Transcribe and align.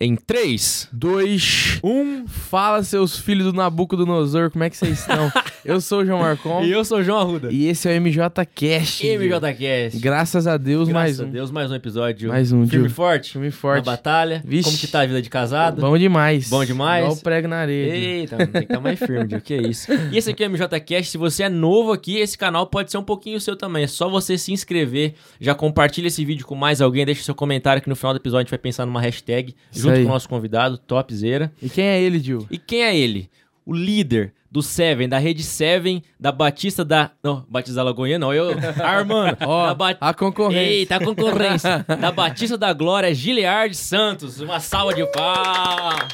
Em 0.00 0.14
3, 0.14 0.88
2, 0.92 1.80
1. 1.82 2.28
Fala, 2.28 2.84
seus 2.84 3.18
filhos 3.18 3.46
do 3.46 3.52
Nabucodonosor, 3.52 4.48
como 4.50 4.62
é 4.62 4.70
que 4.70 4.76
vocês 4.76 5.00
estão? 5.00 5.32
eu 5.68 5.80
sou 5.80 6.00
o 6.00 6.04
João 6.06 6.20
Marcon. 6.20 6.62
E 6.68 6.70
eu 6.72 6.84
sou 6.84 6.98
o 6.98 7.02
João 7.02 7.18
Arruda. 7.18 7.52
E 7.52 7.66
esse 7.66 7.88
é 7.88 7.96
o 7.96 8.00
MJ 8.00 8.44
Cast. 8.54 9.06
MJCast. 9.06 9.98
Graças 10.00 10.46
a 10.46 10.56
Deus, 10.56 10.88
Graças 10.88 10.92
mais 11.18 11.20
a 11.20 11.24
um. 11.24 11.30
Deus, 11.30 11.50
mais 11.50 11.70
um 11.70 11.74
episódio. 11.74 12.28
Mais 12.30 12.52
um, 12.52 12.66
Firme 12.66 12.88
Gil. 12.88 12.94
forte. 12.94 13.32
Filme 13.32 13.50
forte. 13.50 13.84
batalha. 13.84 14.42
Vixe. 14.44 14.64
Como 14.64 14.78
que 14.78 14.86
tá 14.86 15.00
a 15.00 15.06
vida 15.06 15.20
de 15.20 15.28
casado? 15.30 15.80
Bom 15.80 15.96
demais. 15.96 16.48
Bom 16.48 16.64
demais? 16.64 17.04
Igual 17.04 17.16
prego 17.18 17.48
na 17.48 17.56
areia. 17.56 17.94
Eita, 17.94 18.36
tem 18.38 18.48
que 18.48 18.58
estar 18.60 18.80
mais 18.80 18.98
firme, 18.98 19.28
Gil. 19.28 19.40
Que 19.40 19.54
é 19.54 19.62
isso. 19.62 19.92
E 20.12 20.16
esse 20.18 20.30
aqui 20.30 20.42
é 20.42 20.48
o 20.48 20.50
MJCast. 20.50 21.10
Se 21.10 21.18
você 21.18 21.44
é 21.44 21.48
novo 21.48 21.92
aqui, 21.92 22.16
esse 22.18 22.36
canal 22.36 22.66
pode 22.66 22.90
ser 22.90 22.98
um 22.98 23.04
pouquinho 23.04 23.40
seu 23.40 23.54
também. 23.56 23.84
É 23.84 23.86
só 23.86 24.08
você 24.08 24.36
se 24.38 24.52
inscrever. 24.52 25.14
Já 25.40 25.54
compartilha 25.54 26.08
esse 26.08 26.24
vídeo 26.24 26.46
com 26.46 26.54
mais 26.54 26.80
alguém. 26.80 27.04
Deixa 27.04 27.22
seu 27.22 27.34
comentário 27.34 27.82
que 27.82 27.88
no 27.88 27.96
final 27.96 28.12
do 28.14 28.18
episódio 28.18 28.40
a 28.40 28.44
gente 28.44 28.50
vai 28.50 28.58
pensar 28.58 28.86
numa 28.86 29.00
hashtag 29.00 29.54
Isso 29.70 29.82
junto 29.82 29.94
aí. 29.96 30.02
com 30.02 30.08
o 30.10 30.12
nosso 30.12 30.28
convidado, 30.28 30.78
topzera. 30.78 31.52
E 31.62 31.68
quem 31.68 31.84
é 31.84 32.00
ele, 32.00 32.18
Gil? 32.18 32.46
E 32.50 32.58
quem 32.58 32.82
é 32.82 32.96
ele? 32.96 33.28
O 33.68 33.74
líder 33.74 34.32
do 34.50 34.62
Seven, 34.62 35.06
da 35.10 35.18
rede 35.18 35.42
Seven, 35.42 36.02
da 36.18 36.32
Batista 36.32 36.82
da. 36.86 37.10
Não, 37.22 37.44
Batista 37.50 37.76
da 37.76 37.82
Lagoinha, 37.82 38.18
não. 38.18 38.32
Eu. 38.32 38.54
Armando. 38.82 39.36
Ó, 39.42 39.66
da 39.66 39.74
Ba- 39.74 39.96
a 40.00 40.14
concorrência. 40.14 40.62
Eita, 40.72 40.96
a 40.96 41.04
concorrência. 41.04 41.84
da 42.00 42.10
Batista 42.10 42.56
da 42.56 42.72
Glória, 42.72 43.14
Giliard 43.14 43.74
Santos. 43.74 44.40
Uma 44.40 44.58
salva 44.58 44.94
de 44.94 45.04
palmas. 45.12 46.08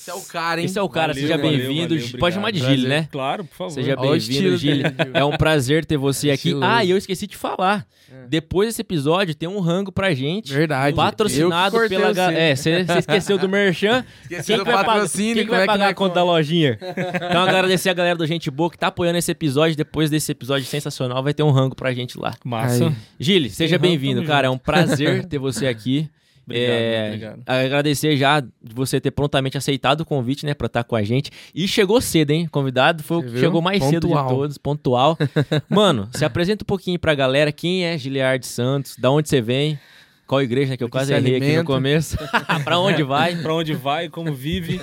Esse 0.00 0.10
é 0.10 0.14
o 0.14 0.20
cara, 0.22 0.60
hein? 0.60 0.64
Esse 0.66 0.78
é 0.78 0.82
o 0.82 0.88
cara, 0.88 1.12
Valeu, 1.12 1.22
seja 1.28 1.36
bem-vindo. 1.38 2.18
Pode 2.18 2.34
chamar 2.34 2.50
de. 2.52 2.58
Gil, 2.58 2.88
né? 2.88 3.06
Claro, 3.12 3.44
por 3.44 3.54
favor. 3.54 3.72
Seja 3.74 3.94
bem-vindo, 3.96 4.56
Gil. 4.56 4.76
Gil. 4.76 4.82
É 5.12 5.22
um 5.24 5.36
prazer 5.36 5.84
ter 5.84 5.98
você 5.98 6.30
aqui. 6.30 6.48
Estiloso. 6.48 6.64
Ah, 6.66 6.82
e 6.84 6.90
eu 6.90 6.96
esqueci 6.96 7.26
de 7.26 7.36
falar. 7.36 7.86
Depois 8.28 8.68
desse 8.68 8.80
episódio, 8.80 9.34
tem 9.34 9.48
um 9.48 9.60
rango 9.60 9.92
pra 9.92 10.12
gente. 10.14 10.52
Verdade. 10.52 10.96
Patrocinado 10.96 11.78
pela. 11.88 12.12
ga- 12.12 12.32
É, 12.32 12.56
você 12.56 12.84
esqueceu 12.98 13.38
do 13.38 13.48
Merchan. 13.48 14.04
Esqueci 14.22 14.46
Quem 14.48 14.56
do 14.58 14.64
vai 14.64 14.74
pagar- 14.74 14.86
patrocínio, 14.86 15.34
Quem 15.36 15.44
que 15.44 15.50
vai 15.50 15.60
é 15.60 15.62
que 15.62 15.66
pagar 15.66 15.88
a 15.90 15.94
conta 15.94 16.14
da 16.16 16.24
lojinha? 16.24 16.78
Então, 17.30 17.42
agradecer 17.42 17.88
a 17.90 17.94
galera 17.94 18.16
do 18.16 18.26
Gente 18.26 18.50
Boa 18.50 18.70
que 18.70 18.78
tá 18.78 18.88
apoiando 18.88 19.18
esse 19.18 19.30
episódio. 19.30 19.76
Depois 19.76 20.10
desse 20.10 20.32
episódio 20.32 20.66
sensacional, 20.66 21.22
vai 21.22 21.32
ter 21.34 21.42
um 21.42 21.50
rango 21.50 21.76
pra 21.76 21.92
gente 21.92 22.18
lá. 22.18 22.34
Massa. 22.44 22.86
Aí. 22.88 22.92
Gili, 23.18 23.50
seja 23.50 23.78
bem-vindo, 23.78 24.24
cara. 24.24 24.46
É 24.48 24.50
um 24.50 24.58
prazer 24.58 25.24
ter 25.28 25.38
você 25.38 25.66
aqui. 25.68 26.08
Obrigado, 26.50 26.70
É, 26.80 27.06
obrigado. 27.08 27.42
Agradecer 27.46 28.16
já 28.16 28.40
de 28.40 28.48
você 28.62 29.00
ter 29.00 29.10
prontamente 29.10 29.56
aceitado 29.56 30.00
o 30.02 30.04
convite, 30.04 30.44
né, 30.46 30.54
pra 30.54 30.66
estar 30.66 30.84
com 30.84 30.96
a 30.96 31.02
gente. 31.02 31.30
E 31.54 31.66
chegou 31.68 32.00
cedo, 32.00 32.30
hein? 32.32 32.46
Convidado 32.50 33.02
foi 33.02 33.18
o 33.18 33.22
Você 33.22 33.28
viu? 33.28 33.40
chegou 33.40 33.62
mais 33.62 33.82
cedo 33.84 34.06
de 34.08 34.12
Pontual. 34.14 34.28
todos, 34.28 34.58
pontual. 34.58 35.18
Mano, 35.68 36.08
se 36.12 36.24
apresenta 36.24 36.64
um 36.64 36.66
pouquinho 36.66 36.98
pra 36.98 37.14
galera. 37.14 37.50
Quem 37.52 37.84
é 37.84 37.96
Giliard 37.96 38.44
Santos? 38.46 38.96
Da 38.98 39.10
onde 39.10 39.28
você 39.28 39.40
vem? 39.40 39.78
Qual 40.26 40.40
igreja, 40.40 40.70
né? 40.70 40.76
Que 40.76 40.84
eu 40.84 40.88
quase 40.88 41.08
se 41.08 41.12
errei 41.14 41.32
aqui 41.36 41.40
no 41.40 41.46
alimenta. 41.46 41.64
começo. 41.64 42.16
pra 42.62 42.78
onde 42.78 43.02
vai? 43.02 43.34
Pra 43.36 43.52
onde 43.54 43.74
vai, 43.74 44.08
como 44.08 44.32
vive. 44.32 44.80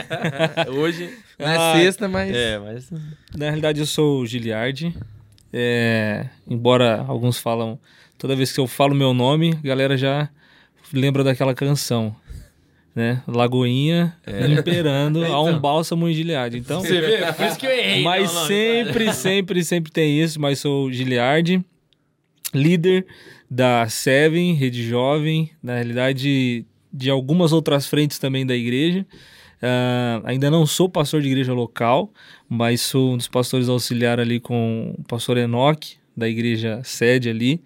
Hoje 0.78 1.10
não 1.38 1.46
é 1.48 1.56
Ah, 1.56 1.72
sexta, 1.76 2.08
mas... 2.08 2.34
É, 2.34 2.58
mas. 2.58 2.90
Na 3.36 3.46
realidade, 3.46 3.80
eu 3.80 3.86
sou 3.86 4.20
o 4.20 4.26
Giliardi. 4.26 4.94
É, 5.52 6.26
embora 6.48 7.04
alguns 7.08 7.38
falam... 7.38 7.78
Toda 8.18 8.34
vez 8.34 8.50
que 8.50 8.58
eu 8.58 8.66
falo 8.66 8.94
meu 8.94 9.12
nome, 9.12 9.58
a 9.62 9.66
galera 9.66 9.94
já 9.96 10.30
lembra 10.92 11.24
daquela 11.24 11.54
canção. 11.54 12.14
Né? 12.94 13.22
Lagoinha 13.28 14.16
imperando 14.58 15.22
a 15.22 15.42
um 15.42 15.58
bálsamo 15.58 16.08
em 16.08 16.14
Giliardi. 16.14 16.56
Então, 16.56 16.80
Você 16.80 16.98
vê? 16.98 17.30
Por 17.30 17.44
isso 17.46 17.58
que 17.58 17.66
eu 17.66 17.70
errei. 17.70 18.02
mas 18.02 18.32
não, 18.32 18.40
não, 18.40 18.46
sempre, 18.46 19.12
sempre, 19.12 19.64
sempre 19.64 19.92
tem 19.92 20.18
isso. 20.18 20.40
Mas 20.40 20.60
sou 20.60 20.86
o 20.86 20.92
Giliardi, 20.92 21.62
líder 22.54 23.06
da 23.50 23.86
Seven, 23.86 24.54
Rede 24.54 24.82
Jovem, 24.88 25.50
na 25.62 25.74
realidade 25.74 26.64
de 26.90 27.10
algumas 27.10 27.52
outras 27.52 27.86
frentes 27.86 28.18
também 28.18 28.46
da 28.46 28.56
igreja. 28.56 29.04
Ah, 29.62 30.22
ainda 30.24 30.50
não 30.50 30.66
sou 30.66 30.88
pastor 30.88 31.20
de 31.20 31.28
igreja 31.28 31.52
local, 31.52 32.10
mas 32.48 32.80
sou 32.80 33.12
um 33.12 33.16
dos 33.16 33.28
pastores 33.28 33.68
auxiliar 33.68 34.18
ali 34.20 34.40
com 34.40 34.94
o 34.98 35.04
pastor 35.04 35.36
Enoque, 35.36 35.96
da 36.16 36.28
igreja 36.28 36.80
sede 36.82 37.28
ali. 37.28 37.60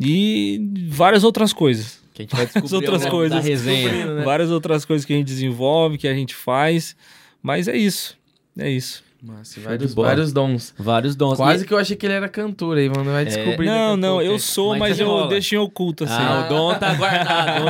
E 0.00 0.60
várias 0.88 1.22
outras 1.22 1.52
coisas. 1.52 2.02
Que 2.14 2.22
a 2.22 2.24
gente 2.24 2.34
vai 2.36 2.46
descobrir 2.46 2.74
outras 2.76 3.04
ao 3.04 3.12
longo 3.12 3.28
da 3.28 3.36
coisas. 3.40 3.44
resenha. 3.44 4.14
né? 4.14 4.24
Várias 4.24 4.50
outras 4.50 4.84
coisas 4.86 5.04
que 5.04 5.12
a 5.12 5.16
gente 5.16 5.26
desenvolve, 5.26 5.98
que 5.98 6.08
a 6.08 6.14
gente 6.14 6.34
faz. 6.34 6.96
Mas 7.42 7.68
é 7.68 7.76
isso. 7.76 8.16
É 8.58 8.70
isso. 8.70 9.02
Nossa, 9.20 9.58
vários, 9.58 9.94
vários 9.94 10.32
dons. 10.34 10.74
Vários 10.78 11.16
dons. 11.16 11.38
Quase 11.38 11.64
E- 11.64 11.66
que 11.66 11.72
eu 11.72 11.78
achei 11.78 11.96
que 11.96 12.04
ele 12.04 12.12
era 12.12 12.28
cantor 12.28 12.76
aí, 12.76 12.90
mano. 12.90 13.10
Vai 13.10 13.24
descobrir. 13.24 13.64
daqui 13.66 13.78
Não, 13.78 13.96
não, 13.96 14.20
eu 14.22 14.38
sou, 14.38 14.72
Mas 14.72 14.80
mas, 14.80 14.90
eu 15.00 15.06
desenrola. 15.06 15.28
deixo 15.30 15.54
em 15.54 15.58
oculto, 15.58 16.04
assim. 16.04 16.12
Ah, 16.14 16.44
o 16.44 16.48
dom 16.50 16.74
tá 16.78 16.92
guardado. 16.94 17.62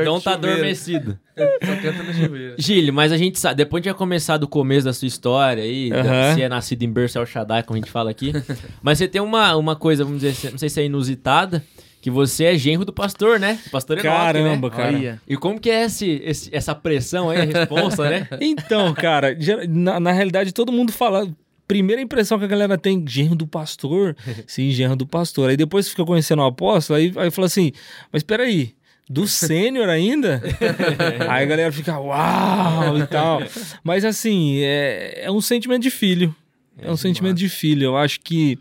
O 0.00 0.04
dom 0.04 0.20
tá 0.20 0.34
chuveiro. 0.34 0.54
adormecido. 0.54 1.18
Só 1.36 1.76
canta 1.82 2.02
no 2.04 2.14
chuveiro. 2.14 2.92
Mas 2.94 3.10
a 3.10 3.16
gente 3.16 3.40
sabe, 3.40 3.56
depois 3.56 3.82
de 3.82 3.88
já 3.88 3.94
começar 3.94 4.36
do 4.36 4.46
começo 4.46 4.84
da 4.84 4.92
sua 4.92 5.08
história 5.08 5.64
aí, 5.64 5.90
Aham. 5.92 6.34
se 6.36 6.42
é 6.42 6.48
nascido 6.48 6.84
em 6.84 6.92
berço 6.92 7.18
El 7.18 7.26
Shaddai, 7.26 7.64
como 7.64 7.76
a 7.76 7.80
gente 7.80 7.90
fala 7.90 8.08
aqui, 8.10 8.32
mas 8.80 8.96
você 8.98 9.08
tem 9.08 9.20
uma, 9.20 9.56
uma 9.56 9.74
coisa, 9.74 10.04
vamos 10.04 10.20
dizer, 10.20 10.52
não 10.52 10.58
sei 10.58 10.68
se 10.68 10.80
é 10.80 10.84
inusitada, 10.84 11.60
que 12.00 12.10
você 12.10 12.44
é 12.44 12.56
genro 12.58 12.84
do 12.84 12.92
pastor, 12.92 13.38
né? 13.38 13.58
O 13.66 13.70
pastor 13.70 13.98
Enoque, 13.98 14.08
Caramba, 14.16 14.70
né? 14.70 14.76
cara. 14.76 14.96
Olha. 14.96 15.22
E 15.28 15.36
como 15.36 15.60
que 15.60 15.68
é 15.70 15.84
esse, 15.84 16.20
esse- 16.24 16.48
essa 16.54 16.74
pressão 16.74 17.28
aí, 17.30 17.38
a 17.40 17.44
responsa, 17.44 18.08
né? 18.08 18.26
Então, 18.40 18.92
cara, 18.94 19.36
na, 19.68 20.00
na 20.00 20.12
realidade 20.12 20.52
todo 20.52 20.72
mundo 20.72 20.92
fala. 20.92 21.28
Primeira 21.68 22.02
impressão 22.02 22.36
que 22.36 22.44
a 22.44 22.48
galera 22.48 22.76
tem, 22.76 23.04
genro 23.06 23.36
do 23.36 23.46
pastor. 23.46 24.16
Sim, 24.44 24.72
genro 24.72 24.96
do 24.96 25.06
pastor. 25.06 25.50
Aí 25.50 25.56
depois 25.56 25.88
fica 25.88 26.04
conhecendo 26.04 26.42
o 26.42 26.44
apóstolo, 26.46 26.98
aí, 26.98 27.12
aí 27.16 27.30
fala 27.30 27.46
assim: 27.46 27.70
Mas 28.12 28.24
peraí, 28.24 28.74
do 29.08 29.24
sênior 29.28 29.88
ainda? 29.88 30.42
aí 31.28 31.44
a 31.44 31.46
galera 31.46 31.70
fica, 31.70 31.96
uau 31.96 32.98
e 32.98 33.06
tal. 33.06 33.40
Mas 33.84 34.04
assim, 34.04 34.58
é, 34.62 35.20
é 35.26 35.30
um 35.30 35.40
sentimento 35.40 35.82
de 35.82 35.90
filho. 35.90 36.34
É, 36.76 36.90
um 36.90 36.96
sentimento 36.96 37.36
de 37.36 37.48
filho. 37.48 37.84
Eu 37.84 37.96
acho 37.96 38.18
que 38.20 38.58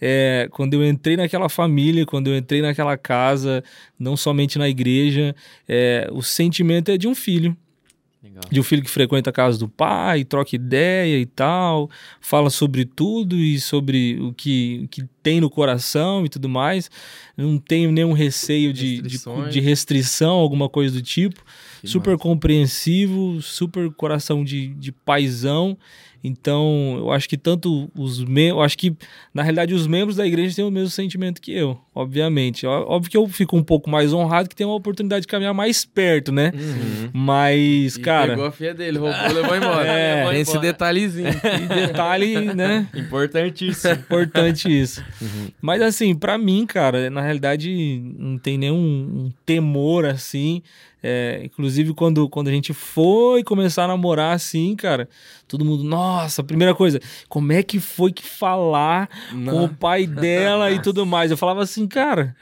é, 0.00 0.48
quando 0.50 0.74
eu 0.74 0.86
entrei 0.86 1.16
naquela 1.16 1.48
família, 1.48 2.06
quando 2.06 2.28
eu 2.28 2.36
entrei 2.36 2.62
naquela 2.62 2.96
casa, 2.96 3.62
não 3.98 4.16
somente 4.16 4.58
na 4.58 4.68
igreja, 4.68 5.34
é, 5.68 6.08
o 6.12 6.22
sentimento 6.22 6.90
é 6.90 6.96
de 6.96 7.08
um 7.08 7.14
filho 7.14 7.56
Legal. 8.22 8.42
de 8.50 8.58
um 8.58 8.62
filho 8.64 8.82
que 8.82 8.90
frequenta 8.90 9.30
a 9.30 9.32
casa 9.32 9.58
do 9.58 9.68
pai, 9.68 10.24
troca 10.24 10.54
ideia 10.56 11.18
e 11.18 11.24
tal, 11.24 11.88
fala 12.20 12.50
sobre 12.50 12.84
tudo 12.84 13.36
e 13.36 13.60
sobre 13.60 14.18
o 14.20 14.32
que, 14.32 14.82
o 14.84 14.88
que 14.88 15.04
tem 15.22 15.40
no 15.40 15.48
coração 15.48 16.26
e 16.26 16.28
tudo 16.28 16.48
mais. 16.48 16.90
Não 17.36 17.58
tenho 17.58 17.92
nenhum 17.92 18.12
receio 18.12 18.72
de, 18.72 19.00
de, 19.00 19.18
de 19.50 19.60
restrição, 19.60 20.32
alguma 20.32 20.68
coisa 20.68 20.94
do 20.94 21.02
tipo. 21.02 21.44
Que 21.80 21.86
super 21.86 22.18
compreensivo, 22.18 23.40
super 23.40 23.88
coração 23.92 24.42
de, 24.44 24.68
de 24.74 24.90
paizão. 24.90 25.78
Então, 26.22 26.96
eu 26.98 27.12
acho 27.12 27.28
que 27.28 27.36
tanto 27.36 27.90
os 27.94 28.22
membros, 28.24 28.64
acho 28.64 28.76
que 28.78 28.96
na 29.32 29.42
realidade 29.42 29.74
os 29.74 29.86
membros 29.86 30.16
da 30.16 30.26
igreja 30.26 30.56
têm 30.56 30.64
o 30.64 30.70
mesmo 30.70 30.90
sentimento 30.90 31.40
que 31.40 31.52
eu, 31.52 31.78
obviamente. 31.94 32.66
Óbvio 32.66 33.10
que 33.10 33.16
eu 33.16 33.26
fico 33.28 33.56
um 33.56 33.62
pouco 33.62 33.88
mais 33.88 34.12
honrado 34.12 34.48
que 34.48 34.56
tem 34.56 34.66
uma 34.66 34.74
oportunidade 34.74 35.22
de 35.22 35.28
caminhar 35.28 35.54
mais 35.54 35.84
perto, 35.84 36.32
né? 36.32 36.52
Uhum. 36.54 37.10
Mas, 37.12 37.96
E 37.96 38.00
cara, 38.00 38.32
Pegou 38.32 38.46
a 38.46 38.52
filha 38.52 38.74
dele, 38.74 38.98
roubou, 38.98 39.32
levou 39.32 39.56
embora. 39.56 39.88
É, 39.88 40.16
levou 40.16 40.32
esse 40.32 40.58
detalhezinho. 40.58 41.28
E 41.58 41.86
detalhe, 41.86 42.54
né? 42.54 42.86
Importantíssimo. 42.94 43.94
Importante 43.94 44.68
isso. 44.68 45.02
Mas 45.60 45.80
assim, 45.82 46.14
pra 46.14 46.36
mim, 46.36 46.66
cara, 46.66 47.08
na 47.10 47.20
realidade 47.20 48.00
não 48.18 48.38
tem 48.38 48.58
nenhum 48.58 48.76
um 48.78 49.32
temor 49.46 50.04
assim. 50.04 50.62
É, 51.02 51.42
inclusive, 51.44 51.94
quando, 51.94 52.28
quando 52.28 52.48
a 52.48 52.52
gente 52.52 52.72
foi 52.74 53.44
começar 53.44 53.84
a 53.84 53.88
namorar 53.88 54.34
assim, 54.34 54.74
cara, 54.74 55.08
todo 55.46 55.64
mundo, 55.64 55.84
nossa, 55.84 56.42
primeira 56.42 56.74
coisa, 56.74 57.00
como 57.28 57.52
é 57.52 57.62
que 57.62 57.78
foi 57.78 58.12
que 58.12 58.24
falar 58.24 59.08
com 59.30 59.64
o 59.64 59.68
pai 59.68 60.06
dela 60.06 60.70
e 60.70 60.82
tudo 60.82 61.04
mais? 61.06 61.30
Eu 61.30 61.36
falava 61.36 61.62
assim, 61.62 61.86
cara, 61.86 62.34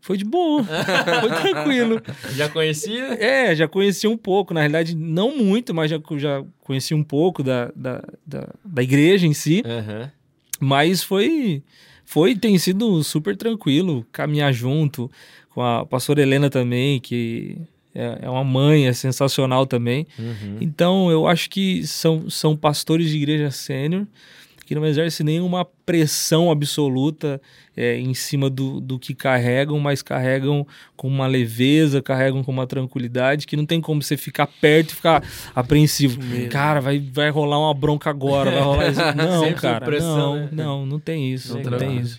foi 0.00 0.16
de 0.16 0.24
boa, 0.24 0.64
foi 0.64 1.30
tranquilo. 1.30 2.00
Já 2.34 2.48
conhecia? 2.48 3.14
É, 3.14 3.54
já 3.54 3.66
conheci 3.66 4.06
um 4.06 4.16
pouco, 4.16 4.54
na 4.54 4.60
realidade, 4.60 4.96
não 4.96 5.36
muito, 5.36 5.74
mas 5.74 5.90
já, 5.90 6.00
já 6.16 6.44
conheci 6.60 6.94
um 6.94 7.02
pouco 7.02 7.42
da, 7.42 7.72
da, 7.74 8.02
da, 8.26 8.48
da 8.64 8.82
igreja 8.82 9.26
em 9.26 9.34
si. 9.34 9.62
Aham. 9.66 10.10
Mas 10.60 11.02
foi, 11.02 11.62
foi 12.04 12.36
tem 12.36 12.56
sido 12.58 13.02
super 13.02 13.36
tranquilo 13.36 14.06
caminhar 14.12 14.52
junto 14.52 15.10
com 15.50 15.62
a 15.62 15.84
pastora 15.84 16.22
Helena 16.22 16.48
também, 16.48 16.98
que 17.00 17.58
é, 17.94 18.20
é 18.22 18.30
uma 18.30 18.44
mãe, 18.44 18.86
é 18.86 18.92
sensacional 18.92 19.66
também. 19.66 20.06
Uhum. 20.18 20.58
Então 20.60 21.10
eu 21.10 21.26
acho 21.26 21.50
que 21.50 21.86
são, 21.86 22.28
são 22.28 22.56
pastores 22.56 23.10
de 23.10 23.16
igreja 23.16 23.50
sênior 23.50 24.06
que 24.64 24.74
não 24.74 24.86
exercem 24.86 25.26
nenhuma 25.26 25.66
pressão 25.84 26.50
absoluta 26.50 27.40
é, 27.76 27.96
em 27.98 28.12
cima 28.14 28.48
do, 28.50 28.80
do 28.80 28.98
que 28.98 29.14
carregam, 29.14 29.78
mas 29.80 30.02
carregam 30.02 30.66
com 30.96 31.08
uma 31.08 31.26
leveza, 31.26 32.02
carregam 32.02 32.42
com 32.44 32.52
uma 32.52 32.66
tranquilidade 32.66 33.46
que 33.46 33.56
não 33.56 33.64
tem 33.66 33.80
como 33.80 34.02
você 34.02 34.16
ficar 34.16 34.46
perto 34.46 34.90
e 34.90 34.94
ficar 34.94 35.22
apreensivo. 35.54 36.20
Cara, 36.50 36.80
vai, 36.80 36.98
vai 36.98 37.30
rolar 37.30 37.58
uma 37.58 37.74
bronca 37.74 38.10
agora, 38.10 38.50
vai 38.50 38.60
rolar 38.60 38.88
isso. 38.90 39.00
Não, 39.16 39.40
Sempre 39.40 39.60
cara, 39.60 39.84
pressão, 39.84 40.34
não, 40.36 40.42
né? 40.42 40.48
não, 40.52 40.86
não 40.86 41.00
tem 41.00 41.32
isso, 41.32 41.58
Não 41.58 41.70
não, 41.70 41.78
tem 41.78 41.98
isso. 41.98 42.18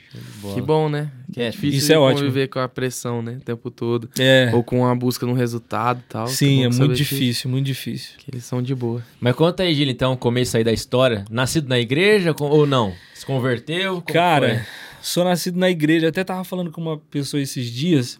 Que 0.53 0.61
bom, 0.61 0.89
né? 0.89 1.11
Que 1.31 1.41
é 1.41 1.49
difícil 1.49 1.77
Isso 1.79 1.93
é 1.93 1.97
ótimo. 1.97 2.19
conviver 2.27 2.47
com 2.47 2.59
a 2.59 2.67
pressão, 2.69 3.21
né? 3.21 3.37
O 3.37 3.39
tempo 3.41 3.71
todo. 3.71 4.09
É, 4.19 4.51
Ou 4.53 4.63
com 4.63 4.85
a 4.85 4.93
busca 4.93 5.25
no 5.25 5.33
resultado 5.33 5.99
e 5.99 6.09
tal. 6.09 6.27
sim, 6.27 6.63
é 6.63 6.69
muito 6.69 6.89
que- 6.89 6.93
difícil, 6.95 7.49
muito 7.49 7.65
difícil. 7.65 8.11
Que 8.17 8.29
eles 8.31 8.43
são 8.45 8.61
de 8.61 8.75
boa. 8.75 9.01
Mas 9.19 9.35
conta 9.35 9.63
aí, 9.63 9.73
Gil, 9.73 9.89
então, 9.89 10.13
o 10.13 10.17
começo 10.17 10.55
aí 10.57 10.63
da 10.63 10.71
história. 10.71 11.25
Nascido 11.31 11.67
na 11.67 11.79
igreja 11.79 12.35
ou 12.39 12.67
não? 12.67 12.93
Se 13.23 13.25
converteu? 13.25 14.01
Cara, 14.01 14.49
foi? 14.49 14.65
sou 15.01 15.23
nascido 15.23 15.57
na 15.57 15.69
igreja. 15.69 16.09
Até 16.09 16.25
tava 16.25 16.43
falando 16.43 16.69
com 16.71 16.81
uma 16.81 16.97
pessoa 16.97 17.41
esses 17.41 17.67
dias 17.71 18.19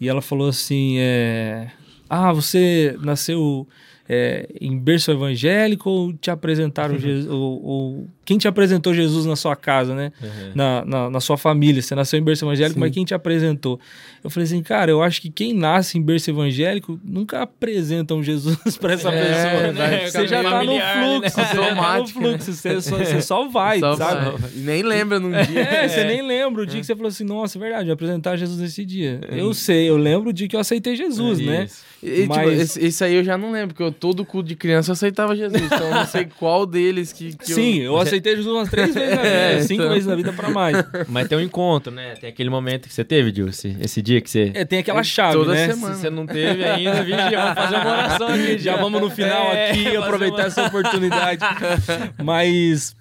e 0.00 0.08
ela 0.08 0.22
falou 0.22 0.48
assim: 0.48 0.98
é, 1.00 1.68
Ah, 2.08 2.32
você 2.32 2.96
nasceu 3.00 3.66
é, 4.08 4.48
em 4.60 4.78
berço 4.78 5.10
evangélico 5.10 5.90
ou 5.90 6.12
te 6.12 6.30
apresentaram 6.30 6.96
Jesus? 6.98 7.26
ou, 7.28 7.62
ou- 7.64 8.08
quem 8.26 8.36
te 8.36 8.46
apresentou 8.48 8.92
Jesus 8.92 9.24
na 9.24 9.36
sua 9.36 9.56
casa, 9.56 9.94
né? 9.94 10.12
Uhum. 10.20 10.28
Na, 10.54 10.84
na, 10.84 11.10
na 11.10 11.20
sua 11.20 11.38
família. 11.38 11.80
Você 11.80 11.94
nasceu 11.94 12.18
em 12.18 12.22
berço 12.22 12.44
evangélico, 12.44 12.74
Sim. 12.74 12.80
mas 12.80 12.92
quem 12.92 13.04
te 13.04 13.14
apresentou? 13.14 13.80
Eu 14.22 14.28
falei 14.28 14.44
assim, 14.44 14.62
cara, 14.62 14.90
eu 14.90 15.02
acho 15.02 15.22
que 15.22 15.30
quem 15.30 15.54
nasce 15.54 15.96
em 15.96 16.02
berço 16.02 16.28
evangélico 16.28 17.00
nunca 17.04 17.42
apresentam 17.42 18.22
Jesus 18.22 18.58
pra 18.76 18.92
essa 18.94 19.10
É, 19.10 19.22
pessoa. 19.22 19.72
vai 19.72 20.10
Você 20.10 20.26
já 20.26 20.42
tá 20.42 20.64
no 20.64 20.74
né? 20.74 20.92
fluxo, 20.92 21.30
você 21.30 21.40
já 21.40 21.46
tá 21.48 21.54
no 21.54 21.62
Automático, 21.62 22.20
né? 22.20 22.28
fluxo, 22.30 22.52
você 22.52 22.80
só, 22.82 22.96
você 22.98 23.22
só 23.22 23.48
vai, 23.48 23.78
Só 23.80 23.96
sabe? 23.96 24.36
vai. 24.38 24.50
E 24.56 24.58
nem 24.58 24.82
lembra 24.82 25.20
num 25.20 25.30
dia. 25.30 25.62
É, 25.76 25.88
você 25.88 26.04
nem 26.04 26.20
lembra 26.26 26.62
o 26.62 26.66
dia 26.66 26.80
que 26.80 26.86
você 26.86 26.94
falou 26.96 27.08
assim, 27.08 27.24
nossa, 27.24 27.56
é 27.56 27.60
verdade, 27.60 27.88
eu 27.88 27.94
apresentar 27.94 28.36
Jesus 28.36 28.58
nesse 28.60 28.84
dia. 28.84 29.20
Eu 29.30 29.54
sei, 29.54 29.88
eu 29.88 29.96
lembro 29.96 30.30
o 30.30 30.32
dia 30.32 30.48
que 30.48 30.56
eu 30.56 30.60
aceitei 30.60 30.96
Jesus, 30.96 31.38
né? 31.38 31.64
Isso. 31.64 31.86
E, 32.02 32.22
tipo, 32.22 32.34
Mas- 32.34 32.60
esse, 32.60 32.84
esse 32.84 33.04
aí 33.04 33.14
eu 33.14 33.24
já 33.24 33.38
não 33.38 33.50
lembro, 33.52 33.68
porque 33.68 33.82
eu, 33.82 33.90
todo 33.92 34.24
culto 34.24 34.48
de 34.48 34.54
criança 34.54 34.90
eu 34.90 34.92
aceitava 34.92 35.34
Jesus. 35.34 35.60
Então 35.62 35.78
eu 35.88 35.94
não 35.94 36.06
sei 36.06 36.26
qual 36.38 36.66
deles 36.66 37.12
que, 37.12 37.34
que 37.36 37.52
Sim, 37.54 37.78
eu 37.80 37.96
aceitei 37.96 38.15
Jesus 38.24 38.46
umas 38.46 38.68
três 38.68 38.94
vezes 38.94 39.10
na 39.10 39.22
vida, 39.22 39.28
É, 39.36 39.60
cinco 39.62 39.82
então. 39.82 39.92
vezes 39.92 40.06
na 40.06 40.14
vida 40.16 40.32
pra 40.32 40.50
mais. 40.50 40.76
Mas 41.08 41.28
tem 41.28 41.38
um 41.38 41.40
encontro, 41.40 41.92
né? 41.92 42.14
Tem 42.20 42.28
aquele 42.30 42.50
momento 42.50 42.88
que 42.88 42.94
você 42.94 43.04
teve, 43.04 43.32
Gil, 43.34 43.48
esse, 43.48 43.76
esse 43.80 44.00
dia 44.02 44.20
que 44.20 44.30
você... 44.30 44.50
É, 44.54 44.64
tem 44.64 44.78
aquela 44.78 45.02
chave, 45.02 45.34
toda 45.34 45.52
né? 45.54 45.66
semana. 45.72 45.94
Se 45.94 46.00
você 46.00 46.10
não 46.10 46.26
teve 46.26 46.64
ainda, 46.64 47.02
vigia, 47.02 47.30
vamos 47.40 47.54
fazer 47.54 47.76
uma 47.76 47.90
oração 47.92 48.28
aqui. 48.28 48.58
Já 48.58 48.76
vamos 48.76 49.00
no 49.00 49.10
final 49.10 49.52
É, 49.52 49.70
aqui 49.70 49.96
aproveitar 49.96 50.36
uma- 50.36 50.46
essa 50.46 50.66
oportunidade. 50.66 51.40
Mas 52.22 52.94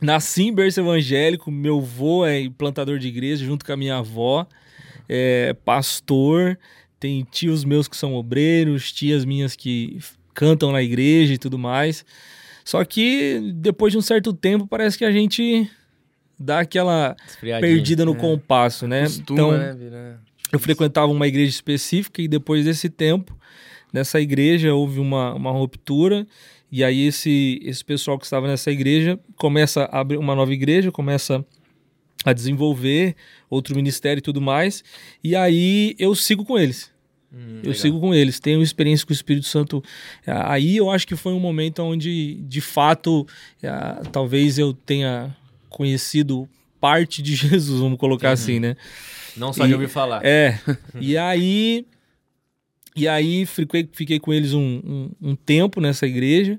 nasci 0.00 0.44
em 0.44 0.54
berço 0.54 0.80
evangélico, 0.80 1.50
meu 1.50 1.78
avô 1.78 2.24
é 2.26 2.48
plantador 2.56 2.98
de 2.98 3.08
igreja 3.08 3.44
junto 3.44 3.64
com 3.64 3.72
a 3.72 3.76
minha 3.76 3.96
avó, 3.96 4.46
é 5.08 5.54
pastor, 5.64 6.58
tem 6.98 7.26
tios 7.30 7.64
meus 7.64 7.86
que 7.88 7.96
são 7.96 8.14
obreiros, 8.14 8.92
tias 8.92 9.24
minhas 9.24 9.54
que 9.56 9.98
cantam 10.32 10.72
na 10.72 10.82
igreja 10.82 11.34
e 11.34 11.38
tudo 11.38 11.58
mais. 11.58 12.04
Só 12.64 12.84
que 12.84 13.52
depois 13.54 13.92
de 13.92 13.98
um 13.98 14.02
certo 14.02 14.32
tempo 14.32 14.66
parece 14.66 14.96
que 14.98 15.04
a 15.04 15.10
gente 15.10 15.70
dá 16.38 16.60
aquela 16.60 17.16
perdida 17.40 18.04
no 18.04 18.12
É. 18.12 18.16
compasso, 18.16 18.86
né? 18.86 19.02
Costuma, 19.02 19.40
então, 19.40 19.52
né? 19.52 19.74
Vira... 19.74 20.20
eu 20.52 20.58
frequentava 20.58 21.10
uma 21.12 21.26
igreja 21.26 21.50
específica 21.50 22.22
e 22.22 22.28
depois 22.28 22.64
desse 22.64 22.88
tempo, 22.88 23.36
nessa 23.92 24.20
igreja 24.20 24.74
houve 24.74 25.00
uma, 25.00 25.34
uma 25.34 25.50
ruptura 25.50 26.26
e 26.72 26.84
aí 26.84 27.06
esse, 27.06 27.60
esse 27.62 27.84
pessoal 27.84 28.18
que 28.18 28.24
estava 28.24 28.46
nessa 28.46 28.70
igreja 28.70 29.18
começa 29.36 29.84
a 29.84 30.00
abrir 30.00 30.16
uma 30.16 30.34
nova 30.34 30.52
igreja, 30.52 30.92
começa 30.92 31.44
a 32.24 32.32
desenvolver 32.32 33.16
outro 33.48 33.74
ministério 33.74 34.18
e 34.20 34.22
tudo 34.22 34.40
mais, 34.40 34.84
e 35.24 35.34
aí 35.34 35.94
eu 35.98 36.14
sigo 36.14 36.44
com 36.44 36.58
eles. 36.58 36.90
Hum, 37.32 37.56
Eu 37.58 37.70
legal. 37.70 37.74
sigo 37.74 38.00
com 38.00 38.12
eles, 38.14 38.40
tenho 38.40 38.60
experiência 38.62 39.06
com 39.06 39.12
o 39.12 39.14
Espírito 39.14 39.46
Santo. 39.46 39.82
Ah, 40.26 40.54
Aí 40.54 40.76
eu 40.76 40.90
acho 40.90 41.06
que 41.06 41.14
foi 41.16 41.32
um 41.32 41.38
momento 41.40 41.80
onde, 41.82 42.34
de 42.42 42.60
fato, 42.60 43.26
ah, 43.62 44.02
talvez 44.10 44.58
eu 44.58 44.72
tenha 44.72 45.34
conhecido 45.68 46.48
parte 46.80 47.22
de 47.22 47.34
Jesus, 47.36 47.80
vamos 47.80 47.98
colocar 47.98 48.32
assim, 48.32 48.58
né? 48.58 48.76
Não 49.36 49.52
só 49.52 49.64
de 49.64 49.70
E- 49.70 49.74
ouvir 49.74 49.88
falar. 49.88 50.24
É. 50.24 50.58
e 51.00 51.16
aí. 51.16 51.86
E 52.96 53.06
aí 53.06 53.46
fiquei, 53.46 53.88
fiquei 53.92 54.18
com 54.18 54.32
eles 54.32 54.52
um, 54.52 54.60
um, 54.84 55.30
um 55.30 55.36
tempo 55.36 55.80
nessa 55.80 56.06
igreja. 56.08 56.58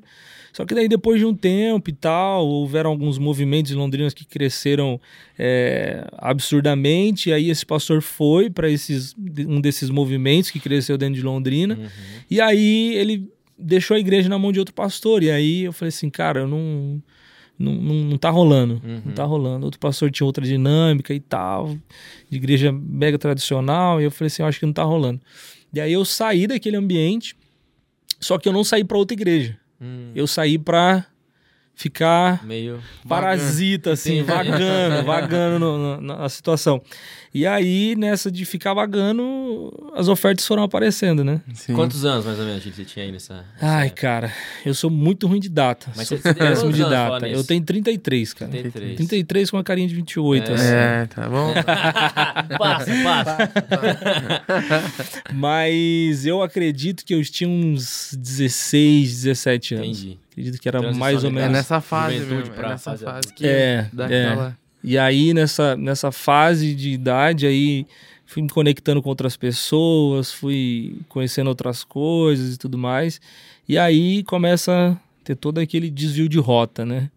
Só 0.54 0.66
que 0.66 0.76
daí, 0.76 0.88
depois 0.88 1.20
de 1.20 1.26
um 1.26 1.34
tempo 1.34 1.90
e 1.90 1.94
tal, 1.94 2.46
houveram 2.48 2.90
alguns 2.90 3.18
movimentos 3.18 3.72
em 3.72 3.76
Londrina 3.76 4.10
que 4.12 4.26
cresceram 4.26 5.00
é, 5.40 6.06
absurdamente. 6.18 7.30
E 7.30 7.34
aí 7.34 7.50
esse 7.50 7.66
pastor 7.66 8.02
foi 8.02 8.50
para 8.50 8.70
esses 8.70 9.16
um 9.48 9.62
desses 9.62 9.90
movimentos 9.90 10.52
que 10.52 10.60
cresceu 10.60 10.98
dentro 10.98 11.16
de 11.16 11.22
Londrina. 11.22 11.76
Uhum. 11.76 11.88
E 12.30 12.42
aí 12.42 12.96
ele 12.96 13.32
deixou 13.58 13.96
a 13.96 14.00
igreja 14.00 14.28
na 14.28 14.38
mão 14.38 14.52
de 14.52 14.60
outro 14.60 14.74
pastor. 14.74 15.24
E 15.24 15.32
aí 15.32 15.64
eu 15.64 15.74
falei 15.74 15.90
assim, 15.90 16.10
cara, 16.10 16.42
eu 16.42 16.48
não. 16.48 17.02
Não, 17.60 17.74
não, 17.76 17.94
não 17.94 18.18
tá 18.18 18.32
rolando, 18.32 18.82
Uhum. 18.84 19.02
não 19.06 19.14
tá 19.14 19.24
rolando. 19.24 19.66
Outro 19.66 19.80
pastor 19.80 20.10
tinha 20.10 20.26
outra 20.26 20.44
dinâmica 20.44 21.14
e 21.14 21.20
tal, 21.20 21.78
de 22.28 22.38
igreja 22.38 22.72
mega 22.72 23.20
tradicional, 23.20 24.02
e 24.02 24.04
eu 24.04 24.10
falei 24.10 24.28
assim, 24.28 24.42
eu 24.42 24.48
acho 24.48 24.60
que 24.60 24.66
não 24.66 24.74
tá 24.74 24.82
rolando. 24.84 25.22
E 25.72 25.80
aí 25.80 25.94
eu 25.94 26.04
saí 26.04 26.48
daquele 26.48 26.76
ambiente, 26.76 27.36
só 28.20 28.40
que 28.40 28.50
eu 28.50 28.54
não 28.54 28.64
saí 28.64 28.84
para 28.84 28.98
outra 28.98 29.14
igreja. 29.14 29.60
Hum, 29.82 30.12
Eu 30.14 30.28
saí 30.28 30.60
para 30.60 31.06
ficar 31.74 32.46
meio... 32.46 32.80
parasita, 33.08 33.94
assim, 33.94 34.20
Entendi. 34.20 34.32
vagando, 34.52 35.04
vagando 35.08 35.60
no- 35.60 35.78
no- 36.00 36.02
na 36.02 36.30
situação. 36.30 36.82
E 37.34 37.48
aí, 37.48 37.96
nessa 37.98 38.30
de 38.30 38.44
ficar 38.44 38.74
vagando, 38.74 39.72
as 39.96 40.10
ofertas 40.10 40.46
foram 40.46 40.64
aparecendo, 40.64 41.24
né? 41.24 41.40
Sim. 41.54 41.74
Quantos 41.74 42.04
anos, 42.04 42.26
mais 42.26 42.38
ou 42.38 42.44
menos, 42.46 42.62
você 42.62 42.84
tinha 42.84 43.06
aí 43.06 43.12
nessa... 43.12 43.46
Ai, 43.62 43.84
nessa- 43.84 43.96
cara, 43.96 44.34
eu 44.66 44.74
sou 44.74 44.90
muito 44.90 45.28
ruim 45.28 45.40
de 45.40 45.48
data. 45.48 45.90
Mas 45.96 46.10
sou 46.10 46.18
você- 46.18 46.34
tem 46.34 46.46
péssimo 46.46 46.74
de 46.74 46.82
data. 46.84 47.26
Eu 47.30 47.42
tenho 47.46 47.64
33, 47.64 48.34
cara. 48.34 48.52
33. 48.52 48.96
33 48.98 49.50
com 49.50 49.56
uma 49.56 49.64
carinha 49.64 49.88
de 49.88 49.96
28, 49.96 50.52
É. 50.52 50.54
assim. 50.54 50.66
É, 50.74 51.06
tá 51.06 51.30
bom. 51.30 51.54
passa, 52.60 52.92
passa. 53.02 53.38
Mas 55.34 56.26
eu 56.26 56.42
acredito 56.42 57.06
que 57.06 57.14
eu 57.16 57.24
tinha 57.24 57.50
uns 57.50 58.14
16, 58.18 59.22
17 59.24 59.76
anos. 59.76 59.88
Entendi. 59.88 60.20
Acredito 60.32 60.60
que 60.62 60.68
era 60.68 60.80
Transição 60.80 61.00
mais 61.00 61.24
ou 61.24 61.30
de- 61.30 61.38
É 61.38 61.40
menos. 61.42 61.52
nessa 61.58 61.80
fase 61.82 62.20
mesmo. 62.20 62.54
É 62.56 62.62
nessa 62.70 62.92
fase 62.92 63.04
fase 63.06 63.34
que 63.34 63.48
É, 63.48 63.88
dá 63.94 64.10
é. 64.10 64.26
aquela... 64.28 64.61
E 64.84 64.98
aí, 64.98 65.34
nessa, 65.34 65.76
nessa 65.76 66.12
fase 66.12 66.74
de 66.74 66.90
idade, 66.90 67.46
aí 67.46 67.86
fui 68.26 68.42
me 68.42 68.50
conectando 68.50 69.02
com 69.02 69.10
outras 69.10 69.36
pessoas, 69.36 70.32
fui 70.32 70.98
conhecendo 71.10 71.48
outras 71.48 71.84
coisas 71.84 72.56
e 72.56 72.58
tudo 72.58 72.78
mais. 72.78 73.20
E 73.68 73.78
aí 73.78 74.24
começa 74.24 74.98
a 74.98 75.24
ter 75.24 75.36
todo 75.36 75.60
aquele 75.60 75.90
desvio 75.90 76.28
de 76.28 76.40
rota, 76.40 76.86
né? 76.86 77.10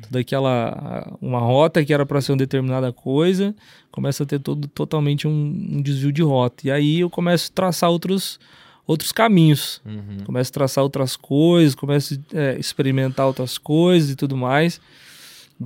Toda 0.00 0.20
aquela. 0.20 1.16
Uma 1.20 1.38
rota 1.38 1.84
que 1.84 1.92
era 1.92 2.06
para 2.06 2.20
ser 2.20 2.32
uma 2.32 2.38
determinada 2.38 2.92
coisa, 2.92 3.54
começa 3.90 4.22
a 4.22 4.26
ter 4.26 4.40
todo, 4.40 4.66
totalmente 4.68 5.28
um, 5.28 5.30
um 5.30 5.82
desvio 5.82 6.10
de 6.10 6.22
rota. 6.22 6.66
E 6.66 6.70
aí 6.70 7.00
eu 7.00 7.10
começo 7.10 7.50
a 7.50 7.54
traçar 7.54 7.90
outros, 7.90 8.40
outros 8.86 9.12
caminhos. 9.12 9.82
Uhum. 9.84 10.24
Começo 10.24 10.50
a 10.50 10.54
traçar 10.54 10.82
outras 10.82 11.16
coisas, 11.16 11.74
começo 11.74 12.18
a 12.34 12.38
é, 12.38 12.58
experimentar 12.58 13.26
outras 13.26 13.58
coisas 13.58 14.10
e 14.10 14.16
tudo 14.16 14.36
mais. 14.36 14.80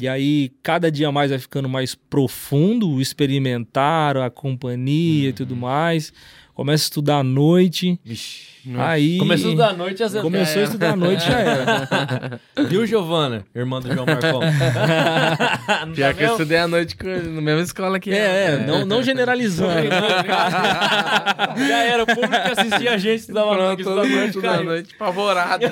E 0.05 0.09
aí, 0.09 0.53
cada 0.63 0.91
dia 0.91 1.11
mais 1.11 1.31
vai 1.31 1.39
ficando 1.39 1.69
mais 1.69 1.95
profundo 1.95 2.89
o 2.89 3.01
experimentar, 3.01 4.17
a 4.17 4.31
companhia 4.31 5.31
e 5.31 5.33
tudo 5.33 5.57
mais. 5.57 6.13
Começo 6.57 6.85
a 6.85 6.87
estudar 6.87 7.19
à 7.19 7.23
noite. 7.23 8.01
Vixe. 8.03 8.57
Aí. 8.79 9.19
Começou 9.19 9.55
da 9.55 9.73
noite, 9.75 10.03
às 10.03 10.11
vezes. 10.13 10.25
Começou 10.25 10.61
a 10.63 10.65
estudar 10.65 10.93
à 10.95 10.97
noite, 10.97 11.25
já 11.25 11.39
era. 11.39 12.41
Viu, 12.69 12.85
Giovana? 12.85 13.45
Irmã 13.55 13.79
do 13.81 13.93
João 13.95 14.07
Marcon. 14.07 14.41
Não 15.87 15.93
Pior 15.95 16.09
tá 16.09 16.15
que 16.15 16.25
eu 16.25 16.29
vendo? 16.29 16.33
estudei 16.33 16.59
à 16.59 16.67
noite 16.67 16.97
com 16.97 17.09
ele, 17.09 17.29
na 17.29 17.41
mesma 17.43 17.61
escola 17.63 18.01
que 18.01 18.11
É, 18.11 18.17
é, 18.55 18.67
não, 18.67 18.85
não 18.85 19.03
generalizando. 19.05 19.71
Já 21.69 21.79
era, 21.85 22.03
o 22.03 22.07
público 22.07 22.33
que 22.33 22.61
assistia 22.61 22.93
a 22.93 22.99
gente 22.99 23.21
estudava 23.21 23.53
à 23.55 23.57
noite, 23.57 23.83
Pronto, 23.85 23.97
todo 24.01 24.07
estudava 24.09 24.17
à 24.17 24.21
mundo 24.27 24.35
noite, 24.43 24.61
à 24.61 24.65
noite, 24.65 24.95
apavorado. 24.97 25.65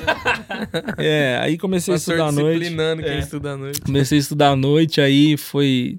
É, 0.98 1.38
aí 1.40 1.58
comecei 1.58 1.94
a 1.94 1.96
estudar 1.96 2.26
à 2.26 2.32
noite. 2.32 2.58
disciplinando 2.60 3.02
quem 3.02 3.12
É. 3.12 3.18
estuda 3.18 3.52
à 3.52 3.56
noite. 3.56 3.80
Comecei 3.80 4.18
a 4.18 4.20
estudar 4.20 4.50
à 4.50 4.56
noite, 4.56 5.00
aí 5.00 5.36
foi 5.36 5.98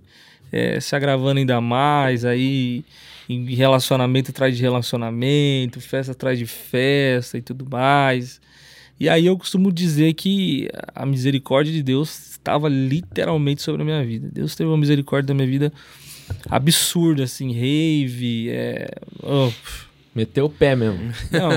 é, 0.52 0.80
se 0.80 0.96
agravando 0.96 1.40
ainda 1.40 1.60
mais, 1.60 2.24
aí 2.24 2.86
em 3.28 3.54
relacionamento 3.56 4.32
atrás 4.32 4.56
de 4.56 4.62
relacionamento, 4.62 5.82
festa 5.82 6.12
atrás 6.12 6.38
de 6.38 6.46
festa 6.46 7.38
e 7.38 7.42
tudo 7.42 7.66
mais. 7.70 8.40
E 9.00 9.10
aí 9.10 9.26
eu 9.26 9.38
costumo 9.38 9.72
dizer 9.72 10.14
que 10.14 10.70
a 10.94 11.06
misericórdia 11.06 11.74
de 11.74 11.84
Deus 11.84 12.32
estava 12.32 12.70
literalmente 12.70 13.62
sobre 13.62 13.82
a 13.82 13.86
minha 13.86 14.06
vida. 14.06 14.30
Deus 14.32 14.56
teve 14.56 14.70
uma 14.70 14.78
misericórdia 14.78 15.28
da 15.28 15.34
minha 15.34 15.48
vida 15.48 15.74
absurda, 16.50 17.24
assim, 17.24 17.52
rave, 17.54 18.50
é, 18.50 18.88
oh, 19.22 19.52
Meteu 20.16 20.46
o 20.46 20.50
pé 20.50 20.78
mesmo. 20.78 21.12
Não, 21.30 21.50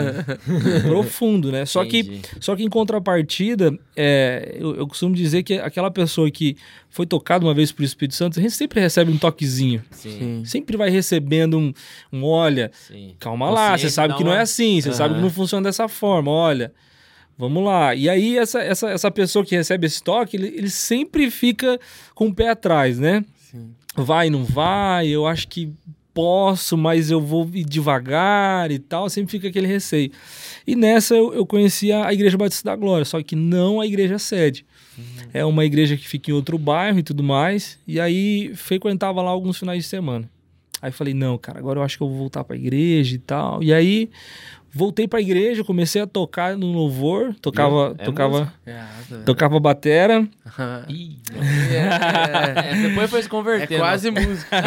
profundo, 0.82 1.52
né? 1.52 1.64
Só 1.64 1.84
que, 1.84 2.20
só 2.40 2.56
que 2.56 2.64
em 2.64 2.68
contrapartida, 2.68 3.72
é, 3.94 4.56
eu, 4.58 4.74
eu 4.74 4.86
costumo 4.88 5.14
dizer 5.14 5.44
que 5.44 5.54
aquela 5.54 5.92
pessoa 5.92 6.28
que 6.28 6.56
foi 6.90 7.06
tocada 7.06 7.46
uma 7.46 7.54
vez 7.54 7.70
pelo 7.70 7.86
Espírito 7.86 8.16
Santo, 8.16 8.40
a 8.40 8.42
gente 8.42 8.54
sempre 8.54 8.80
recebe 8.80 9.12
um 9.12 9.16
toquezinho. 9.16 9.80
Sim. 9.92 10.42
Sempre 10.44 10.76
vai 10.76 10.90
recebendo 10.90 11.56
um, 11.56 11.72
um 12.12 12.24
olha, 12.24 12.72
sim. 12.74 13.14
calma 13.20 13.48
lá, 13.48 13.66
você 13.68 13.70
Consciência 13.70 13.90
sabe 13.90 14.08
dá 14.08 14.18
que 14.18 14.24
não 14.24 14.32
é 14.32 14.36
uma- 14.38 14.42
assim, 14.42 14.80
você 14.80 14.92
sabe 14.92 15.14
que 15.14 15.20
não 15.20 15.30
funciona 15.30 15.62
dessa 15.68 15.86
forma, 15.86 16.30
olha. 16.32 16.72
Vamos 17.38 17.64
lá. 17.64 17.94
E 17.94 18.08
aí, 18.10 18.36
essa, 18.36 18.60
essa, 18.60 18.90
essa 18.90 19.10
pessoa 19.12 19.44
que 19.44 19.54
recebe 19.54 19.86
esse 19.86 20.02
toque, 20.02 20.36
ele, 20.36 20.48
ele 20.48 20.68
sempre 20.68 21.30
fica 21.30 21.78
com 22.12 22.26
o 22.26 22.34
pé 22.34 22.48
atrás, 22.48 22.98
né? 22.98 23.24
Sim. 23.36 23.70
vai, 23.96 24.28
não 24.28 24.44
vai, 24.44 25.06
eu 25.06 25.24
acho 25.28 25.46
que 25.46 25.72
posso, 26.14 26.76
mas 26.76 27.10
eu 27.10 27.20
vou 27.20 27.48
ir 27.52 27.64
devagar 27.64 28.70
e 28.70 28.78
tal, 28.78 29.08
sempre 29.08 29.30
fica 29.30 29.48
aquele 29.48 29.66
receio. 29.66 30.10
E 30.66 30.74
nessa 30.74 31.14
eu, 31.14 31.32
eu 31.32 31.46
conheci 31.46 31.92
a, 31.92 32.06
a 32.06 32.12
Igreja 32.12 32.36
Batista 32.36 32.70
da 32.70 32.76
Glória, 32.76 33.04
só 33.04 33.22
que 33.22 33.36
não 33.36 33.80
a 33.80 33.86
igreja 33.86 34.18
sede. 34.18 34.66
É 35.32 35.44
uma 35.44 35.64
igreja 35.64 35.96
que 35.96 36.08
fica 36.08 36.30
em 36.30 36.34
outro 36.34 36.58
bairro 36.58 36.98
e 36.98 37.02
tudo 37.02 37.22
mais, 37.22 37.78
e 37.86 38.00
aí 38.00 38.52
frequentava 38.54 39.22
lá 39.22 39.30
alguns 39.30 39.58
finais 39.58 39.84
de 39.84 39.88
semana. 39.88 40.28
Aí 40.80 40.92
falei, 40.92 41.12
não, 41.12 41.36
cara, 41.36 41.58
agora 41.58 41.80
eu 41.80 41.82
acho 41.82 41.96
que 41.96 42.02
eu 42.02 42.08
vou 42.08 42.16
voltar 42.16 42.44
pra 42.44 42.56
igreja 42.56 43.14
e 43.14 43.18
tal. 43.18 43.62
E 43.62 43.72
aí 43.72 44.10
voltei 44.72 45.08
pra 45.08 45.20
igreja, 45.20 45.64
comecei 45.64 46.00
a 46.02 46.06
tocar 46.06 46.56
no 46.56 46.72
louvor, 46.72 47.34
tocava, 47.40 47.94
É 47.98 48.04
tocava, 48.04 48.52
É, 48.66 48.82
tocava 49.24 49.58
batera. 49.60 50.26
Ih, 50.88 51.18
é, 51.72 52.70
é, 52.70 52.88
depois 52.88 53.10
foi 53.10 53.22
se 53.22 53.26
é 53.26 53.30
convertendo. 53.30 53.80
quase 53.80 54.10
música. 54.10 54.56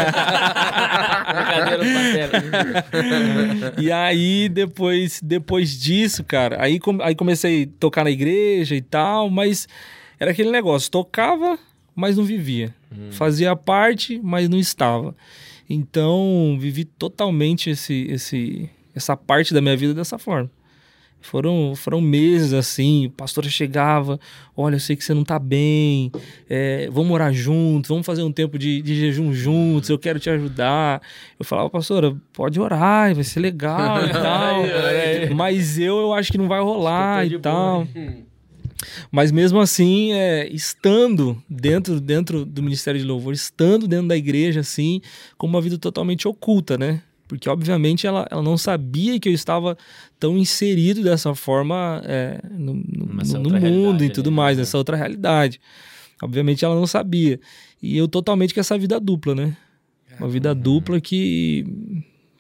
Brincadeira, 1.34 1.84
Pantera. 1.84 3.74
E 3.82 3.92
aí, 3.92 4.50
depois, 4.50 5.20
depois 5.24 5.80
disso, 5.80 6.24
cara, 6.24 6.58
aí, 6.62 6.80
com- 6.80 7.02
aí 7.02 7.16
comecei 7.16 7.64
a 7.64 7.80
tocar 7.80 8.04
na 8.04 8.12
igreja 8.12 8.76
e 8.76 8.82
tal, 8.82 9.30
mas 9.30 9.68
era 10.20 10.32
aquele 10.32 10.52
negócio, 10.52 10.90
tocava, 10.92 11.58
mas 11.96 12.18
não 12.18 12.24
vivia. 12.24 12.74
Fazia 13.12 13.56
parte, 13.56 14.20
mas 14.22 14.50
não 14.50 14.58
estava. 14.60 15.16
Então, 15.70 16.58
vivi 16.60 16.84
totalmente 16.84 17.70
esse, 17.70 18.06
esse, 18.10 18.70
essa 18.96 19.16
parte 19.16 19.54
da 19.54 19.62
minha 19.62 19.76
vida 19.76 19.94
dessa 19.94 20.18
forma. 20.18 20.50
Foram, 21.22 21.76
foram 21.76 22.02
meses 22.02 22.52
assim, 22.52 23.06
a 23.06 23.10
pastora 23.12 23.48
chegava, 23.48 24.20
olha, 24.58 24.76
eu 24.76 24.80
sei 24.80 24.96
que 24.96 25.04
você 25.04 25.14
não 25.14 25.24
tá 25.24 25.38
bem, 25.38 26.12
é, 26.50 26.90
vamos 26.92 27.12
orar 27.12 27.32
juntos, 27.32 27.90
vamos 27.90 28.06
fazer 28.06 28.24
um 28.24 28.32
tempo 28.32 28.58
de, 28.58 28.82
de 28.82 28.96
jejum 28.96 29.32
juntos, 29.32 29.90
eu 29.90 30.00
quero 30.00 30.20
te 30.20 30.32
ajudar. 30.32 31.00
Eu 31.38 31.46
falava, 31.46 31.70
pastora, 31.70 32.16
pode 32.34 32.60
orar, 32.60 33.14
vai 33.14 33.24
ser 33.24 33.40
legal 33.40 34.04
e 34.04 34.10
tal. 34.12 35.36
Mas 35.36 35.78
eu, 35.78 36.00
eu 36.00 36.14
acho 36.14 36.32
que 36.32 36.40
não 36.40 36.48
vai 36.48 36.60
rolar 36.60 37.26
e 37.28 37.38
tal. 37.38 37.88
Mas 39.12 39.32
mesmo 39.32 39.60
assim, 39.60 40.12
é, 40.14 40.48
estando 40.52 41.42
dentro, 41.48 42.02
dentro 42.02 42.44
do 42.44 42.64
Ministério 42.64 43.00
de 43.00 43.06
Louvor, 43.06 43.32
estando 43.32 43.88
dentro 43.88 44.08
da 44.08 44.18
igreja, 44.18 44.62
assim, 44.62 45.02
com 45.38 45.46
uma 45.46 45.62
vida 45.62 45.78
totalmente 45.78 46.28
oculta, 46.28 46.80
né? 46.80 47.04
Porque, 47.32 47.50
obviamente, 47.50 48.06
ela, 48.06 48.28
ela 48.30 48.42
não 48.42 48.58
sabia 48.58 49.18
que 49.20 49.30
eu 49.30 49.34
estava 49.34 49.78
tão 50.20 50.38
inserido 50.38 51.02
dessa 51.02 51.34
forma 51.34 52.02
é, 52.04 52.42
no, 52.52 52.74
no- 52.74 53.06
no 53.40 53.50
mundo 53.72 54.04
e 54.04 54.10
tudo 54.10 54.28
ali, 54.28 54.36
mais, 54.36 54.58
né? 54.58 54.62
nessa 54.64 54.78
outra 54.78 54.98
realidade. 54.98 55.60
Obviamente, 56.22 56.66
ela 56.66 56.76
não 56.76 56.86
sabia. 56.86 57.40
E 57.82 57.98
eu 57.98 58.06
totalmente 58.08 58.54
com 58.54 58.60
essa 58.60 58.78
vida 58.78 59.00
dupla, 59.00 59.34
né? 59.34 59.56
Uma 60.20 60.28
vida 60.28 60.54
dupla 60.54 61.00
que, 61.00 61.66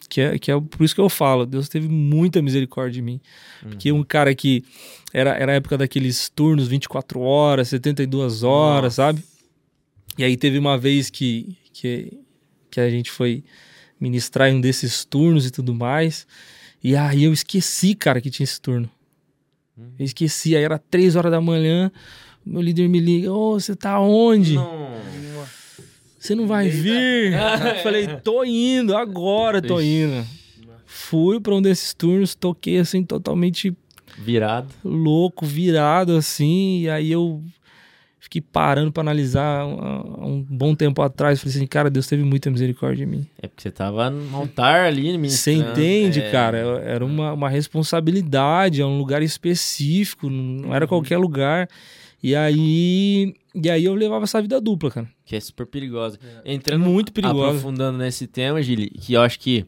que, 0.10 0.20
é, 0.22 0.38
que 0.38 0.52
é 0.52 0.60
por 0.60 0.84
isso 0.84 0.94
que 0.94 1.00
eu 1.02 1.08
falo, 1.10 1.46
Deus 1.46 1.70
teve 1.70 1.88
muita 1.88 2.42
misericórdia 2.42 2.92
de 2.92 3.02
mim. 3.02 3.20
Porque 3.62 3.92
um 3.94 4.04
cara 4.04 4.36
que 4.36 4.64
era, 5.14 5.32
era 5.32 5.54
a 5.54 5.56
época 5.56 5.78
daqueles 5.78 6.28
turnos 6.30 6.68
24 6.68 7.22
horas, 7.22 7.70
72 7.70 8.44
horas, 8.44 8.98
Nossa. 8.98 9.14
sabe? 9.14 9.24
E 10.18 10.24
aí 10.26 10.36
teve 10.36 10.60
uma 10.60 10.78
vez 10.78 11.10
que, 11.10 11.56
que, 11.74 12.12
que 12.70 12.80
a 12.82 12.90
gente 12.90 13.10
foi 13.10 13.42
ministrar 14.02 14.50
em 14.50 14.56
um 14.56 14.62
desses 14.62 15.06
turnos 15.06 15.46
e 15.46 15.52
tudo 15.52 15.74
mais. 15.74 16.26
E 16.84 16.96
aí 16.96 17.24
eu 17.24 17.32
esqueci, 17.32 17.94
cara, 17.94 18.20
que 18.20 18.32
tinha 18.32 18.44
esse 18.44 18.60
turno. 18.60 18.90
Eu 19.98 20.06
esqueci, 20.06 20.56
aí 20.56 20.64
era 20.64 20.78
3 20.78 21.16
horas 21.16 21.32
da 21.32 21.40
manhã, 21.40 21.92
meu 22.46 22.62
líder 22.62 22.90
me 22.90 23.00
liga, 23.00 23.32
ô, 23.32 23.60
você 23.60 23.76
tá 23.76 24.00
onde? 24.00 24.56
Você 26.20 26.36
não 26.36 26.46
vai 26.48 26.70
vir? 26.70 27.34
Eu 27.78 27.84
falei, 27.84 28.08
tô 28.24 28.44
indo, 28.44 28.96
agora 28.96 29.62
tô 29.62 29.80
indo. 29.80 30.24
Fui 30.86 31.40
pra 31.40 31.56
um 31.56 31.62
desses 31.62 31.94
turnos, 31.94 32.36
toquei 32.36 32.78
assim, 32.78 33.04
totalmente 33.04 33.76
Virado. 34.18 34.68
louco, 34.84 35.46
virado 35.46 36.16
assim, 36.16 36.82
e 36.82 36.90
aí 36.90 37.12
eu 37.12 37.42
fiquei 38.32 38.42
parando 38.42 38.94
pra 38.94 39.02
analisar 39.02 39.66
um, 39.66 40.26
um 40.38 40.42
bom 40.50 40.74
tempo 40.74 41.02
atrás. 41.02 41.42
Falei 41.42 41.54
assim, 41.54 41.68
cara, 41.68 41.90
Deus 41.90 42.08
teve 42.08 42.24
muita 42.24 42.50
misericórdia 42.50 43.04
em 43.04 43.08
mim. 43.08 43.28
É 43.42 43.46
porque 43.50 43.62
você 43.62 43.72
tava 43.72 44.10
no 44.10 44.34
altar 44.38 44.86
ali, 44.86 45.12
Você 45.12 45.18
ministrando. 45.18 45.72
entende, 45.72 46.22
É. 46.22 46.32
cara? 46.32 46.58
Era 46.86 47.06
uma, 47.06 47.34
uma 47.34 47.50
responsabilidade, 47.50 48.82
é 48.82 48.86
um 48.86 48.98
lugar 48.98 49.22
específico, 49.22 50.30
não 50.30 50.74
era 50.74 50.88
qualquer 50.88 51.18
lugar. 51.18 51.68
E 52.24 52.34
aí, 52.34 53.34
e 53.54 53.70
aí 53.70 53.84
eu 53.84 53.96
levava 53.96 54.24
essa 54.24 54.42
vida 54.42 54.62
dupla, 54.62 54.90
cara. 54.92 55.10
Que 55.26 55.36
é 55.36 55.40
super 55.40 55.66
perigosa. 55.66 56.18
Entrando 56.46 56.86
Muito 56.86 57.12
perigosa. 57.12 57.48
aprofundando 57.50 57.98
nesse 57.98 58.28
tema, 58.28 58.62
Gili, 58.62 58.92
que 58.92 59.12
eu 59.14 59.22
acho 59.22 59.40
que 59.40 59.66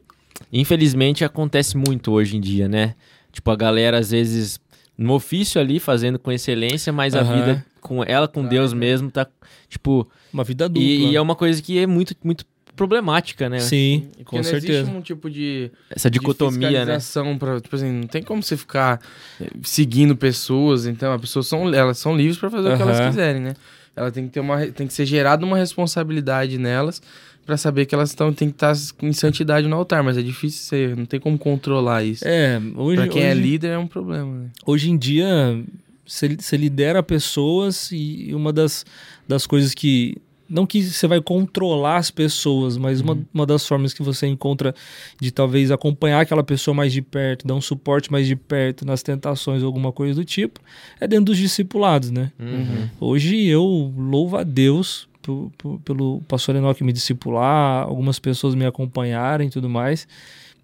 infelizmente 0.50 1.22
acontece 1.22 1.76
muito 1.76 2.12
hoje 2.12 2.36
em 2.36 2.40
dia, 2.40 2.66
né? 2.66 2.94
Tipo, 3.30 3.50
a 3.50 3.56
galera 3.56 3.98
às 3.98 4.10
vezes 4.10 4.58
no 4.96 5.12
ofício 5.14 5.60
ali 5.60 5.78
fazendo 5.80 6.18
com 6.18 6.30
excelência, 6.32 6.92
mas 6.92 7.14
a 7.14 7.20
Aham. 7.20 7.34
vida 7.44 7.66
com 7.84 8.02
ela 8.02 8.26
com 8.26 8.44
Deus 8.44 8.72
mesmo 8.72 9.10
tá 9.10 9.26
tipo, 9.68 10.08
Uma 10.32 10.42
vida 10.42 10.68
dupla. 10.68 10.82
e, 10.82 11.10
e 11.12 11.16
é 11.16 11.20
uma 11.20 11.36
coisa 11.36 11.62
que 11.62 11.78
é 11.78 11.86
muito 11.86 12.16
muito 12.24 12.46
problemática, 12.74 13.48
né? 13.48 13.60
Sim, 13.60 14.08
Porque 14.10 14.24
com 14.24 14.36
não 14.38 14.42
certeza. 14.42 14.80
existe 14.80 14.96
um 14.96 15.00
tipo 15.00 15.30
de, 15.30 15.70
Essa 15.88 16.10
de 16.10 16.18
dicotomia, 16.18 16.70
né? 16.70 16.98
fiscalização 16.98 17.38
pra, 17.38 17.60
tipo 17.60 17.76
assim, 17.76 17.92
não 17.92 18.06
tem 18.08 18.20
como 18.22 18.42
você 18.42 18.56
ficar 18.56 19.00
eh, 19.40 19.46
seguindo 19.62 20.16
pessoas, 20.16 20.84
então 20.86 21.12
as 21.12 21.20
pessoas 21.20 21.46
são, 21.46 21.72
elas 21.72 21.98
são 21.98 22.16
livres 22.16 22.36
pra 22.36 22.50
fazer 22.50 22.72
o 22.72 22.76
que 22.76 22.82
elas 22.82 22.98
quiserem, 23.06 23.42
né? 23.42 23.54
Ela 23.94 24.10
tem 24.10 24.26
que 24.26 24.32
ter 24.32 24.40
uma, 24.40 24.66
tem 24.66 24.88
que 24.88 24.92
ser 24.92 25.06
gerada 25.06 25.46
uma 25.46 25.56
responsabilidade 25.56 26.58
nelas 26.58 27.00
pra 27.46 27.56
saber 27.56 27.86
que 27.86 27.94
elas 27.94 28.08
estão, 28.08 28.32
tem 28.32 28.48
que 28.48 28.56
estar 28.56 28.74
em 29.02 29.12
santidade 29.12 29.68
no 29.68 29.76
altar, 29.76 30.02
mas 30.02 30.16
é 30.18 30.22
difícil 30.22 30.62
ser, 30.64 30.96
não 30.96 31.04
tem 31.06 31.20
como 31.20 31.38
controlar 31.38 32.02
isso. 32.02 32.26
É, 32.26 32.60
hoje, 32.74 32.96
pra 32.96 33.08
quem 33.08 33.22
é 33.22 33.30
hoje, 33.32 33.40
líder 33.40 33.68
é 33.68 33.78
um 33.78 33.86
problema, 33.86 34.34
né? 34.34 34.46
hoje 34.66 34.90
em 34.90 34.96
dia 34.96 35.62
você 36.06 36.36
você 36.36 36.56
lidera 36.56 37.02
pessoas 37.02 37.90
e 37.92 38.30
uma 38.34 38.52
das, 38.52 38.84
das 39.26 39.46
coisas 39.46 39.74
que. 39.74 40.16
Não 40.46 40.66
que 40.66 40.82
você 40.82 41.06
vai 41.06 41.22
controlar 41.22 41.96
as 41.96 42.10
pessoas, 42.10 42.76
mas 42.76 43.00
uma, 43.00 43.18
uma 43.32 43.46
das 43.46 43.66
formas 43.66 43.94
que 43.94 44.02
você 44.02 44.26
encontra 44.26 44.74
de 45.18 45.30
talvez 45.32 45.70
acompanhar 45.70 46.20
aquela 46.20 46.44
pessoa 46.44 46.74
mais 46.74 46.92
de 46.92 47.00
perto, 47.00 47.46
dar 47.46 47.54
um 47.54 47.62
suporte 47.62 48.12
mais 48.12 48.26
de 48.26 48.36
perto 48.36 48.84
nas 48.84 49.02
tentações 49.02 49.62
ou 49.62 49.66
alguma 49.66 49.90
coisa 49.90 50.14
do 50.14 50.22
tipo, 50.24 50.60
é 51.00 51.08
dentro 51.08 51.26
dos 51.26 51.38
discipulados, 51.38 52.10
né? 52.10 52.30
Uhum. 52.38 52.88
Hoje 53.00 53.42
eu 53.46 53.64
louvo 53.96 54.36
a 54.36 54.42
Deus 54.44 55.08
po- 55.22 55.80
pelo 55.82 56.20
pastor 56.28 56.54
Enoque 56.54 56.84
me 56.84 56.92
discipular, 56.92 57.84
algumas 57.84 58.18
pessoas 58.18 58.54
me 58.54 58.66
acompanharem 58.66 59.48
e 59.48 59.50
tudo 59.50 59.68
mais, 59.70 60.06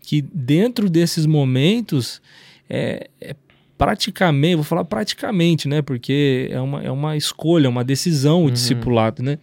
que 0.03 0.21
dentro 0.21 0.91
desses 0.91 1.25
momentos 1.25 2.21
é, 2.69 3.09
é 3.19 3.35
praticamente, 3.81 4.57
vou 4.57 4.65
falar 4.65 4.85
praticamente, 4.85 5.67
né? 5.67 5.81
Porque 5.81 6.49
é 6.51 6.61
uma, 6.61 6.83
é 6.83 6.91
uma 6.91 7.17
escolha, 7.17 7.67
uma 7.69 7.83
decisão 7.83 8.45
o 8.45 8.51
discipulado, 8.51 9.23
né? 9.23 9.39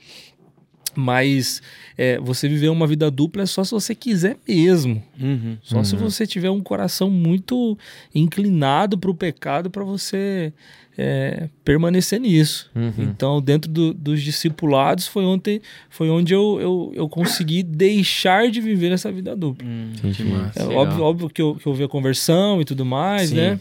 Mas 0.96 1.62
é, 1.98 2.20
você 2.20 2.48
viver 2.48 2.70
uma 2.70 2.86
vida 2.88 3.10
dupla 3.10 3.44
é 3.44 3.46
só 3.46 3.64
se 3.64 3.72
você 3.72 3.94
quiser 3.96 4.38
mesmo. 4.48 5.02
Uhum. 5.20 5.58
Só 5.62 5.84
se 5.84 5.96
você 5.96 6.26
tiver 6.26 6.50
um 6.52 6.62
coração 6.62 7.10
muito 7.10 7.78
inclinado 8.14 8.98
para 8.98 9.10
o 9.12 9.14
pecado 9.16 9.70
para 9.70 9.84
você 9.84 10.52
é, 10.98 11.50
permanecer 11.64 12.20
nisso. 12.20 12.70
Uhum. 12.76 12.94
Então, 12.98 13.40
dentro 13.40 13.70
do- 13.72 13.94
dos 13.94 14.22
discipulados 14.24 15.06
foi, 15.08 15.24
ontem, 15.24 15.62
foi 15.90 16.10
onde 16.10 16.34
eu, 16.34 16.58
eu, 16.60 16.92
eu 16.96 17.10
consegui 17.10 17.62
deixar 17.62 18.50
de 18.50 18.60
viver 18.60 18.92
essa 18.92 19.12
vida 19.12 19.36
dupla. 19.36 19.68
Entendi. 19.68 20.24
Que 20.24 20.24
massa. 20.24 20.60
É 20.62 20.66
óbvio, 20.66 21.04
óbvio 21.04 21.30
que, 21.30 21.42
eu, 21.42 21.56
que 21.56 21.68
eu 21.68 21.74
vi 21.76 21.84
a 21.84 21.88
conversão 21.88 22.60
e 22.60 22.66
tudo 22.66 22.84
mais, 22.84 23.30
Sim. 23.30 23.36
né? 23.36 23.60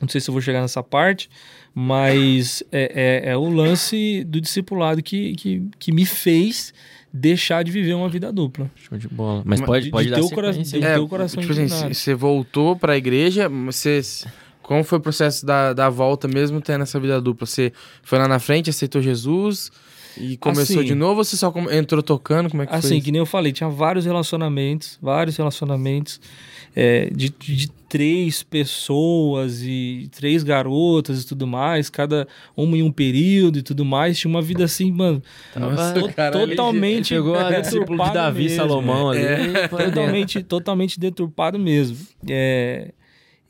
Não 0.00 0.08
sei 0.08 0.20
se 0.20 0.28
eu 0.30 0.32
vou 0.32 0.40
chegar 0.40 0.60
nessa 0.60 0.82
parte, 0.82 1.28
mas 1.74 2.62
é, 2.72 3.22
é, 3.26 3.30
é 3.32 3.36
o 3.36 3.48
lance 3.48 4.24
do 4.24 4.40
discipulado 4.40 5.02
que, 5.02 5.34
que, 5.34 5.62
que 5.78 5.92
me 5.92 6.04
fez 6.04 6.72
deixar 7.12 7.62
de 7.64 7.70
viver 7.70 7.94
uma 7.94 8.08
vida 8.08 8.32
dupla. 8.32 8.70
Show 8.76 8.98
de 8.98 9.08
bola. 9.08 9.42
Mas 9.44 9.60
Mas 9.60 9.66
pode, 9.66 9.84
de- 9.86 9.90
pode 9.90 10.04
de 10.08 10.10
dar 10.10 10.20
coração- 10.28 10.64
sequência. 10.64 10.80
de- 10.80 10.86
ter 10.94 11.00
o 11.00 11.08
coração 11.08 11.40
tipo 11.40 11.52
assim, 11.52 11.94
você 11.94 12.14
voltou 12.14 12.76
pra 12.76 12.96
igreja, 12.96 13.48
você... 13.48 14.00
Como 14.62 14.84
foi 14.84 14.98
o 14.98 15.00
processo 15.00 15.46
da, 15.46 15.72
da 15.72 15.88
volta 15.88 16.28
mesmo 16.28 16.60
tendo 16.60 16.82
essa 16.82 17.00
vida 17.00 17.18
dupla? 17.22 17.46
Você 17.46 17.72
foi 18.02 18.18
lá 18.18 18.28
na 18.28 18.38
frente, 18.38 18.68
aceitou 18.68 19.00
Jesus 19.00 19.70
E 20.20 20.36
começou 20.36 20.80
Assim- 20.80 20.84
de 20.88 20.94
novo 20.94 21.18
ou 21.20 21.24
você 21.24 21.38
só 21.38 21.50
entrou 21.70 22.02
tocando? 22.02 22.50
Como 22.50 22.62
é 22.62 22.66
que 22.66 22.74
Assim, 22.74 22.88
foi? 22.88 23.00
que 23.00 23.10
nem 23.10 23.18
eu 23.20 23.24
falei, 23.24 23.50
tinha 23.52 23.70
vários 23.70 24.04
relacionamentos, 24.04 24.98
vários 25.00 25.36
relacionamentos 25.38 26.20
é, 26.80 27.10
de, 27.10 27.28
de 27.30 27.68
três 27.88 28.42
pessoas 28.42 29.62
e 29.64 30.08
três 30.12 30.44
garotas 30.44 31.22
e 31.22 31.26
tudo 31.26 31.44
mais, 31.46 31.90
cada 31.90 32.28
uma 32.56 32.76
em 32.76 32.82
um 32.82 32.92
período 32.92 33.58
e 33.58 33.62
tudo 33.62 33.84
mais. 33.84 34.16
Tinha 34.18 34.30
uma 34.30 34.42
vida 34.42 34.64
assim, 34.64 34.92
mano, 34.92 35.20
Nossa, 35.56 35.94
to- 35.94 36.12
cara, 36.14 36.30
totalmente 36.38 37.08
Chegou 37.08 37.34
a 37.34 37.50
discípulo 37.60 38.04
de 38.04 38.12
Davi 38.12 38.42
mesmo. 38.44 38.56
Salomão 38.56 39.10
ali. 39.10 39.20
foi 39.20 39.78
dentro. 39.78 39.78
totalmente, 39.94 40.42
totalmente 40.44 41.00
deturpado 41.00 41.58
mesmo. 41.58 41.96
É, 42.28 42.92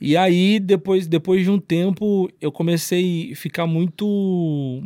e 0.00 0.16
aí, 0.16 0.58
depois, 0.61 1.06
depois 1.06 1.42
de 1.42 1.50
um 1.50 1.58
tempo, 1.58 2.30
eu 2.40 2.50
comecei 2.52 3.32
a 3.32 3.37
ficar 3.37 3.66
muito 3.66 4.80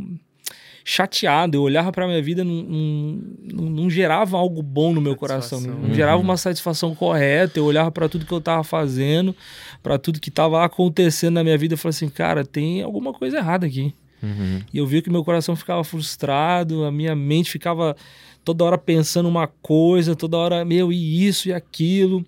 chateado. 0.85 1.57
Eu 1.57 1.63
olhava 1.63 1.93
pra 1.93 2.07
minha 2.07 2.23
vida, 2.23 2.43
não, 2.45 2.55
não, 2.55 3.71
não- 3.71 3.91
gerava 3.91 4.37
algo 4.37 4.63
bom 4.63 4.93
no 4.93 5.01
meu 5.01 5.15
coração, 5.17 5.61
não, 5.61 5.75
não 5.89 5.95
gerava 5.95 6.21
uma 6.21 6.37
satisfação 6.37 6.95
correta. 6.95 7.59
Eu 7.59 7.65
olhava 7.65 7.91
pra 7.91 8.09
tudo 8.09 8.25
que 8.27 8.33
eu 8.33 8.41
tava 8.41 8.65
fazendo, 8.65 9.35
pra 9.83 9.99
tudo 9.99 10.21
que 10.21 10.31
tava 10.31 10.65
acontecendo 10.65 11.35
na 11.35 11.45
minha 11.45 11.59
vida, 11.59 11.75
eu 11.75 11.79
falei 11.79 11.91
assim, 11.91 12.09
cara, 12.09 12.45
tem 12.45 12.83
alguma 12.83 13.13
coisa 13.13 13.39
errada 13.39 13.67
aqui. 13.67 13.95
Uhum. 14.23 14.61
E 14.73 14.79
eu 14.79 14.87
vi 14.87 15.03
que 15.03 15.11
meu 15.11 15.25
coração 15.25 15.57
ficava 15.57 15.83
frustrado, 15.83 16.85
a 16.85 16.93
minha 16.93 17.15
mente 17.15 17.51
ficava 17.51 17.97
toda 18.45 18.65
hora 18.65 18.79
pensando 18.79 19.29
uma 19.29 19.47
coisa, 19.47 20.15
toda 20.15 20.37
hora, 20.37 20.65
meu, 20.65 20.93
e 20.93 21.27
isso 21.27 21.49
e 21.49 21.53
aquilo. 21.53 22.25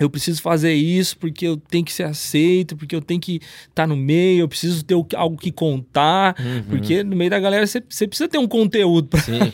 Eu 0.00 0.08
preciso 0.08 0.40
fazer 0.40 0.72
isso 0.72 1.16
porque 1.18 1.46
eu 1.46 1.56
tenho 1.56 1.84
que 1.84 1.92
ser 1.92 2.04
aceito, 2.04 2.74
porque 2.76 2.96
eu 2.96 3.00
tenho 3.02 3.20
que 3.20 3.40
estar 3.68 3.86
no 3.86 3.94
meio, 3.96 4.40
eu 4.40 4.48
preciso 4.48 4.82
ter 4.82 4.94
algo 5.14 5.36
que 5.36 5.52
contar, 5.52 6.34
Uhum. 6.40 6.62
porque 6.70 7.04
no 7.04 7.14
meio 7.14 7.30
da 7.30 7.38
galera 7.38 7.66
você 7.66 7.82
você 7.88 8.08
precisa 8.08 8.28
ter 8.28 8.38
um 8.38 8.48
conteúdo 8.48 9.08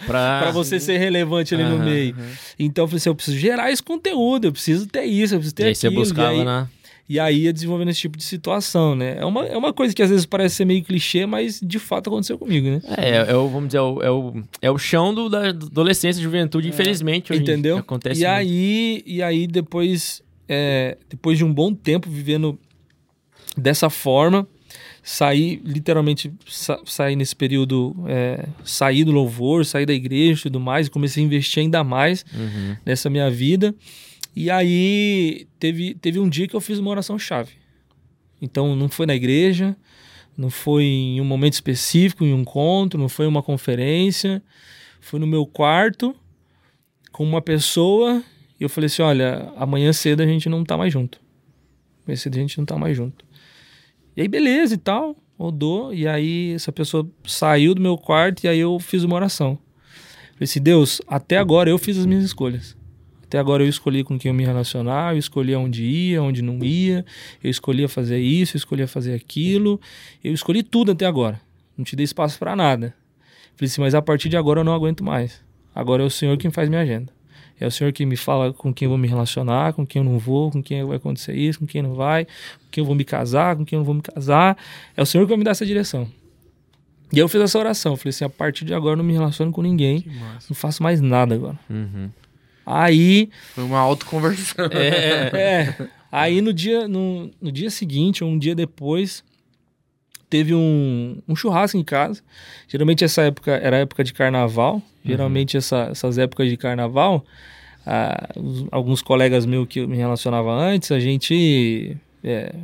pra 0.06 0.50
você 0.52 0.78
ser 0.78 0.96
relevante 0.98 1.54
ali 1.54 1.64
no 1.64 1.76
Aham, 1.76 1.84
meio. 1.84 2.16
Então 2.58 2.84
eu 2.84 2.88
falei 2.88 2.98
assim, 2.98 3.08
eu 3.10 3.14
preciso 3.14 3.36
gerar 3.36 3.70
esse 3.72 3.82
conteúdo, 3.82 4.46
eu 4.46 4.52
preciso 4.52 4.86
ter 4.86 5.04
isso, 5.04 5.34
eu 5.34 5.38
preciso 5.38 5.54
ter 5.56 5.64
E 5.64 5.66
aí 5.68 5.74
você 5.74 5.86
aquilo. 5.88 6.02
buscava 6.02 6.32
e 6.32 6.38
aí, 6.38 6.44
na... 6.44 6.68
e 7.08 7.20
aí 7.20 7.38
ia 7.42 7.52
desenvolvendo 7.52 7.88
esse 7.90 8.00
tipo 8.00 8.16
de 8.16 8.24
situação, 8.24 8.94
né? 8.94 9.16
É 9.18 9.24
uma, 9.24 9.44
é 9.44 9.56
uma 9.56 9.72
coisa 9.72 9.92
que 9.94 10.02
às 10.02 10.08
vezes 10.10 10.24
parece 10.24 10.54
ser 10.54 10.64
meio 10.64 10.82
clichê, 10.84 11.26
mas 11.26 11.60
de 11.62 11.78
fato 11.80 12.08
aconteceu 12.10 12.38
comigo, 12.38 12.68
né? 12.68 12.80
É, 12.96 13.32
é 13.32 13.36
o, 13.36 13.48
vamos 13.48 13.68
dizer, 13.68 13.78
é 13.78 13.82
o, 13.82 14.02
é 14.02 14.10
o, 14.10 14.42
é 14.62 14.70
o 14.70 14.78
chão 14.78 15.12
do, 15.12 15.28
da 15.28 15.48
adolescência 15.48 16.22
juventude, 16.22 16.68
infelizmente. 16.68 17.32
hoje 17.32 17.40
em 17.40 17.44
dia, 17.44 17.54
Entendeu? 17.54 17.78
Acontece 17.78 18.22
e 18.22 18.24
muito. 18.24 18.36
aí, 18.36 19.02
e 19.04 19.22
aí 19.22 19.46
depois, 19.46 20.22
é, 20.48 20.96
depois 21.08 21.36
de 21.38 21.44
um 21.44 21.52
bom 21.52 21.74
tempo 21.74 22.08
vivendo 22.10 22.58
dessa 23.56 23.90
forma, 23.90 24.46
saí, 25.02 25.60
literalmente, 25.64 26.32
sa 26.46 26.78
saí 26.84 27.16
nesse 27.16 27.34
período, 27.34 27.94
é, 28.06 28.46
saí 28.64 29.04
do 29.04 29.10
louvor, 29.12 29.64
saí 29.64 29.84
da 29.86 29.92
igreja 29.92 30.40
e 30.40 30.42
tudo 30.44 30.60
mais, 30.60 30.88
comecei 30.88 31.22
a 31.22 31.26
investir 31.26 31.62
ainda 31.62 31.82
mais 31.82 32.24
Uhum. 32.34 32.76
nessa 32.84 33.08
minha 33.10 33.30
vida. 33.30 33.74
E 34.36 34.50
aí 34.50 35.46
teve, 35.58 35.94
teve 35.94 36.18
um 36.20 36.28
dia 36.28 36.46
que 36.46 36.54
eu 36.54 36.60
fiz 36.60 36.78
uma 36.78 36.90
oração 36.90 37.18
chave. 37.18 37.52
Então 38.40 38.76
não 38.76 38.88
foi 38.88 39.06
na 39.06 39.14
igreja, 39.14 39.76
não 40.36 40.50
foi 40.50 40.84
em 40.84 41.20
um 41.20 41.24
momento 41.24 41.54
específico, 41.54 42.24
em 42.24 42.32
um 42.32 42.40
encontro, 42.42 43.00
não 43.00 43.08
foi 43.08 43.24
em 43.26 43.28
uma 43.28 43.42
conferência, 43.42 44.40
foi 45.00 45.18
no 45.18 45.26
meu 45.26 45.44
quarto 45.44 46.14
com 47.10 47.24
uma 47.24 47.42
pessoa 47.42 48.22
e 48.58 48.64
eu 48.64 48.68
falei 48.68 48.86
assim, 48.86 49.02
olha, 49.02 49.52
amanhã 49.56 49.92
cedo 49.92 50.22
a 50.22 50.26
gente 50.26 50.48
não 50.48 50.64
tá 50.64 50.76
mais 50.76 50.92
junto. 50.92 51.20
Amanhã 52.04 52.16
cedo 52.16 52.36
a 52.36 52.40
gente 52.40 52.58
não 52.58 52.64
tá 52.64 52.76
mais 52.76 52.96
junto. 52.96 53.24
E 54.16 54.20
aí 54.22 54.28
beleza 54.28 54.74
e 54.74 54.78
tal, 54.78 55.16
rodou 55.38 55.94
e 55.94 56.08
aí 56.08 56.52
essa 56.52 56.72
pessoa 56.72 57.08
saiu 57.24 57.74
do 57.74 57.80
meu 57.80 57.96
quarto 57.96 58.44
e 58.44 58.48
aí 58.48 58.58
eu 58.58 58.78
fiz 58.80 59.04
uma 59.04 59.14
oração. 59.14 59.58
Falei 60.32 60.44
assim, 60.44 60.60
Deus, 60.60 61.00
até 61.06 61.36
agora 61.38 61.70
eu 61.70 61.78
fiz 61.78 61.96
as 61.96 62.06
minhas 62.06 62.24
escolhas. 62.24 62.76
Até 63.22 63.38
agora 63.38 63.62
eu 63.62 63.68
escolhi 63.68 64.02
com 64.02 64.18
quem 64.18 64.30
eu 64.30 64.34
me 64.34 64.44
relacionar, 64.44 65.14
eu 65.14 65.18
escolhi 65.18 65.54
onde 65.54 65.84
ia, 65.84 66.22
onde 66.22 66.40
não 66.40 66.64
ia, 66.64 67.04
eu 67.44 67.50
escolhia 67.50 67.88
fazer 67.88 68.18
isso, 68.18 68.56
eu 68.56 68.58
escolhia 68.58 68.88
fazer 68.88 69.14
aquilo, 69.14 69.78
eu 70.24 70.32
escolhi 70.32 70.62
tudo 70.62 70.92
até 70.92 71.04
agora. 71.04 71.38
Não 71.76 71.84
te 71.84 71.94
dei 71.94 72.04
espaço 72.04 72.38
pra 72.38 72.56
nada. 72.56 72.94
Falei 73.54 73.70
assim, 73.70 73.80
mas 73.80 73.94
a 73.94 74.00
partir 74.00 74.28
de 74.28 74.36
agora 74.36 74.60
eu 74.60 74.64
não 74.64 74.72
aguento 74.72 75.04
mais. 75.04 75.44
Agora 75.74 76.02
é 76.02 76.06
o 76.06 76.10
Senhor 76.10 76.38
quem 76.38 76.50
faz 76.50 76.68
minha 76.68 76.80
agenda. 76.80 77.12
É 77.60 77.66
o 77.66 77.70
Senhor 77.70 77.92
que 77.92 78.04
me 78.06 78.16
fala 78.16 78.52
com 78.52 78.72
quem 78.72 78.86
eu 78.86 78.90
vou 78.90 78.98
me 78.98 79.08
relacionar, 79.08 79.72
com 79.72 79.84
quem 79.86 80.00
eu 80.00 80.04
não 80.08 80.18
vou, 80.18 80.50
com 80.50 80.62
quem 80.62 80.84
vai 80.84 80.96
acontecer 80.96 81.34
isso, 81.34 81.58
com 81.58 81.66
quem 81.66 81.82
não 81.82 81.94
vai, 81.94 82.24
com 82.24 82.30
quem 82.70 82.82
eu 82.82 82.86
vou 82.86 82.94
me 82.94 83.04
casar, 83.04 83.56
com 83.56 83.64
quem 83.64 83.76
eu 83.76 83.80
não 83.80 83.84
vou 83.86 83.94
me 83.94 84.02
casar. 84.02 84.56
É 84.96 85.02
o 85.02 85.06
Senhor 85.06 85.24
que 85.24 85.30
vai 85.30 85.38
me 85.38 85.44
dar 85.44 85.50
essa 85.52 85.66
direção. 85.66 86.08
E 87.12 87.16
aí 87.16 87.20
eu 87.20 87.28
fiz 87.28 87.40
essa 87.40 87.58
oração. 87.58 87.96
Falei 87.96 88.10
assim, 88.10 88.24
a 88.24 88.28
partir 88.28 88.64
de 88.64 88.74
agora 88.74 88.92
eu 88.92 88.96
não 88.98 89.04
me 89.04 89.12
relaciono 89.14 89.50
com 89.50 89.62
ninguém, 89.62 90.04
não 90.48 90.54
faço 90.54 90.82
mais 90.82 91.00
nada 91.00 91.34
agora. 91.34 91.58
Uhum. 91.70 92.10
Aí 92.66 93.30
Foi 93.54 93.64
uma 93.64 93.78
autoconversão. 93.78 94.66
é. 94.72 95.74
Aí 96.12 96.40
no 96.40 96.52
dia, 96.52 96.86
no, 96.86 97.30
no 97.40 97.50
dia 97.50 97.70
seguinte, 97.70 98.22
ou 98.22 98.30
um 98.30 98.38
dia 98.38 98.54
depois, 98.54 99.24
teve 100.28 100.54
um, 100.54 101.18
um 101.26 101.34
churrasco 101.34 101.78
em 101.78 101.82
casa. 101.84 102.22
Geralmente 102.68 103.02
essa 103.04 103.22
época 103.22 103.52
era 103.52 103.78
época 103.78 104.04
de 104.04 104.12
carnaval. 104.12 104.82
Geralmente 105.04 105.56
essa- 105.56 105.88
essas 105.90 106.18
épocas 106.18 106.50
de 106.50 106.56
carnaval, 106.58 107.24
ah, 107.90 108.28
os- 108.36 108.66
alguns 108.70 109.00
colegas 109.00 109.46
meus 109.46 109.66
que 109.66 109.80
eu 109.80 109.88
me 109.88 109.96
relacionava 109.96 110.52
antes, 110.52 110.92
a 110.92 111.00
gente 111.00 111.96
é, 112.22 112.54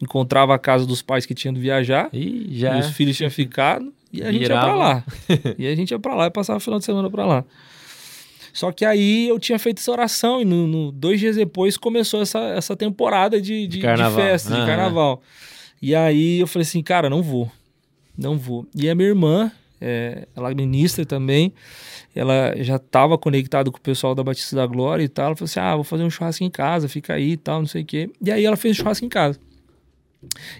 encontrava 0.00 0.54
a 0.54 0.58
casa 0.58 0.86
dos 0.86 1.02
pais 1.02 1.26
que 1.26 1.34
tinham 1.34 1.52
de 1.52 1.60
viajar. 1.60 2.08
E 2.12 2.48
já. 2.58 2.78
os 2.78 2.88
filhos 2.90 3.16
tinham 3.16 3.30
ficado 3.30 3.92
e 4.12 4.22
a 4.22 4.26
gente 4.32 4.42
ia 4.42 4.48
Virava. 4.48 4.66
pra 4.66 4.74
lá. 4.74 5.04
e 5.58 5.66
a 5.66 5.74
gente 5.74 5.90
ia 5.90 5.98
pra 5.98 6.14
lá 6.14 6.26
e 6.26 6.30
passava 6.30 6.56
o 6.56 6.60
final 6.60 6.78
de 6.78 6.84
semana 6.84 7.10
pra 7.10 7.26
lá. 7.26 7.44
Só 8.52 8.70
que 8.70 8.84
aí 8.84 9.28
eu 9.28 9.38
tinha 9.38 9.58
feito 9.58 9.78
essa 9.78 9.90
oração 9.90 10.40
e 10.40 10.44
no, 10.44 10.66
no- 10.66 10.92
dois 10.92 11.18
dias 11.18 11.36
depois 11.36 11.76
começou 11.76 12.22
essa, 12.22 12.38
essa 12.50 12.76
temporada 12.76 13.40
de, 13.40 13.66
de, 13.66 13.76
de 13.76 13.80
carnaval. 13.80 14.16
festa, 14.24 14.50
de 14.50 14.56
Aham. 14.56 14.66
carnaval. 14.66 15.22
E 15.82 15.94
aí 15.94 16.38
eu 16.40 16.46
falei 16.46 16.62
assim, 16.62 16.80
cara, 16.82 17.10
não 17.10 17.20
vou. 17.22 17.50
Não 18.16 18.38
vou. 18.38 18.64
E 18.74 18.88
a 18.88 18.94
minha 18.94 19.08
irmã, 19.08 19.50
é, 19.80 20.28
ela 20.36 20.52
é 20.52 20.54
ministra 20.54 21.04
também, 21.04 21.52
ela 22.14 22.54
já 22.62 22.76
estava 22.76 23.18
conectada 23.18 23.70
com 23.70 23.78
o 23.78 23.80
pessoal 23.80 24.14
da 24.14 24.22
Batista 24.22 24.54
da 24.56 24.66
Glória 24.66 25.02
e 25.04 25.08
tal. 25.08 25.26
Ela 25.26 25.36
falou 25.36 25.46
assim: 25.46 25.60
ah, 25.60 25.74
vou 25.74 25.84
fazer 25.84 26.04
um 26.04 26.10
churrasco 26.10 26.44
em 26.44 26.50
casa, 26.50 26.88
fica 26.88 27.14
aí 27.14 27.32
e 27.32 27.36
tal, 27.36 27.58
não 27.60 27.66
sei 27.66 27.82
o 27.82 27.84
quê. 27.84 28.10
E 28.22 28.30
aí 28.30 28.44
ela 28.44 28.56
fez 28.56 28.76
o 28.76 28.80
churrasco 28.80 29.04
em 29.04 29.08
casa. 29.08 29.38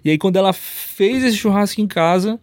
E 0.05 0.11
aí, 0.11 0.19
quando 0.19 0.37
ela 0.37 0.53
fez 0.53 1.25
esse 1.25 1.37
churrasco 1.39 1.81
em 1.81 1.87
casa, 1.87 2.39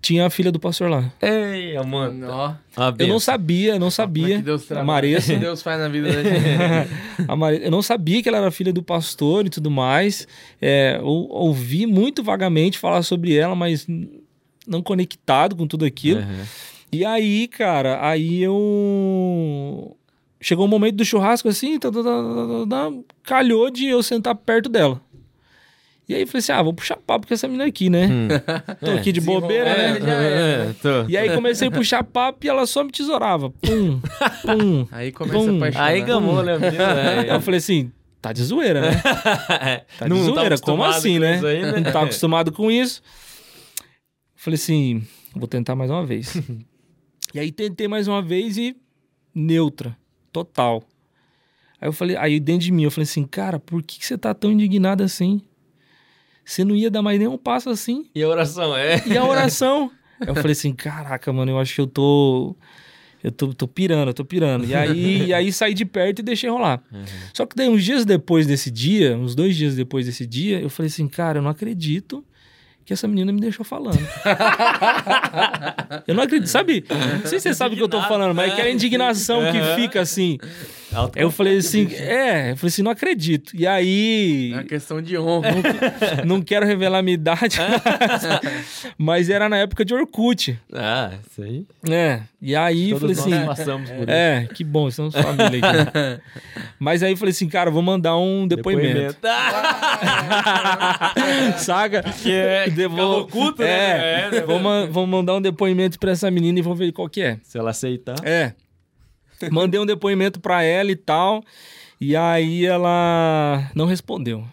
tinha 0.00 0.26
a 0.26 0.30
filha 0.30 0.52
do 0.52 0.60
pastor 0.60 0.90
lá. 0.90 1.10
Ei, 1.22 1.74
mano. 1.82 2.26
Nó. 2.28 2.54
Eu 2.98 3.08
não 3.08 3.18
sabia, 3.18 3.78
não 3.78 3.86
é 3.86 3.90
sabia. 3.90 4.36
que 4.36 4.42
Deus 4.42 4.70
a? 4.70 4.84
Maressa. 4.84 5.32
O 5.32 5.34
que 5.36 5.40
Deus 5.42 5.62
faz 5.62 5.80
na 5.80 5.88
vida 5.88 6.12
da 6.12 6.22
gente. 6.22 7.24
A 7.26 7.34
Mare- 7.34 7.60
Eu 7.64 7.70
não 7.70 7.80
sabia 7.80 8.22
que 8.22 8.28
ela 8.28 8.38
era 8.38 8.50
filha 8.50 8.72
do 8.72 8.82
pastor 8.82 9.46
e 9.46 9.50
tudo 9.50 9.70
mais. 9.70 10.28
É, 10.60 10.98
eu 11.00 11.06
ouvi 11.06 11.86
muito 11.86 12.22
vagamente 12.22 12.78
falar 12.78 13.02
sobre 13.02 13.34
ela, 13.34 13.54
mas 13.56 13.86
não 14.66 14.82
conectado 14.82 15.56
com 15.56 15.66
tudo 15.66 15.84
aquilo. 15.86 16.20
Uhum. 16.20 16.44
E 16.94 17.04
aí, 17.04 17.48
cara, 17.48 17.98
aí 18.06 18.42
eu. 18.42 19.96
Chegou 20.40 20.66
o 20.66 20.68
momento 20.68 20.96
do 20.96 21.04
churrasco 21.04 21.48
assim, 21.48 21.78
tá, 21.78 21.90
tá, 21.90 22.02
tá, 22.02 22.04
tá, 22.04 22.66
tá, 22.68 22.90
tá, 22.90 22.92
calhou 23.22 23.70
de 23.70 23.86
eu 23.86 24.02
sentar 24.02 24.34
perto 24.34 24.68
dela. 24.68 25.00
E 26.06 26.14
aí 26.14 26.20
eu 26.20 26.26
falei 26.26 26.40
assim: 26.40 26.52
ah, 26.52 26.62
vou 26.62 26.74
puxar 26.74 26.96
papo 26.98 27.26
com 27.26 27.32
essa 27.32 27.48
menina 27.48 27.64
aqui, 27.64 27.88
né? 27.88 28.06
Hum. 28.06 28.28
Tô 28.84 28.90
aqui 28.90 29.10
de 29.10 29.22
bobeira, 29.22 29.70
É, 29.70 29.98
né? 29.98 30.10
era. 30.10 30.70
É, 30.70 30.72
tô. 30.82 31.08
E 31.08 31.16
aí 31.16 31.34
comecei 31.34 31.66
a 31.68 31.70
puxar 31.70 32.04
papo 32.04 32.44
e 32.44 32.48
ela 32.48 32.66
só 32.66 32.84
me 32.84 32.92
tesourava. 32.92 33.48
Pum, 33.50 34.00
pum. 34.42 34.86
Aí 34.92 35.10
começa 35.10 35.38
Pum. 35.38 35.54
a 35.54 35.56
apaixonar. 35.56 35.84
Aí 35.86 36.02
gamou, 36.02 36.42
né, 36.42 36.58
eu 37.28 37.40
falei 37.40 37.56
assim: 37.58 37.90
tá 38.20 38.32
de 38.34 38.42
zoeira, 38.44 38.82
né? 38.82 38.90
Tá 39.98 40.04
de 40.06 40.10
Não 40.10 40.18
tá 40.18 40.24
zoeira, 40.24 40.58
como 40.58 40.84
acostumado 40.84 40.90
assim, 40.98 41.14
com 41.14 41.20
né? 41.20 41.40
aí, 41.42 41.62
né? 41.62 41.72
Não 41.80 41.92
tá 41.92 42.02
acostumado 42.02 42.52
com 42.52 42.70
isso. 42.70 43.02
Falei 44.36 44.56
assim, 44.56 45.02
vou 45.34 45.48
tentar 45.48 45.74
mais 45.74 45.90
uma 45.90 46.04
vez. 46.04 46.36
E 47.34 47.40
aí 47.40 47.50
tentei 47.50 47.88
mais 47.88 48.06
uma 48.06 48.22
vez 48.22 48.56
e 48.56 48.76
neutra, 49.34 49.96
total. 50.32 50.84
Aí 51.80 51.88
eu 51.88 51.92
falei, 51.92 52.16
aí 52.16 52.38
dentro 52.38 52.64
de 52.64 52.70
mim 52.72 52.84
eu 52.84 52.92
falei 52.92 53.02
assim, 53.02 53.24
cara, 53.24 53.58
por 53.58 53.82
que, 53.82 53.98
que 53.98 54.06
você 54.06 54.16
tá 54.16 54.32
tão 54.32 54.52
indignado 54.52 55.02
assim? 55.02 55.42
Você 56.44 56.64
não 56.64 56.76
ia 56.76 56.88
dar 56.88 57.02
mais 57.02 57.18
nenhum 57.18 57.36
passo 57.36 57.70
assim? 57.70 58.08
E 58.14 58.22
a 58.22 58.28
oração 58.28 58.76
é. 58.76 59.02
E 59.08 59.16
a 59.16 59.24
oração? 59.24 59.90
Aí 60.20 60.28
eu 60.30 60.34
falei 60.36 60.52
assim, 60.52 60.72
caraca, 60.72 61.32
mano, 61.32 61.50
eu 61.50 61.58
acho 61.58 61.74
que 61.74 61.80
eu 61.80 61.88
tô. 61.88 62.54
Eu 63.22 63.32
tô, 63.32 63.52
tô 63.52 63.66
pirando, 63.66 64.10
eu 64.10 64.14
tô 64.14 64.24
pirando. 64.24 64.66
E 64.66 64.74
aí, 64.74 65.26
e 65.28 65.34
aí 65.34 65.50
saí 65.50 65.72
de 65.74 65.86
perto 65.86 66.18
e 66.18 66.22
deixei 66.22 66.48
rolar. 66.50 66.84
Só 67.32 67.46
que 67.46 67.56
daí, 67.56 67.68
uns 67.68 67.82
dias 67.82 68.04
depois 68.04 68.46
desse 68.46 68.70
dia, 68.70 69.16
uns 69.16 69.34
dois 69.34 69.56
dias 69.56 69.74
depois 69.74 70.04
desse 70.04 70.26
dia, 70.26 70.60
eu 70.60 70.68
falei 70.68 70.88
assim, 70.88 71.08
cara, 71.08 71.38
eu 71.38 71.42
não 71.42 71.50
acredito 71.50 72.22
que 72.84 72.92
essa 72.92 73.08
menina 73.08 73.32
me 73.32 73.40
deixou 73.40 73.64
falando. 73.64 73.98
eu 76.06 76.14
não 76.14 76.22
acredito, 76.22 76.48
sabe? 76.48 76.84
Não 76.88 77.26
sei 77.26 77.40
se 77.40 77.48
você 77.48 77.54
sabe 77.54 77.74
o 77.74 77.78
que 77.78 77.82
eu 77.82 77.88
tô 77.88 78.00
falando, 78.02 78.34
mas 78.34 78.50
é 78.50 78.52
aquela 78.52 78.70
indignação 78.70 79.40
que 79.50 79.60
fica 79.74 80.00
assim. 80.00 80.38
Eu 81.16 81.30
falei 81.30 81.58
assim, 81.58 81.88
é, 81.94 82.52
eu 82.52 82.56
falei 82.56 82.68
assim, 82.68 82.82
não 82.82 82.90
acredito. 82.90 83.54
E 83.56 83.66
aí, 83.66 84.50
É 84.52 84.56
uma 84.56 84.64
questão 84.64 85.00
de 85.02 85.16
honra. 85.18 85.50
não 86.24 86.40
quero 86.42 86.66
revelar 86.66 87.02
minha 87.02 87.14
idade, 87.14 87.58
mas 88.98 89.28
era 89.30 89.48
na 89.48 89.56
época 89.58 89.84
de 89.84 89.94
Orkut. 89.94 90.58
Ah, 90.72 91.12
isso 91.28 91.42
aí. 91.42 91.64
É, 91.90 92.20
e 92.40 92.54
aí 92.56 92.90
eu 92.90 92.98
falei 92.98 93.14
Todos 93.14 93.30
nós 93.30 93.38
assim, 93.40 93.46
passamos 93.46 93.90
por 93.90 94.00
isso. 94.02 94.10
é, 94.10 94.48
que 94.52 94.64
bom, 94.64 94.88
estamos 94.88 95.14
família 95.14 95.60
aqui. 95.62 96.22
Mas 96.78 97.02
aí 97.02 97.12
eu 97.12 97.16
falei 97.16 97.30
assim, 97.32 97.48
cara, 97.48 97.70
vou 97.70 97.80
mandar 97.82 98.16
um 98.18 98.46
depoimento. 98.46 99.16
Saca? 101.58 102.02
Que 102.02 102.32
é 102.32 102.70
Devo- 102.70 103.20
oculto, 103.20 103.62
né? 103.62 103.68
É, 103.68 104.28
É, 104.36 104.40
vou, 104.42 104.58
ma- 104.58 104.86
vou 104.86 105.06
mandar 105.06 105.34
um 105.36 105.40
depoimento 105.40 105.98
pra 105.98 106.10
essa 106.12 106.30
menina 106.30 106.58
e 106.58 106.62
vou 106.62 106.74
ver 106.74 106.92
qual 106.92 107.08
que 107.08 107.22
é. 107.22 107.38
Se 107.42 107.58
ela 107.58 107.70
aceitar. 107.70 108.16
É. 108.22 108.52
Mandei 109.50 109.80
um 109.80 109.86
depoimento 109.86 110.40
pra 110.40 110.62
ela 110.62 110.90
e 110.90 110.96
tal. 110.96 111.42
E 112.00 112.16
aí 112.16 112.64
ela 112.66 113.70
não 113.74 113.86
respondeu. 113.86 114.44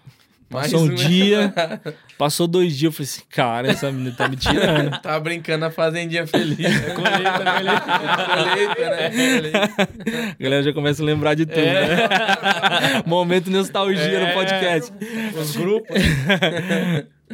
Passou 0.49 0.81
um 0.81 0.83
um. 0.91 0.93
dia, 0.95 1.53
passou 2.17 2.45
dois 2.45 2.75
dias. 2.77 2.83
Eu 2.83 2.91
falei 2.91 3.05
assim, 3.09 3.21
cara, 3.29 3.71
essa 3.71 3.89
menina 3.89 4.13
tá 4.17 4.27
me 4.27 4.35
tirando. 4.35 4.91
Tava 5.01 5.17
brincando 5.21 5.59
na 5.59 5.71
fazendinha 5.71 6.27
feliz. 6.27 6.57
né? 6.59 6.89
Colheita, 6.93 7.39
colheita. 7.39 8.81
Colheita, 8.81 8.89
né? 8.89 10.33
A 10.37 10.43
galera 10.43 10.61
já 10.63 10.73
começa 10.73 11.01
a 11.01 11.05
lembrar 11.05 11.35
de 11.35 11.45
tudo, 11.45 11.57
É. 11.61 11.95
né? 11.95 12.09
Momento 13.07 13.49
nostalgia 13.49 14.27
no 14.27 14.33
podcast. 14.33 14.91
Os 15.39 15.55
grupos. 15.55 15.95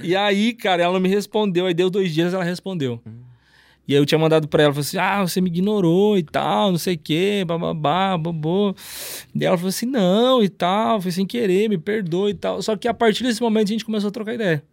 E 0.03 0.15
aí, 0.15 0.53
cara, 0.53 0.83
ela 0.83 0.93
não 0.93 0.99
me 0.99 1.09
respondeu. 1.09 1.65
Aí 1.65 1.73
deu 1.73 1.89
dois 1.89 2.13
dias, 2.13 2.35
ela 2.35 2.43
respondeu. 2.43 3.01
E 3.87 3.93
aí 3.93 3.99
eu 4.01 4.05
tinha 4.05 4.19
mandado 4.19 4.47
pra 4.47 4.63
ela, 4.63 4.73
falei 4.73 4.81
assim, 4.81 4.97
ah, 4.97 5.25
você 5.25 5.39
me 5.39 5.49
ignorou 5.49 6.17
e 6.17 6.23
tal, 6.23 6.71
não 6.71 6.77
sei 6.77 6.95
o 6.95 6.99
quê, 6.99 7.43
bababá, 7.47 8.17
bobô. 8.17 8.75
E 9.33 9.45
ela 9.45 9.57
falou 9.57 9.69
assim, 9.69 9.85
não, 9.85 10.43
e 10.43 10.49
tal, 10.49 11.01
foi 11.01 11.11
sem 11.11 11.25
querer, 11.25 11.69
me 11.69 11.77
perdoa 11.77 12.29
e 12.29 12.33
tal. 12.33 12.61
Só 12.61 12.75
que 12.75 12.87
a 12.87 12.93
partir 12.93 13.23
desse 13.23 13.41
momento 13.41 13.69
a 13.69 13.71
gente 13.71 13.85
começou 13.85 14.09
a 14.09 14.11
trocar 14.11 14.33
ideia. 14.33 14.63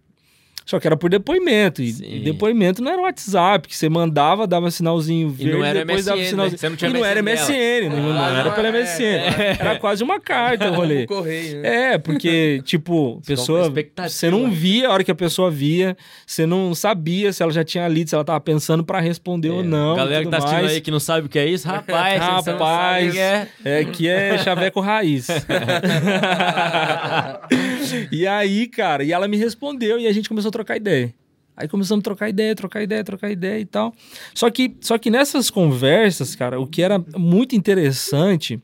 Só 0.64 0.81
que 0.81 0.87
era 0.87 0.96
por 0.96 1.11
depoimento. 1.11 1.83
E, 1.83 1.90
e 2.00 2.20
depoimento 2.20 2.83
não 2.83 2.90
era 2.90 3.03
WhatsApp, 3.03 3.68
que 3.68 3.77
você 3.77 3.88
mandava, 3.88 4.46
dava 4.46 4.70
sinalzinho 4.70 5.29
E 5.29 5.44
verde, 5.44 5.53
não 5.59 5.64
era 5.64 5.85
depois 5.85 6.07
dava 6.07 6.16
MSN, 6.18 6.29
sinalzinho. 6.31 6.59
né? 6.62 6.68
Não 6.81 6.88
e 6.88 6.92
não 6.92 7.05
era 7.05 7.22
MSN 7.22 7.88
não, 7.90 8.12
não 8.14 8.18
Ah, 8.24 8.38
era 8.38 8.50
pela 8.53 8.68
é, 8.68 8.72
MSN. 8.72 9.61
Era 9.61 9.79
quase 9.79 10.03
uma 10.03 10.18
carta 10.18 10.70
o 10.70 10.74
rolê. 10.74 11.05
Correio, 11.07 11.61
né? 11.61 11.92
É, 11.94 11.98
porque, 11.98 12.62
tipo, 12.64 13.20
pessoa. 13.27 13.70
Você 14.09 14.31
não 14.31 14.50
via 14.50 14.88
a 14.88 14.92
hora 14.92 15.05
que 15.05 15.11
a 15.11 15.14
pessoa 15.14 15.50
via, 15.50 15.96
você 16.27 16.46
não 16.46 16.74
sabia 16.74 17.31
se 17.33 17.42
ela 17.42 17.53
já 17.53 17.62
tinha 17.62 17.87
lido, 17.87 18.09
se 18.09 18.14
ela 18.14 18.24
tava 18.24 18.40
pensando 18.40 18.83
pra 18.83 19.00
responder 19.00 19.50
ou 19.50 19.62
não. 19.62 19.96
Galera 19.96 20.22
e 20.22 20.24
que 20.24 20.31
tá 20.31 20.38
assistindo 20.38 20.61
mais. 20.62 20.72
aí 20.72 20.81
que 20.81 20.90
não 20.90 21.00
sabe 21.00 21.27
o 21.27 21.29
que 21.29 21.38
é 21.38 21.46
isso, 21.46 21.68
rapaz, 21.68 22.20
não 22.27 22.35
Rapaz, 22.55 23.16
é. 23.16 23.48
é 23.64 23.85
que 23.85 24.09
é 24.09 24.38
chaveco 24.38 24.81
raiz. 24.81 25.27
e 28.11 28.27
aí, 28.27 28.66
cara, 28.66 29.05
e 29.05 29.12
ela 29.12 29.29
me 29.29 29.37
respondeu 29.37 29.98
e 29.98 30.07
a 30.07 30.12
gente 30.12 30.29
começou 30.29 30.48
a 30.48 30.53
trocar 30.55 30.77
ideia. 30.77 31.12
Aí 31.57 31.69
começamos 31.69 32.01
a 32.03 32.05
trocar 32.05 32.29
ideia, 32.29 32.55
trocar 32.55 32.83
ideia, 32.83 33.05
trocar 33.05 33.31
ideia 33.31 33.61
e 33.61 33.64
tal. 33.64 33.95
Só 34.35 34.51
que, 34.51 34.77
só 34.81 34.99
que 34.99 35.11
nessas 35.11 35.51
conversas, 35.51 36.35
cara, 36.35 36.59
o 36.59 36.67
que 36.67 36.83
era 36.83 36.99
muito 37.17 37.55
interessante 37.55 38.61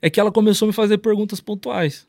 é 0.00 0.08
que 0.10 0.20
ela 0.20 0.30
começou 0.30 0.66
a 0.66 0.68
me 0.68 0.72
fazer 0.72 0.98
perguntas 0.98 1.40
pontuais. 1.40 2.06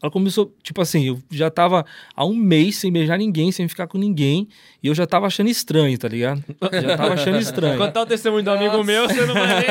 Ela 0.00 0.10
começou, 0.10 0.52
tipo 0.62 0.80
assim, 0.80 1.06
eu 1.06 1.22
já 1.30 1.48
tava 1.48 1.86
há 2.14 2.24
um 2.24 2.34
mês 2.34 2.76
sem 2.76 2.92
beijar 2.92 3.18
ninguém, 3.18 3.52
sem 3.52 3.68
ficar 3.68 3.86
com 3.86 3.98
ninguém, 3.98 4.48
e 4.82 4.88
eu 4.88 4.94
já 4.94 5.06
tava 5.06 5.26
achando 5.26 5.48
estranho, 5.48 5.96
tá 5.98 6.08
ligado? 6.08 6.42
Já 6.72 6.96
tava 6.96 7.14
achando 7.14 7.38
estranho. 7.38 7.78
Contar 7.78 8.02
o 8.02 8.06
testemunho 8.06 8.42
do 8.42 8.50
amigo 8.50 8.82
meu, 8.82 9.08
você 9.08 9.24
não 9.26 9.34
vai 9.34 9.46
nem. 9.60 9.66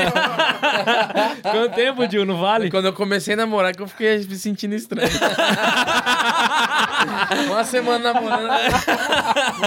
Quanto 1.42 1.76
tempo, 1.76 2.08
Dil? 2.08 2.26
Não 2.26 2.38
vale? 2.38 2.70
Quando 2.72 2.86
eu 2.86 2.94
comecei 2.94 3.34
a 3.34 3.38
namorar, 3.38 3.76
que 3.76 3.82
eu 3.82 3.88
fiquei 3.88 4.18
me 4.20 4.36
sentindo 4.36 4.74
estranho. 4.76 5.10
Uma 7.48 7.64
semana 7.64 8.14
namorando. 8.14 8.50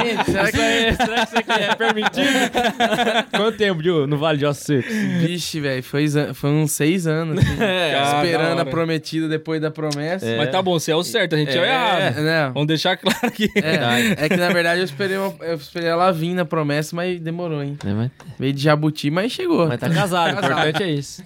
Gente, 0.02 0.24
será 0.30 0.50
que. 0.52 0.57
será 0.96 1.16
que 1.16 1.22
isso 1.26 1.38
aqui 1.38 1.52
é 1.62 1.74
permitido? 1.74 2.50
Quanto 3.37 3.57
tempo, 3.59 3.83
Dil? 3.83 4.07
No 4.07 4.16
Vale 4.18 4.38
de 4.38 4.46
Ossos 4.46 4.64
Secos? 4.64 4.92
Vixe, 4.94 5.61
velho, 5.61 5.83
foi, 5.83 6.07
foi 6.33 6.50
uns 6.50 6.72
seis 6.72 7.07
anos. 7.07 7.38
assim, 7.38 7.57
Ah, 7.61 8.22
esperando 8.24 8.61
a 8.61 8.64
prometida 8.64 9.28
depois 9.28 9.61
da 9.61 9.70
promessa. 9.70 10.26
Mas 10.38 10.50
tá 10.50 10.62
bom, 10.62 10.78
você 10.78 10.92
é 10.92 10.96
o 10.96 11.02
certo, 11.02 11.35
a 11.35 11.38
gente 11.38 11.57
é, 11.57 11.61
o 11.61 11.64
É, 11.64 11.68
errado. 11.68 12.14
Né? 12.22 12.50
Vamos 12.54 12.68
deixar 12.68 12.96
claro 12.96 13.18
aqui. 13.22 13.50
É, 13.57 14.24
é 14.24 14.28
que 14.28 14.37
na 14.37 14.48
verdade 14.50 14.80
eu 14.80 14.85
esperei, 14.85 15.16
uma- 15.16 15.34
eu 15.40 15.55
esperei 15.55 15.88
ela 15.88 16.11
vir 16.12 16.35
na 16.35 16.44
promessa, 16.44 16.94
mas 16.97 17.20
demorou, 17.20 17.62
hein? 17.62 17.77
Mas, 17.85 18.11
Veio 18.38 18.53
de 18.53 18.62
jabuti, 18.62 19.11
mas 19.11 19.33
chegou. 19.33 19.66
mas 19.68 19.81
tá 19.81 19.88
casado, 19.90 20.33
o 20.33 20.40
Casado. 20.40 20.53
importante 20.68 20.83
é 20.83 20.90
isso. 20.90 21.23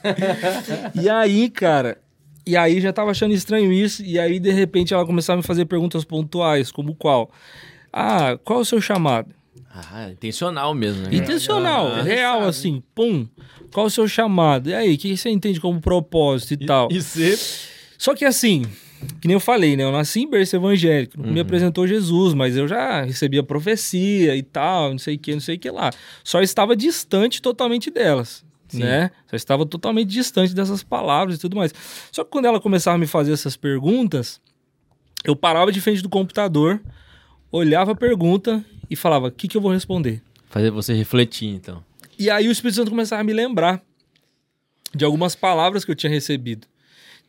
E 1.01 1.09
aí, 1.09 1.49
cara, 1.51 1.99
e 2.47 2.57
aí 2.57 2.81
já 2.81 2.92
tava 2.92 3.11
achando 3.11 3.35
estranho 3.35 3.73
isso, 3.73 4.03
e 4.05 4.18
aí 4.18 4.38
de 4.38 4.51
repente 4.51 4.92
ela 4.94 5.05
começava 5.07 5.38
a 5.38 5.42
me 5.42 5.47
fazer 5.47 5.64
perguntas 5.66 6.05
pontuais, 6.05 6.71
como 6.73 6.94
qual? 6.94 7.31
Ah, 7.92 8.38
qual 8.44 8.59
é 8.61 8.62
o 8.62 8.64
seu 8.64 8.81
chamado? 8.81 9.35
Ah, 9.73 10.09
intencional 10.11 10.75
mesmo, 10.75 11.03
né? 11.03 11.09
Intencional, 11.12 11.87
Ah, 11.88 12.03
real, 12.03 12.38
sabe. 12.38 12.49
assim, 12.49 12.83
pum. 12.94 13.27
Qual 13.73 13.87
o 13.87 13.90
seu 13.90 14.09
chamado? 14.09 14.71
E 14.71 14.75
aí, 14.75 14.94
o 14.94 14.99
que 14.99 15.16
você 15.16 15.29
entende 15.31 15.61
como 15.61 15.81
propósito 15.81 16.55
e, 16.55 16.66
tal? 16.66 16.88
E 16.90 17.01
você... 17.01 17.38
Só 17.99 18.14
que 18.14 18.25
assim, 18.25 18.64
que 19.20 19.28
nem 19.28 19.34
eu 19.34 19.40
falei, 19.40 19.76
né? 19.76 19.84
Eu 19.84 19.92
nasci 19.92 20.20
em 20.20 20.30
berço 20.30 20.56
evangélico, 20.56 21.20
não 21.20 21.32
me 21.32 21.40
apresentou 21.40 21.87
Jesus, 21.87 22.34
mas 22.34 22.56
eu 22.56 22.66
já 22.66 23.02
recebia 23.02 23.42
profecia 23.42 24.37
e 24.37 24.42
tal, 24.42 24.90
não 24.90 24.98
sei 24.98 25.16
o 25.16 25.18
que, 25.18 25.32
não 25.32 25.40
sei 25.40 25.56
o 25.56 25.58
que 25.58 25.70
lá. 25.70 25.90
Só 26.24 26.40
estava 26.40 26.76
distante 26.76 27.40
totalmente 27.40 27.90
delas, 27.90 28.44
Sim. 28.68 28.80
né? 28.80 29.11
Só 29.28 29.37
estava 29.37 29.64
totalmente 29.64 30.08
distante 30.08 30.54
dessas 30.54 30.82
palavras 30.82 31.37
e 31.37 31.38
tudo 31.38 31.56
mais. 31.56 31.72
Só 32.11 32.24
que 32.24 32.30
quando 32.30 32.46
ela 32.46 32.61
começava 32.61 32.96
a 32.96 32.98
me 32.98 33.06
fazer 33.06 33.32
essas 33.32 33.56
perguntas, 33.56 34.40
eu 35.24 35.34
parava 35.37 35.72
de 35.72 35.80
frente 35.80 36.02
do 36.02 36.08
computador, 36.08 36.80
olhava 37.50 37.92
a 37.92 37.96
pergunta 37.96 38.64
e 38.90 38.96
falava, 38.96 39.28
o 39.28 39.32
que, 39.32 39.48
que 39.48 39.56
eu 39.56 39.61
vou 39.61 39.72
responder? 39.72 40.22
Fazer 40.48 40.70
você 40.70 40.94
refletir, 40.94 41.48
então. 41.48 41.84
E 42.18 42.30
aí 42.30 42.48
o 42.48 42.50
Espírito 42.50 42.76
Santo 42.76 42.90
começava 42.90 43.20
a 43.20 43.24
me 43.24 43.32
lembrar 43.32 43.82
de 44.94 45.04
algumas 45.04 45.34
palavras 45.34 45.84
que 45.84 45.90
eu 45.90 45.94
tinha 45.94 46.11
recebido. 46.11 46.66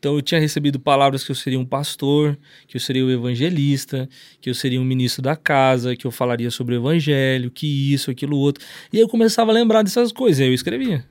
Então 0.00 0.14
eu 0.14 0.22
tinha 0.22 0.40
recebido 0.40 0.80
palavras 0.80 1.22
que 1.22 1.30
eu 1.30 1.34
seria 1.34 1.60
um 1.60 1.64
pastor, 1.64 2.38
que 2.66 2.74
eu 2.74 2.80
seria 2.80 3.04
um 3.04 3.10
evangelista, 3.10 4.08
que 4.40 4.48
eu 4.48 4.54
seria 4.54 4.80
um 4.80 4.84
ministro 4.84 5.20
da 5.20 5.36
casa, 5.36 5.94
que 5.94 6.06
eu 6.06 6.10
falaria 6.10 6.50
sobre 6.50 6.74
o 6.74 6.78
evangelho, 6.78 7.50
que 7.50 7.92
isso, 7.92 8.10
aquilo 8.10 8.38
outro. 8.38 8.64
E 8.90 8.98
eu 8.98 9.06
começava 9.06 9.50
a 9.50 9.54
lembrar 9.54 9.82
dessas 9.82 10.10
coisas. 10.10 10.40
Aí 10.40 10.48
eu 10.48 10.54
escrevia. 10.54 11.04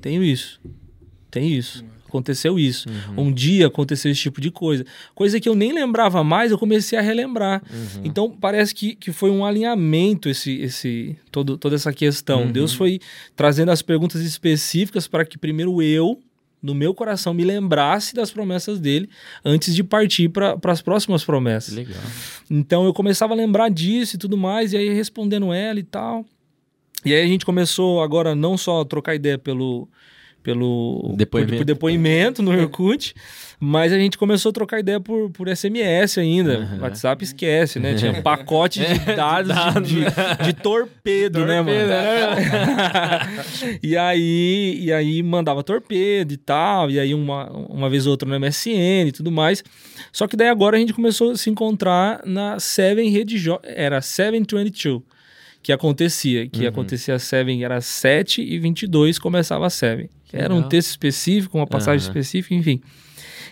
Tenho 0.00 0.22
isso. 0.22 0.60
Tem 1.32 1.52
isso. 1.52 1.84
Aconteceu 2.06 2.58
isso. 2.58 2.88
Um 3.16 3.30
dia 3.32 3.66
aconteceu 3.66 4.10
esse 4.10 4.20
tipo 4.20 4.40
de 4.40 4.52
coisa. 4.52 4.84
Coisa 5.16 5.38
que 5.40 5.48
eu 5.48 5.54
nem 5.56 5.72
lembrava 5.72 6.22
mais, 6.22 6.52
eu 6.52 6.58
comecei 6.58 6.96
a 6.96 7.02
relembrar. 7.02 7.60
Então 8.04 8.30
parece 8.30 8.72
que, 8.72 8.94
que 8.94 9.12
foi 9.12 9.30
um 9.30 9.44
alinhamento 9.44 10.28
esse, 10.28 10.58
esse 10.60 11.16
todo, 11.32 11.58
toda 11.58 11.74
essa 11.74 11.92
questão. 11.92 12.42
Deus 12.52 12.72
foi 12.72 13.00
trazendo 13.36 13.72
as 13.72 13.82
perguntas 13.82 14.22
específicas 14.22 15.08
para 15.08 15.24
que 15.24 15.36
primeiro 15.36 15.82
eu, 15.82 16.18
no 16.62 16.74
meu 16.74 16.92
coração, 16.92 17.32
me 17.32 17.44
lembrasse 17.44 18.14
das 18.14 18.30
promessas 18.30 18.80
dele 18.80 19.08
antes 19.44 19.74
de 19.74 19.84
partir 19.84 20.28
para 20.28 20.58
as 20.64 20.82
próximas 20.82 21.24
promessas. 21.24 21.74
legal. 21.74 22.02
Então 22.50 22.84
eu 22.84 22.92
começava 22.92 23.32
a 23.32 23.36
lembrar 23.36 23.68
disso 23.68 24.16
e 24.16 24.18
tudo 24.18 24.36
mais, 24.36 24.72
e 24.72 24.76
aí 24.76 24.92
respondendo 24.92 25.52
ela 25.52 25.78
e 25.78 25.84
tal. 25.84 26.24
E 27.04 27.14
aí 27.14 27.22
a 27.22 27.26
gente 27.26 27.46
começou 27.46 28.02
agora 28.02 28.34
não 28.34 28.58
só 28.58 28.80
a 28.80 28.84
trocar 28.84 29.14
ideia 29.14 29.38
pelo, 29.38 29.88
pelo 30.52 31.12
Depoimento. 31.16 31.50
por, 31.52 31.58
por 31.58 31.64
depoimento 31.64 32.42
no 32.42 32.50
Orkut, 32.58 33.14
mas 33.60 33.92
a 33.92 33.98
gente 33.98 34.16
começou 34.16 34.50
a 34.50 34.52
trocar 34.52 34.80
ideia 34.80 34.98
por, 34.98 35.30
por 35.30 35.48
SMS 35.54 36.16
ainda. 36.18 36.60
Uhum. 36.60 36.80
WhatsApp 36.80 37.22
esquece, 37.22 37.78
né? 37.78 37.94
Tinha 37.94 38.12
um 38.12 38.20
pacote 38.22 38.80
de 38.80 39.14
dados 39.14 39.54
de, 39.86 40.00
de- 40.00 40.44
de 40.46 40.52
torpedo, 40.54 41.44
né, 41.44 41.60
mano? 41.60 41.76
e 43.82 43.96
aí 43.96 44.78
e 44.80 44.92
aí 44.92 45.22
mandava 45.22 45.62
torpedo 45.62 46.32
e 46.32 46.36
tal, 46.36 46.90
e 46.90 46.98
aí 46.98 47.14
uma, 47.14 47.50
uma 47.50 47.90
vez 47.90 48.06
ou 48.06 48.12
outra 48.12 48.28
no 48.28 48.38
MSN 48.38 49.08
e 49.08 49.12
tudo 49.12 49.30
mais. 49.30 49.62
Só 50.12 50.26
que 50.26 50.36
daí 50.36 50.48
agora 50.48 50.76
a 50.76 50.80
gente 50.80 50.94
começou 50.94 51.32
a 51.32 51.36
se 51.36 51.50
encontrar 51.50 52.22
na 52.24 52.58
Seven 52.58 53.10
Rede 53.10 53.36
Jo 53.36 53.58
era 53.62 54.00
722 54.00 55.08
que 55.62 55.72
acontecia, 55.72 56.48
que 56.48 56.66
acontecia 56.66 57.14
a 57.14 57.18
7 57.18 57.62
era 57.62 57.80
7 57.80 58.42
e 58.42 58.58
22 58.58 59.18
começava 59.18 59.66
a 59.66 59.70
7. 59.70 60.08
Era 60.32 60.54
um 60.54 60.62
texto 60.62 60.90
específico, 60.90 61.56
uma 61.58 61.66
passagem 61.66 62.06
Aham. 62.06 62.10
específica, 62.18 62.54
enfim. 62.54 62.80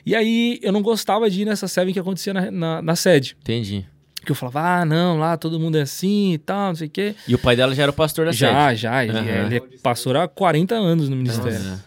E 0.04 0.14
aí 0.14 0.58
eu 0.62 0.72
não 0.72 0.82
gostava 0.82 1.28
de 1.28 1.42
ir 1.42 1.44
nessa 1.44 1.66
7 1.66 1.92
que 1.92 1.98
acontecia 1.98 2.32
na, 2.32 2.50
na, 2.50 2.82
na 2.82 2.96
sede. 2.96 3.36
Entendi. 3.40 3.84
Que 4.24 4.32
eu 4.32 4.36
falava, 4.36 4.80
ah, 4.80 4.84
não, 4.84 5.18
lá 5.18 5.36
todo 5.36 5.58
mundo 5.60 5.78
é 5.78 5.82
assim 5.82 6.32
e 6.34 6.38
tal, 6.38 6.68
não 6.68 6.74
sei 6.74 6.86
o 6.88 6.90
quê. 6.90 7.14
E 7.28 7.34
o 7.34 7.38
pai 7.38 7.54
dela 7.56 7.74
já 7.74 7.82
era 7.84 7.90
o 7.90 7.94
pastor 7.94 8.26
da 8.26 8.32
Já, 8.32 8.68
sede. 8.70 8.82
já. 8.82 9.04
Ele, 9.04 9.18
Aham. 9.18 9.46
ele 9.46 9.56
é 9.56 9.60
pastor 9.82 10.16
há 10.16 10.26
40 10.28 10.74
anos 10.74 11.08
no 11.08 11.16
ministério. 11.16 11.58
Nossa. 11.58 11.84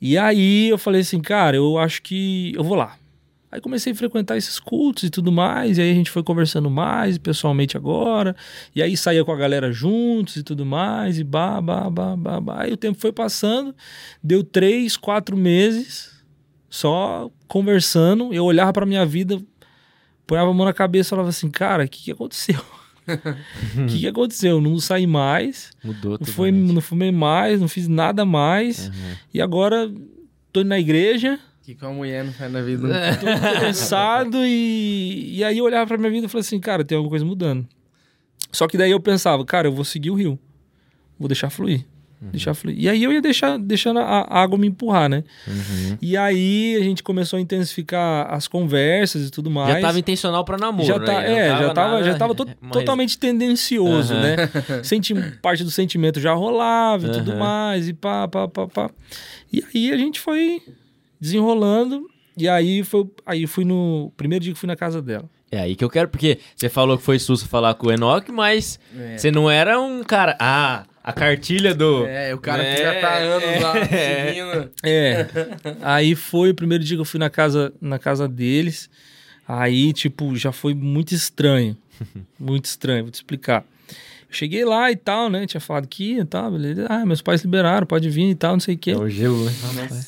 E 0.00 0.16
aí 0.18 0.68
eu 0.68 0.78
falei 0.78 1.00
assim, 1.00 1.20
cara, 1.20 1.56
eu 1.56 1.78
acho 1.78 2.02
que 2.02 2.52
eu 2.54 2.62
vou 2.64 2.76
lá. 2.76 2.96
Aí 3.50 3.60
comecei 3.60 3.92
a 3.92 3.96
frequentar 3.96 4.36
esses 4.36 4.58
cultos 4.58 5.04
e 5.04 5.10
tudo 5.10 5.30
mais, 5.30 5.78
e 5.78 5.80
aí 5.82 5.90
a 5.90 5.94
gente 5.94 6.10
foi 6.10 6.22
conversando 6.22 6.68
mais, 6.68 7.16
pessoalmente 7.16 7.76
agora, 7.76 8.34
e 8.74 8.82
aí 8.82 8.96
saía 8.96 9.24
com 9.24 9.30
a 9.32 9.36
galera 9.36 9.70
juntos 9.72 10.36
e 10.36 10.42
tudo 10.42 10.66
mais, 10.66 11.18
e 11.18 11.24
bah, 11.24 11.60
bah, 11.60 11.88
bah, 11.88 12.16
bah, 12.16 12.40
bah. 12.40 12.62
Aí 12.62 12.72
o 12.72 12.76
tempo 12.76 12.98
foi 13.00 13.12
passando, 13.12 13.74
deu 14.22 14.42
três, 14.42 14.96
quatro 14.96 15.36
meses, 15.36 16.10
só 16.68 17.30
conversando, 17.46 18.34
eu 18.34 18.44
olhava 18.44 18.72
pra 18.72 18.84
minha 18.84 19.06
vida, 19.06 19.40
ponhava 20.26 20.50
a 20.50 20.54
mão 20.54 20.66
na 20.66 20.72
cabeça 20.72 21.08
e 21.08 21.10
falava 21.10 21.28
assim, 21.28 21.48
cara, 21.48 21.84
o 21.84 21.88
que, 21.88 22.02
que 22.02 22.10
aconteceu? 22.12 22.60
O 23.06 23.86
que, 23.86 24.00
que 24.00 24.08
aconteceu? 24.08 24.60
Não 24.60 24.78
saí 24.80 25.06
mais, 25.06 25.70
Mudou 25.84 26.18
não, 26.18 26.26
foi, 26.26 26.50
não 26.50 26.80
fumei 26.80 27.12
mais, 27.12 27.60
não 27.60 27.68
fiz 27.68 27.86
nada 27.86 28.24
mais, 28.24 28.88
Uhum. 28.88 29.14
e 29.32 29.40
agora 29.40 29.88
tô 30.52 30.60
indo 30.60 30.68
na 30.68 30.78
igreja, 30.80 31.38
Que 31.66 31.74
com 31.74 31.86
a 31.86 31.90
mulher 31.90 32.24
não 32.24 32.32
faz 32.32 32.52
na 32.52 32.62
vida. 32.62 32.88
tô 33.20 33.28
interessado 33.28 34.38
e, 34.46 35.34
e 35.38 35.42
aí 35.44 35.58
eu 35.58 35.64
olhava 35.64 35.84
pra 35.88 35.98
minha 35.98 36.10
vida 36.12 36.26
e 36.26 36.28
falei 36.28 36.42
assim, 36.42 36.60
cara, 36.60 36.84
tem 36.84 36.94
alguma 36.96 37.10
coisa 37.10 37.24
mudando. 37.24 37.66
Só 38.52 38.68
que 38.68 38.78
daí 38.78 38.92
eu 38.92 39.00
pensava, 39.00 39.44
cara, 39.44 39.66
eu 39.66 39.72
vou 39.72 39.84
seguir 39.84 40.10
o 40.10 40.14
rio. 40.14 40.38
Vou 41.18 41.26
deixar 41.26 41.50
fluir. 41.50 41.84
Deixar 42.20 42.54
fluir. 42.54 42.78
E 42.78 42.88
aí 42.88 43.02
eu 43.02 43.12
ia 43.12 43.20
deixar, 43.20 43.58
deixando 43.58 43.98
a, 43.98 44.02
a 44.20 44.40
água 44.40 44.56
me 44.56 44.66
empurrar, 44.68 45.08
né? 45.08 45.24
Uhum. 45.46 45.98
E 46.00 46.16
aí 46.16 46.76
a 46.76 46.84
gente 46.84 47.02
começou 47.02 47.36
a 47.36 47.40
intensificar 47.42 48.32
as 48.32 48.46
conversas 48.48 49.26
e 49.26 49.30
tudo 49.30 49.50
mais. 49.50 49.74
Já 49.74 49.80
tava 49.80 49.98
intencional 49.98 50.44
pra 50.44 50.56
namoro. 50.56 50.86
Já 50.86 51.00
tá, 51.00 51.12
não 51.14 51.20
é, 51.20 51.48
já 51.50 51.74
tava, 51.74 51.90
nada- 51.94 52.04
já 52.04 52.14
tava 52.16 52.34
to- 52.34 52.46
mas- 52.60 52.72
totalmente 52.72 53.18
tendencioso, 53.18 54.14
Aham. 54.14 54.22
né? 54.22 54.36
Senti, 54.84 55.14
parte 55.42 55.62
do 55.64 55.70
sentimento 55.70 56.20
já 56.20 56.32
rolava 56.32 57.08
e 57.08 57.10
tudo 57.12 57.36
mais, 57.36 57.88
e 57.88 57.92
pá, 57.92 58.26
pá, 58.28 58.46
pá, 58.48 58.66
pá. 58.68 58.90
E 59.52 59.62
aí 59.74 59.92
a 59.92 59.96
gente 59.98 60.18
foi 60.20 60.62
desenrolando, 61.20 62.08
e 62.36 62.48
aí 62.48 62.82
foi, 62.84 63.06
aí 63.24 63.46
fui 63.46 63.64
no 63.64 64.12
primeiro 64.16 64.44
dia 64.44 64.52
que 64.54 64.58
fui 64.58 64.66
na 64.66 64.76
casa 64.76 65.00
dela. 65.02 65.28
É 65.50 65.60
aí 65.60 65.76
que 65.76 65.84
eu 65.84 65.88
quero, 65.90 66.08
porque 66.08 66.38
você 66.56 66.68
falou 66.68 66.98
que 66.98 67.04
foi 67.04 67.18
susto 67.18 67.48
falar 67.48 67.74
com 67.74 67.86
o 67.86 67.92
Enoch, 67.92 68.30
mas 68.32 68.78
É. 68.98 69.16
você 69.16 69.30
não 69.30 69.48
era 69.50 69.80
um 69.80 70.02
cara. 70.02 70.36
Ah, 70.40 70.84
a 71.04 71.12
cartilha 71.12 71.72
do. 71.72 72.04
É, 72.04 72.34
o 72.34 72.38
cara 72.38 72.64
É, 72.64 72.74
que 72.74 72.82
já 72.82 73.00
tá 73.00 73.14
anos 73.18 73.62
lá 73.62 73.78
é. 73.78 74.26
seguindo. 74.26 74.70
É. 74.82 75.26
aí 75.82 76.14
foi 76.16 76.50
o 76.50 76.54
primeiro 76.54 76.82
dia 76.82 76.96
que 76.96 77.00
eu 77.00 77.04
fui 77.04 77.20
na 77.20 77.30
casa, 77.30 77.72
na 77.80 77.98
casa 77.98 78.26
deles. 78.26 78.90
Aí, 79.46 79.92
tipo, 79.92 80.34
já 80.34 80.50
foi 80.50 80.74
muito 80.74 81.14
estranho. 81.14 81.76
Muito 82.38 82.64
estranho, 82.66 83.04
vou 83.04 83.10
te 83.10 83.14
explicar. 83.14 83.64
Eu 84.28 84.34
cheguei 84.34 84.64
lá 84.66 84.90
e 84.92 84.96
tal, 84.96 85.30
né? 85.30 85.46
Tinha 85.46 85.60
falado 85.60 85.86
que 85.86 86.14
ia 86.16 86.22
e 86.22 86.24
tal, 86.26 86.50
beleza. 86.50 86.86
Ah, 86.90 87.06
meus 87.06 87.22
pais 87.22 87.40
liberaram, 87.42 87.86
pode 87.86 88.10
vir 88.10 88.28
e 88.28 88.34
tal, 88.34 88.52
não 88.54 88.60
sei 88.60 88.74
o 88.74 88.78
quê. 88.78 88.90
É 88.90 88.96
o 88.98 89.08
gelo, 89.08 89.42
né? 89.44 89.52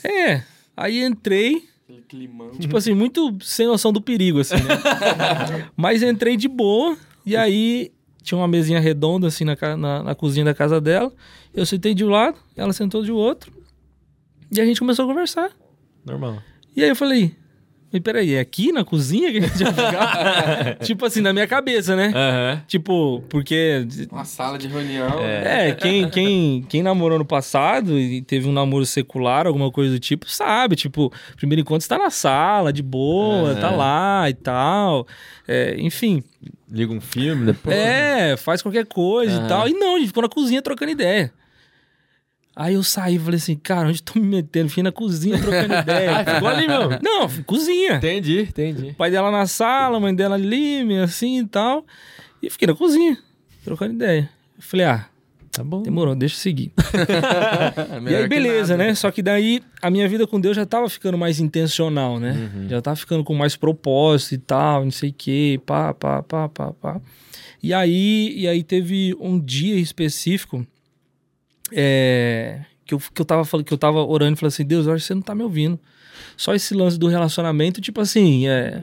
É. 0.04 0.42
Aí 0.80 1.02
entrei, 1.02 1.64
Aquele 1.82 2.02
climão. 2.02 2.50
tipo 2.52 2.76
assim, 2.76 2.94
muito 2.94 3.36
sem 3.42 3.66
noção 3.66 3.92
do 3.92 4.00
perigo, 4.00 4.38
assim, 4.38 4.54
né? 4.54 5.68
Mas 5.76 6.04
entrei 6.04 6.36
de 6.36 6.46
boa, 6.46 6.96
e 7.26 7.36
aí 7.36 7.90
tinha 8.22 8.38
uma 8.38 8.46
mesinha 8.46 8.78
redonda, 8.78 9.26
assim, 9.26 9.44
na, 9.44 9.56
na, 9.76 10.02
na 10.04 10.14
cozinha 10.14 10.44
da 10.44 10.54
casa 10.54 10.80
dela. 10.80 11.12
Eu 11.52 11.66
sentei 11.66 11.94
de 11.94 12.04
um 12.04 12.10
lado, 12.10 12.38
ela 12.56 12.72
sentou 12.72 13.02
de 13.02 13.10
outro, 13.10 13.52
e 14.52 14.60
a 14.60 14.64
gente 14.64 14.78
começou 14.78 15.04
a 15.04 15.08
conversar. 15.08 15.50
Normal. 16.06 16.40
E 16.76 16.84
aí 16.84 16.88
eu 16.88 16.94
falei, 16.96 17.34
mas 17.92 18.02
peraí, 18.02 18.34
é 18.34 18.40
aqui 18.40 18.70
na 18.72 18.84
cozinha 18.84 19.30
que 19.32 19.38
a 19.38 19.40
gente 19.40 19.64
vai 19.64 19.72
ficar? 19.72 20.74
tipo 20.84 21.04
assim, 21.06 21.20
na 21.20 21.32
minha 21.32 21.46
cabeça, 21.46 21.96
né? 21.96 22.12
Aham. 22.14 22.62
Tipo, 22.66 23.22
porque... 23.28 23.86
Uma 24.10 24.24
sala 24.24 24.58
de 24.58 24.68
reunião. 24.68 25.20
É, 25.20 25.72
quem, 25.74 26.08
quem, 26.10 26.62
quem 26.68 26.82
namorou 26.82 27.18
no 27.18 27.24
passado 27.24 27.98
e 27.98 28.20
teve 28.22 28.48
um 28.48 28.52
namoro 28.52 28.84
secular, 28.84 29.46
alguma 29.46 29.70
coisa 29.70 29.92
do 29.92 29.98
tipo, 29.98 30.30
sabe. 30.30 30.76
Tipo, 30.76 31.12
primeiro 31.36 31.62
encontro 31.62 31.82
está 31.82 31.96
na 31.98 32.10
sala, 32.10 32.72
de 32.72 32.82
boa, 32.82 33.50
Aham. 33.52 33.60
tá 33.60 33.70
lá 33.70 34.28
e 34.30 34.34
tal. 34.34 35.06
É, 35.46 35.76
enfim, 35.78 36.22
Liga 36.70 36.92
um 36.92 37.00
filme 37.00 37.46
depois. 37.46 37.74
é, 37.76 38.36
faz 38.36 38.60
qualquer 38.60 38.84
coisa 38.86 39.36
Aham. 39.38 39.44
e 39.44 39.48
tal. 39.48 39.68
E 39.68 39.72
não, 39.72 39.96
a 39.96 39.98
gente 39.98 40.08
ficou 40.08 40.22
na 40.22 40.28
cozinha 40.28 40.60
trocando 40.60 40.90
ideia. 40.92 41.32
Aí 42.60 42.74
eu 42.74 42.82
saí 42.82 43.14
e 43.14 43.18
falei 43.20 43.36
assim, 43.36 43.54
cara, 43.54 43.88
onde 43.88 44.02
tô 44.02 44.18
me 44.18 44.26
metendo? 44.26 44.68
Fiquei 44.68 44.82
na 44.82 44.90
cozinha 44.90 45.38
trocando 45.40 45.74
ideia. 45.78 46.18
Ah, 46.18 46.34
ficou 46.34 46.48
ali 46.48 46.66
mesmo. 46.66 46.98
Não, 47.00 47.28
cozinha. 47.44 47.94
Entendi, 47.98 48.40
entendi. 48.40 48.88
O 48.88 48.94
pai 48.94 49.12
dela 49.12 49.30
na 49.30 49.46
sala, 49.46 49.96
a 49.98 50.00
mãe 50.00 50.12
dela 50.12 50.34
ali, 50.34 50.82
meio 50.84 51.04
assim 51.04 51.38
e 51.38 51.46
tal. 51.46 51.86
E 52.42 52.50
fiquei 52.50 52.66
na 52.66 52.74
cozinha, 52.74 53.16
trocando 53.64 53.94
ideia. 53.94 54.28
Eu 54.56 54.62
falei, 54.62 54.86
ah, 54.86 55.06
Tá 55.52 55.62
bom. 55.62 55.82
demorou, 55.82 56.16
deixa 56.16 56.34
eu 56.34 56.40
seguir. 56.40 56.72
E 58.10 58.14
aí, 58.14 58.26
beleza, 58.28 58.76
né? 58.76 58.92
Só 58.94 59.10
que 59.12 59.22
daí 59.22 59.62
a 59.80 59.88
minha 59.88 60.08
vida 60.08 60.26
com 60.26 60.40
Deus 60.40 60.56
já 60.56 60.66
tava 60.66 60.88
ficando 60.88 61.16
mais 61.16 61.38
intencional, 61.38 62.18
né? 62.18 62.50
Uhum. 62.54 62.68
Já 62.68 62.82
tava 62.82 62.96
ficando 62.96 63.22
com 63.22 63.34
mais 63.34 63.54
propósito 63.54 64.34
e 64.34 64.38
tal, 64.38 64.84
não 64.84 64.90
sei 64.90 65.10
o 65.10 65.14
quê, 65.16 65.60
pá, 65.64 65.94
pá, 65.94 66.22
pá, 66.24 66.48
pá, 66.48 66.72
pá. 66.72 67.00
E 67.62 67.72
aí, 67.72 68.32
e 68.36 68.48
aí 68.48 68.62
teve 68.64 69.16
um 69.20 69.38
dia 69.38 69.76
específico 69.76 70.66
é, 71.72 72.60
que, 72.84 72.94
eu, 72.94 72.98
que, 72.98 73.20
eu 73.20 73.24
tava, 73.24 73.44
falando- 73.44 73.66
que 73.66 73.72
eu 73.72 73.78
tava 73.78 74.04
orando 74.04 74.34
e 74.34 74.36
falei 74.36 74.48
assim, 74.48 74.64
Deus, 74.64 74.86
eu 74.86 74.92
acho 74.92 75.02
que 75.02 75.06
você 75.08 75.14
não 75.14 75.22
tá 75.22 75.34
me 75.34 75.42
ouvindo. 75.42 75.78
Só 76.36 76.54
esse 76.54 76.74
lance 76.74 76.98
do 76.98 77.08
relacionamento, 77.08 77.80
tipo 77.80 78.00
assim, 78.00 78.46
é... 78.48 78.82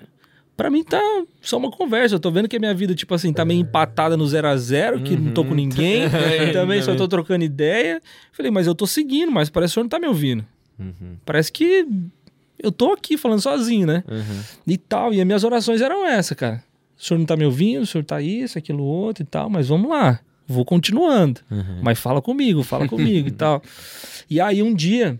Pra 0.58 0.70
mim 0.70 0.86
tá 0.86 1.02
só 1.42 1.58
uma 1.58 1.70
conversa. 1.70 2.16
Eu 2.16 2.20
tô 2.20 2.32
vendo 2.32 2.48
que 2.48 2.56
a 2.56 2.60
minha 2.60 2.74
vida, 2.74 2.96
tipo 2.96 3.14
assim, 3.14 3.34
tá 3.34 3.44
meio 3.44 3.60
empatada 3.60 4.16
no 4.16 4.26
zero 4.26 4.48
a 4.48 4.56
zero, 4.56 5.02
que 5.02 5.18
não 5.18 5.34
tô 5.34 5.44
com 5.44 5.54
ninguém. 5.54 6.04
também 6.54 6.82
só 6.82 6.96
tô 6.96 7.10
trocando 7.10 7.44
ideia. 7.44 8.02
Falei, 8.32 8.50
mas 8.50 8.66
eu 8.66 8.74
tô 8.74 8.88
seguindo, 8.88 9.30
mas 9.34 9.50
parece 9.50 9.72
que 9.72 9.74
o 9.74 9.76
senhor 9.76 9.84
não 9.84 9.90
tá 9.90 10.00
me 10.00 10.08
ouvindo. 10.08 10.46
Uhum. 10.80 11.18
Parece 11.26 11.52
que 11.52 11.86
eu 12.58 12.72
tô 12.72 12.94
aqui 12.94 13.18
falando 13.18 13.42
sozinho, 13.42 13.86
né? 13.86 14.02
Uhum. 14.08 14.42
E 14.66 14.78
tal. 14.78 15.14
E 15.14 15.20
as 15.20 15.26
minhas 15.28 15.44
orações 15.44 15.82
eram 15.82 16.06
essa, 16.06 16.34
cara. 16.34 16.64
O 16.98 17.04
senhor 17.04 17.18
não 17.20 17.26
tá 17.26 17.36
me 17.36 17.44
ouvindo, 17.46 17.84
o 17.84 17.86
senhor 17.86 18.06
tá 18.06 18.22
isso, 18.22 18.58
aquilo, 18.58 18.82
outro 18.82 19.24
e 19.24 19.26
tal, 19.26 19.50
mas 19.50 19.68
vamos 19.68 19.90
lá. 19.90 20.22
Vou 20.48 20.64
continuando. 20.66 21.42
Uhum. 21.50 21.80
Mas 21.82 22.00
fala 22.00 22.22
comigo, 22.22 22.64
fala 22.64 22.88
comigo 22.88 23.28
e 23.28 23.32
tal. 23.32 23.62
E 24.30 24.40
aí 24.40 24.62
um 24.62 24.74
dia, 24.74 25.18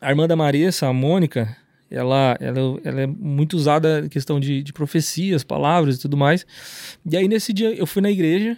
a 0.00 0.10
irmã 0.10 0.26
da 0.26 0.34
Marissa, 0.36 0.86
a 0.88 0.92
Mônica, 0.92 1.56
ela, 1.90 2.36
ela, 2.40 2.58
ela 2.84 3.00
é 3.02 3.06
muito 3.06 3.56
usada 3.56 4.00
em 4.04 4.08
questão 4.08 4.40
de, 4.40 4.62
de 4.62 4.72
profecias, 4.72 5.44
palavras 5.44 5.96
e 5.96 6.00
tudo 6.00 6.16
mais. 6.16 6.44
E 7.08 7.16
aí 7.16 7.28
nesse 7.28 7.52
dia 7.52 7.72
eu 7.74 7.86
fui 7.86 8.02
na 8.02 8.10
igreja, 8.10 8.56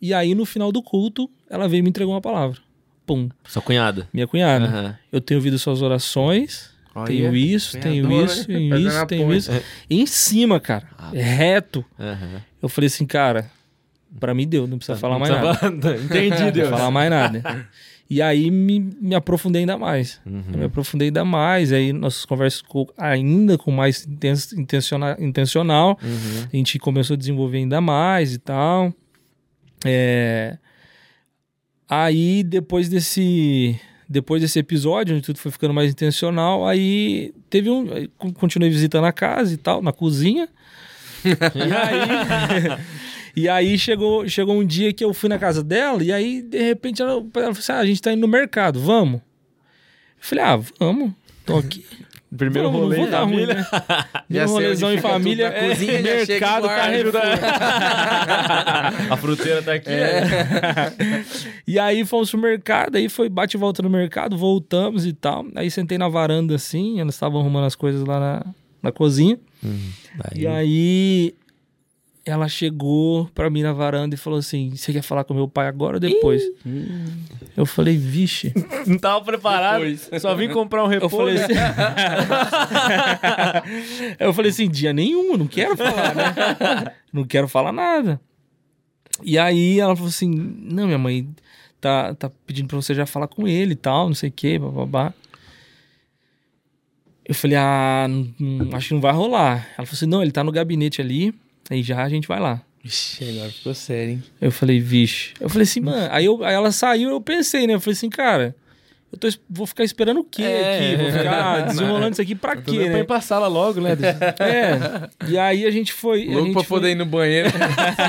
e 0.00 0.12
aí 0.12 0.34
no 0.34 0.44
final 0.44 0.70
do 0.70 0.82
culto, 0.82 1.30
ela 1.48 1.66
veio 1.68 1.80
e 1.80 1.82
me 1.82 1.88
entregou 1.88 2.12
uma 2.14 2.20
palavra. 2.20 2.58
Pum, 3.06 3.30
Sua 3.46 3.62
cunhada. 3.62 4.06
minha 4.12 4.26
cunhada. 4.26 4.66
Aham. 4.66 4.98
Eu 5.10 5.20
tenho 5.20 5.38
ouvido 5.38 5.58
suas 5.58 5.80
orações, 5.80 6.70
Olha, 6.94 7.06
tenho 7.06 7.34
isso, 7.34 7.78
tenho 7.80 8.22
isso, 8.24 8.40
né? 8.40 8.44
tenho 8.58 8.68
Fazendo 8.70 8.88
isso, 8.88 9.06
tenho 9.06 9.26
ponte. 9.28 9.36
isso. 9.38 9.50
E 9.88 10.00
em 10.02 10.06
cima, 10.06 10.60
cara, 10.60 10.86
reto. 11.14 11.82
Aham. 11.98 12.42
Eu 12.60 12.68
falei 12.68 12.88
assim, 12.88 13.06
cara, 13.06 13.50
pra 14.18 14.34
mim 14.34 14.46
deu, 14.46 14.66
não 14.66 14.76
precisa 14.78 14.98
falar 14.98 15.18
mais 15.18 15.30
Não 15.32 15.42
nada. 15.42 15.58
precisa 15.58 15.82
falar- 15.82 16.04
Entendi, 16.04 16.42
Não 16.42 16.50
Deus. 16.50 16.68
falar 16.68 16.90
mais 16.90 17.10
nada. 17.10 17.66
E 18.10 18.22
aí 18.22 18.50
me, 18.50 18.80
me 19.00 19.14
aprofundei 19.14 19.60
ainda 19.60 19.76
mais. 19.76 20.18
Uhum. 20.24 20.42
Me 20.56 20.64
aprofundei 20.64 21.08
ainda 21.08 21.24
mais. 21.26 21.72
Aí 21.72 21.92
nossas 21.92 22.24
conversas 22.24 22.60
ficou 22.60 22.90
ainda 22.96 23.58
com 23.58 23.70
mais 23.70 24.06
intens, 24.06 24.52
intencional, 24.54 25.14
intencional. 25.18 25.98
Uhum. 26.02 26.46
A 26.52 26.56
gente 26.56 26.78
começou 26.78 27.14
a 27.14 27.18
desenvolver 27.18 27.58
ainda 27.58 27.80
mais 27.82 28.32
e 28.34 28.38
tal. 28.38 28.92
É... 29.84 30.56
Aí 31.88 32.42
depois 32.42 32.88
desse 32.88 33.78
depois 34.08 34.40
desse 34.40 34.58
episódio, 34.58 35.14
onde 35.14 35.22
tudo 35.24 35.38
foi 35.38 35.50
ficando 35.52 35.74
mais 35.74 35.90
intencional, 35.90 36.66
aí 36.66 37.34
teve 37.50 37.68
um. 37.68 37.86
Continuei 38.34 38.70
visitando 38.70 39.04
a 39.04 39.12
casa 39.12 39.52
e 39.52 39.56
tal, 39.58 39.82
na 39.82 39.92
cozinha. 39.92 40.48
e 41.24 41.72
aí. 41.72 42.78
E 43.40 43.48
aí 43.48 43.78
chegou, 43.78 44.28
chegou 44.28 44.56
um 44.58 44.64
dia 44.64 44.92
que 44.92 45.04
eu 45.04 45.12
fui 45.14 45.28
na 45.28 45.38
casa 45.38 45.62
dela, 45.62 46.02
e 46.02 46.12
aí, 46.12 46.42
de 46.42 46.62
repente, 46.62 47.00
ela, 47.02 47.12
ela 47.12 47.22
falou 47.32 47.50
assim: 47.50 47.72
ah, 47.72 47.78
a 47.78 47.86
gente 47.86 48.02
tá 48.02 48.12
indo 48.12 48.20
no 48.20 48.28
mercado, 48.28 48.80
vamos? 48.80 49.20
Eu 49.20 49.22
falei, 50.20 50.44
ah, 50.44 50.60
vamos, 50.78 51.12
tô 51.44 51.56
aqui. 51.58 51.84
Primeiro 52.36 52.70
Vamos, 52.70 52.82
rolê 52.82 52.96
não 52.98 53.04
vou 53.04 53.08
em 53.08 53.10
dar 53.10 53.22
ruim, 53.22 53.46
família. 53.46 53.54
né? 53.54 53.66
Já 54.28 54.44
rolezão 54.44 54.92
em 54.92 54.98
família, 54.98 55.50
na 55.50 55.60
cozinha, 55.66 56.02
mercado. 56.02 56.68
Carrefour. 56.68 57.22
A 59.10 59.16
fruteira 59.16 59.62
tá 59.62 59.72
aqui. 59.72 59.88
É. 59.88 60.20
né? 60.20 61.24
E 61.66 61.78
aí 61.78 62.04
fomos 62.04 62.30
pro 62.30 62.38
mercado, 62.38 62.96
aí 62.96 63.08
foi 63.08 63.30
bate 63.30 63.56
e 63.56 63.60
volta 63.60 63.82
no 63.82 63.88
mercado, 63.88 64.36
voltamos 64.36 65.06
e 65.06 65.14
tal. 65.14 65.46
Aí 65.54 65.70
sentei 65.70 65.96
na 65.96 66.06
varanda 66.08 66.54
assim, 66.54 67.00
elas 67.00 67.14
estavam 67.14 67.40
arrumando 67.40 67.64
as 67.64 67.74
coisas 67.74 68.04
lá 68.04 68.20
na, 68.20 68.46
na 68.82 68.92
cozinha. 68.92 69.38
Aí, 69.64 70.42
E 70.42 70.46
aí 70.46 71.34
ela 72.28 72.48
chegou 72.48 73.26
pra 73.34 73.48
mim 73.50 73.62
na 73.62 73.72
varanda 73.72 74.14
e 74.14 74.18
falou 74.18 74.38
assim: 74.38 74.70
Você 74.74 74.92
quer 74.92 75.02
falar 75.02 75.24
com 75.24 75.34
meu 75.34 75.48
pai 75.48 75.66
agora 75.68 75.96
ou 75.96 76.00
depois? 76.00 76.42
Eu 77.56 77.66
falei, 77.66 77.96
vixe. 77.96 78.52
Não 78.86 78.98
tava 78.98 79.24
preparado. 79.24 79.80
Depois. 79.84 80.22
Só 80.22 80.34
vim 80.34 80.48
comprar 80.48 80.84
um 80.84 80.92
Eu 80.92 81.00
repolho. 81.00 81.38
falei 81.38 81.42
assim. 81.42 81.54
eu 84.18 84.32
falei 84.32 84.50
assim, 84.50 84.68
dia 84.68 84.92
nenhum, 84.92 85.32
eu 85.32 85.38
não 85.38 85.46
quero 85.46 85.76
falar, 85.76 86.14
né? 86.14 86.92
Não 87.12 87.24
quero 87.24 87.48
falar 87.48 87.72
nada. 87.72 88.20
E 89.24 89.38
aí 89.38 89.80
ela 89.80 89.96
falou 89.96 90.08
assim: 90.10 90.28
não, 90.30 90.86
minha 90.86 90.98
mãe 90.98 91.26
tá, 91.80 92.14
tá 92.14 92.30
pedindo 92.46 92.68
pra 92.68 92.76
você 92.76 92.94
já 92.94 93.06
falar 93.06 93.26
com 93.28 93.48
ele 93.48 93.72
e 93.72 93.76
tal, 93.76 94.08
não 94.08 94.14
sei 94.14 94.28
o 94.28 94.32
que, 94.32 94.58
babá. 94.58 95.14
Eu 97.24 97.34
falei, 97.34 97.56
ah, 97.56 98.06
não- 98.08 98.34
não- 98.38 98.76
acho 98.76 98.88
que 98.88 98.94
não 98.94 99.00
vai 99.00 99.12
rolar. 99.12 99.66
Ela 99.76 99.86
falou 99.86 99.92
assim, 99.92 100.06
não, 100.06 100.22
ele 100.22 100.32
tá 100.32 100.44
no 100.44 100.52
gabinete 100.52 101.00
ali, 101.00 101.34
aí 101.70 101.82
já 101.82 102.02
a 102.02 102.08
gente 102.08 102.26
vai 102.28 102.40
lá. 102.40 102.60
Ixi, 102.84 103.28
agora 103.30 103.50
ficou 103.50 103.74
sério, 103.74 104.12
hein? 104.14 104.22
Eu 104.40 104.50
falei, 104.52 104.80
vixe. 104.80 105.32
Eu 105.40 105.48
falei 105.48 105.64
assim, 105.64 105.80
mano. 105.80 106.08
Aí, 106.10 106.24
eu, 106.24 106.42
aí 106.44 106.54
ela 106.54 106.70
saiu, 106.72 107.10
eu 107.10 107.20
pensei, 107.20 107.66
né? 107.66 107.74
Eu 107.74 107.80
falei 107.80 107.92
assim, 107.94 108.08
cara, 108.08 108.54
eu 109.12 109.18
tô, 109.18 109.28
vou 109.50 109.66
ficar 109.66 109.84
esperando 109.84 110.20
o 110.20 110.24
quê 110.24 110.42
É. 110.42 110.76
aqui? 110.94 111.02
Vou 111.02 111.10
ficar 111.12 111.60
desenrolando 111.68 112.12
isso 112.12 112.22
aqui 112.22 112.34
pra 112.34 112.56
quê, 112.56 112.88
né? 112.88 113.02
pra 113.04 113.20
sala 113.20 113.48
logo, 113.48 113.80
né? 113.80 113.90
É. 114.38 115.28
E 115.28 115.36
aí 115.36 115.66
a 115.66 115.70
gente 115.70 115.92
foi. 115.92 116.22
a 116.28 116.30
Louco 116.30 116.44
gente 116.46 116.52
pra 116.54 116.62
foi- 116.62 116.78
poder 116.78 116.90
ir 116.92 116.94
no 116.94 117.04
banheiro, 117.04 117.50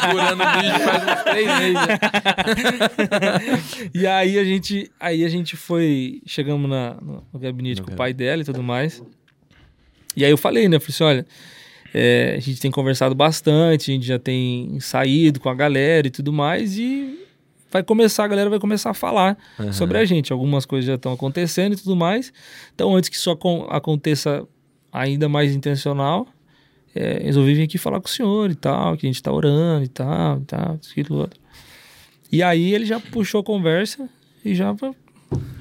segurando 0.02 0.44
o 0.44 0.62
bicho 0.62 0.80
faz 0.86 1.04
uns 1.18 1.24
três 1.24 1.48
meses. 1.60 1.80
E 3.94 4.08
aí 4.08 4.38
a 4.40 4.44
gente, 4.44 4.92
aí 5.00 5.26
a 5.26 5.30
gente 5.30 5.56
foi, 5.58 6.22
chegamos 6.26 6.70
na, 6.70 6.96
no, 7.02 7.24
gabinete 7.40 7.82
No 7.82 7.88
com 7.88 7.94
o 7.94 7.96
pai 7.96 8.14
dela 8.14 8.42
e 8.42 8.46
tudo 8.46 8.62
mais. 8.64 9.02
E 10.16 10.24
aí 10.24 10.32
eu 10.32 10.38
falei, 10.38 10.68
né? 10.70 10.78
Eu 10.78 10.82
falei 10.82 10.94
assim, 10.96 11.04
olha, 11.04 11.26
é, 11.94 12.36
a 12.38 12.40
gente 12.40 12.60
tem 12.60 12.70
conversado 12.72 13.16
bastante, 13.16 13.92
a 13.92 13.94
gente 13.94 14.06
já 14.06 14.20
tem 14.20 14.80
saído 14.80 15.40
com 15.40 15.50
a 15.50 15.56
galera 15.56 16.08
e 16.08 16.12
tudo 16.12 16.32
mais, 16.34 16.78
e 16.78 17.20
vai 17.72 17.84
começar, 17.84 18.24
a 18.24 18.28
galera 18.28 18.50
vai 18.50 18.60
começar 18.60 18.90
a 18.92 18.94
falar 18.94 19.38
Aham. 19.60 19.72
sobre 19.74 19.98
a 19.98 20.06
gente. 20.06 20.32
Algumas 20.34 20.66
coisas 20.66 20.88
já 20.88 20.96
estão 20.96 21.14
acontecendo 21.14 21.74
e 21.74 21.78
tudo 21.78 21.96
mais. 21.96 22.32
Então, 22.74 22.96
antes 22.96 23.10
que 23.10 23.16
isso 23.16 23.30
acon- 23.30 23.68
aconteça 23.70 24.48
ainda 24.92 25.30
mais 25.30 25.54
intencional, 25.54 26.28
é, 26.96 27.20
resolvi 27.24 27.54
vir 27.54 27.64
aqui 27.64 27.78
falar 27.78 28.00
com 28.02 28.08
o 28.08 28.12
senhor 28.12 28.50
e 28.50 28.56
tal, 28.56 28.98
que 28.98 29.06
a 29.06 29.10
gente 29.10 29.22
tá 29.22 29.32
orando 29.32 29.86
e 29.86 29.88
tal, 29.88 30.40
e 30.40 30.46
tal, 30.46 30.74
aquilo, 30.74 31.18
outro. 31.20 31.40
E 32.32 32.42
aí 32.44 32.74
ele 32.74 32.86
já 32.86 33.00
puxou 33.00 33.42
a 33.42 33.44
conversa 33.44 34.10
e 34.44 34.56
já, 34.56 34.76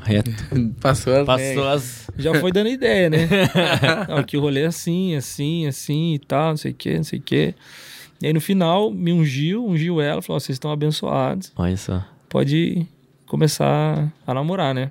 Reto. 0.03 0.31
Passou 0.81 1.15
as 1.15 1.27
Passou 1.27 1.69
as. 1.69 2.11
já 2.17 2.35
foi 2.41 2.51
dando 2.53 2.69
ideia, 2.69 3.11
né? 3.11 3.29
Não, 4.09 4.23
que 4.23 4.37
o 4.37 4.41
rolê 4.41 4.63
é 4.63 4.67
assim, 4.67 5.15
assim, 5.17 5.67
assim 5.67 6.15
e 6.15 6.19
tal, 6.19 6.51
não 6.51 6.57
sei 6.57 6.71
o 6.73 6.75
que, 6.75 6.97
não 6.97 7.05
sei 7.05 7.19
o 7.19 7.23
que. 7.23 7.55
E 8.23 8.27
aí 8.27 8.33
no 8.33 8.41
final 8.41 8.91
me 8.91 9.13
ungiu, 9.13 9.67
ungiu 9.67 10.01
ela, 10.01 10.23
falou: 10.23 10.37
"Ó, 10.37 10.41
vocês 10.41 10.57
estão 10.57 10.73
abençoados, 10.73 11.53
Olha 11.57 11.77
só. 11.77 12.05
pode 12.29 12.87
começar 13.27 14.11
a 14.27 14.35
namorar, 14.35 14.75
né? 14.75 14.91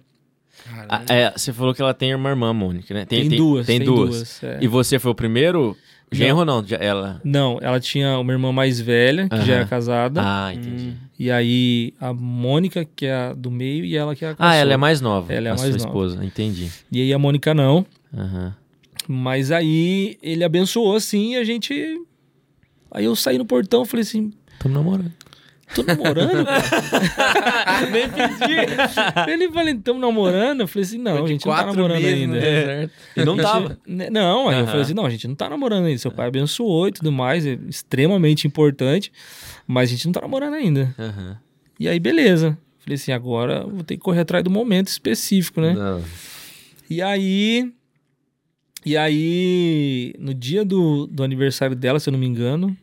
Ah, 0.89 1.03
é, 1.09 1.31
você 1.31 1.51
falou 1.53 1.73
que 1.73 1.81
ela 1.81 1.93
tem 1.93 2.13
uma 2.15 2.29
irmã, 2.29 2.53
Mônica, 2.53 2.93
né? 2.93 3.05
Tem, 3.05 3.27
duas, 3.29 3.65
Tem, 3.67 3.79
duas. 3.79 4.43
é. 4.43 4.57
E 4.61 4.67
você 4.67 4.99
foi 4.99 5.11
o 5.11 5.15
primeiro? 5.15 5.77
Genro 6.11 6.39
ou 6.39 6.45
não? 6.45 6.63
Ela. 6.79 7.21
Não, 7.23 7.57
ela 7.61 7.79
tinha 7.79 8.17
uma 8.17 8.31
irmã 8.31 8.51
mais 8.51 8.79
velha, 8.79 9.27
que 9.27 9.35
Aham. 9.35 9.45
já 9.45 9.53
era 9.55 9.65
casada. 9.65 10.21
Ah, 10.23 10.53
entendi. 10.53 10.93
E 11.19 11.31
aí 11.31 11.93
a 11.99 12.13
Mônica, 12.13 12.85
que 12.95 13.05
é 13.07 13.13
a 13.13 13.33
do 13.33 13.49
meio, 13.49 13.83
e 13.83 13.95
ela 13.97 14.15
que 14.15 14.23
é 14.23 14.29
a 14.29 14.35
Ah, 14.37 14.53
ela 14.55 14.73
é 14.73 14.77
mais 14.77 15.01
nova. 15.01 15.33
Ela 15.33 15.47
é 15.47 15.51
a 15.51 15.53
a 15.53 15.57
mais 15.57 15.69
sua 15.69 15.77
nova. 15.77 15.87
esposa. 15.89 16.23
Entendi. 16.25 16.69
E 16.91 17.01
aí 17.01 17.11
a 17.13 17.17
Mônica 17.19 17.53
não. 17.53 17.85
Aham. 18.15 18.53
Mas 19.07 19.51
aí 19.51 20.17
ele 20.21 20.43
abençoou 20.43 20.95
assim 20.95 21.33
e 21.33 21.37
a 21.37 21.43
gente. 21.43 21.73
Aí 22.91 23.05
eu 23.05 23.15
saí 23.15 23.37
no 23.37 23.45
portão 23.45 23.83
e 23.83 23.85
falei 23.87 24.01
assim: 24.03 24.31
Tamo 24.59 24.75
namorando. 24.75 25.11
tô 25.73 25.83
namorando? 25.83 26.45
cara?" 26.45 27.87
Nem 27.91 28.09
pedi. 28.09 29.31
ele 29.31 29.49
falou: 29.51 29.75
tamo 29.81 29.99
namorando? 29.99 30.61
Eu 30.61 30.67
falei 30.67 30.83
assim: 30.85 30.97
não, 30.97 31.23
a 31.23 31.27
gente 31.27 31.45
não 31.45 31.55
tá 31.55 31.65
namorando 31.65 32.05
ainda. 32.05 32.27
no 32.35 32.39
deserto. 32.39 32.93
E 33.15 33.25
não 33.25 33.37
tava. 33.37 33.77
né, 33.87 34.09
Não, 34.09 34.49
aí 34.49 34.55
eu 34.55 34.59
Aham. 34.61 34.67
falei 34.67 34.81
assim: 34.81 34.93
não, 34.93 35.05
a 35.05 35.09
gente 35.09 35.27
não 35.27 35.35
tá 35.35 35.49
namorando 35.49 35.85
ainda. 35.85 35.97
Seu 35.99 36.11
pai 36.11 36.27
abençoou 36.27 36.87
e 36.87 36.91
tudo 36.91 37.11
mais, 37.11 37.45
é 37.45 37.57
extremamente 37.67 38.45
importante, 38.47 39.11
mas 39.67 39.89
a 39.89 39.91
gente 39.91 40.05
não 40.05 40.13
tá 40.13 40.21
namorando 40.21 40.53
ainda. 40.53 40.95
Aham. 40.97 41.37
E 41.79 41.87
aí, 41.87 41.99
beleza. 41.99 42.57
Falei 42.79 42.95
assim: 42.95 43.11
agora 43.11 43.63
vou 43.63 43.83
ter 43.83 43.95
que 43.97 44.01
correr 44.01 44.21
atrás 44.21 44.43
do 44.43 44.49
momento 44.49 44.87
específico, 44.87 45.59
né? 45.61 45.73
Não. 45.73 46.01
E 46.89 47.01
aí. 47.01 47.71
E 48.85 48.95
aí, 48.95 50.13
no 50.17 50.33
dia 50.33 50.63
do, 50.63 51.05
do 51.07 51.21
aniversário 51.23 51.75
dela, 51.75 51.99
se 51.99 52.07
eu 52.07 52.13
não 52.13 52.19
me 52.19 52.25
engano, 52.25 52.75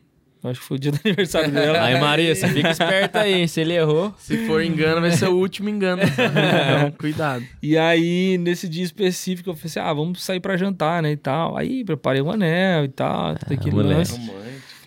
acho 0.43 0.59
que 0.59 0.65
foi 0.67 0.77
o 0.77 0.79
dia 0.79 0.91
do 0.91 0.99
aniversário 1.03 1.51
dela. 1.51 1.81
Aí, 1.83 1.99
Maria, 1.99 2.35
você 2.35 2.47
fica 2.47 2.69
esperta 2.69 3.21
aí, 3.21 3.33
hein? 3.33 3.47
Se 3.47 3.61
ele 3.61 3.73
errou. 3.73 4.13
Se 4.19 4.45
for 4.45 4.61
engano, 4.63 5.01
vai 5.01 5.11
ser 5.11 5.27
o 5.27 5.35
último 5.35 5.67
engano. 5.69 6.03
Então, 6.15 6.91
cuidado. 6.99 7.43
E 7.61 7.75
aí, 7.75 8.37
nesse 8.37 8.69
dia 8.69 8.83
específico, 8.83 9.49
eu 9.49 9.55
falei 9.55 9.65
assim: 9.65 9.79
ah, 9.79 9.93
vamos 9.93 10.23
sair 10.23 10.39
pra 10.39 10.55
jantar, 10.55 11.01
né? 11.01 11.11
E 11.13 11.17
tal. 11.17 11.57
Aí, 11.57 11.83
preparei 11.83 12.21
um 12.21 12.29
anel 12.29 12.85
e 12.85 12.89
tal, 12.89 13.35
tudo 13.35 13.53
aquele 13.53 13.75
moleque. 13.75 14.11
lance. 14.11 14.31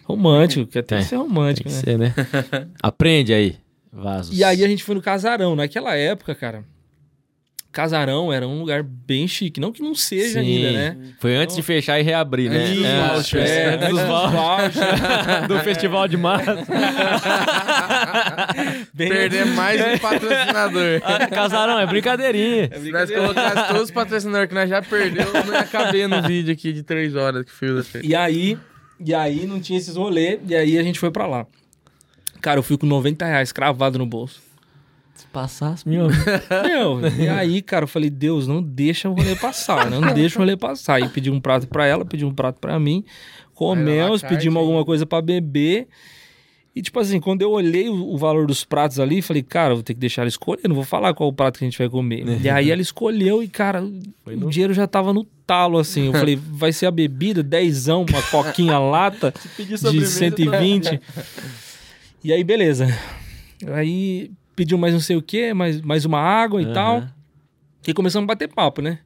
Romântico, 0.09 0.67
que 0.67 0.79
até 0.79 0.97
Tem. 0.97 1.05
ser 1.05 1.11
Tem 1.11 1.19
romântico, 1.19 1.69
que 1.69 1.75
né? 1.75 1.81
ser, 1.81 1.99
né? 1.99 2.15
Aprende 2.83 3.33
aí. 3.35 3.57
Vasos. 3.93 4.37
E 4.37 4.43
aí 4.43 4.65
a 4.65 4.69
gente 4.69 4.83
foi 4.83 4.95
no 4.95 5.03
casarão. 5.03 5.55
Naquela 5.57 5.95
época, 5.97 6.35
cara, 6.35 6.65
casarão 7.73 8.33
era 8.33 8.47
um 8.49 8.59
lugar 8.61 8.83
bem 8.83 9.27
chique. 9.29 9.61
Não 9.61 9.71
que 9.73 9.83
não 9.83 9.95
seja 9.95 10.41
Sim. 10.41 10.67
ainda, 10.67 10.73
né? 10.73 10.97
Foi 11.21 11.37
antes 11.37 11.55
de 11.57 11.63
fechar 11.63 11.99
e 11.99 12.03
reabrir, 12.03 12.51
né? 12.51 12.59
Antes 12.65 12.75
dos 12.77 12.85
É, 12.87 13.09
vouchers. 13.09 13.51
é, 13.51 13.63
É, 13.65 13.75
antes 13.75 13.89
dos 13.89 14.01
vouchers. 14.03 15.49
do 15.49 15.59
Festival 15.61 16.09
de 16.09 16.17
Massa. 16.17 16.57
Bem 18.95 19.09
Perder 19.09 19.47
mais 19.47 19.81
um 19.81 19.99
patrocinador. 19.99 21.01
Ah, 21.05 21.27
Casarão, 21.29 21.79
é 21.79 21.87
brincadeirinha. 21.87 22.71
Se 22.81 22.91
nós 22.91 23.11
colocasse 23.11 23.69
todos 23.69 23.83
os 23.85 23.91
patrocinadores 23.91 24.49
que 24.49 24.55
nós 24.55 24.69
já 24.69 24.83
perdeu, 24.83 25.27
não 25.47 25.55
ia 25.55 25.65
caber 25.65 26.09
no 26.09 26.23
vídeo 26.23 26.53
aqui 26.53 26.73
de 26.73 26.83
três 26.83 27.15
horas 27.15 27.45
que 27.45 27.53
fez. 27.53 27.91
E 28.03 28.15
aí, 28.15 28.59
e 29.01 29.15
aí 29.15 29.47
não 29.47 29.61
tinha 29.61 29.79
esses 29.79 29.97
rolês, 29.97 30.41
e 30.47 30.55
aí 30.55 30.79
a 30.79 30.83
gente 30.83 30.99
foi 30.99 31.11
pra 31.11 31.27
lá. 31.27 31.47
Cara, 32.41 32.59
eu 32.59 32.63
fui 32.63 32.77
com 32.79 32.87
90 32.87 33.25
reais 33.25 33.53
cravado 33.53 33.99
no 33.99 34.07
bolso. 34.07 34.41
Se 35.15 35.27
passasse, 35.27 35.89
meu. 35.89 36.07
Meu, 36.65 37.01
e 37.19 37.29
aí, 37.29 37.61
cara, 37.61 37.85
eu 37.85 37.89
falei, 37.89 38.09
Deus, 38.09 38.47
não 38.47 38.63
deixa 38.63 39.09
o 39.09 39.15
rolê 39.15 39.35
passar, 39.35 39.91
não 39.91 40.15
deixa 40.15 40.37
o 40.37 40.43
rolê 40.43 40.57
passar. 40.57 41.01
E 41.01 41.09
pedi 41.09 41.29
um 41.29 41.41
prato 41.41 41.67
pra 41.67 41.87
ela, 41.87 42.05
pedi 42.05 42.25
um 42.25 42.33
prato 42.33 42.61
pra 42.61 42.79
mim, 42.79 43.05
comemos, 43.53 44.23
pedimos 44.23 44.61
alguma 44.61 44.85
coisa 44.85 45.05
pra 45.05 45.21
beber. 45.21 45.89
E, 46.75 46.83
tipo 46.83 47.01
assim, 47.01 47.19
quando 47.19 47.43
eu 47.43 47.51
olhei 47.51 47.89
o, 47.89 48.17
valor 48.17 48.47
dos 48.47 48.65
pratos 48.65 49.01
ali, 49.01 49.21
falei, 49.21 49.43
cara, 49.43 49.75
vou 49.75 49.83
ter 49.83 49.95
que 49.95 50.01
deixar 50.01 50.23
ela 50.23 50.29
escolher, 50.29 50.69
não 50.69 50.77
vou 50.77 50.85
falar 50.85 51.13
qual 51.13 51.29
o 51.29 51.33
prato 51.33 51.59
que 51.59 51.65
a 51.65 51.69
gente 51.69 51.79
vai 51.79 51.89
comer. 51.89 52.25
e 52.41 52.49
aí 52.49 52.71
ela 52.71 52.81
escolheu 52.81 53.43
e, 53.43 53.49
cara, 53.49 53.83
o 53.83 54.49
dinheiro 54.49 54.73
já 54.73 54.87
tava 54.87 55.13
no 55.13 55.25
talo, 55.47 55.79
assim. 55.79 56.07
Eu 56.07 56.13
falei, 56.13 56.37
vai 56.39 56.73
ser 56.73 56.87
a 56.87 56.91
bebida, 56.91 57.43
dezão, 57.43 58.05
uma 58.09 58.23
coquinha 58.23 58.79
lata 58.79 59.35
de 59.91 60.07
120. 60.07 61.01
E 62.23 62.33
aí, 62.33 62.45
beleza. 62.45 62.87
Aí 63.67 64.31
pediu 64.55 64.79
mais 64.79 64.93
não 64.93 65.01
sei 65.01 65.17
o 65.17 65.23
que, 65.23 65.53
mais, 65.55 65.81
mais 65.81 66.05
uma 66.05 66.21
água 66.21 66.61
e 66.61 66.65
Aham. 66.65 66.75
tal. 66.75 67.05
E 67.87 67.95
começamos 67.95 68.25
a 68.25 68.27
bater 68.27 68.49
papo, 68.49 68.83
né? 68.83 68.99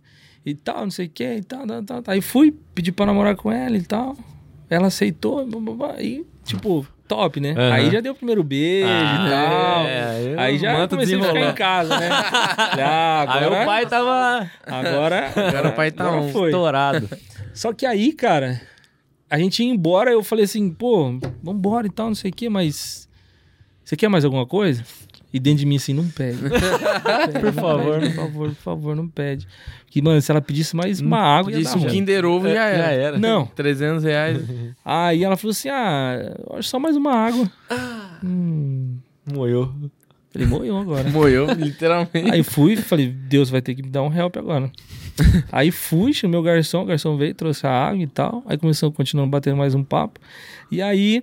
E 0.44 0.54
tal, 0.54 0.82
não 0.82 0.90
sei 0.90 1.06
o 1.06 1.10
que, 1.10 1.24
e 1.24 1.42
tal, 1.42 1.66
tal, 1.66 1.82
tal, 1.84 2.02
tal. 2.02 2.14
Aí 2.14 2.20
fui, 2.20 2.52
pedi 2.74 2.90
pra 2.90 3.06
namorar 3.06 3.36
com 3.36 3.50
ela 3.50 3.76
e 3.76 3.82
tal. 3.82 4.16
Ela 4.68 4.88
aceitou, 4.88 5.46
blá, 5.46 5.60
blá, 5.60 5.74
blá, 5.74 6.02
e 6.02 6.26
tipo, 6.44 6.86
top, 7.14 7.40
né? 7.40 7.50
Aham. 7.56 7.72
Aí 7.72 7.90
já 7.90 8.00
deu 8.00 8.12
o 8.12 8.14
primeiro 8.16 8.42
beijo 8.42 8.86
e 8.88 9.30
tal. 9.30 9.86
é, 9.86 10.34
aí 10.38 10.58
já 10.58 10.88
comecei 10.88 11.18
a 11.18 11.22
ficar 11.22 11.40
em 11.50 11.54
casa, 11.54 11.98
né? 11.98 12.08
Falei, 12.56 12.84
ah, 12.84 13.26
Aí 13.28 13.44
agora, 13.44 13.62
o 13.62 13.66
pai 13.66 13.86
tava 13.86 14.50
agora, 14.66 15.32
Agora 15.36 15.68
o 15.68 15.72
pai 15.72 15.90
tá 15.90 16.04
agora 16.04 16.22
on. 16.22 16.28
foi. 16.30 16.48
estourado. 16.48 17.08
Só 17.54 17.72
que 17.72 17.84
aí, 17.84 18.12
cara, 18.12 18.60
a 19.30 19.38
gente 19.38 19.62
ia 19.62 19.70
embora, 19.70 20.10
eu 20.10 20.22
falei 20.22 20.44
assim, 20.46 20.70
pô, 20.70 21.18
vambora 21.42 21.86
e 21.86 21.90
tal, 21.90 22.06
não 22.08 22.14
sei 22.14 22.30
o 22.30 22.34
que, 22.34 22.48
mas. 22.48 23.08
Você 23.84 23.96
quer 23.96 24.08
mais 24.08 24.24
alguma 24.24 24.46
coisa? 24.46 24.82
E 25.32 25.40
dentro 25.40 25.60
de 25.60 25.66
mim 25.66 25.76
assim, 25.76 25.94
não 25.94 26.06
pede. 26.08 26.38
por 27.40 27.52
favor. 27.52 28.00
Por 28.00 28.10
favor, 28.10 28.48
por 28.48 28.54
favor, 28.54 28.96
não 28.96 29.08
pede. 29.08 29.46
Que, 29.86 30.02
mano, 30.02 30.20
se 30.20 30.30
ela 30.30 30.40
pedisse 30.40 30.76
mais 30.76 31.00
uma 31.00 31.18
água, 31.18 31.50
Disse 31.52 31.76
um. 31.78 31.86
Kinder 31.86 32.24
Ovo 32.24 32.48
já 32.48 32.66
era. 32.66 32.78
Já 32.78 32.90
era. 32.90 33.18
Não. 33.18 33.46
300 33.46 34.04
reais. 34.04 34.42
Aí 34.84 35.24
ela 35.24 35.36
falou 35.36 35.52
assim, 35.52 35.68
ah, 35.70 36.34
só 36.60 36.78
mais 36.78 36.96
uma 36.96 37.14
água. 37.14 37.50
Hum, 38.22 38.98
Moiou. 39.32 39.72
falei, 40.30 40.46
moiou 40.46 40.78
agora. 40.80 41.08
Moeu, 41.10 41.46
literalmente. 41.52 42.30
Aí 42.30 42.42
fui, 42.42 42.76
falei, 42.76 43.08
Deus 43.08 43.48
vai 43.48 43.62
ter 43.62 43.74
que 43.74 43.82
me 43.82 43.88
dar 43.88 44.02
um 44.02 44.14
help 44.14 44.36
agora. 44.36 44.70
Aí 45.50 45.70
fui, 45.70 46.12
chamei 46.12 46.38
o 46.38 46.42
garçom, 46.42 46.82
o 46.82 46.86
garçom 46.86 47.16
veio, 47.16 47.34
trouxe 47.34 47.66
a 47.66 47.70
água 47.70 48.02
e 48.02 48.06
tal. 48.06 48.42
Aí 48.46 48.56
começamos, 48.56 48.96
continuando 48.96 49.30
batendo 49.30 49.56
mais 49.56 49.74
um 49.74 49.84
papo. 49.84 50.20
E 50.70 50.80
aí 50.80 51.22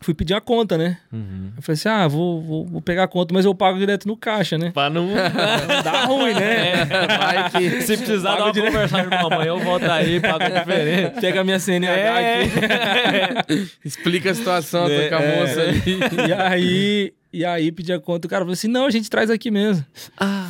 fui 0.00 0.14
pedir 0.14 0.34
a 0.34 0.40
conta, 0.40 0.78
né? 0.78 0.98
Uhum. 1.12 1.50
Eu 1.56 1.62
falei 1.62 1.74
assim: 1.74 1.88
ah, 1.88 2.06
vou, 2.08 2.40
vou, 2.42 2.66
vou 2.66 2.80
pegar 2.82 3.04
a 3.04 3.08
conta, 3.08 3.34
mas 3.34 3.44
eu 3.44 3.54
pago 3.54 3.78
direto 3.78 4.06
no 4.06 4.16
caixa, 4.16 4.56
né? 4.56 4.70
Pra 4.72 4.88
não... 4.88 5.08
Dá 5.84 6.04
ruim, 6.06 6.34
né? 6.34 6.84
Vai 7.18 7.50
que... 7.50 7.82
Se 7.82 7.96
precisar 7.96 8.36
dar 8.36 8.44
uma 8.46 8.52
Pago 8.52 8.66
conversar, 8.66 8.98
irmão, 9.04 9.26
amanhã 9.32 9.48
eu 9.48 9.58
volto 9.60 9.84
aí, 9.90 10.20
pago 10.20 10.44
diferente. 10.58 11.20
Pega 11.20 11.40
a 11.40 11.44
minha 11.44 11.58
CNH 11.58 11.90
É. 12.20 12.42
aqui. 12.42 13.70
Explica 13.84 14.30
a 14.30 14.34
situação, 14.34 14.86
tô 14.86 14.92
É, 14.92 15.08
com 15.08 15.14
a 15.16 15.22
é. 15.22 15.40
moça 15.40 15.60
ali. 15.62 16.28
E 16.28 16.32
aí, 16.32 17.12
e 17.32 17.44
aí 17.44 17.72
pedi 17.72 17.92
a 17.92 17.98
conta. 18.00 18.26
O 18.26 18.30
cara 18.30 18.42
falou 18.42 18.52
assim: 18.54 18.68
não, 18.68 18.86
a 18.86 18.90
gente 18.90 19.08
traz 19.10 19.30
aqui 19.30 19.50
mesmo. 19.50 19.84
Ah, 20.18 20.48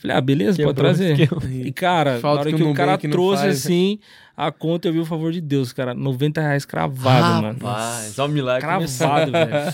Falei, 0.00 0.16
ah, 0.16 0.20
beleza, 0.20 0.56
Quebrou 0.56 0.74
pode 0.74 0.84
trazer. 0.84 1.12
esquema. 1.20 1.40
E, 1.64 1.70
cara, 1.72 2.18
Falta 2.18 2.34
na 2.36 2.40
hora 2.40 2.50
que 2.50 2.56
que, 2.56 2.62
o 2.64 2.70
o 2.72 2.74
cara 2.74 2.98
trouxe 2.98 3.42
faz. 3.44 3.58
assim, 3.64 4.00
a 4.36 4.50
conta, 4.50 4.88
eu 4.88 4.92
vi 4.92 4.98
o 4.98 5.04
favor 5.06 5.32
de 5.32 5.40
Deus, 5.40 5.72
cara. 5.72 5.94
90 5.94 6.40
reais 6.40 6.64
cravado, 6.64 7.42
mano. 7.42 7.58
Rapaz, 7.60 8.18
olha 8.18 8.28
o 8.30 8.32
milagre. 8.32 8.60
Cravado, 8.62 9.30
velho. 9.32 9.72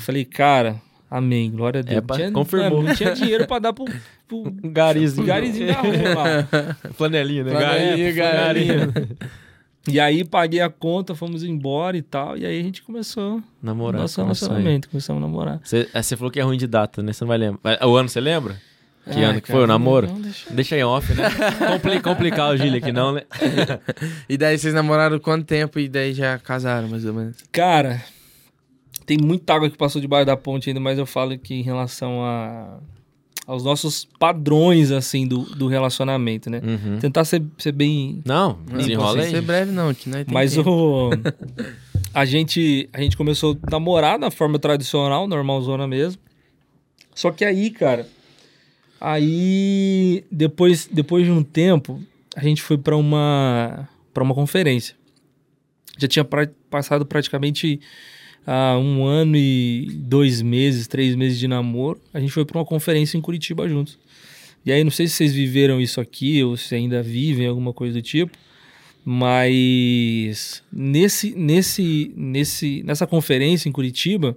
Falei, 0.00 0.24
cara, 0.24 0.80
Amém, 1.10 1.50
glória 1.50 1.80
a 1.80 1.82
Deus. 1.82 1.96
É, 1.98 2.00
não, 2.00 2.16
tinha, 2.16 2.32
confirmou. 2.32 2.82
não 2.82 2.94
tinha 2.94 3.14
dinheiro 3.14 3.46
pra 3.46 3.58
dar 3.60 3.72
pro, 3.72 3.84
pro 4.26 4.52
garizinho. 4.64 5.26
garizinho 5.26 5.68
da 5.68 5.80
rua 5.80 6.14
lá. 6.14 6.76
Flanelinha, 6.94 7.44
né? 7.44 7.50
Flanelinha, 7.52 8.12
Garinha. 8.12 8.92
E 9.88 10.00
aí 10.00 10.24
paguei 10.24 10.60
a 10.60 10.68
conta, 10.68 11.14
fomos 11.14 11.44
embora 11.44 11.96
e 11.96 12.02
tal. 12.02 12.36
E 12.36 12.44
aí 12.44 12.58
a 12.58 12.62
gente 12.62 12.82
começou 12.82 13.40
Namorar. 13.62 14.00
nosso 14.00 14.20
relacionamento, 14.20 14.88
começamos 14.88 15.22
a 15.22 15.26
namorar. 15.26 15.60
Você, 15.62 15.88
você 15.94 16.16
falou 16.16 16.28
que 16.30 16.40
é 16.40 16.42
ruim 16.42 16.58
de 16.58 16.66
data, 16.66 17.04
né? 17.04 17.12
Você 17.12 17.22
não 17.22 17.28
vai 17.28 17.38
lembrar. 17.38 17.60
Mas 17.62 17.80
O 17.80 17.94
ano 17.94 18.08
você 18.08 18.20
lembra? 18.20 18.56
Que 19.10 19.22
Ah, 19.22 19.28
ano 19.30 19.40
que 19.40 19.46
cara, 19.46 19.58
foi 19.58 19.64
o 19.64 19.66
namoro? 19.66 20.06
não, 20.08 20.20
deixa- 20.20 20.50
Deixa 20.50 20.76
em 20.76 20.82
off, 20.84 21.14
né? 21.14 21.24
Compli 21.70 22.00
complicar 22.00 22.52
o 22.52 22.56
Gílio 22.56 22.78
aqui, 22.78 22.90
não, 22.92 23.12
né? 23.12 23.22
E 24.28 24.36
daí 24.36 24.58
vocês 24.58 24.74
namoraram 24.74 25.18
quanto 25.20 25.44
tempo 25.44 25.78
e 25.78 25.88
daí 25.88 26.12
já 26.12 26.38
casaram, 26.38 26.88
mais 26.88 27.04
ou 27.04 27.14
menos? 27.14 27.36
Cara, 27.52 28.02
tem 29.06 29.16
muita 29.16 29.54
água 29.54 29.70
que 29.70 29.76
passou 29.78 30.00
debaixo 30.00 30.26
da 30.26 30.36
ponte 30.36 30.68
ainda, 30.68 30.80
mas 30.80 30.98
eu 30.98 31.06
falo 31.06 31.38
que 31.38 31.54
em 31.54 31.62
relação 31.62 32.24
a, 32.24 32.78
aos 33.46 33.62
nossos 33.62 34.04
padrões, 34.18 34.90
assim, 34.90 35.24
do, 35.24 35.38
do 35.54 35.68
relacionamento, 35.68 36.50
né? 36.50 36.60
Uhum. 36.64 36.98
Tentar 36.98 37.24
ser, 37.24 37.44
ser 37.58 37.70
bem... 37.70 38.20
Não, 38.24 38.58
Não 38.68 38.78
desenrola 38.78 39.22
aí. 39.22 39.30
ser 39.30 39.40
breve 39.42 39.70
não, 39.70 39.94
que 39.94 40.08
nós 40.08 40.24
tem 40.24 40.34
Mas 40.34 40.54
tempo. 40.54 40.70
o... 40.70 41.10
A 42.12 42.24
gente, 42.24 42.88
a 42.94 43.00
gente 43.02 43.14
começou 43.16 43.58
a 43.66 43.70
namorar 43.70 44.18
da 44.18 44.30
forma 44.30 44.58
tradicional, 44.58 45.28
normalzona 45.28 45.86
mesmo. 45.86 46.20
Só 47.14 47.30
que 47.30 47.44
aí, 47.44 47.70
cara... 47.70 48.08
Aí, 49.00 50.24
depois, 50.30 50.88
depois 50.90 51.24
de 51.24 51.30
um 51.30 51.42
tempo, 51.42 52.02
a 52.34 52.42
gente 52.42 52.62
foi 52.62 52.78
pra 52.78 52.96
uma, 52.96 53.88
pra 54.12 54.22
uma 54.22 54.34
conferência. 54.34 54.94
Já 55.98 56.08
tinha 56.08 56.24
pra- 56.24 56.48
passado 56.70 57.04
praticamente 57.06 57.80
ah, 58.46 58.78
um 58.78 59.04
ano 59.04 59.36
e 59.36 59.88
dois 59.94 60.40
meses, 60.42 60.86
três 60.86 61.14
meses 61.14 61.38
de 61.38 61.48
namoro. 61.48 62.00
A 62.12 62.20
gente 62.20 62.32
foi 62.32 62.44
pra 62.44 62.58
uma 62.58 62.64
conferência 62.64 63.16
em 63.16 63.20
Curitiba 63.20 63.68
juntos. 63.68 63.98
E 64.64 64.72
aí, 64.72 64.82
não 64.82 64.90
sei 64.90 65.06
se 65.06 65.14
vocês 65.14 65.32
viveram 65.32 65.80
isso 65.80 66.00
aqui 66.00 66.42
ou 66.42 66.56
se 66.56 66.74
ainda 66.74 67.02
vivem, 67.02 67.46
alguma 67.46 67.72
coisa 67.72 67.94
do 67.94 68.02
tipo. 68.02 68.36
Mas 69.04 70.62
nesse, 70.72 71.32
nesse, 71.36 72.12
nesse, 72.16 72.82
nessa 72.82 73.06
conferência 73.06 73.68
em 73.68 73.72
Curitiba, 73.72 74.36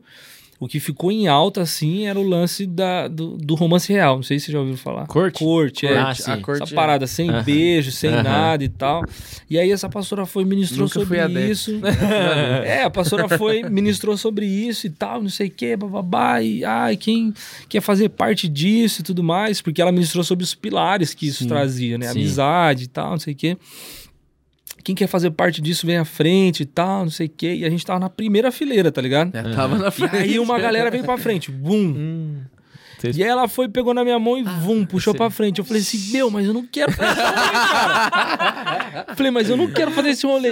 o 0.60 0.68
que 0.68 0.78
ficou 0.80 1.10
em 1.10 1.26
alta, 1.28 1.62
assim, 1.62 2.06
era 2.06 2.20
o 2.20 2.24
lance 2.28 2.66
da, 2.66 3.08
do, 3.08 3.38
do 3.38 3.56
romance 3.56 3.92
real. 3.94 4.18
Não 4.18 4.24
sei 4.24 4.38
se 4.38 4.46
vocês 4.46 4.54
já 4.54 4.60
ouviram 4.60 4.78
falar. 4.78 5.08
Corte? 5.08 5.40
Corte, 5.40 5.88
é. 5.88 5.98
Ah, 5.98 6.10
a 6.10 6.14
sim. 6.16 6.42
corte 6.42 6.64
Essa 6.64 6.76
parada 6.76 7.08
sem 7.08 7.30
Aham. 7.30 7.44
beijo, 7.44 7.92
sem 7.94 8.14
Aham. 8.14 8.24
nada 8.24 8.64
e 8.64 8.68
tal. 8.68 9.06
E 9.50 9.58
aí 9.58 9.72
essa 9.72 9.88
pastora 9.88 10.26
foi 10.26 10.44
e 10.44 10.46
ministrou 10.46 10.82
Nunca 10.82 11.00
sobre 11.00 11.50
isso. 11.50 11.80
é, 12.66 12.84
a 12.84 12.90
pastora 12.90 13.30
foi 13.30 13.64
ministrou 13.64 14.18
sobre 14.18 14.46
isso 14.46 14.86
e 14.86 14.90
tal, 14.90 15.22
não 15.22 15.30
sei 15.30 15.48
o 15.48 15.52
que, 15.52 15.78
bababá. 15.78 16.42
E 16.42 16.66
ai, 16.66 16.98
quem 16.98 17.34
quer 17.70 17.80
fazer 17.80 18.10
parte 18.10 18.50
disso 18.50 19.00
e 19.00 19.04
tudo 19.04 19.24
mais, 19.24 19.62
porque 19.62 19.82
ela 19.82 19.94
ministrou 19.94 20.26
sobre 20.26 20.44
os 20.44 20.54
pilares 20.54 21.14
que 21.14 21.26
isso 21.28 21.44
Sim. 21.44 21.48
trazia, 21.48 21.98
né? 21.98 22.08
Sim. 22.08 22.20
Amizade 22.20 22.84
e 22.84 22.88
tal, 22.88 23.12
não 23.12 23.20
sei 23.20 23.34
o 23.34 23.38
que. 23.38 23.58
Quem 24.84 24.96
quer 24.96 25.08
fazer 25.08 25.32
parte 25.32 25.62
disso 25.62 25.86
vem 25.86 25.98
à 25.98 26.06
frente 26.06 26.62
e 26.64 26.66
tal, 26.66 27.04
não 27.04 27.12
sei 27.12 27.28
o 27.28 27.30
que. 27.30 27.54
E 27.56 27.66
a 27.66 27.70
gente 27.70 27.86
tava 27.86 28.00
na 28.00 28.10
primeira 28.10 28.52
fileira, 28.52 28.92
tá 28.92 29.02
ligado? 29.02 29.32
Já 29.34 29.44
tava 29.56 29.78
na 29.78 29.88
E 29.90 29.92
frente. 29.92 30.16
aí 30.16 30.40
uma 30.40 30.58
galera 30.60 30.90
veio 30.90 31.04
pra 31.04 31.18
frente, 31.18 31.52
bum. 31.52 31.76
Hum. 31.98 32.38
E 33.16 33.24
aí 33.24 33.30
ela 33.30 33.48
foi, 33.48 33.70
pegou 33.70 33.94
na 33.94 34.04
minha 34.04 34.20
mão 34.20 34.38
e 34.38 34.44
vum, 34.44 34.86
puxou 34.86 35.14
você- 35.14 35.18
pra 35.18 35.30
frente. 35.30 35.60
Eu 35.60 35.64
falei 35.64 35.82
assim, 35.82 36.12
meu, 36.12 36.30
mas 36.30 36.46
eu 36.46 36.54
não 36.54 36.66
quero 36.66 36.92
fazer 36.92 37.12
esse 37.14 37.22
rolê, 37.32 37.52
cara. 37.54 39.16
falei, 39.16 39.32
mas 39.32 39.50
eu 39.50 39.56
não 39.58 39.68
quero 39.72 39.92
fazer 39.92 40.10
esse 40.10 40.26
rolê. 40.28 40.50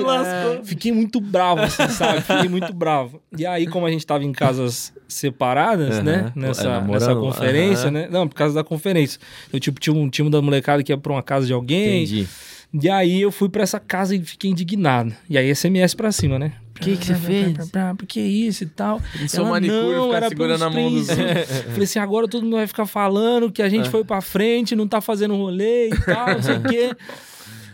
Fiquei 0.64 0.92
muito 0.94 1.20
bravo, 1.20 1.62
assim, 1.62 1.88
sabe? 1.90 2.22
Fiquei 2.22 2.48
muito 2.48 2.74
bravo. 2.74 3.22
E 3.38 3.46
aí, 3.46 3.68
como 3.68 3.86
a 3.86 3.92
gente 3.92 4.06
tava 4.06 4.24
em 4.24 4.32
casas 4.32 4.94
separadas, 5.10 6.02
né? 6.04 6.32
É, 6.36 6.40
Nessa, 6.40 6.64
namorando, 6.64 6.92
nessa 6.94 7.16
conferência, 7.16 7.92
né? 7.92 8.08
Não, 8.10 8.28
por 8.28 8.36
causa 8.36 8.56
da 8.56 8.64
conferência. 8.64 9.20
Eu, 9.52 9.60
tipo, 9.60 9.78
tinha 9.80 9.94
um 9.94 10.10
time 10.10 10.30
da 10.30 10.42
molecada 10.42 10.82
que 10.84 10.92
ia 10.92 10.98
pra 10.98 11.12
uma 11.12 11.24
casa 11.24 11.46
de 11.46 11.52
alguém. 11.54 12.04
Entendi. 12.04 12.28
E 12.74 12.90
aí 12.90 13.22
eu 13.22 13.32
fui 13.32 13.48
pra 13.50 13.64
essa 13.64 13.80
casa 13.80 14.16
e 14.16 14.24
fiquei 14.24 14.52
indignado. 14.52 15.14
E 15.30 15.38
aí 15.38 15.54
SMS 15.54 15.96
pra 15.96 16.12
cima, 16.12 16.38
né? 16.38 16.54
Por 16.74 16.82
que 16.82 16.98
que 16.98 17.06
você 17.08 17.16
fez? 17.16 17.58
Por 17.98 18.06
que 18.06 18.22
isso 18.22 18.64
e 18.64 18.68
tal? 18.68 19.02
Sou 19.28 19.42
Ela, 19.42 19.50
manicure, 19.52 19.96
não, 19.96 20.06
ficar 20.06 20.18
era 20.18 20.30
segurando 20.30 20.64
a 20.64 20.70
mão 20.70 20.92
dos 20.92 21.08
princípios. 21.08 21.62
Falei 21.72 21.84
assim, 21.84 22.00
agora 22.00 22.28
todo 22.28 22.44
mundo 22.44 22.58
vai 22.58 22.68
ficar 22.68 22.86
falando 22.86 23.52
que 23.52 23.64
a 23.64 23.70
gente 23.70 23.90
foi 23.90 24.04
pra 24.04 24.22
frente, 24.22 24.76
não 24.76 24.88
tá 24.88 25.02
fazendo 25.02 25.36
rolê 25.36 25.90
e 25.90 25.98
tal, 26.06 26.36
não 26.36 26.44
sei 26.44 26.58
o 26.58 26.64
quê. 26.64 26.96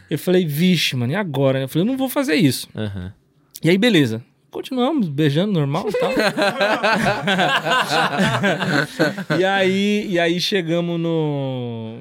Eu 0.10 0.20
falei, 0.20 0.46
vixe, 0.46 0.96
mano, 0.96 1.12
e 1.12 1.16
agora? 1.16 1.62
Eu 1.62 1.68
falei, 1.68 1.88
eu 1.88 1.92
não 1.92 1.98
vou 1.98 2.08
fazer 2.08 2.36
isso. 2.36 2.70
Aham. 2.76 3.12
E 3.64 3.70
aí, 3.70 3.78
beleza. 3.80 4.24
Continuamos 4.52 5.10
beijando 5.10 5.52
normal 5.54 5.90
e 5.90 5.94
tal. 5.94 6.12
e 9.40 9.44
aí, 9.44 10.06
e 10.08 10.20
aí 10.20 10.40
chegamos 10.40 11.00
no, 11.00 12.00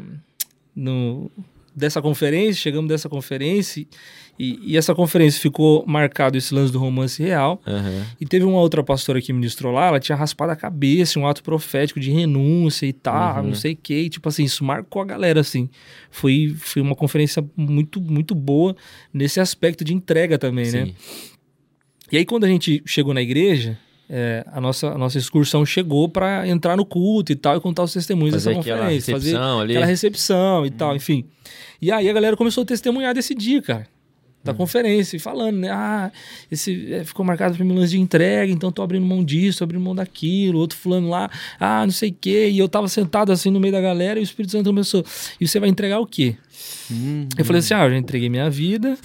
no 0.77 1.31
dessa 1.75 2.03
conferência, 2.03 2.61
chegamos 2.63 2.89
dessa 2.89 3.09
conferência 3.09 3.87
e, 4.39 4.59
e 4.63 4.77
essa 4.77 4.95
conferência 4.95 5.41
ficou 5.41 5.85
marcado 5.87 6.37
esse 6.37 6.55
lance 6.55 6.73
do 6.73 6.79
romance 6.79 7.23
real. 7.23 7.61
Aham. 7.67 8.07
E 8.21 8.27
teve 8.27 8.45
uma 8.45 8.59
outra 8.61 8.83
pastora 8.83 9.21
que 9.21 9.33
ministrou 9.33 9.73
lá, 9.73 9.87
ela 9.87 10.01
tinha 10.01 10.17
raspado 10.17 10.53
a 10.53 10.57
cabeça, 10.57 11.19
um 11.19 11.27
ato 11.27 11.43
profético 11.43 11.99
de 12.01 12.11
renúncia 12.11 12.87
e 12.87 12.93
tal, 12.93 13.43
Uhum. 13.43 13.49
não 13.49 13.55
sei 13.55 13.73
o 13.73 13.77
que. 13.77 13.95
E, 13.95 14.09
tipo 14.09 14.29
assim, 14.29 14.45
isso 14.45 14.65
marcou 14.65 15.03
a 15.03 15.05
galera, 15.05 15.41
assim. 15.41 15.69
Foi, 16.11 16.55
foi 16.59 16.83
uma 16.83 16.95
conferência 16.95 17.45
muito, 17.57 18.01
muito 18.01 18.35
boa 18.35 18.75
nesse 19.13 19.41
aspecto 19.41 19.85
de 19.85 19.95
entrega 19.95 20.39
também, 20.39 20.71
né? 20.71 20.87
Sim. 20.87 20.95
E 22.11 22.19
aí, 22.19 22.25
quando 22.27 22.45
a 22.45 22.49
gente 22.49 22.83
chegou 22.85 23.15
na 23.15 23.23
igreja, 23.23 23.79
é, 24.09 24.45
a, 24.53 24.61
nossa, 24.61 24.89
a 24.89 24.99
nossa 24.99 25.17
excursão 25.17 25.65
chegou 25.65 26.09
para 26.09 26.47
entrar 26.47 26.77
no 26.77 26.85
culto 26.85 27.33
e 27.33 27.37
tal, 27.37 27.57
e 27.57 27.61
contar 27.61 27.83
os 27.83 27.93
testemunhos 27.93 28.35
Fazer 28.35 28.51
dessa 28.51 28.59
conferência. 28.59 29.15
Fazer 29.15 29.31
recepção 29.31 29.61
ali. 29.61 29.73
aquela 29.73 29.87
recepção 29.87 30.67
e 30.67 30.71
tal, 30.71 30.97
enfim. 30.97 31.25
E 31.81 31.91
aí 31.91 32.09
a 32.09 32.13
galera 32.13 32.37
começou 32.37 32.63
a 32.63 32.67
testemunhar 32.67 33.15
desse 33.15 33.35
dia, 33.35 33.63
cara. 33.63 33.87
Hum. 33.89 34.45
Da 34.45 34.53
conferência, 34.53 35.17
e 35.17 35.21
falando, 35.21 35.59
né? 35.59 35.71
Ah, 35.71 36.11
esse 36.51 36.93
é, 36.93 37.05
ficou 37.05 37.25
marcado 37.25 37.55
pra 37.55 37.65
mim 37.65 37.75
lance 37.75 37.93
de 37.93 38.01
entrega, 38.01 38.53
então 38.53 38.73
tô 38.73 38.83
abrindo 38.83 39.07
mão 39.07 39.25
disso, 39.25 39.59
tô 39.59 39.65
abrindo 39.65 39.83
mão 39.83 39.95
daquilo, 39.95 40.59
outro 40.59 40.77
fulano 40.77 41.09
lá, 41.09 41.31
ah, 41.59 41.87
não 41.87 41.93
sei 41.93 42.11
o 42.11 42.17
quê. 42.21 42.49
E 42.51 42.59
eu 42.59 42.69
tava 42.69 42.89
sentado 42.89 43.31
assim 43.33 43.51
no 43.51 43.61
meio 43.61 43.73
da 43.73 43.81
galera 43.81 44.19
e 44.19 44.23
o 44.23 44.25
Espírito 44.25 44.53
Santo 44.53 44.67
começou. 44.67 45.05
E 45.41 45.47
você 45.47 45.61
vai 45.61 45.69
entregar 45.69 46.01
o 46.01 46.07
quê? 46.07 46.37
Hum, 46.91 47.27
Eu 47.39 47.45
falei 47.45 47.61
assim, 47.61 47.75
ah, 47.75 47.85
eu 47.85 47.91
já 47.91 47.97
entreguei 47.97 48.29
minha 48.29 48.51
vida. 48.51 48.99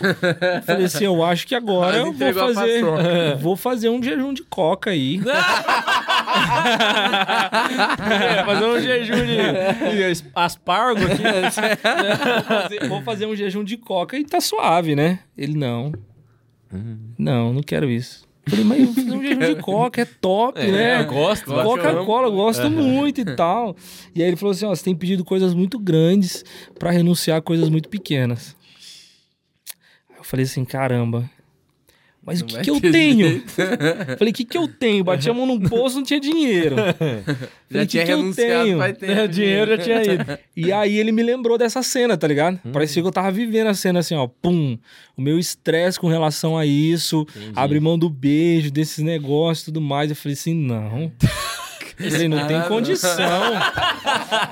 Eu 0.00 0.62
falei 0.62 0.86
assim, 0.86 1.04
eu 1.04 1.22
acho 1.22 1.46
que 1.46 1.54
agora 1.54 1.96
eu 1.98 2.12
vou 2.12 2.32
fazer, 2.34 2.80
paçoca. 2.84 3.36
vou 3.36 3.56
fazer 3.56 3.88
um 3.90 4.02
jejum 4.02 4.32
de 4.32 4.42
coca 4.44 4.90
aí. 4.90 5.20
É, 8.10 8.44
fazer 8.44 8.64
um 8.66 8.80
jejum 8.80 9.14
de, 9.14 9.36
de 10.14 10.22
aspargo 10.34 11.00
aqui. 11.04 11.22
vou, 11.22 12.42
fazer, 12.44 12.88
vou 12.88 13.02
fazer 13.02 13.26
um 13.26 13.34
jejum 13.34 13.64
de 13.64 13.76
coca 13.76 14.16
e 14.18 14.24
tá 14.24 14.40
suave, 14.40 14.94
né? 14.94 15.20
Ele, 15.36 15.56
não. 15.56 15.92
Não, 17.18 17.52
não 17.52 17.62
quero 17.62 17.90
isso. 17.90 18.27
Eu 18.48 18.64
falei, 18.64 18.64
mas 18.64 18.98
um 18.98 19.22
jejum 19.22 19.38
de 19.38 19.56
coca 19.62 20.02
é 20.02 20.04
top, 20.04 20.58
né? 20.60 21.02
eu 21.02 21.06
gosto. 21.06 21.44
Coca-Cola, 21.44 22.28
eu 22.28 22.32
gosto 22.32 22.70
muito 22.70 23.20
e 23.20 23.24
tal. 23.36 23.76
E 24.14 24.22
aí 24.22 24.28
ele 24.28 24.36
falou 24.36 24.52
assim: 24.52 24.64
ó, 24.64 24.70
você 24.70 24.84
tem 24.84 24.96
pedido 24.96 25.24
coisas 25.24 25.54
muito 25.54 25.78
grandes 25.78 26.44
pra 26.78 26.90
renunciar 26.90 27.38
a 27.38 27.42
coisas 27.42 27.68
muito 27.68 27.88
pequenas. 27.88 28.56
Aí 30.10 30.16
eu 30.18 30.24
falei 30.24 30.44
assim: 30.44 30.64
caramba. 30.64 31.30
Mas 32.28 32.40
Não 32.42 32.46
o 32.46 32.48
que, 32.48 32.54
vai 32.56 32.62
que 32.64 32.70
eu 32.70 32.78
ter 32.80 32.92
tenho? 32.92 33.26
jeito. 33.26 33.52
falei, 34.18 34.30
o 34.32 34.34
que, 34.34 34.44
que 34.44 34.58
eu 34.58 34.68
tenho? 34.68 35.02
Bati 35.02 35.30
a 35.30 35.32
mão 35.32 35.46
no 35.46 35.58
bolso, 35.58 35.96
não 35.96 36.02
tinha 36.04 36.20
dinheiro. 36.20 36.76
Já 37.70 37.80
Falei, 37.80 37.86
tinha 37.86 38.04
que 38.04 38.06
que 38.06 38.12
eu 38.12 38.34
tenho? 38.34 38.78
faz 38.78 38.98
tempo. 38.98 39.12
É, 39.12 39.26
dinheiro 39.28 39.70
já 39.70 39.78
tinha 39.78 40.02
ido. 40.02 40.38
E 40.56 40.72
aí 40.72 40.98
ele 40.98 41.10
me 41.12 41.22
lembrou 41.22 41.56
dessa 41.56 41.82
cena, 41.82 42.16
tá 42.18 42.26
ligado? 42.26 42.58
Parecia 42.72 43.00
que 43.02 43.06
eu 43.08 43.12
tava 43.12 43.30
vivendo 43.30 43.68
a 43.68 43.74
cena 43.74 44.00
assim, 44.00 44.14
ó. 44.14 44.26
Pum. 44.26 44.76
O 45.16 45.22
meu 45.22 45.38
estresse 45.38 45.98
com 46.00 46.08
relação 46.08 46.56
a 46.58 46.64
isso. 46.66 47.26
Entendi. 47.36 47.52
Abrir 47.54 47.80
mão 47.80 47.98
do 47.98 48.08
beijo, 48.10 48.70
desses 48.70 49.02
negócios 49.04 49.62
e 49.62 49.64
tudo 49.66 49.80
mais. 49.80 50.10
Eu 50.10 50.16
falei 50.16 50.34
assim, 50.34 50.54
não. 50.54 51.10
Falei, 51.98 52.28
não 52.28 52.46
tem 52.46 52.62
condição. 52.62 53.18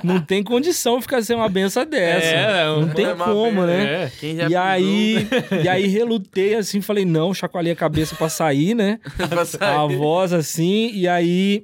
Não 0.03 0.21
tem 0.21 0.43
condição 0.43 1.01
ficar 1.01 1.23
sem 1.23 1.37
uma 1.37 1.49
benção 1.49 1.85
dessa. 1.87 2.27
É, 2.27 2.65
não 2.67 2.89
tem 2.89 3.07
é 3.07 3.15
uma 3.15 3.25
como, 3.25 3.63
benção. 3.63 3.67
né? 3.67 4.11
É. 4.23 4.49
E 4.49 4.57
aí, 4.57 5.29
e 5.63 5.69
aí 5.69 5.87
relutei 5.87 6.55
assim, 6.55 6.81
falei, 6.81 7.05
não, 7.05 7.33
chacoalhei 7.33 7.73
a 7.73 7.77
cabeça 7.77 8.17
pra 8.17 8.29
sair, 8.29 8.75
né? 8.75 8.99
pra 9.29 9.45
sair. 9.45 9.63
a 9.63 9.87
voz 9.87 10.33
assim, 10.33 10.91
e 10.93 11.07
aí 11.07 11.63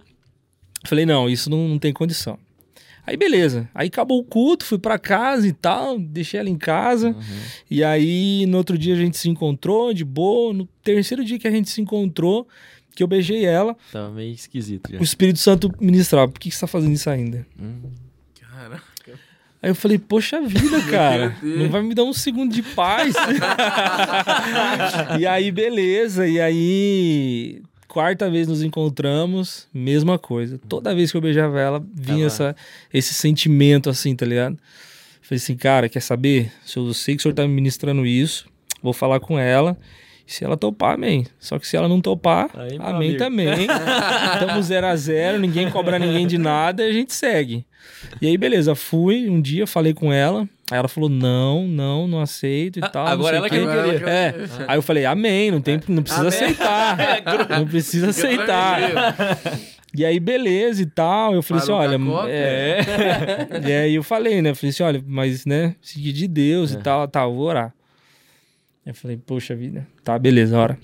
falei, 0.86 1.04
não, 1.04 1.28
isso 1.28 1.50
não, 1.50 1.68
não 1.68 1.78
tem 1.78 1.92
condição. 1.92 2.38
Aí 3.04 3.16
beleza, 3.16 3.68
aí 3.74 3.88
acabou 3.88 4.20
o 4.20 4.24
culto, 4.24 4.64
fui 4.64 4.78
pra 4.78 4.96
casa 4.96 5.48
e 5.48 5.52
tal, 5.52 5.98
deixei 5.98 6.38
ela 6.38 6.48
em 6.48 6.56
casa, 6.56 7.16
e 7.68 7.82
aí 7.82 8.46
no 8.46 8.58
outro 8.58 8.78
dia 8.78 8.94
a 8.94 8.96
gente 8.96 9.18
se 9.18 9.28
encontrou 9.28 9.92
de 9.92 10.04
boa, 10.04 10.54
no 10.54 10.68
terceiro 10.84 11.24
dia 11.24 11.36
que 11.36 11.48
a 11.48 11.50
gente 11.50 11.68
se 11.68 11.80
encontrou, 11.80 12.46
que 12.95 13.03
eu 13.03 13.07
beijei 13.07 13.45
ela, 13.45 13.76
Tava 13.90 14.11
meio 14.11 14.32
esquisito 14.34 14.90
já. 14.93 14.99
o 14.99 15.03
Espírito 15.03 15.38
Santo 15.38 15.72
ministrava, 15.80 16.30
por 16.30 16.38
que, 16.38 16.49
que 16.51 16.55
você 16.55 16.61
tá 16.61 16.66
fazendo 16.66 16.93
isso 16.93 17.09
ainda? 17.11 17.47
Caraca. 18.40 18.82
Aí 19.62 19.70
eu 19.70 19.74
falei, 19.76 19.97
poxa 19.97 20.40
vida, 20.40 20.80
cara, 20.90 21.36
não 21.40 21.68
vai 21.70 21.82
me 21.82 21.95
dar 21.95 22.03
um 22.03 22.12
segundo 22.12 22.53
de 22.53 22.62
paz? 22.62 23.14
e 25.18 25.26
aí, 25.26 25.53
beleza, 25.53 26.26
e 26.26 26.40
aí 26.40 27.62
quarta 27.86 28.30
vez 28.30 28.49
nos 28.49 28.62
encontramos, 28.62 29.68
mesma 29.72 30.18
coisa. 30.18 30.59
Toda 30.68 30.95
vez 30.95 31.11
que 31.11 31.16
eu 31.16 31.20
beijava 31.20 31.61
ela, 31.61 31.84
vinha 31.95 32.26
essa, 32.26 32.57
esse 32.93 33.12
sentimento 33.14 33.90
assim, 33.90 34.16
tá 34.16 34.24
ligado? 34.26 34.59
Falei 35.20 35.36
assim, 35.36 35.57
cara, 35.57 35.88
quer 35.88 36.01
saber? 36.01 36.51
Se 36.64 36.78
eu 36.78 36.93
sei 36.95 37.14
que 37.14 37.20
o 37.20 37.22
senhor 37.22 37.34
tá 37.34 37.47
me 37.47 37.53
ministrando 37.55 38.05
isso, 38.07 38.47
vou 38.82 38.93
falar 38.93 39.20
com 39.20 39.38
ela. 39.38 39.76
Se 40.32 40.44
ela 40.44 40.56
topar, 40.56 40.94
amém. 40.94 41.26
Só 41.38 41.58
que 41.58 41.66
se 41.66 41.76
ela 41.76 41.88
não 41.88 42.00
topar, 42.00 42.50
Aí, 42.54 42.76
amém 42.80 43.10
amigo. 43.10 43.18
também. 43.18 43.66
Estamos 44.34 44.66
zero 44.66 44.86
a 44.86 44.96
zero, 44.96 45.38
ninguém 45.38 45.70
cobra 45.70 45.98
ninguém 45.98 46.26
de 46.26 46.38
nada 46.38 46.82
e 46.84 46.88
a 46.90 46.92
gente 46.92 47.14
segue. 47.14 47.64
E 48.20 48.26
aí, 48.26 48.36
beleza, 48.36 48.74
fui 48.74 49.28
um 49.28 49.40
dia, 49.40 49.66
falei 49.66 49.92
com 49.94 50.12
ela. 50.12 50.48
Aí 50.70 50.78
ela 50.78 50.88
falou: 50.88 51.08
não, 51.10 51.66
não, 51.66 52.06
não 52.08 52.20
aceito 52.20 52.78
e 52.78 52.82
Ah, 52.82 52.88
tal. 52.88 53.06
agora 53.06 53.36
ela 53.36 53.48
que 53.50 53.58
queria. 53.58 54.08
É. 54.08 54.34
Aí 54.66 54.78
eu 54.78 54.82
falei, 54.82 55.04
amém, 55.04 55.50
não, 55.50 55.60
tem, 55.60 55.78
não 55.88 56.02
precisa 56.02 56.26
Amém. 56.28 56.34
aceitar. 56.34 56.96
não 57.58 57.66
precisa 57.66 58.10
aceitar. 58.10 58.80
E 59.94 60.04
aí, 60.06 60.18
beleza 60.18 60.80
e 60.82 60.86
tal. 60.86 61.34
Eu 61.34 61.42
falei 61.42 61.62
Parou 61.66 61.80
assim, 61.80 62.08
olha. 62.10 62.30
É... 62.30 62.78
e 63.68 63.72
aí 63.72 63.94
eu 63.94 64.02
falei, 64.02 64.40
né? 64.40 64.54
Falei 64.54 64.70
assim, 64.70 64.82
olha, 64.82 65.04
mas, 65.06 65.44
né, 65.44 65.74
seguir 65.82 66.12
de 66.12 66.26
Deus 66.26 66.74
É. 66.74 66.78
e 66.78 66.82
tal, 66.82 67.06
tá, 67.06 67.22
eu 67.24 67.34
vou 67.34 67.44
orar. 67.46 67.74
Eu 68.84 68.94
falei, 68.94 69.16
poxa 69.16 69.54
vida, 69.54 69.86
tá, 70.02 70.18
beleza, 70.18 70.58
ora. 70.58 70.78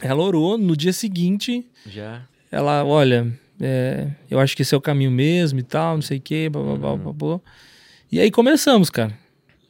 Ela 0.00 0.22
orou, 0.22 0.56
no 0.58 0.76
dia 0.76 0.92
seguinte, 0.92 1.66
Já. 1.86 2.22
ela, 2.52 2.84
olha, 2.84 3.26
é, 3.60 4.08
eu 4.30 4.38
acho 4.38 4.54
que 4.54 4.62
esse 4.62 4.74
é 4.74 4.78
o 4.78 4.80
caminho 4.80 5.10
mesmo 5.10 5.58
e 5.58 5.62
tal, 5.62 5.94
não 5.96 6.02
sei 6.02 6.18
o 6.18 6.20
quê, 6.20 6.48
blá, 6.48 6.62
blá, 6.62 6.76
blá, 6.76 6.96
blá, 6.96 7.12
blá. 7.12 7.40
E 8.12 8.20
aí 8.20 8.30
começamos, 8.30 8.90
cara. 8.90 9.12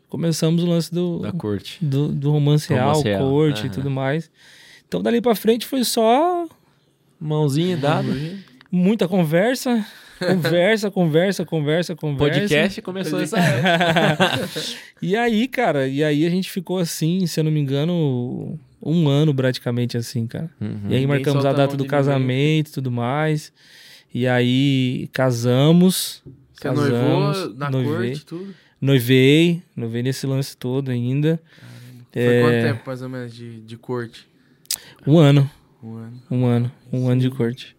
Começamos 0.08 0.62
o 0.64 0.66
lance 0.66 0.92
do, 0.92 1.20
Da 1.20 1.32
corte. 1.32 1.78
do, 1.84 2.08
do 2.08 2.30
romance 2.30 2.68
real, 2.68 2.88
Romance 2.88 3.04
real, 3.08 3.20
corte 3.30 3.60
e 3.60 3.66
aham. 3.66 3.74
tudo 3.74 3.90
mais. 3.90 4.30
Então, 4.86 5.02
dali 5.02 5.20
pra 5.20 5.34
frente 5.34 5.66
foi 5.66 5.84
só 5.84 6.46
Mãozinha 7.20 7.76
dada. 7.76 8.08
muita 8.70 9.06
conversa, 9.06 9.84
conversa, 10.18 10.90
conversa, 10.90 11.44
conversa, 11.44 11.94
conversa. 11.96 12.40
Podcast 12.40 12.82
começou 12.82 13.20
essa. 13.20 13.36
E 15.00 15.16
aí, 15.16 15.46
cara, 15.46 15.86
e 15.86 16.02
aí 16.02 16.26
a 16.26 16.30
gente 16.30 16.50
ficou 16.50 16.78
assim, 16.78 17.26
se 17.26 17.38
eu 17.38 17.44
não 17.44 17.50
me 17.52 17.60
engano, 17.60 18.58
um 18.82 19.08
ano 19.08 19.32
praticamente 19.34 19.96
assim, 19.96 20.26
cara. 20.26 20.50
Uhum. 20.60 20.80
E 20.88 20.96
aí 20.96 21.06
marcamos 21.06 21.44
a 21.46 21.52
data 21.52 21.76
do 21.76 21.84
casamento 21.84 22.68
e 22.68 22.72
tudo 22.72 22.90
mais. 22.90 23.52
E 24.12 24.26
aí 24.26 25.08
casamos. 25.12 26.22
Você 26.52 26.62
casamos, 26.62 27.36
noivou 27.38 27.54
na 27.54 27.70
noivei, 27.70 28.10
corte, 28.10 28.26
tudo? 28.26 28.54
Noivei, 28.80 29.62
noivei 29.76 30.02
nesse 30.02 30.26
lance 30.26 30.56
todo 30.56 30.90
ainda. 30.90 31.40
Foi 32.12 32.22
É. 32.22 32.42
quanto 32.42 32.62
tempo, 32.74 32.82
mais 32.86 33.02
ou 33.02 33.08
menos, 33.08 33.32
de, 33.34 33.60
de 33.60 33.76
corte? 33.76 34.26
Um 35.06 35.18
ano, 35.18 35.48
Um 35.82 35.96
ano. 35.96 36.22
um 36.30 36.44
ano, 36.46 36.72
um 36.92 37.08
ano 37.08 37.20
de 37.20 37.30
corte. 37.30 37.76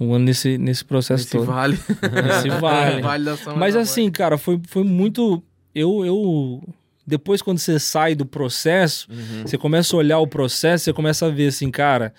Um 0.00 0.14
ano 0.14 0.26
nesse, 0.26 0.56
nesse 0.58 0.84
processo 0.84 1.24
Esse 1.24 1.32
todo. 1.32 1.46
vale. 1.46 1.78
Nesse 2.24 2.48
vale. 2.60 3.02
vale 3.02 3.24
Mas 3.56 3.74
assim, 3.74 4.10
cara, 4.10 4.38
foi, 4.38 4.60
foi 4.68 4.84
muito. 4.84 5.42
Eu, 5.74 6.04
eu. 6.04 6.62
Depois, 7.06 7.40
quando 7.42 7.58
você 7.58 7.78
sai 7.80 8.14
do 8.14 8.26
processo, 8.26 9.08
Uhum. 9.10 9.42
você 9.46 9.56
começa 9.58 9.96
a 9.96 9.98
olhar 9.98 10.18
o 10.18 10.26
processo, 10.26 10.84
você 10.84 10.92
começa 10.92 11.26
a 11.26 11.30
ver 11.30 11.48
assim, 11.48 11.70
cara, 11.70 12.12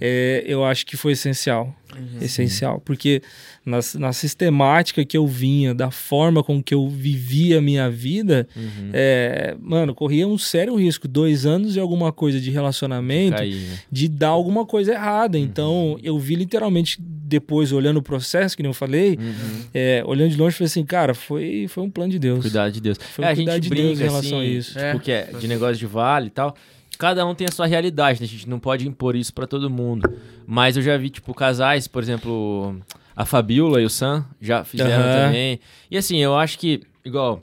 é, 0.00 0.42
eu 0.46 0.64
acho 0.64 0.86
que 0.86 0.96
foi 0.96 1.12
essencial. 1.12 1.74
Uhum. 1.96 2.22
Essencial. 2.22 2.80
Porque 2.84 3.20
na, 3.66 3.80
na 3.98 4.12
sistemática 4.12 5.04
que 5.04 5.16
eu 5.16 5.26
vinha, 5.26 5.74
da 5.74 5.90
forma 5.90 6.42
com 6.42 6.62
que 6.62 6.72
eu 6.72 6.88
vivia 6.88 7.58
a 7.58 7.60
minha 7.60 7.90
vida, 7.90 8.46
Uhum. 8.56 8.90
é, 8.92 9.56
mano, 9.60 9.92
corria 9.94 10.26
um 10.26 10.38
sério 10.38 10.76
risco. 10.76 11.08
Dois 11.08 11.44
anos 11.46 11.72
de 11.72 11.80
alguma 11.80 12.12
coisa 12.12 12.40
de 12.40 12.48
relacionamento 12.50 13.38
Caí, 13.38 13.54
né? 13.54 13.78
de 13.90 14.08
dar 14.08 14.28
alguma 14.28 14.64
coisa 14.64 14.92
errada. 14.92 15.36
Uhum. 15.36 15.44
Então, 15.44 15.98
eu 16.02 16.16
vi 16.18 16.36
literalmente, 16.36 16.96
depois, 17.00 17.72
olhando 17.72 17.96
o 17.98 18.02
processo, 18.02 18.56
que 18.56 18.62
nem 18.62 18.70
eu 18.70 18.74
falei, 18.74 19.18
Uhum. 19.20 19.64
é, 19.74 20.02
olhando 20.06 20.30
de 20.30 20.36
longe, 20.36 20.56
falei 20.56 20.66
assim, 20.66 20.84
cara, 20.84 21.12
foi, 21.12 21.66
foi 21.68 21.82
um 21.82 21.90
plano 21.90 22.12
de 22.12 22.18
Deus. 22.20 22.40
Cuidado 22.42 22.70
de 22.72 22.80
Deus. 22.80 22.98
Foi 22.98 23.24
é, 23.24 23.28
a 23.30 23.34
cuidar 23.34 23.54
gente 23.54 23.62
de 23.64 23.68
brinca 23.68 23.86
Deus 23.88 24.00
em 24.00 24.04
relação 24.04 24.38
assim, 24.38 24.40
a 24.40 24.44
isso. 24.44 24.78
É. 24.78 24.92
tipo, 24.92 25.04
que 25.04 25.10
é 25.12 25.30
de 25.38 25.48
negócio 25.48 25.76
de 25.76 25.86
vale 25.86 26.28
e 26.28 26.30
tal. 26.30 26.54
Cada 27.00 27.24
um 27.26 27.34
tem 27.34 27.46
a 27.48 27.50
sua 27.50 27.64
realidade, 27.64 28.20
né? 28.20 28.26
A 28.26 28.28
gente 28.28 28.46
não 28.46 28.60
pode 28.60 28.86
impor 28.86 29.16
isso 29.16 29.32
pra 29.32 29.46
todo 29.46 29.70
mundo. 29.70 30.06
Mas 30.46 30.76
eu 30.76 30.82
já 30.82 30.98
vi, 30.98 31.08
tipo, 31.08 31.32
casais, 31.32 31.88
por 31.88 32.02
exemplo, 32.02 32.78
a 33.16 33.24
Fabiola 33.24 33.80
e 33.80 33.86
o 33.86 33.88
Sam 33.88 34.22
já 34.38 34.64
fizeram 34.64 35.04
Aham. 35.04 35.26
também. 35.26 35.60
E 35.90 35.96
assim, 35.96 36.18
eu 36.18 36.36
acho 36.36 36.58
que, 36.58 36.82
igual. 37.02 37.42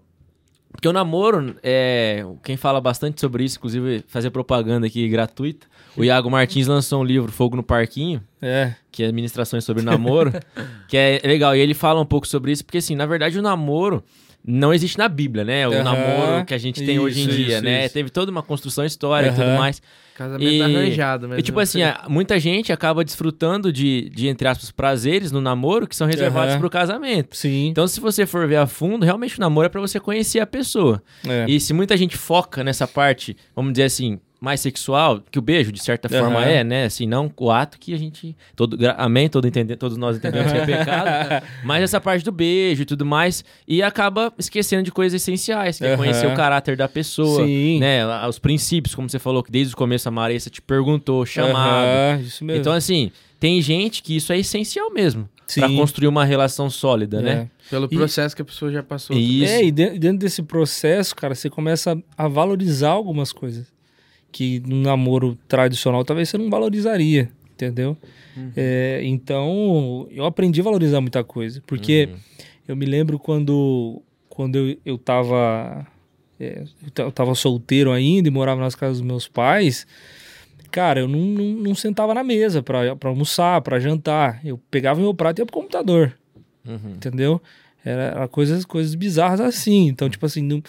Porque 0.71 0.87
o 0.87 0.93
namoro, 0.93 1.55
é, 1.63 2.23
quem 2.43 2.55
fala 2.55 2.79
bastante 2.79 3.19
sobre 3.19 3.43
isso, 3.43 3.57
inclusive 3.57 4.03
fazer 4.07 4.29
propaganda 4.29 4.85
aqui 4.85 5.09
gratuita, 5.09 5.65
o 5.97 6.03
Iago 6.03 6.29
Martins 6.29 6.67
lançou 6.67 7.01
um 7.01 7.03
livro, 7.03 7.31
Fogo 7.31 7.55
no 7.55 7.63
Parquinho, 7.63 8.21
É, 8.39 8.75
que 8.91 9.01
é 9.01 9.11
ministrações 9.11 9.63
sobre 9.63 9.81
namoro, 9.81 10.31
que 10.87 10.95
é 10.95 11.19
legal. 11.23 11.55
E 11.55 11.59
ele 11.59 11.73
fala 11.73 11.99
um 11.99 12.05
pouco 12.05 12.27
sobre 12.27 12.51
isso, 12.51 12.63
porque 12.63 12.77
assim, 12.77 12.95
na 12.95 13.07
verdade 13.07 13.39
o 13.39 13.41
namoro 13.41 14.03
não 14.47 14.73
existe 14.73 14.97
na 14.97 15.09
Bíblia, 15.09 15.43
né? 15.43 15.67
O 15.67 15.73
Aham. 15.73 15.83
namoro 15.83 16.45
que 16.45 16.53
a 16.53 16.57
gente 16.57 16.81
tem 16.85 16.97
hoje 16.97 17.19
em 17.19 17.27
Isso, 17.27 17.35
dia, 17.37 17.55
isso, 17.57 17.63
né? 17.65 17.85
isso. 17.85 17.93
Teve 17.93 18.09
toda 18.09 18.31
uma 18.31 18.41
construção 18.41 18.85
histórica 18.85 19.33
e 19.33 19.35
tudo 19.35 19.57
mais. 19.57 19.81
Casamento 20.15 20.49
E- 20.51 20.61
arranjado, 20.63 21.29
mas 21.29 21.37
E 21.37 21.41
tipo 21.43 21.57
não 21.57 21.63
assim, 21.63 21.83
a- 21.83 22.05
muita 22.09 22.39
gente 22.39 22.71
acaba 22.73 23.03
desfrutando 23.03 23.71
de, 23.71 24.09
de, 24.09 24.27
entre 24.27 24.47
aspas, 24.47 24.71
prazeres 24.71 25.31
no 25.31 25.39
namoro 25.39 25.85
que 25.85 25.95
são 25.95 26.07
reservados 26.07 26.53
Aham. 26.53 26.59
pro 26.59 26.69
casamento. 26.71 27.37
sim. 27.37 27.67
Então, 27.67 27.87
se 27.87 27.99
você 27.99 28.25
for 28.25 28.47
ver 28.47 28.55
a 28.55 28.65
fundo, 28.65 29.05
realmente 29.05 29.37
o 29.37 29.41
namoro 29.41 29.67
é 29.67 29.69
pra 29.69 29.79
você 29.81 29.99
conhecer 29.99 30.39
a 30.39 30.47
pessoa. 30.47 31.03
é. 31.27 31.45
E 31.47 31.59
se 31.59 31.71
muita 31.73 31.95
gente 31.95 32.17
foca 32.17 32.63
nessa 32.63 32.87
parte, 32.87 33.37
vamos 33.55 33.73
dizer 33.73 33.83
assim, 33.83 34.19
mais 34.39 34.59
sexual, 34.59 35.21
que 35.31 35.39
o 35.39 35.41
beijo, 35.41 35.71
de 35.71 35.81
certa 35.81 36.07
forma, 36.07 36.39
Aham. 36.39 36.45
é, 36.47 36.63
né? 36.63 36.85
Assim, 36.85 37.07
não 37.07 37.31
o 37.37 37.49
ato 37.51 37.79
que 37.79 37.93
a 37.93 37.97
gente. 37.97 38.35
Todo, 38.55 38.77
gra- 38.77 38.95
amém? 38.97 39.27
Todo 39.27 39.47
entender, 39.47 39.75
todos 39.77 39.97
nós 39.97 40.17
entendemos 40.17 40.51
que 40.51 40.57
é 40.59 40.65
pecado. 40.65 41.43
mas 41.65 41.81
essa 41.83 41.99
parte 41.99 42.23
do 42.23 42.31
beijo 42.31 42.83
e 42.83 42.85
tudo 42.85 43.05
mais. 43.05 43.43
E 43.67 43.81
acaba 43.81 44.31
esquecendo 44.37 44.83
de 44.83 44.91
coisas 44.91 45.19
essenciais, 45.21 45.77
que 45.79 45.85
é 45.85 45.89
Aham. 45.89 45.97
conhecer 45.97 46.27
o 46.27 46.35
caráter 46.35 46.77
da 46.77 46.87
pessoa. 46.87 47.45
Sim. 47.45 47.79
Né? 47.79 48.05
Os 48.27 48.37
princípios, 48.37 48.93
como 48.93 49.09
você 49.09 49.17
falou, 49.19 49.41
que 49.41 49.51
desde 49.51 49.73
o 49.73 49.77
começo 49.77 50.07
a 50.07 50.11
Marissa 50.11 50.49
te 50.49 50.61
perguntou, 50.61 51.25
chamado. 51.25 51.85
Aham, 52.15 52.21
isso 52.21 52.45
mesmo. 52.45 52.61
Então, 52.61 52.73
assim, 52.73 53.11
tem 53.39 53.59
gente 53.61 54.03
que 54.03 54.15
isso 54.15 54.31
é 54.31 54.37
essencial 54.37 54.91
mesmo. 54.93 55.27
Pra 55.55 55.67
Sim. 55.69 55.77
construir 55.77 56.07
uma 56.09 56.25
relação 56.25 56.69
sólida, 56.69 57.21
né? 57.21 57.49
Pelo 57.69 57.87
E- 57.89 57.95
processo 57.95 58.35
que 58.35 58.41
a 58.41 58.45
pessoa 58.45 58.69
já 58.69 58.83
passou. 58.83 59.15
Isso. 59.15 59.51
É, 59.53 59.63
e 59.63 59.71
de- 59.71 59.97
dentro 59.97 60.17
desse 60.19 60.43
processo, 60.43 61.15
cara, 61.15 61.33
você 61.33 61.49
começa 61.49 61.97
a 62.17 62.27
valorizar 62.27 62.89
algumas 62.89 63.31
coisas 63.31 63.65
que 64.31 64.59
no 64.65 64.77
namoro 64.77 65.37
tradicional 65.47 66.03
talvez 66.05 66.29
você 66.29 66.37
não 66.37 66.49
valorizaria, 66.49 67.29
entendeu? 67.53 67.97
É, 68.55 69.01
então, 69.03 70.07
eu 70.11 70.25
aprendi 70.25 70.61
a 70.61 70.63
valorizar 70.63 71.01
muita 71.01 71.23
coisa, 71.23 71.61
porque 71.65 72.09
Uhum. 72.11 72.17
eu 72.67 72.75
me 72.75 72.85
lembro 72.85 73.17
quando, 73.17 74.01
quando 74.29 74.57
eu, 74.57 74.77
eu 74.85 74.97
tava 74.97 75.85
é, 76.39 76.63
eu 76.83 76.91
ta- 76.91 77.03
eu 77.03 77.11
tava 77.11 77.33
solteiro 77.33 77.91
ainda 77.91 78.27
e 78.27 78.31
morava 78.31 78.61
nas 78.61 78.75
casas 78.75 78.97
dos 78.99 79.07
meus 79.07 79.27
pais, 79.27 79.87
cara, 80.69 80.99
eu 80.99 81.07
não, 81.07 81.19
não, 81.19 81.45
não 81.63 81.75
sentava 81.75 82.13
na 82.13 82.23
mesa 82.23 82.61
pra, 82.61 82.95
pra 82.95 83.09
almoçar, 83.09 83.59
pra 83.61 83.79
jantar. 83.79 84.39
Eu 84.45 84.59
pegava 84.69 84.99
meu 85.01 85.13
prato 85.15 85.39
e 85.39 85.41
ia 85.41 85.45
pro 85.45 85.55
computador 85.55 86.15
Uhum. 86.65 86.91
entendeu? 86.95 87.41
Era, 87.83 88.03
era 88.03 88.27
coisas, 88.27 88.65
coisas 88.65 88.93
bizarras 88.93 89.39
assim. 89.39 89.87
Então, 89.87 90.09
tipo 90.09 90.25
assim, 90.25 90.41
não- 90.41 90.61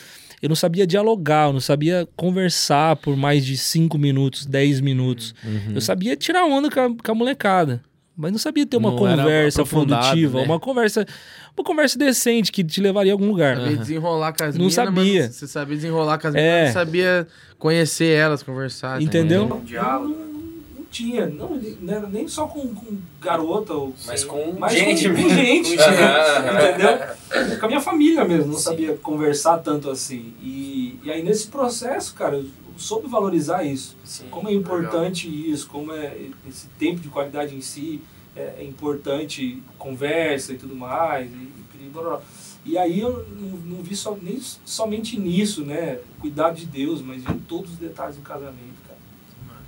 eu 0.43 0.49
não 0.49 0.57
sabia 0.57 0.87
dialogar, 0.87 1.49
eu 1.49 1.53
não 1.53 1.61
sabia 1.61 2.07
conversar 2.17 2.97
por 2.97 3.17
mais 3.17 3.45
de 3.45 3.57
5 3.57 3.97
minutos, 3.99 4.47
10 4.47 4.81
minutos. 4.81 5.35
Uhum. 5.45 5.73
Eu 5.75 5.81
sabia 5.81 6.17
tirar 6.17 6.45
onda 6.45 6.71
com 6.71 6.81
a, 6.81 6.89
com 7.03 7.13
a 7.13 7.15
molecada. 7.15 7.83
Mas 8.21 8.33
não 8.33 8.39
sabia 8.39 8.67
ter 8.67 8.77
uma 8.77 8.91
Não 8.91 8.97
conversa 8.99 9.65
produtiva, 9.65 10.41
né? 10.41 10.45
uma 10.45 10.59
conversa, 10.59 11.07
uma 11.57 11.63
conversa 11.65 11.97
decente 11.97 12.51
que 12.51 12.65
te 12.65 12.81
levaria 12.81 13.13
a 13.13 13.15
algum 13.15 13.29
lugar. 13.29 13.57
Sabia 13.57 13.77
desenrolar 13.77 14.33
com 14.33 14.43
as 14.43 14.55
Não 14.57 14.63
minas, 14.63 14.75
sabia. 14.75 15.31
Você 15.31 15.47
sabia 15.47 15.77
desenrolar 15.77 16.19
com 16.19 16.27
as 16.27 16.35
É. 16.35 16.41
minas, 16.61 16.75
não 16.75 16.81
sabia 16.83 17.29
conhecer 17.61 18.17
elas, 18.17 18.43
conversar. 18.43 19.01
Entendeu? 19.01 19.43
também. 19.47 19.61
Um 19.63 19.65
diálogo. 19.65 20.38
Tinha, 20.91 21.27
não, 21.27 21.51
não 21.81 21.95
era 21.95 22.07
nem 22.09 22.27
só 22.27 22.47
com, 22.47 22.75
com 22.75 22.97
garota, 23.21 23.75
ou, 23.75 23.95
Mas 24.07 24.25
com 24.25 24.57
mas 24.59 24.73
gente 24.73 25.09
com, 25.09 25.23
com 25.23 25.29
gente, 25.29 25.79
aham. 25.79 26.55
entendeu? 26.55 27.59
Com 27.59 27.67
a 27.67 27.69
minha 27.69 27.81
família 27.81 28.25
mesmo, 28.25 28.53
não 28.53 28.59
Sim. 28.59 28.65
sabia 28.65 28.97
conversar 28.97 29.59
tanto 29.59 29.91
assim. 29.91 30.33
E, 30.41 30.99
e 31.03 31.11
aí 31.11 31.23
nesse 31.23 31.49
processo, 31.49 32.15
cara, 32.15 32.37
eu 32.37 32.47
soube 32.79 33.07
valorizar 33.09 33.65
isso. 33.65 33.97
Sim. 34.05 34.29
Como 34.31 34.49
é 34.49 34.53
importante 34.53 35.29
isso, 35.29 35.69
como 35.69 35.93
é 35.93 36.17
esse 36.49 36.69
tempo 36.79 37.01
de 37.01 37.09
qualidade 37.09 37.55
em 37.55 37.61
si, 37.61 38.01
é, 38.35 38.55
é 38.61 38.65
importante 38.65 39.63
conversa 39.77 40.53
e 40.53 40.57
tudo 40.57 40.75
mais. 40.75 41.31
E, 41.31 41.35
e, 41.35 41.89
blá, 41.93 42.03
blá, 42.03 42.11
blá. 42.17 42.23
E 42.65 42.77
aí 42.77 43.01
eu 43.01 43.27
não, 43.39 43.77
não 43.77 43.83
vi 43.83 43.97
só, 43.97 44.17
nem 44.21 44.41
somente 44.65 45.19
nisso, 45.19 45.65
né? 45.65 45.99
Cuidado 46.21 46.57
de 46.57 46.67
Deus, 46.67 47.01
mas 47.01 47.23
em 47.29 47.39
todos 47.41 47.73
os 47.73 47.77
detalhes 47.79 48.17
do 48.17 48.23
casamento. 48.23 48.78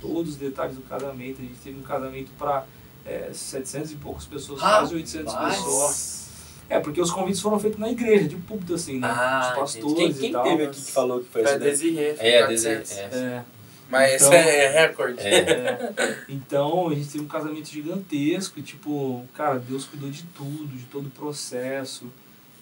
Todos 0.01 0.31
os 0.31 0.37
detalhes 0.37 0.75
do 0.75 0.81
casamento. 0.81 1.39
A 1.41 1.43
gente 1.45 1.59
teve 1.63 1.79
um 1.79 1.83
casamento 1.83 2.31
para 2.37 2.65
é, 3.05 3.29
700 3.31 3.91
e 3.91 3.95
poucas 3.95 4.25
pessoas, 4.25 4.59
quase 4.59 4.95
800 4.95 5.33
pessoas. 5.33 6.21
É, 6.69 6.79
porque 6.79 7.01
os 7.01 7.11
convites 7.11 7.41
foram 7.41 7.59
feitos 7.59 7.77
na 7.79 7.89
igreja, 7.91 8.27
de 8.29 8.35
púlpito 8.37 8.73
assim, 8.75 8.97
né? 8.99 9.07
Ah, 9.09 9.51
Os 9.53 9.59
pastores 9.59 9.95
quem, 9.97 10.09
e 10.09 10.13
quem 10.13 10.31
tal. 10.31 10.43
teve 10.43 10.63
aqui 10.63 10.81
que 10.81 10.91
falou 10.91 11.19
que 11.19 11.27
foi 11.29 11.43
isso 11.43 11.59
daí? 11.59 11.69
Desirê. 11.69 12.15
É, 12.17 12.37
a 12.43 12.45
400. 12.47 12.89
Desirê. 12.89 13.01
É. 13.11 13.17
É. 13.27 13.43
Mas 13.89 14.13
Então- 14.21 14.33
esse 14.33 14.47
é 14.47 14.67
recorde. 14.87 15.19
É, 15.19 16.23
então, 16.29 16.87
a 16.87 16.95
gente 16.95 17.09
teve 17.09 17.23
um 17.25 17.27
casamento 17.27 17.67
gigantesco 17.67 18.57
e, 18.57 18.61
tipo, 18.63 19.25
cara, 19.35 19.59
Deus 19.59 19.83
cuidou 19.85 20.09
de 20.09 20.23
tudo, 20.35 20.65
de 20.77 20.85
todo 20.85 21.07
o 21.07 21.11
processo, 21.11 22.05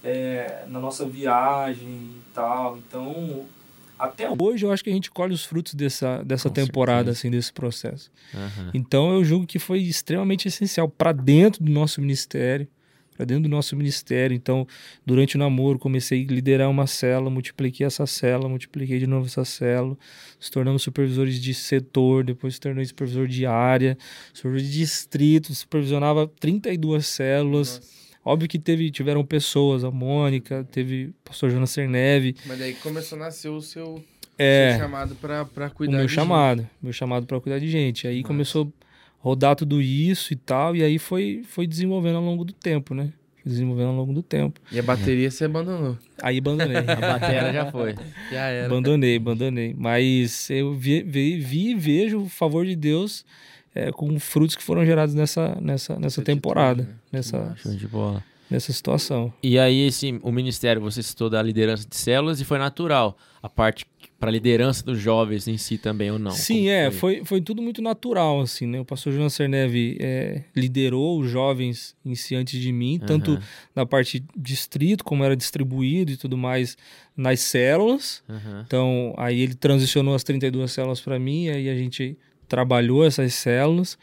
é, 0.03 0.63
na 0.67 0.79
nossa 0.79 1.05
viagem 1.05 1.87
e 1.87 2.21
tal. 2.33 2.77
Então, 2.79 3.45
até 3.99 4.29
hoje 4.41 4.65
eu 4.65 4.71
acho 4.71 4.83
que 4.83 4.89
a 4.89 4.93
gente 4.93 5.11
colhe 5.11 5.33
os 5.33 5.43
frutos 5.43 5.73
dessa, 5.73 6.23
dessa 6.23 6.49
Com 6.49 6.55
temporada, 6.55 7.13
certeza. 7.13 7.19
assim, 7.19 7.29
desse 7.31 7.51
processo. 7.53 8.09
Aham. 8.33 8.71
Então, 8.73 9.13
eu 9.13 9.23
julgo 9.23 9.45
que 9.45 9.59
foi 9.59 9.79
extremamente 9.79 10.47
essencial 10.47 10.87
para 10.87 11.11
dentro 11.11 11.63
do 11.63 11.69
nosso 11.71 11.99
ministério, 11.99 12.67
para 13.15 13.25
dentro 13.25 13.43
do 13.43 13.49
nosso 13.49 13.75
ministério. 13.75 14.33
Então, 14.33 14.65
durante 15.05 15.35
o 15.35 15.39
namoro, 15.39 15.77
comecei 15.77 16.25
a 16.25 16.31
liderar 16.31 16.69
uma 16.69 16.87
célula, 16.87 17.29
multipliquei 17.29 17.85
essa 17.85 18.05
célula, 18.07 18.47
multipliquei 18.47 18.97
de 18.97 19.05
novo 19.05 19.25
essa 19.25 19.43
célula, 19.43 19.97
nos 20.39 20.49
tornamos 20.49 20.81
supervisores 20.81 21.41
de 21.41 21.53
setor, 21.53 22.23
depois 22.23 22.53
se 22.53 22.61
tornei 22.61 22.85
supervisor 22.85 23.27
de 23.27 23.45
área, 23.45 23.97
supervisor 24.33 24.65
de 24.71 24.77
distrito, 24.77 25.53
supervisionava 25.53 26.27
32 26.39 27.05
células. 27.05 27.98
Óbvio 28.29 28.47
que 28.47 28.59
teve, 28.59 28.91
tiveram 28.91 29.25
pessoas, 29.25 29.83
a 29.83 29.89
Mônica, 29.89 30.63
teve 30.71 31.05
o 31.05 31.13
pastor 31.23 31.49
Jonas 31.49 31.71
Cerneve, 31.71 32.35
Mas 32.45 32.59
daí 32.59 32.75
começou 32.75 33.15
a 33.15 33.21
nascer 33.21 33.49
o 33.49 33.59
seu, 33.59 34.03
é, 34.37 34.73
seu 34.73 34.81
chamado 34.81 35.15
pra, 35.15 35.45
pra 35.45 35.65
o 35.65 35.71
cuidar 35.71 35.97
meu 35.97 36.05
de 36.05 36.13
chamado, 36.13 36.69
meu 36.79 36.93
chamado 36.93 37.25
para 37.25 37.39
cuidar 37.41 37.57
de 37.57 37.67
gente. 37.67 38.07
Aí 38.07 38.17
Massa. 38.17 38.27
começou 38.27 38.71
a 38.83 38.85
rodar 39.17 39.55
tudo 39.55 39.81
isso 39.81 40.31
e 40.31 40.35
tal, 40.35 40.75
e 40.75 40.83
aí 40.83 40.99
foi, 40.99 41.41
foi 41.43 41.65
desenvolvendo 41.65 42.17
ao 42.17 42.23
longo 42.23 42.45
do 42.45 42.53
tempo, 42.53 42.93
né? 42.93 43.11
Foi 43.41 43.51
desenvolvendo 43.51 43.87
ao 43.87 43.95
longo 43.95 44.13
do 44.13 44.21
tempo. 44.21 44.61
gente. 44.65 44.75
E 44.75 44.79
a 44.79 44.83
bateria 44.83 45.31
você 45.31 45.45
abandonou. 45.45 45.97
Aí 46.21 46.37
abandonei. 46.37 46.77
A 46.85 46.95
batera 46.95 47.51
já 47.51 47.71
foi. 47.71 47.95
Já 48.31 48.41
era. 48.41 48.67
abandonei, 48.67 49.15
abandonei. 49.17 49.73
Mas 49.75 50.51
eu 50.51 50.75
vi, 50.75 51.01
vi, 51.01 51.39
vi 51.39 51.71
e 51.71 51.75
vejo 51.75 52.21
o 52.21 52.29
favor 52.29 52.63
de 52.63 52.75
Deus 52.75 53.25
é, 53.87 53.91
com 53.91 54.19
frutos 54.19 54.55
que 54.55 54.63
foram 54.63 54.85
gerados 54.85 55.13
nessa, 55.15 55.57
nessa, 55.61 55.93
nessa 55.95 56.19
Essa 56.19 56.21
temporada, 56.23 56.83
né? 56.83 56.95
nessa, 57.11 57.55
Show 57.57 57.73
de 57.73 57.87
bola. 57.87 58.23
nessa 58.49 58.71
situação. 58.73 59.33
E 59.41 59.57
aí, 59.59 59.87
esse, 59.87 60.19
o 60.21 60.31
ministério, 60.31 60.81
você 60.81 61.01
citou 61.03 61.29
da 61.29 61.41
liderança 61.41 61.87
de 61.87 61.95
células 61.95 62.39
e 62.41 62.45
foi 62.45 62.57
natural. 62.57 63.17
A 63.41 63.47
parte 63.47 63.85
para 64.19 64.29
liderança 64.29 64.83
dos 64.83 64.99
jovens 64.99 65.47
em 65.47 65.55
si 65.55 65.77
também, 65.77 66.11
ou 66.11 66.19
não? 66.19 66.31
Sim, 66.31 66.63
Como 66.63 66.69
é, 66.69 66.91
foi, 66.91 67.23
foi 67.23 67.39
tudo 67.39 67.61
muito 67.61 67.81
natural, 67.81 68.41
assim, 68.41 68.67
né? 68.67 68.77
O 68.77 68.83
pastor 68.83 69.13
Jonas 69.13 69.31
Cerneve 69.33 69.97
é, 70.01 70.43
liderou 70.53 71.17
os 71.21 71.29
jovens 71.31 71.95
em 72.05 72.13
si 72.15 72.35
antes 72.35 72.59
de 72.59 72.69
mim, 72.73 72.99
tanto 72.99 73.31
Aham, 73.31 73.41
na 73.73 73.85
parte 73.85 74.21
distrito, 74.35 75.05
como 75.05 75.23
era 75.23 75.37
distribuído 75.37 76.11
e 76.11 76.17
tudo 76.17 76.37
mais 76.37 76.75
nas 77.15 77.39
células. 77.39 78.21
aham. 78.29 78.63
Então, 78.67 79.13
aí 79.17 79.39
ele 79.39 79.55
transicionou 79.55 80.13
as 80.13 80.23
32 80.23 80.69
células 80.69 80.99
para 80.99 81.17
mim, 81.17 81.47
aí 81.47 81.69
a 81.69 81.75
gente 81.75 82.17
trabalhou 82.49 83.05
essas 83.05 83.33
células. 83.35 83.97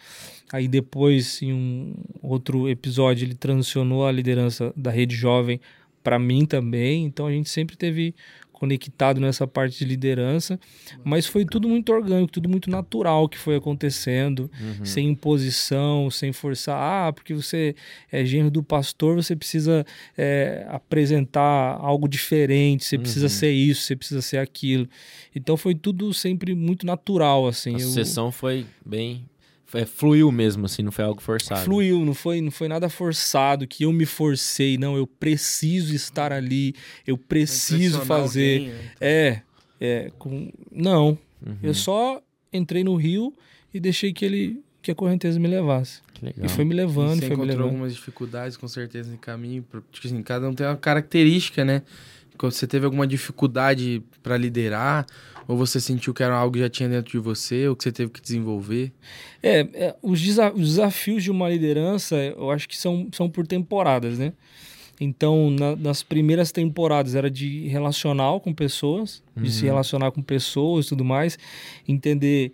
Aí 0.53 0.68
depois, 0.68 1.42
em 1.42 1.53
um 1.53 1.94
outro 2.22 2.68
episódio, 2.68 3.26
ele 3.26 3.34
transicionou 3.34 4.07
a 4.07 4.12
liderança 4.12 4.72
da 4.76 4.90
rede 4.90 5.14
jovem 5.14 5.61
para 6.03 6.18
mim 6.18 6.47
também. 6.47 7.05
Então, 7.05 7.26
a 7.26 7.32
gente 7.32 7.51
sempre 7.51 7.76
teve 7.76 8.14
conectado 8.59 9.21
nessa 9.21 9.47
parte 9.47 9.79
de 9.79 9.85
liderança, 9.85 10.59
mas 11.05 11.27
foi 11.27 11.45
tudo 11.45 11.69
muito 11.69 11.93
orgânico, 11.93 12.33
tudo 12.33 12.49
muito 12.49 12.71
natural 12.71 13.29
que 13.29 13.37
foi 13.39 13.55
acontecendo, 13.57 14.51
Uhum. 14.59 14.85
sem 14.85 15.09
imposição, 15.11 16.11
sem 16.11 16.33
forçar. 16.33 16.77
Ah, 17.09 17.13
porque 17.13 17.35
você 17.35 17.75
é 18.11 18.25
genro 18.25 18.51
do 18.51 18.63
pastor, 18.63 19.15
você 19.17 19.37
precisa 19.37 19.85
é, 20.17 20.67
apresentar 20.71 21.77
algo 21.81 22.09
diferente, 22.09 22.85
você 22.85 22.99
precisa 22.99 23.27
Uhum. 23.27 23.31
ser 23.31 23.51
isso, 23.53 23.83
você 23.83 23.95
precisa 23.95 24.23
ser 24.23 24.39
aquilo. 24.39 24.89
Então 25.35 25.57
foi 25.57 25.75
tudo 25.75 26.13
sempre 26.15 26.55
muito 26.55 26.87
natural, 26.87 27.47
assim. 27.47 27.71
A 27.75 27.79
Eu- 27.79 27.81
sucessão 27.81 28.33
foi 28.33 28.67
bem. 28.85 29.25
Foi, 29.67 29.85
fluiu 29.85 30.31
mesmo, 30.31 30.64
assim, 30.67 30.83
não 30.83 30.93
foi 30.93 31.05
algo 31.05 31.21
forçado. 31.21 31.64
Fluiu, 31.64 32.05
não 32.05 32.14
foi, 32.14 32.41
não 32.41 32.51
foi 32.53 32.69
nada 32.69 32.89
forçado, 32.89 33.67
que 33.67 33.83
eu 33.85 33.93
me 33.93 34.07
forcei, 34.07 34.79
não, 34.79 34.97
eu 34.97 35.07
preciso 35.07 35.93
estar 35.95 36.33
ali, 36.33 36.75
eu 37.07 37.19
preciso 37.19 38.01
fazer. 38.03 38.61
alguém, 38.61 38.73
né? 38.73 38.91
É, 39.01 39.43
é, 39.81 40.12
com... 40.19 40.51
não, 40.71 41.19
Uhum, 41.45 41.57
eu 41.62 41.75
só 41.75 42.23
entrei 42.53 42.83
no 42.83 42.95
rio 42.97 43.33
e 43.75 43.79
deixei 43.79 44.12
que 44.12 44.25
ele, 44.25 44.62
que 44.81 44.91
a 44.91 44.95
correnteza 44.95 45.39
me 45.39 45.47
levasse. 45.49 46.01
que 46.14 46.25
legal. 46.25 46.47
E 46.47 46.49
foi 46.49 46.64
me 46.64 46.73
E 46.73 46.77
levando, 46.77 47.14
você 47.21 47.21
foi 47.21 47.29
me 47.29 47.35
encontrou 47.35 47.49
levando. 47.57 47.64
algumas 47.67 47.95
dificuldades, 47.95 48.57
com 48.57 48.67
certeza, 48.67 49.11
no 49.11 49.19
caminho. 49.19 49.62
pro- 49.62 49.85
Tipo 49.93 50.07
assim, 50.07 50.23
cada 50.23 50.49
um 50.49 50.55
tem 50.55 50.67
uma 50.67 50.77
característica, 50.77 51.64
né? 51.64 51.83
Quando 52.39 52.53
você 52.53 52.67
teve 52.67 52.85
alguma 52.87 53.07
dificuldade 53.07 54.03
pra 54.23 54.37
liderar, 54.37 55.07
ou 55.49 55.57
você 55.57 55.80
sentiu 55.80 56.12
que 56.14 56.22
era 56.22 56.34
algo 56.36 56.55
que 56.55 56.61
já 56.61 56.68
tinha 56.68 56.88
dentro 56.88 57.11
de 57.12 57.18
você, 57.18 57.68
ou 57.68 57.76
que 57.76 57.84
você 57.84 57.92
teve 57.92 58.11
que 58.11 58.20
desenvolver. 58.20 58.92
É, 59.42 59.61
é, 59.74 59.97
os, 60.03 60.20
desa- 60.20 60.53
os 60.53 60.68
desafios 60.70 61.22
de 61.22 61.30
uma 61.30 61.49
liderança, 61.49 62.16
eu 62.16 62.51
acho 62.51 62.68
que 62.68 62.76
são, 62.76 63.09
são 63.12 63.28
por 63.28 63.47
temporadas, 63.47 64.18
né? 64.18 64.32
Então, 65.01 65.51
na- 65.51 65.76
nas 65.76 66.03
primeiras 66.03 66.51
temporadas 66.51 67.14
era 67.14 67.30
de 67.30 67.68
relacional 67.68 68.40
com 68.40 68.53
pessoas, 68.53 69.22
de 69.36 69.51
se 69.51 69.62
Uhum. 69.62 69.66
relacionar 69.68 70.11
com 70.11 70.22
pessoas 70.22 70.86
e 70.86 70.88
tudo 70.88 71.05
mais, 71.05 71.38
entender 71.86 72.53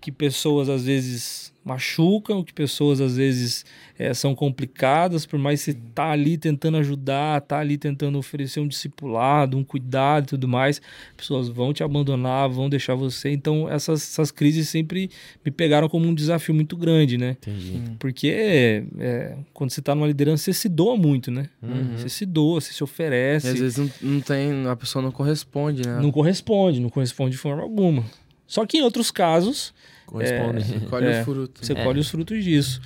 que 0.00 0.10
pessoas 0.12 0.68
às 0.68 0.84
vezes 0.84 1.49
machucam, 1.64 2.42
que 2.42 2.52
pessoas 2.52 3.00
às 3.00 3.16
vezes 3.16 3.64
eh, 3.98 4.14
são 4.14 4.34
complicadas, 4.34 5.26
por 5.26 5.38
mais 5.38 5.62
que 5.62 5.72
você 5.72 5.78
tá 5.94 6.10
ali 6.10 6.38
tentando 6.38 6.78
ajudar, 6.78 7.40
tá 7.42 7.58
ali 7.58 7.76
tentando 7.76 8.18
oferecer 8.18 8.60
um 8.60 8.66
discipulado, 8.66 9.56
um 9.58 9.64
cuidado 9.64 10.24
e 10.24 10.26
tudo 10.28 10.48
mais, 10.48 10.80
pessoas 11.16 11.48
vão 11.48 11.72
te 11.72 11.82
abandonar, 11.82 12.48
vão 12.48 12.68
deixar 12.68 12.94
você. 12.94 13.30
Então, 13.30 13.68
essas, 13.68 14.02
essas 14.02 14.30
crises 14.30 14.68
sempre 14.68 15.10
me 15.44 15.50
pegaram 15.50 15.88
como 15.88 16.06
um 16.06 16.14
desafio 16.14 16.54
muito 16.54 16.76
grande, 16.76 17.18
né? 17.18 17.32
Entendi. 17.32 17.82
Porque 17.98 18.84
é, 18.98 19.36
quando 19.52 19.70
você 19.70 19.82
tá 19.82 19.94
numa 19.94 20.06
liderança, 20.06 20.44
você 20.44 20.52
se 20.54 20.68
doa 20.68 20.96
muito, 20.96 21.30
né? 21.30 21.48
Uhum. 21.62 21.96
Você 21.96 22.08
se 22.08 22.24
doa, 22.24 22.60
você 22.60 22.72
se 22.72 22.82
E 22.82 22.84
oferece. 22.84 23.48
às 23.48 23.58
vezes 23.60 23.76
não, 23.76 23.90
não 24.00 24.20
tem, 24.20 24.66
a 24.66 24.74
pessoa 24.76 25.02
não 25.02 25.12
corresponde, 25.12 25.86
né? 25.86 26.00
Não 26.00 26.10
corresponde, 26.10 26.80
não 26.80 26.88
corresponde 26.88 27.32
de 27.32 27.38
forma 27.38 27.62
alguma. 27.62 28.04
Só 28.46 28.66
que 28.66 28.78
em 28.78 28.82
outros 28.82 29.12
casos, 29.12 29.72
Corresponde. 30.10 30.86
Colhe 30.86 31.06
É, 31.06 31.20
o 31.20 31.24
fruto. 31.24 31.64
você 31.64 31.72
É. 31.78 31.84
colhe 31.84 32.00
os 32.00 32.08
frutos 32.10 32.42
disso. 32.44 32.80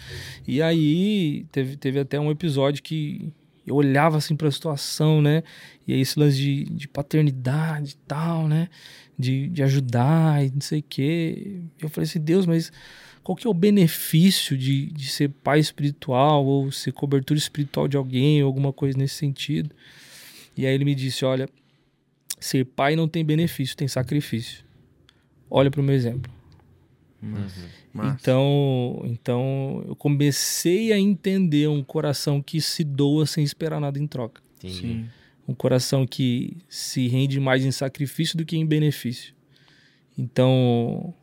E 0.47 0.61
aí, 0.61 1.47
teve, 1.51 1.77
teve 1.77 1.99
até 1.99 2.21
um 2.21 2.31
episódio 2.31 2.83
que 2.83 3.33
eu 3.67 3.75
olhava 3.77 4.19
assim 4.19 4.37
pra 4.37 4.51
situação, 4.51 5.23
né? 5.23 5.43
E 5.89 5.93
aí, 5.95 6.01
esse 6.01 6.19
lance 6.19 6.37
de, 6.37 6.65
de 6.65 6.87
paternidade 6.89 7.93
e 7.93 8.07
tal, 8.07 8.47
né? 8.47 8.69
De, 9.19 9.49
de 9.49 9.63
ajudar 9.63 10.45
e 10.45 10.51
não 10.51 10.61
sei 10.61 10.81
o 10.81 10.85
quê. 10.87 11.61
Eu 11.81 11.89
falei 11.89 12.09
assim, 12.09 12.21
Deus, 12.21 12.45
mas 12.47 12.71
qual 13.23 13.35
que 13.37 13.47
é 13.47 13.51
o 13.51 13.55
benefício 13.55 14.57
de, 14.59 14.87
de 14.87 15.09
ser 15.09 15.31
pai 15.31 15.59
espiritual 15.61 16.45
ou 16.45 16.71
ser 16.71 16.93
cobertura 16.93 17.39
espiritual 17.39 17.89
de 17.89 17.97
alguém 17.97 18.43
ou 18.43 18.47
alguma 18.49 18.73
coisa 18.73 18.99
nesse 18.99 19.15
sentido? 19.15 19.71
E 20.57 20.67
aí 20.67 20.75
ele 20.75 20.85
me 20.85 20.95
disse, 20.95 21.25
olha, 21.25 21.49
ser 22.39 22.65
pai 22.67 22.95
não 22.97 23.09
tem 23.09 23.25
benefício, 23.25 23.77
tem 23.77 23.89
sacrifício. 23.89 24.63
Olha 25.49 25.71
pro 25.71 25.83
meu 25.83 25.95
exemplo. 25.95 26.31
Massa. 27.93 28.21
Então, 28.21 29.03
então 29.05 29.85
eu 29.87 29.97
comecei 29.97 30.93
a 30.93 30.99
entender 30.99 31.69
um 31.69 31.83
coração 31.83 32.43
que 32.43 32.61
se 32.61 32.85
doa 32.85 33.27
sem 33.27 33.43
esperar 33.45 33.81
nada 33.81 33.99
em 33.99 34.07
troca. 34.07 34.43
Sim. 34.61 35.07
Um 35.47 35.55
coração 35.55 36.07
que 36.07 36.57
se 36.69 37.07
rende 37.09 37.39
mais 37.39 37.65
em 37.65 37.71
sacrifício 37.71 38.37
do 38.37 38.45
que 38.45 38.57
em 38.57 38.67
benefício. 38.67 39.35
Então, 40.17 41.15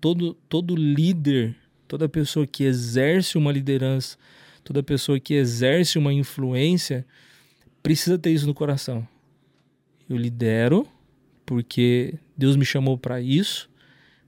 todo, 0.00 0.34
todo 0.48 0.76
líder, 0.76 1.56
toda 1.88 2.08
pessoa 2.08 2.46
que 2.46 2.64
exerce 2.64 3.36
uma 3.36 3.50
liderança, 3.50 4.16
toda 4.62 4.82
pessoa 4.82 5.18
que 5.18 5.34
exerce 5.34 5.98
uma 5.98 6.12
influência, 6.12 7.06
precisa 7.82 8.18
ter 8.18 8.30
isso 8.30 8.46
no 8.46 8.54
coração. 8.54 9.06
Eu 10.08 10.16
lidero 10.16 10.86
porque 11.44 12.14
Deus 12.36 12.56
me 12.56 12.64
chamou 12.64 12.96
para 12.96 13.20
isso, 13.20 13.68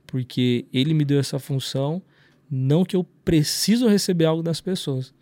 porque 0.07 0.64
Ele 0.72 0.94
me 0.94 1.04
deu 1.04 1.18
essa 1.18 1.38
função. 1.38 2.00
Não 2.50 2.84
que 2.84 2.94
eu 2.94 3.04
preciso 3.24 3.88
receber 3.88 4.24
algo 4.26 4.42
das 4.42 4.61
pessoas, 4.61 5.12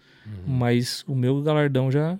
mas 0.46 1.02
o 1.08 1.14
meu 1.14 1.40
galardão 1.42 1.90
já 1.90 2.18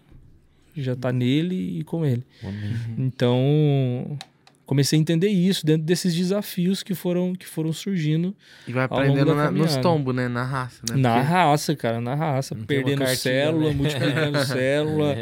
já 0.77 0.97
tá 0.97 1.13
nele 1.13 1.79
e 1.79 1.85
com 1.85 2.05
ele. 2.05 2.25
Amém. 2.43 2.75
Então, 2.99 4.19
comecei 4.67 4.99
a 4.99 5.01
entender 5.01 5.29
isso 5.29 5.65
dentro 5.65 5.85
desses 5.85 6.15
desafios 6.15 6.83
que 6.83 6.95
foram 6.95 7.33
que 7.35 7.47
foram 7.47 7.73
surgindo 7.73 8.35
E 8.67 8.73
vai 8.73 8.85
aprendendo 8.85 9.35
na- 9.35 9.51
nos 9.51 9.77
tombos, 9.77 10.15
né? 10.15 10.27
Na 10.27 10.43
raça, 10.43 10.81
né? 10.91 10.97
na 10.97 11.15
Porque- 11.17 11.29
raça, 11.29 11.77
cara, 11.77 12.01
na 12.01 12.15
raça, 12.15 12.55
Não 12.55 12.65
perdendo 12.65 12.99
cartilha, 13.01 13.17
célula, 13.17 13.69
né? 13.71 13.75
multiplicando 13.77 14.39
célula, 14.47 15.17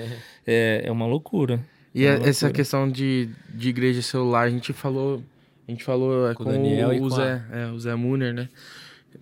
é, 0.47 0.82
é 0.84 0.90
uma 0.93 1.07
loucura. 1.07 1.61
E 1.95 2.05
É 2.05 2.14
a- 2.14 2.18
uma 2.18 2.28
essa 2.28 2.47
loucura. 2.47 2.53
questão 2.62 2.90
de, 2.90 3.28
de 3.53 3.68
igreja 3.68 4.01
celular, 4.01 4.43
a 4.47 4.51
gente 4.51 4.72
falou. 4.72 5.22
A 5.67 5.71
gente 5.71 5.85
falou 5.85 6.29
é, 6.31 6.35
Com 6.35 6.45
com, 6.45 6.51
o 6.51 6.53
Daniel 6.53 6.93
e 6.93 6.99
o, 6.99 7.03
com 7.03 7.11
Zé, 7.11 7.43
é, 7.53 7.67
o 7.67 7.79
Zé 7.79 7.95
Muner, 7.95 8.35
né? 8.35 8.49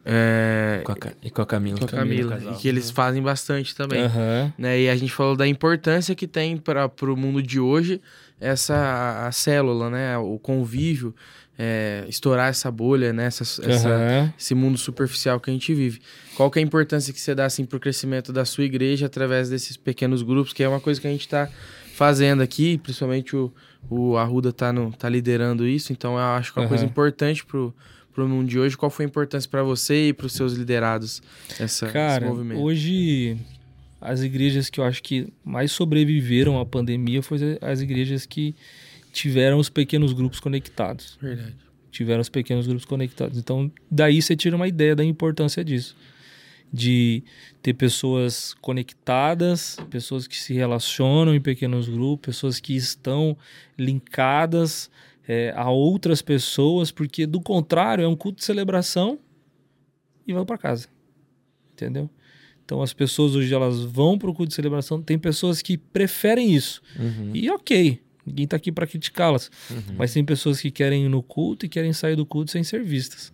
É, 0.05 0.83
Com 0.85 0.93
a 0.93 0.97
E 1.23 1.31
com 1.31 1.43
a 1.43 1.47
Camila. 1.47 1.79
com 1.79 1.85
a 1.85 1.89
Camila. 1.89 2.37
casal. 2.37 2.55
E 2.55 2.57
que 2.57 2.69
eles 2.69 2.91
fazem 2.91 3.23
bastante 3.23 3.75
também. 3.75 4.03
Aham. 4.03 4.53
né? 4.57 4.81
E 4.81 4.89
a 4.89 4.97
gente 4.97 5.13
falou 5.13 5.37
da 5.37 5.47
importância 5.47 6.15
que 6.15 6.27
tem 6.27 6.57
para 6.57 6.91
o 7.03 7.17
mundo 7.17 7.43
de 7.43 7.61
hoje 7.61 8.01
essa 8.41 9.27
a 9.27 9.33
célula, 9.33 9.91
né? 9.91 10.17
O 10.17 10.39
convívio, 10.39 11.15
é, 11.59 12.05
estourar 12.09 12.49
essa 12.49 12.71
bolha, 12.71 13.13
né? 13.13 13.27
Essa, 13.27 13.43
essa, 13.43 13.89
Aham. 13.89 14.33
esse 14.39 14.55
mundo 14.55 14.79
superficial 14.79 15.39
que 15.39 15.51
a 15.51 15.53
gente 15.53 15.75
vive. 15.75 16.01
Qual 16.35 16.51
que 16.51 16.59
é 16.59 16.63
a 16.63 16.65
importância 16.65 17.13
que 17.13 17.21
você 17.21 17.35
dá 17.35 17.45
assim, 17.45 17.67
para 17.67 17.77
o 17.77 17.81
crescimento 17.81 18.33
da 18.33 18.45
sua 18.47 18.65
igreja 18.65 19.07
através 19.07 19.51
desses 19.51 19.77
pequenos 19.77 20.23
grupos, 20.23 20.53
que 20.55 20.63
é 20.63 20.69
uma 20.69 20.81
coisa 20.81 20.99
que 21.01 21.07
a 21.07 21.11
gente 21.11 21.23
está 21.23 21.51
fazendo 21.95 22.43
aqui, 22.43 22.79
principalmente 22.79 23.37
o, 23.37 23.53
o 23.89 24.17
Arruda 24.17 24.53
tá, 24.53 24.73
no, 24.73 24.93
tá 24.93 25.09
liderando 25.09 25.67
isso, 25.67 25.93
então 25.93 26.13
eu 26.13 26.19
acho 26.19 26.53
que 26.53 26.59
é 26.59 26.63
uma 26.63 26.69
coisa 26.69 26.85
Aham. 26.85 26.91
importante 26.91 27.45
pro, 27.45 27.75
pro 28.13 28.29
mundo 28.29 28.49
de 28.49 28.59
hoje. 28.59 28.77
Qual 28.77 28.91
foi 28.91 29.05
a 29.05 29.09
importância 29.09 29.49
para 29.49 29.63
você 29.63 30.09
e 30.09 30.13
para 30.13 30.27
os 30.27 30.33
seus 30.33 30.53
liderados 30.53 31.23
essa, 31.59 31.89
Cara, 31.89 32.25
esse 32.25 32.33
movimento? 32.33 32.61
hoje 32.61 33.37
as 34.01 34.23
igrejas 34.23 34.71
que 34.71 34.81
eu 34.81 34.85
acho 34.85 35.03
que 35.03 35.29
mais 35.45 35.73
sobreviveram 35.73 36.59
à 36.59 36.65
pandemia 36.65 37.23
foram 37.23 37.59
as 37.61 37.81
igrejas 37.81 38.25
que 38.25 38.55
tiveram 39.13 39.59
os 39.59 39.69
pequenos 39.69 40.13
grupos 40.13 40.41
conectados. 40.41 41.19
Verdade. 41.21 41.57
Tiveram 41.91 42.21
os 42.21 42.29
pequenos 42.29 42.67
grupos 42.67 42.85
conectados. 42.85 43.37
Então, 43.37 43.71
daí 43.91 44.23
você 44.23 44.37
tira 44.37 44.55
uma 44.55 44.69
ideia 44.69 44.95
da 44.95 45.05
importância 45.05 45.65
disso. 45.65 45.97
De 46.73 47.25
ter 47.61 47.75
pessoas 47.75 48.55
conectadas, 48.61 49.77
pessoas 49.91 50.29
que 50.29 50.37
se 50.37 50.55
relacionam 50.55 51.35
em 51.35 51.41
pequenos 51.41 51.89
grupos, 51.89 52.37
pessoas 52.37 52.61
que 52.61 52.77
estão 52.77 53.37
linkadas 53.77 54.89
é, 55.27 55.53
a 55.57 55.71
outras 55.71 56.23
pessoas, 56.23 56.91
porque 56.91 57.27
do 57.27 57.41
contrário 57.41 58.05
é 58.05 58.09
um 58.09 58.17
culto 58.17 58.39
de 58.39 58.45
celebração 58.45 59.19
e 60.27 60.33
vai 60.33 60.45
para 60.45 60.59
casa. 60.59 60.89
Entendeu? 61.73 62.09
Então 62.65 62.83
as 62.83 62.93
pessoas 62.93 63.35
hoje 63.35 63.53
elas 63.53 63.81
vão 63.81 64.17
para 64.17 64.31
o 64.31 64.35
culto 64.35 64.51
de 64.51 64.55
celebração, 64.55 65.03
tem 65.03 65.19
pessoas 65.19 65.61
que 65.61 65.77
preferem 65.77 66.55
isso. 66.55 66.81
Uhum. 66.97 67.33
E 67.35 67.51
ok, 67.51 68.01
ninguém 68.25 68.47
tá 68.47 68.57
aqui 68.57 68.71
para 68.71 68.87
criticá-las. 68.87 69.51
Mas 69.97 70.13
tem 70.13 70.25
pessoas 70.25 70.61
que 70.61 70.71
querem 70.71 71.05
ir 71.05 71.09
no 71.09 71.23
culto 71.23 71.67
e 71.67 71.69
querem 71.69 71.93
sair 71.93 72.15
do 72.15 72.25
culto 72.25 72.51
sem 72.51 72.63
ser 72.63 72.85
vistas. 72.85 73.33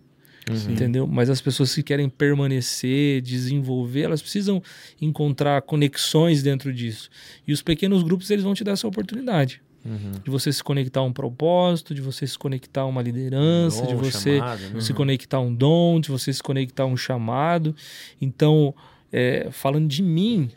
Uhum. 0.49 0.71
Entendeu? 0.71 1.05
Mas 1.07 1.29
as 1.29 1.41
pessoas 1.41 1.73
que 1.75 1.83
querem 1.83 2.07
permanecer, 2.09 3.21
desenvolver, 3.21 4.03
elas 4.03 4.21
precisam 4.21 4.61
encontrar 5.01 5.61
conexões 5.61 6.41
dentro 6.41 6.73
disso. 6.73 7.09
E 7.45 7.51
os 7.51 7.61
pequenos 7.61 8.01
grupos, 8.03 8.29
eles 8.31 8.43
vão 8.43 8.53
te 8.53 8.63
dar 8.63 8.71
essa 8.73 8.87
oportunidade. 8.87 9.61
Uhum. 9.85 10.11
De 10.23 10.29
você 10.29 10.51
se 10.51 10.63
conectar 10.63 10.99
a 10.99 11.03
um 11.03 11.13
propósito, 11.13 11.93
de 11.93 12.01
você 12.01 12.25
se 12.27 12.37
conectar 12.37 12.81
a 12.81 12.85
uma 12.85 13.01
liderança, 13.01 13.85
de 13.87 13.95
você 13.95 14.37
chamado, 14.37 14.61
né? 14.73 14.81
se 14.81 14.93
conectar 14.93 15.37
a 15.37 15.39
um 15.41 15.53
dom, 15.53 15.99
de 15.99 16.09
você 16.09 16.31
se 16.33 16.43
conectar 16.43 16.83
a 16.83 16.85
um 16.87 16.97
chamado. 16.97 17.75
Então, 18.21 18.73
é, 19.11 19.49
falando 19.51 19.87
de 19.87 20.01
mim, 20.03 20.49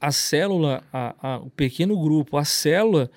a 0.00 0.10
célula, 0.12 0.82
a- 0.92 1.14
a- 1.22 1.38
o 1.38 1.50
pequeno 1.50 1.98
grupo, 2.00 2.36
a 2.36 2.44
célula 2.44 3.10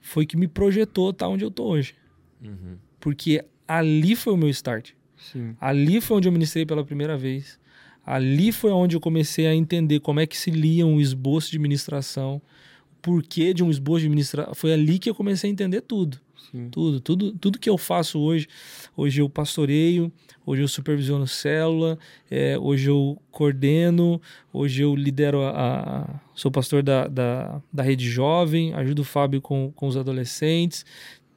foi 0.00 0.26
que 0.26 0.36
me 0.36 0.46
projetou 0.48 1.10
estar 1.10 1.28
onde 1.28 1.44
eu 1.44 1.50
tô 1.50 1.64
hoje. 1.64 1.94
Uhum. 2.42 2.76
Porque 3.00 3.42
ali 3.66 4.14
foi 4.14 4.32
o 4.32 4.36
meu 4.36 4.48
start. 4.50 4.90
Sim. 5.32 5.56
Ali 5.60 6.00
foi 6.00 6.16
onde 6.18 6.28
eu 6.28 6.32
ministrei 6.32 6.66
pela 6.66 6.84
primeira 6.84 7.16
vez. 7.16 7.58
Ali 8.04 8.52
foi 8.52 8.70
onde 8.70 8.96
eu 8.96 9.00
comecei 9.00 9.46
a 9.46 9.54
entender 9.54 10.00
como 10.00 10.20
é 10.20 10.26
que 10.26 10.36
se 10.36 10.50
lia 10.50 10.86
um 10.86 11.00
esboço 11.00 11.50
de 11.50 11.58
ministração, 11.58 12.36
o 12.36 12.96
porquê 13.00 13.54
de 13.54 13.64
um 13.64 13.70
esboço 13.70 14.02
de 14.02 14.08
ministração. 14.08 14.54
Foi 14.54 14.72
ali 14.72 14.98
que 14.98 15.08
eu 15.08 15.14
comecei 15.14 15.48
a 15.48 15.52
entender 15.52 15.80
tudo. 15.80 16.20
Sim. 16.50 16.68
Tudo, 16.70 17.00
tudo, 17.00 17.32
tudo 17.32 17.58
que 17.58 17.70
eu 17.70 17.78
faço 17.78 18.20
hoje. 18.20 18.46
Hoje 18.94 19.22
eu 19.22 19.30
pastoreio, 19.30 20.12
hoje 20.44 20.62
eu 20.62 20.68
supervisiono 20.68 21.26
célula, 21.26 21.98
é, 22.30 22.58
hoje 22.58 22.90
eu 22.90 23.18
coordeno, 23.30 24.20
hoje 24.52 24.82
eu 24.82 24.94
lidero 24.94 25.40
a. 25.42 25.50
a- 25.50 26.20
sou 26.34 26.50
pastor 26.50 26.82
da, 26.82 27.08
da, 27.08 27.62
da 27.72 27.82
rede 27.82 28.08
jovem, 28.10 28.74
ajudo 28.74 29.00
o 29.00 29.04
Fábio 29.04 29.40
com, 29.40 29.72
com 29.74 29.86
os 29.86 29.96
adolescentes. 29.96 30.84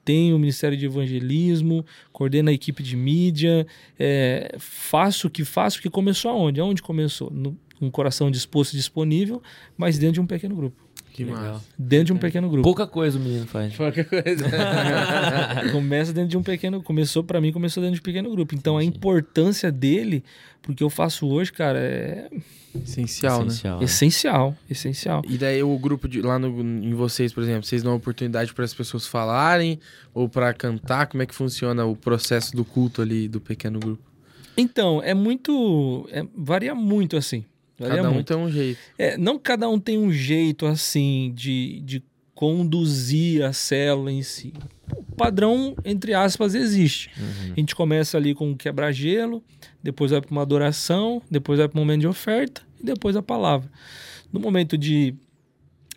Tenho 0.08 0.36
o 0.36 0.38
Ministério 0.38 0.74
de 0.74 0.86
Evangelismo, 0.86 1.84
coordeno 2.10 2.48
a 2.48 2.52
equipe 2.54 2.82
de 2.82 2.96
mídia, 2.96 3.66
é, 3.98 4.56
faço 4.58 5.26
o 5.26 5.30
que 5.30 5.44
faço, 5.44 5.76
porque 5.76 5.90
começou 5.90 6.30
aonde? 6.30 6.58
Aonde 6.58 6.80
começou? 6.80 7.30
No, 7.30 7.54
o 7.78 7.90
coração 7.90 8.30
disposto 8.30 8.72
e 8.72 8.78
disponível, 8.78 9.42
mas 9.76 9.98
dentro 9.98 10.14
de 10.14 10.20
um 10.22 10.26
pequeno 10.26 10.56
grupo. 10.56 10.82
Que 11.18 11.24
Legal. 11.24 11.54
massa. 11.54 11.64
Dentro 11.76 12.04
de 12.06 12.12
um 12.12 12.16
pequeno 12.16 12.48
grupo. 12.48 12.62
Pouca 12.62 12.86
coisa 12.86 13.18
o 13.18 13.20
menino 13.20 13.44
faz. 13.44 13.74
Qualquer 13.74 14.04
coisa. 14.04 14.44
Começa 15.72 16.12
dentro 16.12 16.28
de 16.30 16.38
um 16.38 16.44
pequeno. 16.44 16.80
Começou 16.80 17.24
pra 17.24 17.40
mim, 17.40 17.50
começou 17.50 17.82
dentro 17.82 17.96
de 17.96 18.00
um 18.00 18.04
pequeno 18.04 18.30
grupo. 18.30 18.54
Então 18.54 18.78
a 18.78 18.84
importância 18.84 19.72
dele, 19.72 20.22
porque 20.62 20.80
eu 20.80 20.88
faço 20.88 21.26
hoje, 21.26 21.52
cara, 21.52 21.80
é 21.80 22.28
Essencial, 22.72 23.40
né? 23.40 23.46
Essencial, 23.48 23.78
né? 23.80 23.84
essencial. 23.84 24.56
Essencial. 24.70 25.22
E 25.28 25.36
daí 25.36 25.60
o 25.60 25.76
grupo 25.76 26.06
de, 26.08 26.22
lá 26.22 26.38
no, 26.38 26.60
em 26.60 26.94
vocês, 26.94 27.32
por 27.32 27.42
exemplo, 27.42 27.64
vocês 27.64 27.82
dão 27.82 27.96
oportunidade 27.96 28.54
para 28.54 28.64
as 28.64 28.72
pessoas 28.72 29.04
falarem 29.04 29.80
ou 30.14 30.28
para 30.28 30.54
cantar? 30.54 31.08
Como 31.08 31.20
é 31.20 31.26
que 31.26 31.34
funciona 31.34 31.84
o 31.84 31.96
processo 31.96 32.54
do 32.54 32.64
culto 32.64 33.02
ali 33.02 33.26
do 33.26 33.40
pequeno 33.40 33.80
grupo? 33.80 34.04
Então, 34.56 35.02
é 35.02 35.14
muito. 35.14 36.08
é- 36.12 36.24
varia 36.36 36.76
muito 36.76 37.16
assim. 37.16 37.44
Varia 37.78 37.96
Cada 37.96 38.10
um 38.10 38.14
muito. 38.14 38.26
tem 38.26 38.36
um 38.36 38.50
jeito. 38.50 38.78
É, 38.98 39.16
não 39.16 39.38
cada 39.38 39.68
um 39.68 39.78
tem 39.78 39.98
um 39.98 40.10
jeito 40.10 40.66
assim 40.66 41.32
de, 41.34 41.80
de 41.80 42.02
conduzir 42.34 43.44
a 43.44 43.52
célula 43.52 44.10
em 44.10 44.22
si. 44.22 44.52
O 44.90 45.14
padrão, 45.14 45.76
entre 45.84 46.14
aspas, 46.14 46.54
existe. 46.54 47.10
Uhum. 47.16 47.52
A 47.52 47.60
gente 47.60 47.74
começa 47.74 48.16
ali 48.16 48.34
com 48.34 48.56
quebra-gelo, 48.56 49.42
depois 49.82 50.10
vai 50.10 50.20
para 50.20 50.30
uma 50.30 50.42
adoração, 50.42 51.22
depois 51.30 51.58
vai 51.58 51.68
para 51.68 51.78
um 51.78 51.82
momento 51.82 52.00
de 52.00 52.08
oferta 52.08 52.62
e 52.80 52.84
depois 52.84 53.16
a 53.16 53.22
palavra. 53.22 53.70
No 54.32 54.40
momento 54.40 54.76
de 54.76 55.14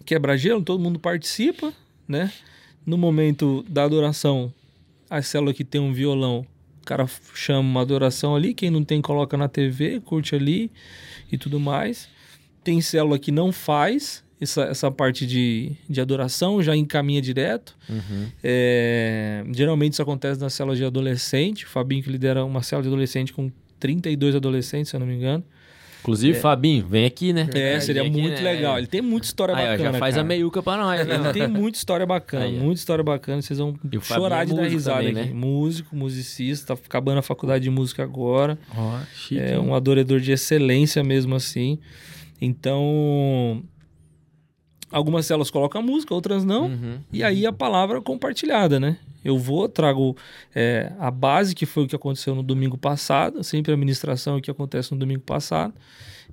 quebra-gelo, 0.05 0.61
todo 0.61 0.81
mundo 0.81 0.99
participa, 0.99 1.73
né? 2.07 2.31
No 2.85 2.97
momento 2.97 3.63
da 3.69 3.83
adoração, 3.83 4.53
a 5.09 5.21
célula 5.21 5.53
que 5.53 5.63
tem 5.63 5.79
um 5.79 5.93
violão, 5.93 6.45
o 6.81 6.85
cara 6.85 7.05
chama 7.35 7.61
uma 7.61 7.81
adoração 7.81 8.35
ali, 8.35 8.53
quem 8.53 8.69
não 8.71 8.83
tem 8.83 9.01
coloca 9.01 9.37
na 9.37 9.47
TV, 9.47 9.99
curte 9.99 10.33
ali 10.35 10.71
e 11.31 11.37
tudo 11.37 11.59
mais. 11.59 12.07
Tem 12.63 12.81
célula 12.81 13.17
que 13.17 13.31
não 13.31 13.51
faz 13.51 14.23
essa, 14.39 14.63
essa 14.63 14.91
parte 14.91 15.25
de, 15.25 15.71
de 15.87 16.01
adoração, 16.01 16.61
já 16.61 16.75
encaminha 16.75 17.21
direto. 17.21 17.77
Uhum. 17.87 18.27
É, 18.43 19.43
geralmente 19.51 19.93
isso 19.93 20.01
acontece 20.01 20.39
na 20.41 20.49
célula 20.49 20.75
de 20.75 20.83
adolescente. 20.83 21.65
O 21.65 21.69
Fabinho 21.69 22.03
que 22.03 22.09
lidera 22.09 22.43
uma 22.43 22.63
célula 22.63 22.83
de 22.83 22.89
adolescente 22.89 23.33
com 23.33 23.51
32 23.79 24.35
adolescentes, 24.35 24.89
se 24.89 24.95
eu 24.95 24.99
não 24.99 25.07
me 25.07 25.15
engano. 25.15 25.43
Inclusive, 26.01 26.39
Fabinho, 26.39 26.85
vem 26.87 27.05
aqui, 27.05 27.31
né? 27.31 27.47
É, 27.53 27.79
seria 27.79 28.01
aqui, 28.01 28.09
muito 28.11 28.41
né? 28.41 28.53
legal. 28.53 28.77
Ele 28.77 28.87
tem 28.87 29.01
muita 29.01 29.27
história 29.27 29.55
Aí, 29.55 29.65
ó, 29.65 29.71
bacana. 29.71 29.91
já 29.93 29.99
faz 29.99 30.15
cara. 30.15 30.25
a 30.25 30.27
meiuca 30.27 30.63
pra 30.63 30.77
nós. 30.77 31.07
né? 31.07 31.15
Ele 31.15 31.31
tem 31.33 31.47
muita 31.47 31.77
história 31.77 32.05
bacana, 32.05 32.45
Aí, 32.45 32.57
muita 32.57 32.79
história 32.79 33.03
bacana. 33.03 33.41
Vocês 33.41 33.59
vão 33.59 33.75
chorar 34.01 34.41
é 34.41 34.45
de 34.45 34.55
dar 34.55 34.67
risada 34.67 34.97
também, 35.03 35.23
aqui. 35.23 35.33
né? 35.33 35.39
Músico, 35.39 35.95
musicista, 35.95 36.75
tá 36.75 36.81
acabando 36.85 37.19
a 37.19 37.21
faculdade 37.21 37.63
de 37.63 37.69
música 37.69 38.03
agora. 38.03 38.57
Ó, 38.75 38.99
chique. 39.13 39.39
É 39.39 39.59
um 39.59 39.75
adorador 39.75 40.19
de 40.19 40.31
excelência 40.31 41.03
mesmo 41.03 41.35
assim. 41.35 41.77
Então, 42.41 43.61
algumas 44.91 45.25
células 45.25 45.49
colocam 45.49 45.81
a 45.81 45.83
música, 45.83 46.13
outras 46.13 46.43
não. 46.43 46.65
Uhum. 46.65 46.99
E 47.11 47.23
aí 47.23 47.45
a 47.45 47.53
palavra 47.53 48.01
compartilhada, 48.01 48.79
né? 48.79 48.97
Eu 49.23 49.37
vou, 49.37 49.69
trago 49.69 50.17
é, 50.53 50.91
a 50.99 51.11
base, 51.11 51.53
que 51.53 51.65
foi 51.65 51.83
o 51.83 51.87
que 51.87 51.95
aconteceu 51.95 52.33
no 52.33 52.41
domingo 52.41 52.77
passado, 52.77 53.43
sempre 53.43 53.71
a 53.71 53.77
ministração 53.77 54.35
é 54.35 54.37
o 54.37 54.41
que 54.41 54.49
acontece 54.49 54.91
no 54.91 54.99
domingo 54.99 55.21
passado. 55.21 55.73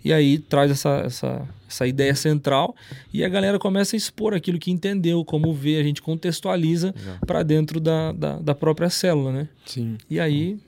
E 0.04 0.12
aí 0.12 0.38
traz 0.38 0.70
essa, 0.70 1.02
essa, 1.04 1.48
essa 1.68 1.86
ideia 1.86 2.14
central 2.14 2.74
e 3.12 3.24
a 3.24 3.28
galera 3.28 3.58
começa 3.58 3.96
a 3.96 3.98
expor 3.98 4.32
aquilo 4.32 4.58
que 4.58 4.70
entendeu, 4.70 5.24
como 5.24 5.52
vê, 5.52 5.76
a 5.76 5.82
gente 5.82 6.00
contextualiza 6.00 6.94
para 7.26 7.42
dentro 7.42 7.80
da, 7.80 8.12
da, 8.12 8.38
da 8.38 8.54
própria 8.54 8.88
célula, 8.88 9.32
né? 9.32 9.48
Sim. 9.66 9.98
E 10.08 10.20
aí, 10.20 10.58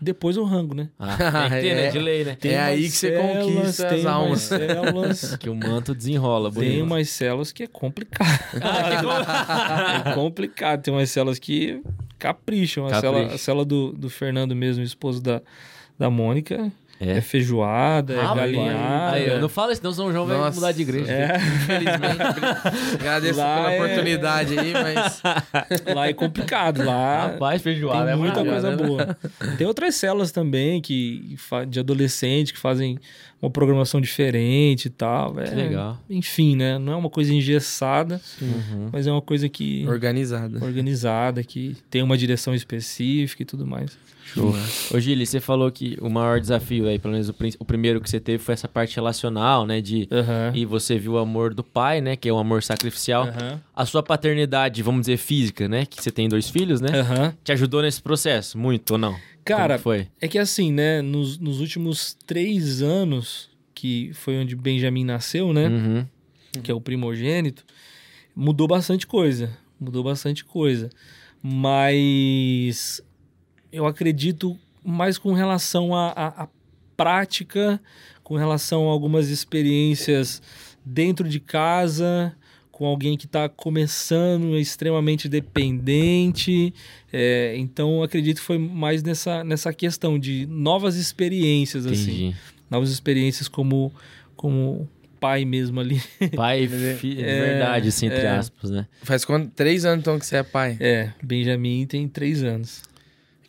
depois 0.00 0.36
o 0.36 0.44
rango, 0.44 0.74
né? 0.74 0.88
Ah, 0.98 1.16
tem 1.50 1.60
que 1.60 1.60
ter, 1.68 1.74
né? 1.74 1.86
É. 1.86 1.90
De 1.90 1.98
lei, 1.98 2.24
né? 2.24 2.36
É 2.44 2.58
aí 2.58 2.82
que 2.84 2.90
você 2.90 3.08
células, 3.08 3.44
conquista 3.46 3.86
as 3.86 3.92
tem 3.92 4.06
almas. 4.06 4.40
células 4.42 5.36
Que 5.40 5.48
o 5.50 5.54
manto 5.54 5.94
desenrola, 5.94 6.50
bonito. 6.50 6.70
tem 6.72 6.82
umas 6.82 7.08
células 7.10 7.52
que 7.52 7.62
é 7.62 7.66
complicado. 7.66 8.28
é 10.06 10.12
complicado. 10.14 10.82
Tem 10.82 10.92
umas 10.94 11.10
células 11.10 11.38
que 11.38 11.82
capricham. 12.18 12.86
A 12.86 12.90
Capricha. 12.90 13.12
célula, 13.12 13.34
a 13.34 13.38
célula 13.38 13.64
do, 13.64 13.92
do 13.92 14.10
Fernando 14.10 14.54
mesmo, 14.54 14.82
esposo 14.82 15.22
da, 15.22 15.40
da 15.98 16.10
Mônica, 16.10 16.70
é, 17.00 17.18
É. 17.18 17.20
feijoada, 17.20 18.14
é 18.14 18.20
Rapaz. 18.20 18.36
galinhada. 18.52 19.16
Aí, 19.16 19.30
ó, 19.30 19.38
não 19.38 19.48
fala 19.48 19.72
isso, 19.72 19.80
senão 19.80 19.90
o 19.92 19.94
São 19.94 20.12
João 20.12 20.26
vai 20.26 20.36
Nossa. 20.36 20.54
mudar 20.54 20.72
de 20.72 20.82
igreja. 20.82 21.12
É, 21.12 21.36
Infelizmente. 21.36 22.20
Agradeço 23.00 23.38
Lá 23.38 23.56
pela 23.56 23.72
é- 23.72 23.76
oportunidade 23.82 24.58
aí, 24.58 24.72
mas. 24.72 25.22
lá 25.94 26.08
é 26.08 26.12
complicado. 26.12 26.82
Lá 26.84 27.28
Rapaz, 27.32 27.60
feijoada 27.62 28.04
tem 28.04 28.12
é 28.12 28.16
muita 28.16 28.44
coisa 28.44 28.70
né? 28.74 28.76
boa. 28.76 29.16
Tem 29.58 29.66
outras 29.66 29.94
células 29.94 30.32
também 30.32 30.80
que 30.80 31.36
de 31.68 31.80
adolescente 31.80 32.52
que 32.52 32.58
fazem 32.58 32.98
uma 33.40 33.50
programação 33.50 34.00
diferente 34.00 34.86
e 34.86 34.90
tal. 34.90 35.38
É, 35.40 35.44
Que 35.44 35.54
legal. 35.54 35.98
Enfim, 36.08 36.56
né? 36.56 36.78
Não 36.78 36.92
é 36.92 36.96
uma 36.96 37.10
coisa 37.10 37.32
engessada, 37.32 38.20
Uhum. 38.40 38.88
mas 38.92 39.06
é 39.06 39.12
uma 39.12 39.20
coisa 39.22 39.48
que 39.48 39.86
Organizada. 39.86 40.64
organizada, 40.64 41.42
que 41.44 41.76
tem 41.90 42.02
uma 42.02 42.16
direção 42.16 42.54
específica 42.54 43.42
e 43.42 43.46
tudo 43.46 43.66
mais. 43.66 43.96
Show. 44.26 44.52
Ô, 44.92 44.98
Gili, 44.98 45.24
você 45.24 45.38
falou 45.40 45.70
que 45.70 45.96
o 46.00 46.10
maior 46.10 46.40
desafio 46.40 46.88
aí, 46.88 46.98
pelo 46.98 47.12
menos 47.12 47.28
o, 47.28 47.34
o 47.60 47.64
primeiro 47.64 48.00
que 48.00 48.10
você 48.10 48.18
teve 48.18 48.42
foi 48.42 48.54
essa 48.54 48.66
parte 48.66 48.96
relacional, 48.96 49.64
né? 49.64 49.80
De, 49.80 50.08
Aham. 50.10 50.52
E 50.52 50.64
você 50.64 50.98
viu 50.98 51.12
o 51.12 51.18
amor 51.18 51.54
do 51.54 51.62
pai, 51.62 52.00
né? 52.00 52.16
Que 52.16 52.28
é 52.28 52.32
o 52.32 52.38
amor 52.38 52.62
sacrificial. 52.62 53.24
Aham. 53.24 53.60
A 53.74 53.86
sua 53.86 54.02
paternidade, 54.02 54.82
vamos 54.82 55.02
dizer, 55.02 55.16
física, 55.16 55.68
né? 55.68 55.86
Que 55.86 56.02
você 56.02 56.10
tem 56.10 56.28
dois 56.28 56.50
filhos, 56.50 56.80
né? 56.80 56.88
Aham. 56.98 57.34
Te 57.44 57.52
ajudou 57.52 57.82
nesse 57.82 58.02
processo? 58.02 58.58
Muito 58.58 58.92
ou 58.92 58.98
não? 58.98 59.16
Cara, 59.44 59.78
foi? 59.78 60.08
É 60.20 60.26
que 60.26 60.38
assim, 60.38 60.72
né? 60.72 61.00
Nos, 61.00 61.38
nos 61.38 61.60
últimos 61.60 62.16
três 62.26 62.82
anos, 62.82 63.48
que 63.72 64.10
foi 64.12 64.36
onde 64.38 64.56
Benjamin 64.56 65.04
nasceu, 65.04 65.52
né? 65.52 65.68
Uhum. 65.68 66.06
Que 66.62 66.72
é 66.72 66.74
o 66.74 66.80
primogênito, 66.80 67.64
mudou 68.34 68.66
bastante 68.66 69.06
coisa. 69.06 69.56
Mudou 69.78 70.02
bastante 70.02 70.44
coisa. 70.44 70.90
Mas 71.40 73.00
eu 73.76 73.86
acredito 73.86 74.56
mais 74.84 75.18
com 75.18 75.32
relação 75.32 75.94
à 75.94 76.08
à- 76.10 76.42
à 76.44 76.48
prática, 76.96 77.80
com 78.22 78.36
relação 78.36 78.88
a 78.88 78.92
algumas 78.92 79.28
experiências 79.28 80.40
dentro 80.84 81.28
de 81.28 81.38
casa, 81.40 82.34
com 82.72 82.86
alguém 82.86 83.16
que 83.16 83.26
está 83.26 83.48
começando, 83.48 84.56
é 84.56 84.60
extremamente 84.60 85.28
dependente. 85.28 86.72
É, 87.12 87.54
então, 87.56 87.96
eu 87.96 88.02
acredito 88.02 88.36
que 88.38 88.42
foi 88.42 88.58
mais 88.58 89.02
nessa, 89.02 89.42
nessa 89.44 89.72
questão 89.72 90.18
de 90.18 90.46
novas 90.46 90.96
experiências, 90.96 91.86
assim. 91.86 92.10
Entendi. 92.28 92.36
Novas 92.70 92.90
experiências 92.90 93.48
como, 93.48 93.92
como 94.36 94.88
pai 95.20 95.44
mesmo 95.44 95.80
ali. 95.80 96.00
Pai 96.34 96.64
e 96.64 96.94
filho, 96.96 97.24
É, 97.24 97.40
verdade, 97.52 97.88
assim, 97.88 98.06
entre 98.06 98.20
é. 98.20 98.28
aspas, 98.28 98.70
né? 98.70 98.86
Faz 99.02 99.24
quanto? 99.24 99.50
Três 99.54 99.84
anos 99.84 100.00
então 100.00 100.18
que 100.18 100.26
você 100.26 100.36
é 100.36 100.42
pai. 100.42 100.76
É, 100.80 101.12
Benjamin 101.22 101.86
tem 101.86 102.06
três 102.08 102.42
anos. 102.42 102.82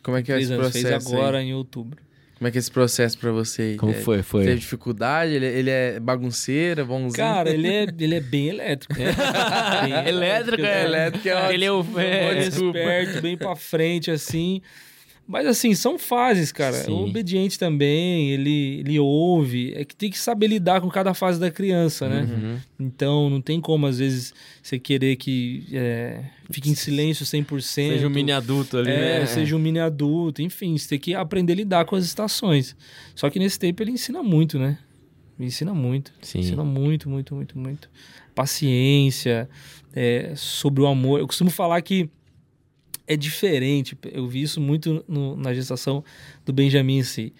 Como 0.08 0.16
é 0.16 0.22
que 0.22 0.32
é 0.32 0.40
esse 0.40 0.50
anos, 0.50 0.70
processo? 0.70 0.88
fez 0.88 1.06
aí? 1.06 1.14
agora 1.20 1.42
em 1.42 1.52
outubro. 1.52 2.00
Como 2.38 2.48
é 2.48 2.50
que 2.50 2.56
é 2.56 2.60
esse 2.60 2.70
processo 2.70 3.18
pra 3.18 3.30
você? 3.30 3.60
aí? 3.62 3.76
Como 3.76 3.92
É, 3.92 3.96
foi? 3.96 4.22
Foi. 4.22 4.42
Teve 4.42 4.60
dificuldade? 4.60 5.34
Ele, 5.34 5.44
ele 5.44 5.68
é 5.68 6.00
bagunceiro, 6.00 6.80
é 6.80 6.84
bonzinho? 6.84 7.12
Cara, 7.12 7.50
ele 7.50 7.68
é, 7.68 7.82
ele 8.00 8.14
é 8.14 8.20
bem 8.20 8.48
elétrico. 8.48 8.94
Bem 8.94 9.06
Elétrico, 10.06 10.64
é. 10.64 10.84
Elétrico 10.84 11.28
é 11.28 11.52
Ele 11.52 11.64
é 11.66 11.72
o. 11.72 11.84
É, 11.98 12.34
desculpa. 12.36 12.78
esperto, 12.78 13.20
bem 13.20 13.36
pra 13.36 13.54
frente, 13.54 14.10
assim. 14.10 14.62
Mas 15.30 15.46
assim, 15.46 15.74
são 15.74 15.98
fases, 15.98 16.50
cara. 16.50 16.72
Sim. 16.72 16.90
É 16.90 17.04
obediente 17.04 17.58
também, 17.58 18.30
ele, 18.30 18.80
ele 18.80 18.98
ouve. 18.98 19.74
É 19.74 19.84
que 19.84 19.94
tem 19.94 20.10
que 20.10 20.18
saber 20.18 20.46
lidar 20.46 20.80
com 20.80 20.88
cada 20.88 21.12
fase 21.12 21.38
da 21.38 21.50
criança, 21.50 22.08
né? 22.08 22.22
Uhum. 22.22 22.58
Então 22.80 23.28
não 23.28 23.38
tem 23.42 23.60
como, 23.60 23.86
às 23.86 23.98
vezes, 23.98 24.32
você 24.62 24.78
querer 24.78 25.16
que 25.16 25.66
é, 25.70 26.24
fique 26.50 26.70
em 26.70 26.74
silêncio 26.74 27.26
100%. 27.26 27.60
Seja 27.60 28.06
um 28.06 28.10
mini 28.10 28.32
adulto 28.32 28.78
ali, 28.78 28.90
É, 28.90 29.20
né? 29.20 29.26
seja 29.26 29.54
um 29.54 29.58
mini 29.58 29.78
adulto, 29.78 30.40
enfim, 30.40 30.78
você 30.78 30.88
tem 30.88 30.98
que 30.98 31.14
aprender 31.14 31.52
a 31.52 31.56
lidar 31.56 31.84
com 31.84 31.94
as 31.94 32.06
estações. 32.06 32.74
Só 33.14 33.28
que 33.28 33.38
nesse 33.38 33.58
tempo 33.58 33.82
ele 33.82 33.90
ensina 33.90 34.22
muito, 34.22 34.58
né? 34.58 34.78
Me 35.38 35.44
ensina 35.44 35.74
muito. 35.74 36.10
Sim. 36.22 36.38
Ensina 36.38 36.64
muito, 36.64 37.06
muito, 37.10 37.34
muito, 37.34 37.58
muito. 37.58 37.90
Paciência, 38.34 39.46
é, 39.94 40.32
sobre 40.34 40.82
o 40.82 40.86
amor. 40.86 41.20
Eu 41.20 41.26
costumo 41.26 41.50
falar 41.50 41.82
que 41.82 42.08
é 43.08 43.16
diferente. 43.16 43.96
Eu 44.12 44.28
vi 44.28 44.42
isso 44.42 44.60
muito 44.60 45.04
no- 45.08 45.36
na 45.36 45.52
gestação 45.54 46.04
do 46.44 46.52
Benjamin 46.52 46.98
em 46.98 47.02
si. 47.02 47.32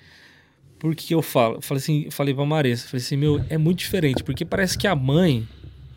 Por 0.79 0.95
que 0.95 1.15
eu 1.15 1.23
falo? 1.23 1.57
Eu 1.57 1.61
falei 1.63 1.81
assim, 1.81 2.11
falei 2.11 2.33
pra 2.35 2.45
falei 2.89 3.05
assim, 3.05 3.17
meu, 3.17 3.45
é 3.49 3.59
muito 3.59 3.79
diferente, 3.79 4.23
porque 4.25 4.45
parece 4.45 4.79
que 4.79 4.87
a 4.87 4.95
mãe, 4.95 5.47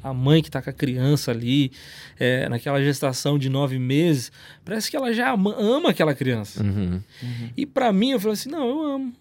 a 0.03 0.11
mãe 0.13 0.41
que 0.41 0.49
tá 0.49 0.59
com 0.61 0.69
a 0.71 0.73
criança 0.73 1.29
ali, 1.31 1.71
é, 2.19 2.49
naquela 2.49 2.81
gestação 2.81 3.37
de 3.37 3.47
nove 3.47 3.77
meses, 3.77 4.31
parece 4.65 4.89
que 4.89 4.97
ela 4.97 5.13
já 5.13 5.31
ama, 5.33 5.55
ama 5.59 5.89
aquela 5.91 6.15
criança. 6.15 6.63
Uhum. 6.63 6.99
E 7.55 7.65
pra 7.65 7.93
mim, 7.93 8.11
eu 8.11 8.19
falei 8.19 8.33
assim, 8.33 8.49
não, 8.49 8.67
eu 8.67 8.81
amo. 8.95 9.13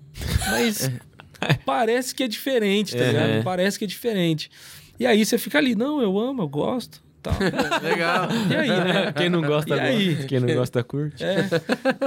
Mas 0.50 0.90
parece 1.66 2.14
que 2.14 2.22
é 2.22 2.28
diferente, 2.28 2.96
tá 2.96 3.04
É. 3.04 3.12
ligado? 3.12 3.44
Parece 3.44 3.78
que 3.78 3.84
é 3.84 3.88
diferente. 3.88 4.50
E 4.98 5.06
aí 5.06 5.24
você 5.24 5.36
fica 5.38 5.58
ali, 5.58 5.74
não, 5.74 6.00
eu 6.00 6.18
amo, 6.18 6.42
eu 6.42 6.48
gosto. 6.48 7.02
Tal. 7.22 7.34
Legal. 7.82 8.28
E 8.50 8.54
aí, 8.56 8.68
né? 8.68 9.12
Quem 9.12 9.28
não 9.28 9.42
gosta, 9.42 9.76
E 9.76 9.80
aí? 9.80 10.08
gosta. 10.14 10.26
Quem 10.28 10.40
não 10.40 10.54
gosta, 10.54 10.82
curte. 10.84 11.22
É. 11.24 11.48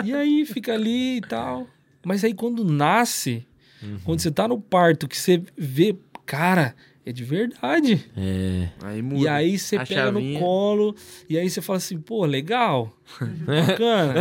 E 0.03 0.14
aí 0.14 0.45
fica 0.45 0.74
ali 0.74 1.18
e 1.18 1.22
tal. 1.22 1.68
Mas 2.05 2.24
aí 2.24 2.34
quando 2.34 2.64
nasce, 2.66 3.45
Uhum. 3.82 3.97
quando 4.05 4.20
você 4.22 4.32
tá 4.32 4.47
no 4.47 4.59
parto, 4.59 5.07
que 5.07 5.18
você 5.18 5.41
vê, 5.57 5.95
cara, 6.26 6.74
é 7.05 7.11
de 7.11 7.24
verdade. 7.24 8.09
É. 8.16 8.70
Aí 8.82 9.01
muda. 9.01 9.22
E 9.24 9.28
aí 9.28 9.59
você 9.59 9.76
A 9.76 9.86
pega 9.86 10.03
chavinha. 10.05 10.34
no 10.34 10.39
colo, 10.39 10.95
e 11.30 11.38
aí 11.38 11.49
você 11.49 11.61
fala 11.61 11.78
assim, 11.78 11.99
pô, 11.99 12.26
legal, 12.26 12.97
bacana. 13.45 14.16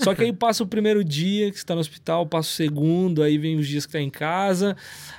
Só 0.00 0.14
que 0.14 0.22
aí 0.22 0.32
passa 0.32 0.62
o 0.62 0.66
primeiro 0.66 1.02
dia 1.04 1.50
que 1.50 1.58
você 1.58 1.66
tá 1.66 1.74
no 1.74 1.80
hospital, 1.80 2.24
passa 2.26 2.48
o 2.48 2.52
segundo, 2.52 3.22
aí 3.22 3.36
vem 3.38 3.56
os 3.56 3.66
dias 3.66 3.84
que 3.86 3.92
tá 3.92 4.00
em 4.00 4.10
casa, 4.10 4.76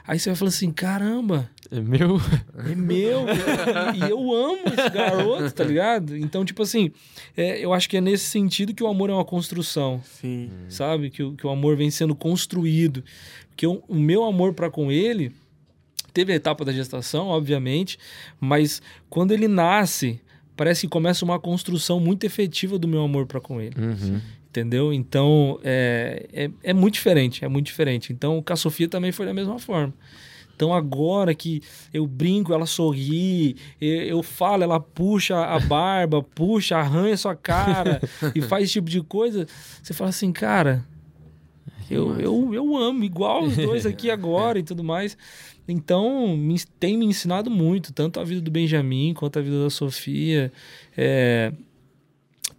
aí 0.08 0.18
você 0.18 0.30
vai 0.30 0.36
falando 0.38 0.54
assim, 0.54 0.72
caramba, 0.72 1.50
É 1.72 1.80
meu. 1.80 2.18
é 2.70 2.76
meu, 2.76 3.26
e 3.96 4.10
eu 4.10 4.20
amo 4.34 4.60
esse 4.68 4.90
garoto, 4.90 5.52
tá 5.54 5.64
ligado? 5.64 6.16
Então, 6.18 6.44
tipo 6.46 6.62
assim, 6.62 6.92
é, 7.36 7.64
eu 7.64 7.74
acho 7.74 7.90
que 7.90 7.98
é 7.98 8.02
nesse 8.02 8.26
sentido 8.26 8.74
que 8.74 8.84
o 8.84 8.88
amor 8.88 9.10
é 9.10 9.14
uma 9.14 9.26
construção 9.26 10.02
Sim. 10.04 10.50
sabe? 10.70 11.10
Que, 11.10 11.24
o- 11.24 11.34
que 11.34 11.48
o 11.48 11.50
amor 11.50 11.76
vem 11.76 11.90
sendo 11.90 12.14
construído. 12.16 13.04
Porque 13.50 13.66
o, 13.66 13.84
o 13.88 13.96
meu 13.96 14.24
amor 14.24 14.54
para 14.54 14.70
com 14.70 14.92
ele 14.92 15.32
teve 16.14 16.32
a 16.34 16.36
etapa 16.36 16.64
da 16.64 16.72
gestação, 16.72 17.28
obviamente, 17.28 17.98
mas 18.40 18.82
quando 19.10 19.32
ele 19.32 19.48
nasce, 19.48 20.20
parece 20.56 20.82
que 20.82 20.88
começa 20.88 21.26
uma 21.26 21.40
construção 21.40 22.00
muito 22.00 22.24
efetiva 22.26 22.78
do 22.78 22.88
meu 22.88 23.02
amor 23.02 23.26
para 23.26 23.40
com 23.40 23.60
ele. 23.60 23.76
Uhum. 23.80 24.22
Entendeu? 24.50 24.94
Então 24.94 25.60
é, 25.64 26.28
é, 26.32 26.50
é 26.62 26.74
muito 26.74 26.94
diferente, 26.94 27.44
é 27.44 27.48
muito 27.48 27.66
diferente. 27.66 28.14
Então 28.14 28.44
com 28.44 28.54
a 28.54 28.56
Sofia 28.56 28.88
também 28.88 29.12
foi 29.12 29.26
da 29.26 29.34
mesma 29.34 29.58
forma. 29.58 29.92
Então 30.56 30.74
agora 30.74 31.34
que 31.34 31.62
eu 31.94 32.06
brinco, 32.06 32.54
ela 32.54 32.66
sorri, 32.66 33.56
eu, 33.82 34.04
eu 34.04 34.24
falo, 34.24 34.64
ela 34.64 34.80
puxa 34.80 35.38
a 35.38 35.60
barba, 35.60 36.22
puxa, 36.36 36.78
arranha 36.78 37.18
sua 37.18 37.36
cara 37.36 38.02
e 38.36 38.42
faz 38.44 38.66
esse 38.66 38.74
tipo 38.74 38.90
de 38.90 39.02
coisa, 39.02 39.48
você 39.82 39.94
fala 39.94 40.10
assim, 40.10 40.32
cara, 40.32 40.86
eu, 41.90 42.20
eu, 42.20 42.54
eu 42.54 42.78
amo, 42.78 43.04
igual 43.04 43.44
os 43.44 43.56
dois 43.56 43.86
aqui 43.86 44.10
agora 44.12 44.60
e 44.60 44.64
tudo 44.64 44.84
mais. 44.84 45.18
Então, 45.68 46.36
me, 46.36 46.60
tem 46.80 46.98
me 46.98 47.06
ensinado 47.06 47.50
muito, 47.50 47.94
tanto 47.94 48.20
a 48.20 48.24
vida 48.24 48.42
do 48.42 48.52
Benjamin 48.52 49.14
quanto 49.14 49.40
a 49.40 49.42
vida 49.42 49.64
da 49.64 49.70
Sofia. 49.70 50.52
É, 50.98 51.54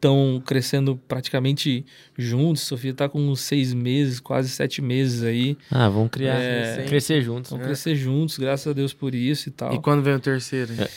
estão 0.05 0.43
crescendo 0.45 1.01
praticamente 1.09 1.85
juntos. 2.17 2.63
Sofia 2.63 2.91
está 2.91 3.09
com 3.09 3.19
uns 3.21 3.41
seis 3.41 3.73
meses, 3.73 4.21
quase 4.21 4.49
sete 4.51 4.83
meses 4.83 5.23
aí. 5.23 5.57
Ah, 5.71 5.89
vamos 5.89 6.11
criar. 6.11 6.35
É. 6.35 6.85
Crescer 6.87 7.23
juntos. 7.23 7.51
Vão 7.51 7.59
crescer 7.61 7.95
juntos, 7.97 8.39
graças 8.39 8.67
a 8.67 8.73
Deus 8.75 8.93
por 8.93 9.15
isso 9.15 9.49
e 9.49 9.53
tal. 9.53 9.75
E 9.75 9.81
quando 9.81 10.03
vem 10.03 10.15
o 10.15 10.21
terceiro? 10.21 10.73
É. 10.79 10.89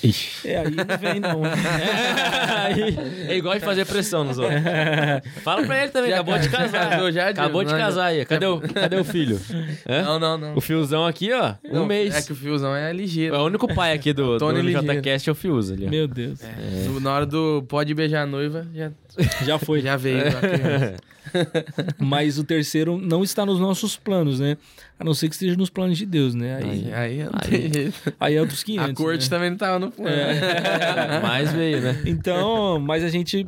É, 0.49 0.57
aí 0.59 0.71
não 0.71 0.97
vem 0.97 1.19
não. 1.19 1.41
Aí, 1.43 2.97
é 3.31 3.37
igual 3.37 3.55
de 3.55 3.61
fazer 3.61 3.85
pressão 3.85 4.23
nos 4.23 4.37
outros. 4.37 4.61
Fala 5.43 5.63
pra 5.65 5.83
ele 5.83 5.91
também, 5.91 6.09
Já 6.09 6.15
acabou 6.17 6.39
de 6.39 6.49
casar. 6.49 6.89
casou 6.89 7.11
já, 7.11 7.29
acabou 7.29 7.63
de 7.63 7.69
Diogo? 7.69 7.83
casar 7.83 8.05
aí. 8.07 8.25
Cadê 8.25 8.45
o, 8.45 8.59
cadê 8.59 8.95
o 8.97 9.03
filho? 9.03 9.39
Não, 9.87 10.19
não, 10.19 10.37
não. 10.37 10.55
O 10.55 10.61
fiozão 10.61 11.05
aqui, 11.05 11.31
ó, 11.31 11.53
um 11.69 11.73
Não, 11.73 11.85
mês. 11.85 12.13
É 12.15 12.21
que 12.21 12.31
o 12.31 12.35
fiozão 12.35 12.75
é 12.75 12.91
ligeiro. 12.91 13.35
É 13.35 13.39
o 13.39 13.45
único 13.45 13.73
pai 13.73 13.93
aqui 13.93 14.11
do, 14.13 14.33
do 14.33 14.37
Tony 14.39 14.61
ligeiro. 14.61 14.85
JCast 15.01 15.29
é 15.29 15.31
o 15.31 15.35
Fiuza 15.35 15.73
ali. 15.73 15.85
ó. 15.85 15.89
Meu 15.89 16.07
Deus. 16.07 16.39
No- 16.85 16.99
Na 16.99 17.13
hora 17.13 17.25
do 17.25 17.63
pode 17.67 17.93
beijar 17.93 18.23
a 18.23 18.25
noiva, 18.25 18.67
já, 18.73 18.91
Já 19.45 19.57
foi. 19.57 19.81
já 19.81 19.95
veio. 19.97 20.23
Mas 21.99 22.37
o 22.37 22.43
terceiro 22.43 22.97
não 22.97 23.23
está 23.23 23.45
nos 23.45 23.59
nossos 23.59 23.97
planos, 23.97 24.39
né? 24.39 24.57
A 24.99 25.03
não 25.03 25.13
ser 25.13 25.27
que 25.27 25.35
esteja 25.35 25.55
nos 25.55 25.69
planos 25.69 25.97
de 25.97 26.05
Deus, 26.05 26.33
né? 26.33 26.57
Aí, 26.57 26.93
Aí 26.93 27.21
Aí. 27.21 27.93
aí 28.19 28.35
é 28.35 28.41
outros 28.41 28.63
500. 28.63 28.89
A 28.89 28.93
corte 28.93 29.23
né? 29.23 29.29
também 29.29 29.49
não 29.49 29.57
tava 29.57 29.79
no 29.79 29.91
plano. 29.91 30.15
Mais 31.21 31.51
veio, 31.51 31.81
né? 31.81 32.01
Então, 32.05 32.79
mas 32.79 33.03
a 33.03 33.09
gente, 33.09 33.45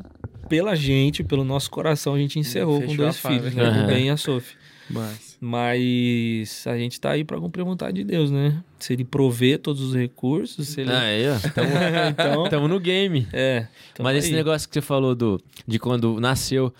pela 0.48 0.76
gente, 0.76 1.24
pelo 1.24 1.44
nosso 1.44 1.70
coração, 1.72 2.16
a 2.16 2.18
gente 2.18 2.38
encerrou 2.40 2.76
com 2.82 2.88
Fechou 2.90 2.98
dois 2.98 3.16
a 3.16 3.20
fábrica. 3.20 3.50
filhos, 3.50 3.56
né? 3.56 3.84
O 3.84 3.88
Ben 3.88 4.08
e 4.08 4.10
a 4.10 4.18
Sophie. 4.18 4.58
Mas. 4.90 5.29
Mas 5.42 6.64
a 6.68 6.78
gente 6.78 7.00
tá 7.00 7.12
aí 7.12 7.24
pra 7.24 7.38
cumprir 7.40 7.62
a 7.62 7.66
vontade 7.66 7.98
de 7.98 8.04
Deus, 8.04 8.30
né? 8.30 8.62
Se 8.80 8.94
ele 8.94 9.04
prover 9.04 9.60
todos 9.60 9.82
os 9.82 9.96
recursos, 9.96 10.68
se 10.68 10.82
ele... 10.82 10.92
Aí, 10.92 11.24
ó. 11.30 11.36
Tamo, 11.54 11.70
então, 12.10 12.50
tamo 12.50 12.68
no 12.68 12.80
game. 12.80 13.28
é. 13.34 13.62
tamo 13.94 14.08
Mas 14.08 14.18
esse 14.18 14.30
aí. 14.30 14.36
negócio 14.36 14.68
que 14.68 14.74
você 14.74 14.82
falou 14.82 15.16
do, 15.16 15.42
de 15.68 15.80
quando 15.80 16.20
nasceu, 16.20 16.74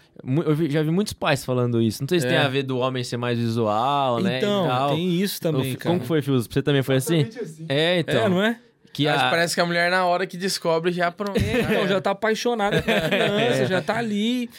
eu 0.46 0.56
vi- 0.56 0.70
já 0.70 0.82
vi 0.84 0.92
muitos 0.92 1.14
pais 1.14 1.44
falando 1.44 1.82
isso. 1.82 2.02
Não 2.04 2.08
sei 2.10 2.20
se 2.20 2.26
É. 2.28 2.30
tem 2.30 2.38
a 2.38 2.48
ver 2.48 2.64
do 2.64 2.78
homem 2.78 3.04
ser 3.04 3.18
mais 3.18 3.38
visual, 3.40 4.20
né? 4.22 4.38
Então, 4.38 4.90
tem 4.96 5.22
isso 5.22 5.40
também, 5.42 5.74
O- 5.74 5.78
cara. 5.78 5.90
Como 5.90 6.00
que 6.02 6.08
foi, 6.08 6.22
Fius? 6.22 6.48
Você 6.50 6.62
também 6.62 6.84
foi 6.84 6.98
assim? 6.98 7.28
É, 7.68 8.00
então. 8.00 8.26
É, 8.26 8.30
não 8.30 8.44
é? 8.44 8.60
Que 8.92 9.06
Mas 9.06 9.22
a... 9.22 9.30
parece 9.30 9.54
que 9.56 9.62
a 9.62 9.66
mulher, 9.66 9.92
na 9.92 10.06
hora 10.06 10.26
que 10.26 10.36
descobre, 10.36 10.92
já 10.92 11.12
pronto. 11.12 11.40
Então, 11.40 11.88
já 11.88 12.02
tá 12.02 12.12
apaixonada 12.12 12.82
pela 12.82 13.02
criança, 13.08 13.66
já 13.68 13.82
tá 13.82 13.98
ali. 13.98 14.50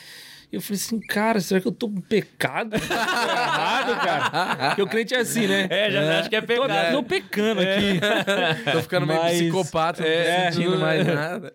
Eu 0.53 0.61
falei 0.61 0.76
assim, 0.76 0.98
cara, 0.98 1.40
será 1.40 1.61
que 1.61 1.68
eu 1.68 1.72
tô 1.72 1.86
em 1.86 2.01
pecado? 2.01 2.70
Tô 2.70 2.94
errado, 2.94 4.01
cara. 4.05 4.68
Porque 4.70 4.82
o 4.82 4.86
crente 4.88 5.14
é 5.14 5.18
assim, 5.20 5.46
né? 5.46 5.68
É, 5.70 5.90
já 5.90 6.18
acho 6.18 6.28
que 6.28 6.34
é 6.34 6.40
Tô, 6.40 6.46
pecado. 6.46 6.92
tô 6.92 7.03
pecando 7.05 7.61
aqui. 7.61 8.01
Tô 8.72 8.82
ficando 8.82 9.07
meio 9.07 9.20
Mas- 9.22 9.38
psicopata, 9.38 10.03
não 10.03 10.09
é, 10.11 10.46
tô 10.46 10.53
sentindo 10.53 10.78
mais 10.78 11.07
nada. 11.07 11.55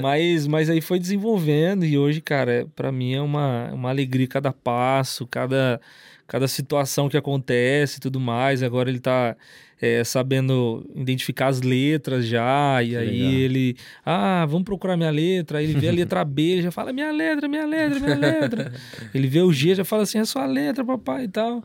Mas, 0.00 0.46
mas 0.46 0.70
aí 0.70 0.80
foi 0.80 1.00
desenvolvendo 1.00 1.84
e 1.84 1.98
hoje, 1.98 2.20
cara, 2.20 2.66
pra 2.76 2.92
mim 2.92 3.14
é 3.14 3.20
uma, 3.20 3.70
uma 3.72 3.88
alegria 3.88 4.28
cada 4.28 4.52
passo, 4.52 5.26
cada, 5.26 5.80
cada 6.28 6.46
situação 6.46 7.08
que 7.08 7.16
acontece 7.16 7.96
e 7.96 8.00
tudo 8.00 8.20
mais. 8.20 8.62
Agora 8.62 8.88
ele 8.88 9.00
tá 9.00 9.36
é, 9.80 10.04
sabendo 10.04 10.88
identificar 10.94 11.48
as 11.48 11.62
letras 11.62 12.26
já, 12.26 12.82
e 12.82 12.96
aí 12.96 13.10
legal. 13.10 13.32
ele, 13.32 13.76
ah, 14.04 14.44
vamos 14.46 14.64
procurar 14.64 14.96
minha 14.96 15.10
letra. 15.10 15.58
Aí 15.58 15.64
ele 15.64 15.80
vê 15.80 15.88
a 15.88 15.92
letra 15.94 16.24
B, 16.24 16.62
já 16.62 16.70
fala, 16.70 16.92
minha 16.92 17.10
letra, 17.10 17.48
minha 17.48 17.66
letra, 17.66 17.98
minha 17.98 18.16
letra. 18.16 18.72
ele 19.14 19.26
vê 19.26 19.40
o 19.40 19.52
G, 19.52 19.74
já 19.74 19.84
fala 19.84 20.02
assim, 20.02 20.18
é 20.18 20.24
sua 20.24 20.46
letra, 20.46 20.84
papai 20.84 21.24
e 21.24 21.28
tal. 21.28 21.62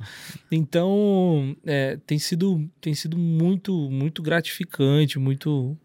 Então, 0.52 1.56
é, 1.66 1.98
tem 2.06 2.18
sido, 2.18 2.70
tem 2.80 2.94
sido 2.94 3.18
muito, 3.18 3.90
muito 3.90 4.22
gratificante, 4.22 5.20
muito 5.20 5.78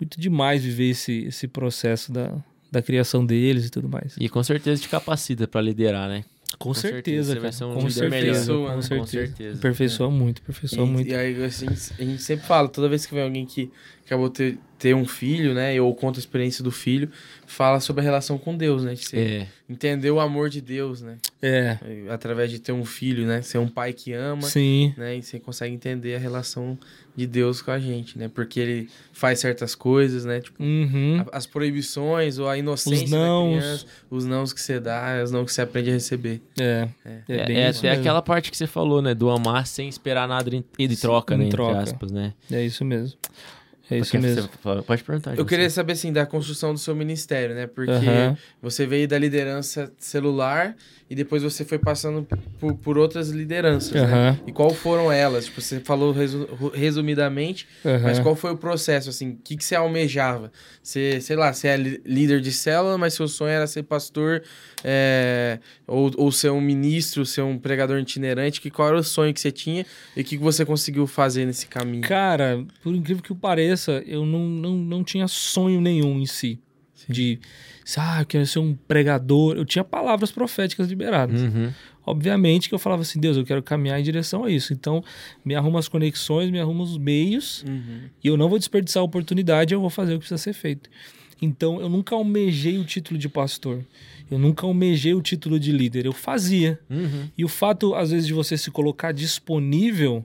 muito 0.00 0.20
demais 0.20 0.62
viver 0.62 0.90
esse, 0.90 1.24
esse 1.24 1.48
processo 1.48 2.12
da, 2.12 2.32
da 2.70 2.80
criação 2.80 3.24
deles 3.26 3.66
e 3.66 3.70
tudo 3.70 3.88
mais. 3.88 4.16
E 4.18 4.28
com 4.28 4.42
certeza 4.42 4.80
te 4.80 4.88
capacita 4.88 5.48
pra 5.48 5.60
liderar, 5.60 6.08
né? 6.08 6.24
Com, 6.58 6.74
certeza, 6.74 7.28
você 7.28 7.34
cara. 7.34 7.40
vai 7.42 7.52
ser 7.52 7.64
um 7.64 7.74
com 7.74 7.88
certeza, 7.88 8.08
melhor. 8.10 8.34
Pessoa, 8.34 8.70
com 8.70 8.76
né? 8.76 8.82
certeza. 8.82 9.00
Com 9.00 9.06
certeza. 9.06 9.58
Aperfeiçoa 9.58 10.10
muito, 10.10 10.42
aperfeiçoa 10.42 10.84
E, 10.84 10.88
muito. 10.88 11.08
e 11.08 11.14
aí 11.14 11.44
assim, 11.44 11.66
a 11.68 12.02
gente 12.04 12.22
sempre 12.22 12.46
fala, 12.46 12.68
toda 12.68 12.88
vez 12.88 13.06
que 13.06 13.14
vem 13.14 13.22
alguém 13.22 13.46
que 13.46 13.70
acabou 14.04 14.28
de 14.28 14.34
ter, 14.34 14.58
ter 14.78 14.94
um 14.94 15.06
filho, 15.06 15.54
né? 15.54 15.80
Ou 15.80 15.94
conta 15.94 16.18
a 16.18 16.20
experiência 16.20 16.64
do 16.64 16.70
filho, 16.72 17.10
fala 17.46 17.78
sobre 17.78 18.00
a 18.00 18.04
relação 18.04 18.38
com 18.38 18.56
Deus, 18.56 18.82
né? 18.82 18.94
De 18.94 19.04
você 19.04 19.16
É. 19.18 19.46
entender 19.68 20.10
o 20.10 20.18
amor 20.18 20.48
de 20.50 20.60
Deus, 20.60 21.00
né? 21.02 21.18
É, 21.40 21.78
Através 22.08 22.50
de 22.50 22.58
ter 22.58 22.72
um 22.72 22.84
filho, 22.84 23.24
né? 23.26 23.40
Ser 23.42 23.58
um 23.58 23.68
pai 23.68 23.92
que 23.92 24.12
ama, 24.12 24.42
sim. 24.42 24.92
né? 24.96 25.16
E 25.16 25.22
você 25.22 25.38
consegue 25.38 25.74
entender 25.74 26.16
a 26.16 26.18
relação 26.18 26.76
de 27.18 27.26
Deus 27.26 27.60
com 27.60 27.70
a 27.72 27.78
gente, 27.78 28.16
né? 28.16 28.30
Porque 28.32 28.60
ele 28.60 28.88
faz 29.12 29.40
certas 29.40 29.74
coisas, 29.74 30.24
né? 30.24 30.40
Tipo, 30.40 30.62
Uhum. 30.62 31.20
a- 31.32 31.36
as 31.36 31.46
proibições 31.46 32.38
ou 32.38 32.48
a 32.48 32.56
inocência 32.56 33.04
Os 33.04 33.10
criança, 33.10 33.86
os 34.08 34.24
nãos 34.24 34.52
que 34.52 34.60
você 34.60 34.78
dá, 34.78 35.20
os 35.24 35.30
nãos 35.32 35.46
que 35.46 35.52
você 35.52 35.62
aprende 35.62 35.90
a 35.90 35.92
receber. 35.94 36.40
É, 36.58 36.88
É. 37.04 37.10
é, 37.28 37.36
É, 37.40 37.46
bem 37.46 37.56
é 37.58 37.70
isso 37.70 37.80
até 37.80 37.90
aquela 37.90 38.22
parte 38.22 38.50
que 38.50 38.56
você 38.56 38.66
falou, 38.68 39.02
né? 39.02 39.14
Do 39.14 39.28
amar 39.30 39.66
sem 39.66 39.88
esperar 39.88 40.28
nada 40.28 40.48
em, 40.54 40.64
de 40.86 40.96
troca, 40.96 41.34
Em 41.34 41.38
né? 41.38 41.48
troca. 41.48 41.72
Entre 41.80 41.90
aspas, 41.90 42.10
né? 42.12 42.32
É 42.50 42.64
isso 42.64 42.84
mesmo. 42.84 43.18
É 43.90 43.98
isso 43.98 44.10
Porque 44.10 44.18
mesmo. 44.26 44.50
você 44.62 44.82
pode 44.82 45.02
perguntar. 45.02 45.30
Eu 45.30 45.36
José. 45.38 45.48
queria 45.48 45.70
saber, 45.70 45.94
assim, 45.94 46.12
da 46.12 46.26
construção 46.26 46.72
do 46.74 46.78
seu 46.78 46.94
ministério, 46.94 47.54
né? 47.54 47.66
Porque 47.66 47.90
você 48.60 48.86
veio 48.86 49.08
da 49.08 49.18
liderança 49.18 49.90
celular 49.98 50.76
e 51.08 51.14
depois 51.14 51.42
você 51.42 51.64
foi 51.64 51.78
passando 51.78 52.26
por, 52.60 52.74
por 52.74 52.98
outras 52.98 53.30
lideranças, 53.30 53.92
né? 53.92 54.38
E 54.46 54.52
qual 54.52 54.70
foram 54.70 55.10
elas? 55.10 55.46
Tipo, 55.46 55.60
você 55.62 55.80
falou 55.80 56.12
resu- 56.12 56.46
resumidamente, 56.74 57.66
mas 58.02 58.18
qual 58.18 58.34
foi 58.36 58.50
o 58.52 58.56
processo, 58.58 59.08
assim? 59.08 59.30
O 59.30 59.38
que, 59.42 59.56
que 59.56 59.64
você 59.64 59.74
almejava? 59.74 60.52
Você, 60.82 61.20
sei 61.20 61.36
lá, 61.36 61.52
você 61.52 61.68
é 61.68 61.76
líder 61.78 62.40
de 62.42 62.52
célula, 62.52 62.98
mas 62.98 63.14
seu 63.14 63.26
sonho 63.28 63.50
era 63.50 63.66
ser 63.66 63.84
pastor 63.84 64.42
é, 64.84 65.58
ou, 65.86 66.10
ou 66.16 66.32
ser 66.32 66.50
um 66.50 66.60
ministro, 66.60 67.24
ser 67.26 67.42
um 67.42 67.58
pregador 67.58 67.98
itinerante. 67.98 68.60
Que, 68.60 68.70
qual 68.70 68.88
era 68.88 68.98
o 68.98 69.02
sonho 69.04 69.32
que 69.34 69.40
você 69.40 69.50
tinha 69.50 69.84
e 70.16 70.20
o 70.20 70.24
que, 70.24 70.36
você 70.36 70.64
conseguiu 70.64 71.06
fazer 71.06 71.44
nesse 71.44 71.66
caminho? 71.66 72.02
Cara, 72.02 72.64
por 72.82 72.94
incrível 72.94 73.22
que 73.22 73.34
pareça, 73.34 74.02
eu 74.06 74.24
não, 74.24 74.40
não, 74.48 74.74
não 74.76 75.04
tinha 75.04 75.26
sonho 75.28 75.80
nenhum 75.80 76.18
em 76.20 76.26
si. 76.26 76.58
De, 77.08 77.38
ah, 77.96 78.20
eu 78.20 78.26
quero 78.26 78.46
ser 78.46 78.58
um 78.58 78.74
pregador. 78.74 79.56
Eu 79.56 79.64
tinha 79.64 79.82
palavras 79.82 80.30
proféticas 80.30 80.88
liberadas. 80.88 81.40
Uhum. 81.40 81.72
Obviamente 82.04 82.68
que 82.68 82.74
eu 82.74 82.78
falava 82.78 83.02
assim, 83.02 83.20
Deus, 83.20 83.36
eu 83.36 83.44
quero 83.44 83.62
caminhar 83.62 83.98
em 84.00 84.02
direção 84.02 84.44
a 84.44 84.50
isso. 84.50 84.72
Então, 84.72 85.02
me 85.44 85.54
arruma 85.54 85.78
as 85.78 85.88
conexões, 85.88 86.50
me 86.50 86.58
arruma 86.60 86.82
os 86.82 86.96
meios, 86.98 87.62
Uhum. 87.64 88.00
e 88.22 88.28
eu 88.28 88.36
não 88.36 88.48
vou 88.48 88.58
desperdiçar 88.58 89.02
a 89.02 89.04
oportunidade, 89.04 89.74
eu 89.74 89.80
vou 89.80 89.90
fazer 89.90 90.12
o 90.12 90.14
que 90.14 90.20
precisa 90.20 90.38
ser 90.38 90.52
feito. 90.54 90.88
Então, 91.40 91.80
eu 91.80 91.88
nunca 91.88 92.14
almejei 92.14 92.78
o 92.78 92.84
título 92.84 93.18
de 93.18 93.28
pastor. 93.28 93.84
Eu 94.30 94.38
nunca 94.38 94.66
almejei 94.66 95.14
o 95.14 95.22
título 95.22 95.58
de 95.58 95.72
líder. 95.72 96.04
Eu 96.06 96.12
fazia. 96.12 96.78
Uhum. 96.90 97.28
E 97.36 97.44
o 97.44 97.48
fato, 97.48 97.94
às 97.94 98.10
vezes, 98.10 98.26
de 98.26 98.32
você 98.34 98.58
se 98.58 98.70
colocar 98.70 99.12
disponível, 99.12 100.24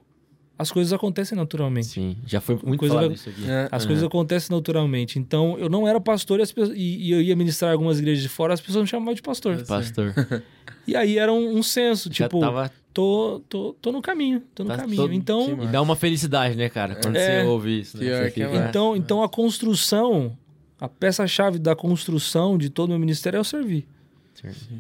as 0.58 0.72
coisas 0.72 0.92
acontecem 0.92 1.38
naturalmente. 1.38 1.88
Sim, 1.88 2.18
já 2.26 2.42
foi 2.42 2.60
muito 2.64 2.80
Coisa 2.80 2.96
falado 2.96 3.14
isso 3.14 3.30
aqui. 3.30 3.50
É. 3.50 3.68
As 3.72 3.84
Uhum. 3.84 3.88
coisas 3.90 4.04
acontecem 4.04 4.56
naturalmente. 4.56 5.18
Então, 5.20 5.58
eu 5.58 5.70
não 5.70 5.88
era 5.88 6.00
pastor 6.02 6.40
e, 6.40 6.44
pessoas- 6.48 6.78
e- 6.78 6.98
e 7.08 7.12
eu 7.12 7.22
ia 7.22 7.36
ministrar 7.36 7.72
algumas 7.72 8.00
igrejas 8.00 8.22
de 8.22 8.30
fora, 8.30 8.54
as 8.54 8.62
pessoas 8.62 8.84
me 8.84 8.88
chamavam 8.90 9.14
de 9.14 9.22
pastor. 9.22 9.64
Pastor. 9.66 10.14
E 10.86 10.98
aí 10.98 11.18
era 11.18 11.32
um, 11.32 11.58
um 11.58 11.64
senso, 11.64 12.10
já 12.12 12.26
tipo, 12.28 12.42
tava. 12.42 12.70
tô, 12.94 13.42
tô, 13.48 13.74
tô 13.82 13.90
no 13.94 14.02
caminho, 14.02 14.42
tô 14.54 14.64
no 14.66 14.70
Tá 14.70 14.76
caminho. 14.80 14.98
todo- 14.98 15.14
Então, 15.14 15.58
E 15.64 15.68
dá 15.68 15.82
uma 15.82 15.96
felicidade, 15.96 16.58
né, 16.58 16.68
cara? 16.68 16.96
Quando 17.02 17.16
É. 17.16 17.42
você 17.42 17.48
ouve 17.48 17.80
isso. 17.80 17.98
Né? 17.98 18.30
Que 18.32 18.44
é 18.44 18.68
então, 18.68 18.94
então 18.94 19.24
a 19.24 19.30
construção, 19.30 20.38
a 20.86 20.90
peça-chave 20.90 21.58
da 21.60 21.76
construção 21.76 22.58
de 22.58 22.70
todo 22.70 22.88
o 22.90 22.92
meu 22.92 23.00
ministério 23.00 23.38
é 23.38 23.40
o 23.40 23.44
servir. 23.44 23.86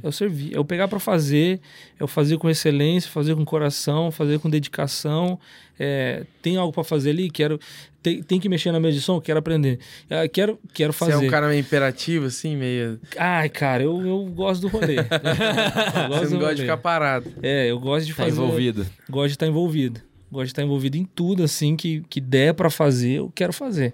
É 0.04 0.08
o 0.08 0.12
servir. 0.12 0.54
É 0.54 0.58
eu 0.58 0.66
pegar 0.66 0.90
para 0.90 1.00
fazer, 1.00 1.62
é 1.98 2.04
eu 2.04 2.08
fazer 2.08 2.38
com 2.38 2.50
excelência, 2.50 3.10
fazer 3.10 3.34
com 3.34 3.46
coração, 3.46 4.12
fazer 4.12 4.38
com 4.40 4.50
dedicação. 4.50 5.40
É, 5.80 6.26
tem 6.42 6.58
algo 6.58 6.74
para 6.74 6.84
fazer 6.84 7.12
ali? 7.12 7.30
Quero. 7.30 7.58
Tem, 8.02 8.22
tem 8.22 8.38
que 8.42 8.50
mexer 8.50 8.74
na 8.74 8.80
mesa 8.82 8.98
de 8.98 9.02
som? 9.02 9.22
Quero 9.22 9.40
aprender. 9.40 9.80
Ah, 10.10 10.28
quero, 10.28 10.60
quero 10.74 10.92
Você 10.92 11.00
fazer. 11.12 11.14
é 11.26 11.28
um 11.30 11.32
cara 11.32 11.48
meio 11.48 11.62
imperativo, 11.62 12.26
assim, 12.26 12.58
meio. 12.58 13.00
Ai, 13.18 13.48
cara, 13.48 13.84
eu, 13.84 14.06
eu 14.06 14.26
gosto 14.26 14.64
do 14.64 14.68
rolê. 14.68 14.98
Eu 15.00 16.10
gosto 16.10 16.26
Você 16.28 16.34
não 16.34 16.40
gosta 16.42 16.56
de 16.56 16.62
ficar 16.64 16.78
parado. 16.78 17.32
É, 17.42 17.68
eu 17.72 17.80
gosto 17.80 18.06
de 18.06 18.14
Tá 18.14 18.24
fazer. 18.26 18.32
envolvido. 18.42 18.86
Gosto 19.10 19.28
de 19.28 19.34
estar 19.36 19.48
envolvido. 19.48 20.02
Gosto 20.30 20.46
de 20.48 20.52
estar 20.52 20.64
envolvido 20.64 20.98
em 20.98 21.06
tudo, 21.06 21.42
assim, 21.44 21.78
que, 21.78 22.04
que 22.10 22.20
der 22.20 22.54
para 22.54 22.70
fazer, 22.70 23.20
eu 23.20 23.32
quero 23.34 23.54
fazer. 23.54 23.94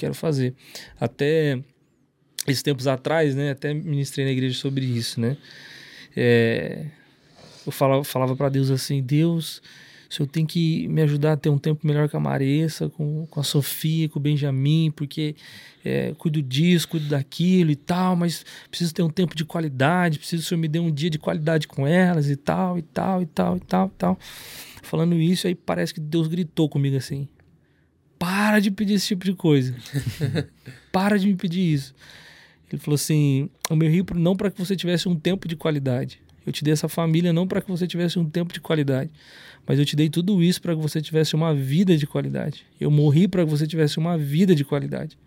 Quero 0.00 0.14
fazer. 0.14 0.54
Até 0.98 1.62
esses 2.46 2.62
tempos 2.62 2.86
atrás, 2.86 3.34
né? 3.34 3.50
Até 3.50 3.74
ministrei 3.74 4.24
na 4.24 4.32
igreja 4.32 4.58
sobre 4.58 4.86
isso, 4.86 5.20
né? 5.20 5.36
É, 6.16 6.86
eu 7.66 7.70
falava, 7.70 8.02
falava 8.02 8.34
para 8.34 8.48
Deus 8.48 8.70
assim: 8.70 9.02
Deus, 9.02 9.60
o 10.10 10.14
senhor 10.14 10.26
tem 10.26 10.46
que 10.46 10.88
me 10.88 11.02
ajudar 11.02 11.32
a 11.32 11.36
ter 11.36 11.50
um 11.50 11.58
tempo 11.58 11.86
melhor 11.86 12.08
com 12.08 12.16
a 12.16 12.20
Maressa, 12.20 12.88
com, 12.88 13.26
com 13.26 13.40
a 13.40 13.42
Sofia, 13.42 14.08
com 14.08 14.18
o 14.18 14.22
Benjamin, 14.22 14.90
porque 14.90 15.36
é, 15.84 16.14
cuido 16.16 16.40
disso, 16.40 16.88
cuido 16.88 17.10
daquilo 17.10 17.70
e 17.70 17.76
tal, 17.76 18.16
mas 18.16 18.42
preciso 18.70 18.94
ter 18.94 19.02
um 19.02 19.10
tempo 19.10 19.36
de 19.36 19.44
qualidade, 19.44 20.18
preciso 20.18 20.40
que 20.40 20.46
o 20.46 20.48
senhor 20.48 20.60
me 20.62 20.68
dê 20.68 20.78
um 20.78 20.90
dia 20.90 21.10
de 21.10 21.18
qualidade 21.18 21.68
com 21.68 21.86
elas 21.86 22.30
e 22.30 22.36
tal, 22.36 22.78
e 22.78 22.82
tal, 22.82 23.20
e 23.20 23.26
tal, 23.26 23.58
e 23.58 23.60
tal, 23.60 23.86
e 23.88 23.98
tal. 23.98 24.18
Falando 24.82 25.14
isso, 25.16 25.46
aí 25.46 25.54
parece 25.54 25.92
que 25.92 26.00
Deus 26.00 26.26
gritou 26.26 26.70
comigo 26.70 26.96
assim: 26.96 27.28
para 28.20 28.60
de 28.60 28.70
pedir 28.70 28.94
esse 28.94 29.06
tipo 29.06 29.24
de 29.24 29.32
coisa. 29.32 29.74
para 30.92 31.18
de 31.18 31.26
me 31.26 31.34
pedir 31.34 31.72
isso. 31.72 31.94
Ele 32.70 32.80
falou 32.80 32.96
assim: 32.96 33.48
Eu 33.68 33.76
me 33.76 33.88
rio 33.88 34.04
não 34.14 34.36
para 34.36 34.50
que 34.50 34.58
você 34.58 34.76
tivesse 34.76 35.08
um 35.08 35.16
tempo 35.16 35.48
de 35.48 35.56
qualidade. 35.56 36.20
Eu 36.46 36.52
te 36.52 36.62
dei 36.62 36.72
essa 36.72 36.86
família 36.88 37.32
não 37.32 37.46
para 37.46 37.62
que 37.62 37.70
você 37.70 37.86
tivesse 37.86 38.18
um 38.18 38.28
tempo 38.28 38.52
de 38.52 38.60
qualidade, 38.60 39.10
mas 39.66 39.78
eu 39.78 39.86
te 39.86 39.96
dei 39.96 40.10
tudo 40.10 40.42
isso 40.42 40.60
para 40.60 40.74
que 40.74 40.82
você 40.82 41.00
tivesse 41.00 41.34
uma 41.34 41.54
vida 41.54 41.96
de 41.96 42.06
qualidade. 42.06 42.66
Eu 42.78 42.90
morri 42.90 43.26
para 43.26 43.42
que 43.44 43.50
você 43.50 43.66
tivesse 43.66 43.98
uma 43.98 44.18
vida 44.18 44.54
de 44.54 44.64
qualidade. 44.64 45.18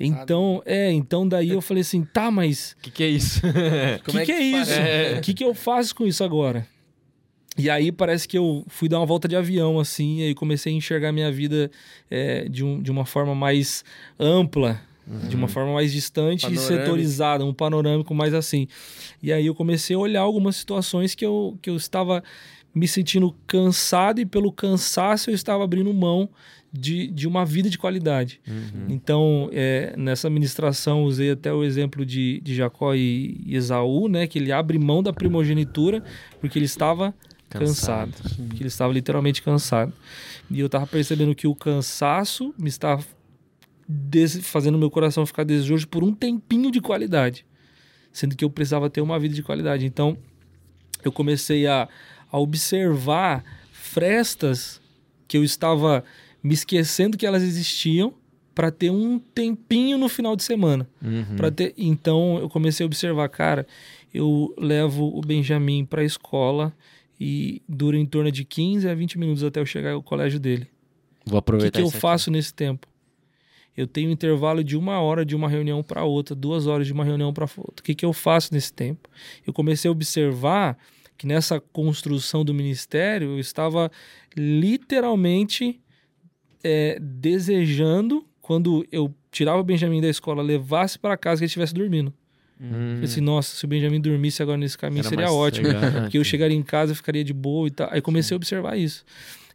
Então, 0.00 0.60
é, 0.66 0.90
então 0.90 1.28
daí 1.28 1.50
eu 1.50 1.60
falei 1.60 1.82
assim: 1.82 2.02
tá, 2.04 2.32
mas 2.32 2.72
O 2.78 2.82
que, 2.82 2.90
que 2.90 3.02
é 3.04 3.08
isso? 3.08 3.40
o 3.46 4.02
que, 4.02 4.10
que, 4.10 4.18
é 4.18 4.22
é 4.22 4.26
que 4.26 4.32
isso? 4.32 4.72
faz? 4.72 5.18
O 5.18 5.20
que, 5.20 5.34
que 5.34 5.44
eu 5.44 5.54
faço 5.54 5.94
com 5.94 6.04
isso 6.04 6.24
agora? 6.24 6.66
E 7.58 7.70
aí 7.70 7.90
parece 7.90 8.28
que 8.28 8.36
eu 8.36 8.64
fui 8.68 8.88
dar 8.88 8.98
uma 8.98 9.06
volta 9.06 9.26
de 9.26 9.36
avião, 9.36 9.80
assim, 9.80 10.20
e 10.20 10.22
aí 10.24 10.34
comecei 10.34 10.72
a 10.72 10.76
enxergar 10.76 11.12
minha 11.12 11.32
vida 11.32 11.70
é, 12.10 12.48
de, 12.48 12.64
um, 12.64 12.82
de 12.82 12.90
uma 12.90 13.06
forma 13.06 13.34
mais 13.34 13.84
ampla, 14.18 14.80
de 15.28 15.36
uma 15.36 15.46
forma 15.46 15.72
mais 15.72 15.92
distante 15.92 16.46
e 16.46 16.56
Panorâmico. 16.56 16.82
setorizada, 16.84 17.44
um 17.44 17.54
panorâmico 17.54 18.12
mais 18.12 18.34
assim. 18.34 18.66
E 19.22 19.32
aí 19.32 19.46
eu 19.46 19.54
comecei 19.54 19.94
a 19.94 19.98
olhar 19.98 20.22
algumas 20.22 20.56
situações 20.56 21.14
que 21.14 21.24
eu, 21.24 21.56
que 21.62 21.70
eu 21.70 21.76
estava 21.76 22.22
me 22.74 22.88
sentindo 22.88 23.34
cansado 23.46 24.20
e 24.20 24.26
pelo 24.26 24.52
cansaço 24.52 25.30
eu 25.30 25.34
estava 25.34 25.64
abrindo 25.64 25.94
mão 25.94 26.28
de, 26.72 27.06
de 27.06 27.26
uma 27.26 27.44
vida 27.44 27.70
de 27.70 27.78
qualidade. 27.78 28.40
Então, 28.88 29.48
é, 29.52 29.94
nessa 29.96 30.28
ministração, 30.28 31.04
usei 31.04 31.30
até 31.30 31.52
o 31.52 31.64
exemplo 31.64 32.04
de, 32.04 32.40
de 32.42 32.54
Jacó 32.54 32.94
e, 32.94 33.40
e 33.46 33.56
Esaú, 33.56 34.08
né? 34.08 34.26
Que 34.26 34.38
ele 34.38 34.52
abre 34.52 34.78
mão 34.78 35.02
da 35.02 35.12
primogenitura 35.12 36.02
porque 36.40 36.58
ele 36.58 36.66
estava 36.66 37.14
cansado. 37.48 38.12
Cansado. 38.12 38.46
Porque 38.46 38.62
ele 38.62 38.68
estava 38.68 38.92
literalmente 38.92 39.42
cansado. 39.42 39.92
E 40.50 40.60
eu 40.60 40.66
estava 40.66 40.86
percebendo 40.86 41.34
que 41.34 41.46
o 41.46 41.54
cansaço 41.54 42.54
me 42.58 42.68
estava 42.68 43.04
fazendo 44.42 44.78
meu 44.78 44.90
coração 44.90 45.24
ficar 45.24 45.44
desejoso 45.44 45.86
por 45.88 46.02
um 46.02 46.12
tempinho 46.12 46.70
de 46.70 46.80
qualidade. 46.80 47.46
Sendo 48.12 48.34
que 48.34 48.44
eu 48.44 48.50
precisava 48.50 48.90
ter 48.90 49.00
uma 49.00 49.18
vida 49.18 49.34
de 49.34 49.42
qualidade. 49.42 49.86
Então, 49.86 50.16
eu 51.04 51.12
comecei 51.12 51.66
a, 51.66 51.88
a 52.30 52.38
observar 52.38 53.44
frestas 53.72 54.80
que 55.28 55.36
eu 55.36 55.44
estava 55.44 56.04
me 56.42 56.54
esquecendo 56.54 57.16
que 57.16 57.26
elas 57.26 57.42
existiam 57.42 58.14
para 58.54 58.70
ter 58.70 58.90
um 58.90 59.18
tempinho 59.18 59.98
no 59.98 60.08
final 60.08 60.34
de 60.34 60.42
semana. 60.42 60.88
Uhum. 61.02 61.36
Pra 61.36 61.50
ter, 61.50 61.74
então 61.76 62.38
eu 62.38 62.48
comecei 62.48 62.84
a 62.84 62.86
observar, 62.86 63.28
cara, 63.28 63.66
eu 64.14 64.54
levo 64.56 65.14
o 65.14 65.20
Benjamin 65.20 65.84
para 65.84 66.00
a 66.00 66.04
escola 66.04 66.72
e 67.18 67.62
dura 67.68 67.96
em 67.96 68.06
torno 68.06 68.30
de 68.30 68.44
15 68.44 68.88
a 68.88 68.94
20 68.94 69.18
minutos 69.18 69.42
até 69.42 69.60
eu 69.60 69.66
chegar 69.66 69.92
ao 69.92 70.02
colégio 70.02 70.38
dele. 70.38 70.66
Vou 71.24 71.38
O 71.38 71.42
que, 71.42 71.50
aproveitar 71.50 71.78
que 71.78 71.82
eu 71.84 71.88
aqui. 71.88 71.98
faço 71.98 72.30
nesse 72.30 72.52
tempo? 72.54 72.86
Eu 73.76 73.86
tenho 73.86 74.08
um 74.08 74.12
intervalo 74.12 74.64
de 74.64 74.76
uma 74.76 75.00
hora 75.00 75.24
de 75.24 75.36
uma 75.36 75.48
reunião 75.48 75.82
para 75.82 76.02
outra, 76.04 76.34
duas 76.34 76.66
horas 76.66 76.86
de 76.86 76.92
uma 76.92 77.04
reunião 77.04 77.32
para 77.32 77.44
outra. 77.58 77.80
O 77.80 77.82
que, 77.82 77.94
que 77.94 78.06
eu 78.06 78.12
faço 78.12 78.54
nesse 78.54 78.72
tempo? 78.72 79.08
Eu 79.46 79.52
comecei 79.52 79.88
a 79.88 79.92
observar 79.92 80.78
que 81.18 81.26
nessa 81.26 81.60
construção 81.60 82.44
do 82.44 82.54
ministério 82.54 83.30
eu 83.32 83.38
estava 83.38 83.90
literalmente 84.36 85.80
é, 86.62 86.98
desejando 87.00 88.26
quando 88.40 88.86
eu 88.92 89.14
tirava 89.30 89.60
o 89.60 89.64
Benjamin 89.64 90.00
da 90.00 90.08
escola, 90.08 90.42
levasse 90.42 90.98
para 90.98 91.16
casa 91.16 91.40
que 91.40 91.44
ele 91.44 91.48
estivesse 91.48 91.74
dormindo. 91.74 92.12
Hum, 92.60 92.94
Falei 92.94 93.04
assim, 93.04 93.20
nossa, 93.20 93.56
se 93.56 93.64
o 93.64 93.68
Benjamin 93.68 94.00
dormisse 94.00 94.42
agora 94.42 94.56
nesse 94.56 94.78
caminho 94.78 95.00
era 95.00 95.08
seria 95.08 95.30
ótimo. 95.30 95.68
legal. 95.68 96.02
Porque 96.02 96.18
eu 96.18 96.24
chegaria 96.24 96.56
em 96.56 96.62
casa, 96.62 96.92
eu 96.92 96.96
ficaria 96.96 97.22
de 97.22 97.32
boa 97.32 97.68
e 97.68 97.70
tal. 97.70 97.88
Aí 97.90 98.00
comecei 98.00 98.34
a 98.34 98.36
observar 98.36 98.76
isso. 98.76 99.04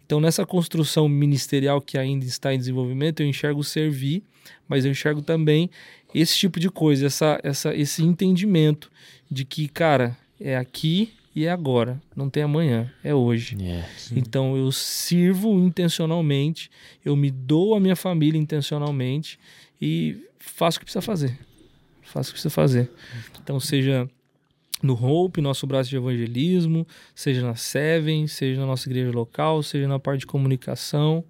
Então, 0.05 0.19
nessa 0.19 0.45
construção 0.45 1.07
ministerial 1.07 1.79
que 1.81 1.97
ainda 1.97 2.25
está 2.25 2.53
em 2.53 2.57
desenvolvimento, 2.57 3.21
eu 3.21 3.27
enxergo 3.27 3.63
servir, 3.63 4.23
mas 4.67 4.83
eu 4.83 4.91
enxergo 4.91 5.21
também 5.21 5.69
esse 6.13 6.37
tipo 6.37 6.59
de 6.59 6.69
coisa, 6.69 7.05
essa, 7.05 7.39
essa, 7.43 7.73
esse 7.73 8.03
entendimento 8.03 8.91
de 9.29 9.45
que, 9.45 9.67
cara, 9.69 10.17
é 10.39 10.57
aqui 10.57 11.13
e 11.33 11.45
é 11.45 11.49
agora. 11.51 12.01
Não 12.13 12.29
tem 12.29 12.43
amanhã, 12.43 12.91
é 13.03 13.15
hoje. 13.15 13.55
É. 13.63 13.85
Então 14.13 14.57
eu 14.57 14.69
sirvo 14.71 15.53
intencionalmente, 15.59 16.69
eu 17.05 17.15
me 17.15 17.31
dou 17.31 17.73
à 17.73 17.79
minha 17.79 17.95
família 17.95 18.37
intencionalmente 18.37 19.39
e 19.81 20.17
faço 20.37 20.77
o 20.77 20.79
que 20.79 20.85
precisa 20.85 21.01
fazer. 21.01 21.37
Faço 22.11 22.29
o 22.29 22.33
que 22.33 22.33
precisa 22.33 22.49
fazer. 22.49 22.89
Então, 23.41 23.59
seja 23.59 24.07
no 24.83 24.93
Hope, 24.93 25.41
nosso 25.41 25.65
braço 25.67 25.89
de 25.89 25.95
evangelismo, 25.95 26.87
seja 27.15 27.41
na 27.43 27.55
Seven, 27.55 28.27
seja 28.27 28.59
na 28.59 28.65
nossa 28.67 28.89
igreja 28.89 29.11
local, 29.11 29.61
seja 29.61 29.87
na 29.87 29.99
parte 29.99 30.21
de 30.21 30.25
comunicação. 30.25 31.23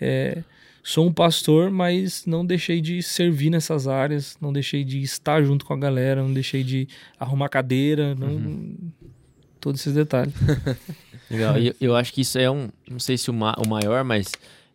É, 0.00 0.42
sou 0.82 1.06
um 1.06 1.12
pastor, 1.12 1.70
mas 1.70 2.26
não 2.26 2.44
deixei 2.44 2.80
de 2.80 3.02
servir 3.02 3.50
nessas 3.50 3.86
áreas, 3.88 4.36
não 4.40 4.52
deixei 4.52 4.84
de 4.84 5.00
estar 5.00 5.42
junto 5.42 5.64
com 5.64 5.72
a 5.72 5.78
galera, 5.78 6.22
não 6.22 6.32
deixei 6.32 6.62
de 6.62 6.86
arrumar 7.18 7.48
cadeira, 7.48 8.14
não, 8.14 8.74
todos 9.60 9.80
esses 9.80 9.94
detalhes. 9.94 10.34
Legal. 11.30 11.58
E 11.58 11.68
eu, 11.68 11.74
eu 11.80 11.96
acho 11.96 12.12
que 12.12 12.20
isso 12.20 12.38
é 12.38 12.50
um, 12.50 12.68
não 12.90 12.98
sei 12.98 13.16
se 13.16 13.30
o, 13.30 13.32
ma- 13.34 13.56
o 13.64 13.66
maior, 13.68 14.04
mas 14.04 14.26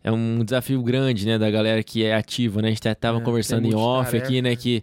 é 0.02 0.10
um 0.10 0.42
desafio 0.42 0.82
grande, 0.82 1.24
né, 1.26 1.38
da 1.38 1.50
galera 1.50 1.82
que 1.84 2.02
é 2.04 2.14
ativa, 2.14 2.60
né? 2.62 2.68
A 2.68 2.70
gente 2.70 2.80
até 2.80 2.94
tava 2.94 3.18
É, 3.18 3.20
conversando 3.20 3.64
em 3.66 3.74
off 3.74 3.96
multitarefa, 4.12 4.24
aqui, 4.26 4.42
né, 4.42 4.56
que 4.56 4.82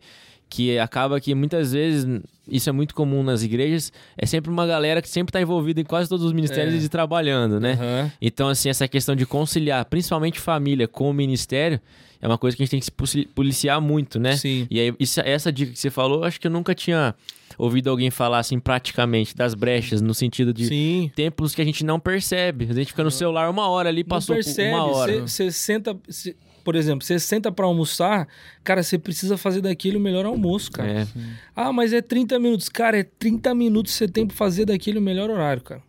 que 0.49 0.77
acaba 0.79 1.19
que 1.19 1.33
muitas 1.35 1.73
vezes 1.73 2.21
isso 2.47 2.69
é 2.69 2.71
muito 2.71 2.93
comum 2.93 3.23
nas 3.23 3.41
igrejas, 3.43 3.91
é 4.17 4.25
sempre 4.25 4.51
uma 4.51 4.65
galera 4.67 5.01
que 5.01 5.09
sempre 5.09 5.31
tá 5.31 5.41
envolvida 5.41 5.81
em 5.81 5.83
quase 5.83 6.07
todos 6.07 6.25
os 6.25 6.31
ministérios 6.31 6.75
É. 6.75 6.85
e 6.85 6.89
trabalhando, 6.89 7.59
né? 7.59 7.73
Aham. 7.73 8.11
Então, 8.21 8.47
assim, 8.47 8.69
essa 8.69 8.87
questão 8.87 9.15
de 9.15 9.25
conciliar, 9.25 9.83
principalmente 9.85 10.39
família 10.39 10.87
com 10.87 11.09
o 11.09 11.13
ministério, 11.13 11.79
é 12.21 12.27
uma 12.27 12.37
coisa 12.37 12.55
que 12.55 12.63
a 12.63 12.65
gente 12.65 12.71
tem 12.71 12.79
que 12.79 12.85
se 12.85 12.91
poli- 12.91 13.25
policiar 13.33 13.81
muito, 13.81 14.19
né? 14.19 14.37
Sim. 14.37 14.67
E 14.69 14.79
aí, 14.79 14.93
isso- 14.99 15.19
essa 15.21 15.51
dica 15.51 15.71
que 15.71 15.79
você 15.79 15.89
falou, 15.89 16.23
acho 16.23 16.39
que 16.39 16.47
eu 16.47 16.51
nunca 16.51 16.73
tinha 16.75 17.15
ouvido 17.57 17.89
alguém 17.89 18.11
falar 18.11 18.39
assim, 18.39 18.59
praticamente, 18.59 19.35
das 19.35 19.53
brechas, 19.55 20.01
no 20.01 20.13
sentido 20.13 20.53
de 20.53 20.65
Sim. 20.67 21.11
tempos 21.15 21.55
que 21.55 21.61
a 21.61 21.65
gente 21.65 21.83
não 21.85 21.99
percebe. 21.99 22.67
A 22.69 22.73
gente 22.73 22.87
fica 22.87 23.03
no 23.03 23.09
celular 23.11 23.49
uma 23.49 23.67
hora 23.69 23.89
ali, 23.89 24.03
passou 24.03 24.35
não 24.35 24.43
percebe. 24.43 24.73
uma 24.73 24.85
hora. 24.85 25.21
Você 25.21 25.51
senta, 25.51 25.97
cê- 26.09 26.35
por 26.65 26.75
exemplo, 26.75 27.05
você 27.05 27.17
senta 27.19 27.51
pra 27.51 27.65
almoçar, 27.65 28.27
cara, 28.63 28.83
você 28.83 28.97
precisa 28.97 29.37
fazer 29.37 29.61
daquele 29.61 29.95
o 29.95 29.99
melhor 30.01 30.25
almoço, 30.25 30.71
cara. 30.71 30.89
É, 31.01 31.07
Ah, 31.55 31.71
mas 31.71 31.93
é 31.93 32.01
30 32.01 32.37
minutos. 32.39 32.67
Cara, 32.67 32.99
é 32.99 33.03
30 33.03 33.53
minutos 33.55 33.93
que 33.93 33.97
você 33.99 34.07
tem 34.07 34.25
pra 34.27 34.35
fazer 34.35 34.65
daquele 34.65 34.97
o 34.97 35.01
melhor 35.01 35.29
horário, 35.29 35.61
cara. 35.61 35.81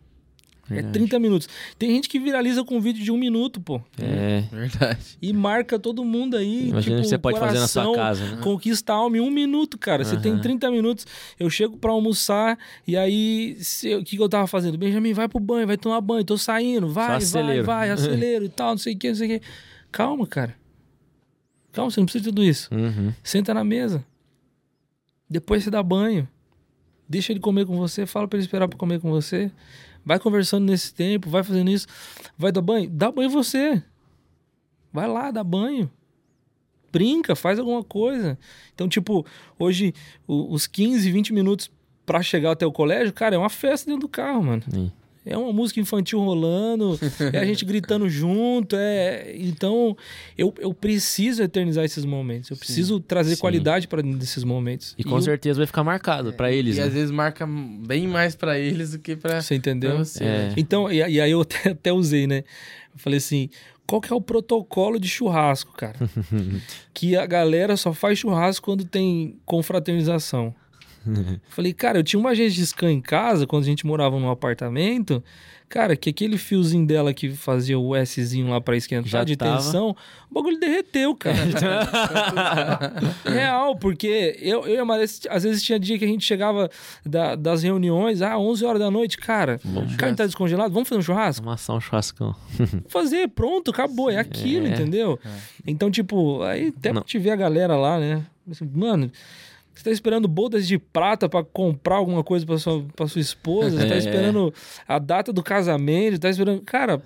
É 0.69 0.75
Verdade. 0.75 0.95
30 0.95 1.19
minutos. 1.21 1.49
Tem 1.79 1.89
gente 1.91 2.09
que 2.09 2.19
viraliza 2.19 2.65
com 2.65 2.77
um 2.77 2.81
vídeo 2.81 3.05
de 3.05 3.13
um 3.13 3.17
minuto, 3.17 3.61
pô. 3.61 3.81
é. 4.03 4.43
Verdade. 4.51 4.99
E 5.23 5.33
marca 5.33 5.79
todo 5.79 6.05
mundo 6.05 6.37
aí. 6.37 6.71
Imagina 6.71 6.97
tipo, 6.97 7.03
que 7.03 7.09
você 7.09 7.17
pode 7.17 7.39
fazer 7.39 7.61
na 7.61 7.69
sua 7.69 7.85
coração, 7.85 8.03
casa, 8.05 8.25
né? 8.37 8.43
Conquista 8.43 8.93
a 8.93 8.97
alma 8.97 9.17
em 9.17 9.21
um 9.21 9.31
minuto, 9.31 9.79
cara. 9.79 10.05
Você 10.05 10.17
tem 10.17 10.33
Aham. 10.33 10.41
30 10.41 10.69
minutos. 10.73 11.07
Eu 11.39 11.49
chego 11.49 11.77
pra 11.77 11.93
almoçar 11.93 12.59
e 12.85 12.97
aí 12.97 13.57
se- 13.61 13.95
o 13.95 14.03
que, 14.03 14.17
que 14.17 14.23
eu 14.23 14.29
tava 14.29 14.49
fazendo? 14.49 14.77
Benjamin, 14.77 15.13
vai 15.13 15.29
pro 15.29 15.39
banho, 15.39 15.69
vai 15.69 15.77
tomar 15.77 16.01
banho, 16.01 16.25
tô 16.25 16.37
saindo, 16.37 16.89
vai, 16.89 17.21
vai, 17.21 17.63
vai, 17.63 17.91
acelero 17.93 18.45
e 18.45 18.49
tal, 18.49 18.71
não 18.73 18.79
sei 18.79 18.95
o 18.95 18.99
que, 18.99 19.09
não 19.09 19.15
sei 19.15 19.37
o 19.37 19.41
que. 19.41 19.47
Calma, 19.93 20.27
cara. 20.27 20.53
Calma, 21.77 21.91
você 21.91 22.01
não 22.01 22.07
precisa 22.07 22.25
de 22.25 22.31
tudo 22.31 22.43
isso. 22.43 22.75
Uhum. 22.75 23.13
Senta 23.23 23.53
na 23.53 23.63
mesa. 23.63 24.03
Depois 25.29 25.63
você 25.63 25.71
dá 25.71 25.83
banho. 25.83 26.27
Deixa 27.07 27.33
ele 27.33 27.39
comer 27.39 27.67
com 27.67 27.77
você, 27.77 28.07
fala 28.07 28.27
pra 28.27 28.39
ele 28.39 28.47
esperar 28.47 28.67
pra 28.67 28.79
comer 28.79 28.99
com 28.99 29.11
você. 29.11 29.53
Vai 30.03 30.19
conversando 30.19 30.65
nesse 30.65 30.95
tempo, 30.95 31.29
vai 31.29 31.45
fazendo 31.45 31.71
isso. 31.71 31.87
Vai 32.39 32.51
dar 32.51 32.63
banho? 32.63 32.89
Dá 32.89 33.13
banho 33.13 33.29
você. 33.29 33.83
Vai 34.91 35.07
lá, 35.07 35.31
dá 35.31 35.45
banho. 35.45 35.91
Brinca, 36.91 37.37
faz 37.37 37.59
alguma 37.59 37.85
coisa. 37.85 38.39
Então, 38.75 38.89
tipo, 38.89 39.27
hoje, 39.59 39.93
os 40.27 40.67
15, 40.67 41.11
20 41.13 41.35
minutos 41.35 41.71
pra 42.07 42.23
chegar 42.23 42.53
até 42.53 42.65
o 42.65 42.73
colégio, 42.73 43.13
cara, 43.13 43.35
é 43.35 43.39
uma 43.39 43.51
festa 43.51 43.91
dentro 43.91 44.01
do 44.01 44.09
carro, 44.09 44.43
mano. 44.43 44.63
Sim. 44.71 44.91
É 45.29 45.37
uma 45.37 45.53
música 45.53 45.81
infantil 45.81 46.21
rolando, 46.21 46.99
é 47.33 47.39
a 47.39 47.45
gente 47.45 47.65
gritando 47.65 48.09
junto, 48.09 48.77
é... 48.79 49.35
Então, 49.37 49.97
eu, 50.39 50.55
eu 50.59 50.73
preciso 50.73 51.43
eternizar 51.43 51.85
esses 51.85 52.05
momentos. 52.05 52.49
Eu 52.51 52.57
preciso 52.57 53.01
trazer 53.01 53.35
Sim. 53.35 53.41
qualidade 53.41 53.89
para 53.89 54.03
dentro 54.03 54.19
desses 54.19 54.45
momentos. 54.45 54.95
E 54.97 55.03
com 55.03 55.17
eu- 55.17 55.23
certeza 55.23 55.59
vai 55.59 55.67
ficar 55.67 55.83
marcado 55.83 56.33
pra 56.33 56.53
eles, 56.53 56.77
E 56.77 56.81
né? 56.81 56.87
às 56.87 56.93
vezes 56.93 57.11
marca 57.11 57.45
bem 57.47 58.07
mais 58.07 58.37
pra 58.37 58.57
eles 58.59 58.93
do 58.93 59.01
que 59.01 59.17
pra, 59.17 59.41
Você 59.43 59.49
pra 59.49 59.57
entendeu? 59.57 59.99
você. 59.99 60.23
É. 60.23 60.27
né? 60.49 60.55
Então, 60.57 60.91
e, 60.91 60.97
e 60.99 61.21
aí 61.21 61.31
eu 61.33 61.41
até, 61.41 61.71
até 61.71 61.93
usei, 61.93 62.27
né? 62.29 62.39
Eu 62.95 62.99
falei 63.01 63.17
assim, 63.19 63.51
qual 63.87 64.01
que 64.01 64.13
é 64.13 64.17
o 64.17 64.21
protocolo 64.21 64.99
de 65.01 65.09
churrasco, 65.09 65.73
cara? 65.77 65.97
que 66.95 67.17
a 67.17 67.27
galera 67.27 67.77
só 67.77 67.93
faz 67.93 68.19
churrasco 68.19 68.65
quando 68.65 68.85
tem 68.85 69.37
confraternização. 69.45 70.55
Falei, 71.49 71.73
cara, 71.73 71.99
eu 71.99 72.03
tinha 72.05 72.19
uma 72.21 72.35
Gengis 72.35 72.73
Khan 72.73 72.93
em 72.93 73.01
casa, 73.01 73.47
quando 73.47 73.63
a 73.63 73.67
gente 73.67 73.87
morava 73.87 74.19
num 74.19 74.31
apartamento, 74.31 75.23
cara, 75.69 75.97
que 75.97 76.11
aquele 76.11 76.37
fiozinho 76.39 76.87
dela 76.87 77.13
que 77.15 77.31
fazia 77.31 77.79
o 77.79 77.93
Szinho 78.05 78.49
lá 78.51 78.61
pra 78.61 78.77
esquentar 78.77 79.09
Já 79.09 79.25
de 79.25 79.37
tava. 79.37 79.57
tensão, 79.57 79.97
o 80.31 80.35
bagulho 80.35 80.59
derreteu, 80.61 81.15
cara. 81.17 81.37
Real, 83.25 83.77
porque 83.77 84.37
eu, 84.41 84.67
eu 84.67 84.77
e 84.77 84.79
a 84.79 84.85
Marisa, 84.85 85.21
às 85.31 85.43
vezes 85.45 85.63
tinha 85.63 85.79
dia 85.79 85.99
que 85.99 86.05
a 86.05 86.09
gente 86.09 86.25
chegava 86.25 86.71
da- 87.05 87.35
das 87.35 87.63
reuniões, 87.63 88.23
ah, 88.23 88.39
11 88.39 88.65
horas 88.65 88.81
da 88.81 88.91
noite, 88.91 89.19
cara, 89.19 89.61
o 89.65 89.97
carne 89.97 90.17
tá 90.17 90.25
descongelado, 90.27 90.73
vamos 90.73 90.89
fazer 90.89 90.99
um 91.01 91.03
churrasco? 91.03 91.45
Vamos 91.45 91.61
assar 91.61 91.77
um 91.77 91.81
churrascão. 91.81 92.35
Fazer, 92.89 93.29
pronto, 93.29 93.71
acabou, 93.71 94.11
é 94.11 94.19
aquilo, 94.19 94.67
É. 94.67 94.71
entendeu? 94.71 95.19
Então, 95.67 95.91
tipo, 95.91 96.43
aí 96.43 96.73
até 96.77 96.93
Não. 96.93 97.03
te 97.03 97.19
ver 97.19 97.31
a 97.31 97.37
galera 97.37 97.77
lá, 97.77 97.99
né? 97.99 98.23
Mano, 98.73 99.11
você 99.77 99.85
tá 99.85 99.91
esperando 99.91 100.27
bodas 100.27 100.67
de 100.67 100.79
prata 100.79 101.29
pra 101.29 101.45
comprar 101.45 101.97
alguma 101.97 102.25
coisa 102.25 102.45
pra 102.47 102.59
sua, 102.59 102.83
pra 102.97 103.07
sua 103.07 103.21
esposa, 103.21 103.71
você 103.79 103.87
tá 103.87 103.95
É. 103.97 103.99
esperando 103.99 104.53
a 104.89 104.99
data 104.99 105.33
do 105.33 105.43
casamento, 105.43 106.19
tá 106.19 106.31
esperando... 106.31 106.63
Cara, 106.63 107.03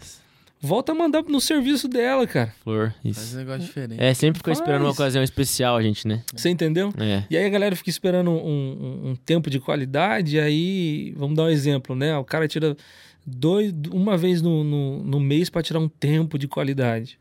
volta 0.60 0.92
a 0.92 0.94
mandar 0.94 1.22
no 1.24 1.40
serviço 1.40 1.88
dela, 1.88 2.26
cara. 2.26 2.54
Flor, 2.62 2.94
Faz 3.02 3.16
isso. 3.16 3.34
um 3.34 3.38
negócio 3.38 3.60
diferente. 3.62 4.00
É, 4.02 4.14
sempre 4.14 4.38
ficou 4.38 4.52
esperando 4.52 4.82
uma 4.82 4.88
Faz. 4.94 4.98
ocasião 5.00 5.22
especial, 5.24 5.76
a 5.76 5.82
gente, 5.82 6.06
né? 6.06 6.22
Você 6.34 6.48
entendeu? 6.50 6.92
É. 6.98 7.24
E 7.30 7.36
aí 7.36 7.44
a 7.44 7.48
galera 7.48 7.74
fica 7.74 7.90
esperando 7.90 8.30
um, 8.30 8.34
um- 8.36 9.10
um 9.10 9.16
tempo 9.16 9.48
de 9.50 9.58
qualidade, 9.58 10.36
e 10.36 10.40
aí, 10.40 11.12
vamos 11.16 11.36
dar 11.36 11.44
um 11.44 11.48
exemplo, 11.48 11.96
né? 11.96 12.16
O 12.18 12.24
cara 12.24 12.46
tira 12.46 12.76
dois, 13.26 13.72
uma 13.92 14.16
vez 14.16 14.40
no, 14.42 14.62
no, 14.64 15.02
no 15.02 15.18
mês 15.20 15.50
pra 15.50 15.62
tirar 15.62 15.80
um 15.80 15.88
tempo 15.88 16.38
de 16.38 16.46
qualidade. 16.46 17.18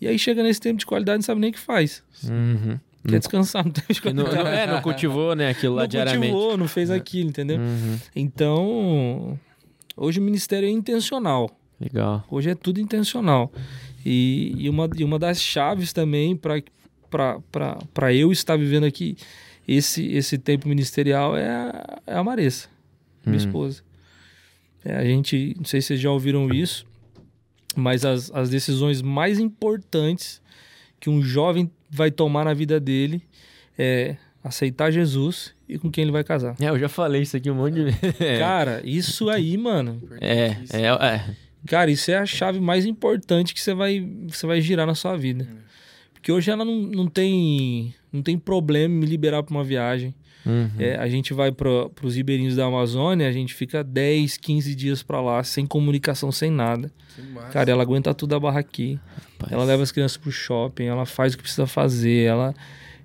E 0.00 0.06
aí 0.08 0.18
chega 0.18 0.42
nesse 0.42 0.60
tempo 0.60 0.78
de 0.78 0.84
qualidade 0.86 1.16
e 1.16 1.18
não 1.20 1.22
sabe 1.22 1.40
nem 1.40 1.50
o 1.50 1.52
que 1.52 1.58
faz. 1.58 2.02
Uhum. 2.28 2.78
Quer 3.06 3.18
descansar 3.18 3.64
não, 3.64 3.72
qualidade. 3.72 4.34
não- 4.34 4.46
é, 4.46 4.66
não 4.66 4.80
cultivou, 4.82 5.34
né, 5.36 5.50
aquilo 5.50 5.74
lá 5.74 5.82
não 5.82 5.88
diariamente. 5.88 6.32
cultivou, 6.32 6.56
não 6.56 6.66
fez 6.68 6.90
aquilo, 6.90 7.28
entendeu? 7.28 7.58
Uhum. 7.58 7.98
Então, 8.16 9.38
hoje 9.96 10.18
o 10.20 10.22
ministério 10.22 10.66
é 10.66 10.70
intencional. 10.70 11.50
Legal. 11.80 12.24
Hoje 12.30 12.50
é 12.50 12.54
tudo 12.54 12.80
intencional. 12.80 13.52
E, 14.06 14.54
e, 14.56 14.68
uma, 14.70 14.88
e 14.96 15.04
uma 15.04 15.18
das 15.18 15.40
chaves 15.40 15.92
também 15.92 16.34
para 16.36 18.12
eu 18.12 18.32
estar 18.32 18.56
vivendo 18.56 18.84
aqui 18.84 19.16
esse, 19.66 20.06
esse 20.12 20.36
tempo 20.38 20.68
ministerial 20.68 21.36
é 21.36 21.48
a, 21.48 21.98
é 22.06 22.14
a 22.16 22.24
Maressa, 22.24 22.68
minha 23.24 23.36
Hum. 23.36 23.38
esposa. 23.46 23.82
É, 24.84 24.96
a 24.96 25.04
gente, 25.04 25.54
não 25.56 25.64
sei 25.64 25.80
se 25.80 25.88
vocês 25.88 26.00
já 26.00 26.10
ouviram 26.10 26.48
isso, 26.52 26.86
mas 27.74 28.04
as, 28.04 28.30
as 28.32 28.50
decisões 28.50 29.00
mais 29.00 29.38
importantes 29.38 30.40
que 31.00 31.08
um 31.10 31.22
jovem 31.22 31.70
vai 31.94 32.10
tomar 32.10 32.44
na 32.44 32.52
vida 32.52 32.80
dele 32.80 33.22
é 33.78 34.16
aceitar 34.42 34.90
Jesus 34.90 35.54
e 35.68 35.78
com 35.78 35.90
quem 35.90 36.02
ele 36.02 36.12
vai 36.12 36.24
casar. 36.24 36.54
É, 36.60 36.68
eu 36.68 36.78
já 36.78 36.88
falei 36.88 37.22
isso 37.22 37.36
aqui 37.36 37.50
um 37.50 37.54
monte 37.54 37.74
de 37.74 37.84
vezes. 37.90 38.20
É, 38.20 38.38
Cara, 38.38 38.82
isso 38.84 39.30
aí, 39.30 39.56
mano, 39.56 40.02
é, 40.20 40.56
é, 40.72 40.86
é. 40.86 41.24
Cara, 41.66 41.90
isso 41.90 42.10
é 42.10 42.18
a 42.18 42.26
chave 42.26 42.60
mais 42.60 42.84
importante 42.84 43.54
que 43.54 43.60
você 43.60 43.72
vai, 43.72 44.06
você 44.28 44.46
vai 44.46 44.60
girar 44.60 44.86
na 44.86 44.94
sua 44.94 45.16
vida. 45.16 45.48
Porque 46.12 46.30
hoje 46.30 46.50
ela 46.50 46.64
não, 46.64 46.82
não, 46.82 47.06
tem, 47.06 47.94
não 48.12 48.22
tem 48.22 48.38
problema 48.38 48.94
em 48.94 48.98
me 48.98 49.06
liberar 49.06 49.42
para 49.42 49.54
uma 49.54 49.64
viagem. 49.64 50.14
Uhum. 50.46 50.70
É, 50.78 50.96
a 50.96 51.08
gente 51.08 51.32
vai 51.32 51.50
para 51.50 51.88
os 52.02 52.16
ribeirinhos 52.16 52.56
da 52.56 52.66
Amazônia, 52.66 53.28
a 53.28 53.32
gente 53.32 53.54
fica 53.54 53.82
10, 53.82 54.36
15 54.36 54.74
dias 54.74 55.02
para 55.02 55.20
lá, 55.20 55.42
sem 55.42 55.66
comunicação, 55.66 56.30
sem 56.30 56.50
nada. 56.50 56.90
Cara, 57.52 57.70
ela 57.70 57.82
aguenta 57.82 58.12
tudo 58.12 58.34
a 58.34 58.40
barra 58.40 58.60
aqui. 58.60 58.98
Rapaz. 59.38 59.52
Ela 59.52 59.64
leva 59.64 59.82
as 59.82 59.90
crianças 59.92 60.16
pro 60.16 60.30
shopping, 60.30 60.84
ela 60.84 61.06
faz 61.06 61.32
o 61.34 61.36
que 61.36 61.42
precisa 61.42 61.66
fazer, 61.66 62.24
ela, 62.26 62.54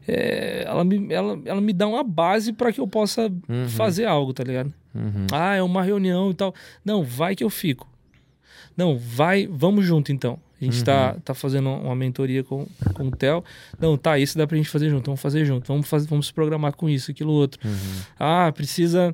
é, 0.08 0.64
ela, 0.68 0.84
me, 0.84 1.14
ela, 1.14 1.40
ela 1.46 1.62
me 1.62 1.72
dá 1.74 1.88
uma 1.88 2.04
base 2.04 2.52
para 2.54 2.72
que 2.74 2.80
eu 2.82 2.88
possa 2.88 3.32
Uhum. 3.48 3.70
fazer 3.70 4.06
algo, 4.06 4.34
tá 4.34 4.44
ligado? 4.44 4.74
Uhum. 4.94 5.28
Ah, 5.32 5.56
é 5.56 5.62
uma 5.62 5.84
reunião 5.84 6.32
e 6.32 6.34
tal. 6.34 6.54
Não, 6.84 7.04
vai 7.04 7.36
que 7.36 7.44
eu 7.44 7.50
fico. 7.50 7.88
Não, 8.80 8.98
vai, 8.98 9.46
vamos 9.46 9.86
junto 9.86 10.10
então. 10.12 10.40
A 10.62 10.64
gente 10.66 10.84
tá, 10.84 11.16
tá 11.24 11.34
fazendo 11.34 11.70
uma 11.70 11.96
mentoria 11.96 12.44
com, 12.44 12.66
com 12.94 13.08
o 13.08 13.12
Theo. 13.12 13.44
Não, 13.80 13.98
tá, 13.98 14.18
isso 14.18 14.38
dá 14.38 14.46
pra 14.48 14.56
gente 14.58 14.70
fazer 14.70 14.90
junto, 14.90 15.06
vamos 15.06 15.22
fazer 15.22 15.44
junto, 15.46 15.68
vamos, 15.68 15.88
fazer, 15.88 16.08
vamos 16.08 16.28
se 16.28 16.34
programar 16.34 16.74
com 16.76 16.90
isso, 16.90 17.12
aquilo 17.12 17.32
outro. 17.32 17.60
Uhum. 17.66 18.02
Ah, 18.20 18.52
precisa. 18.54 19.14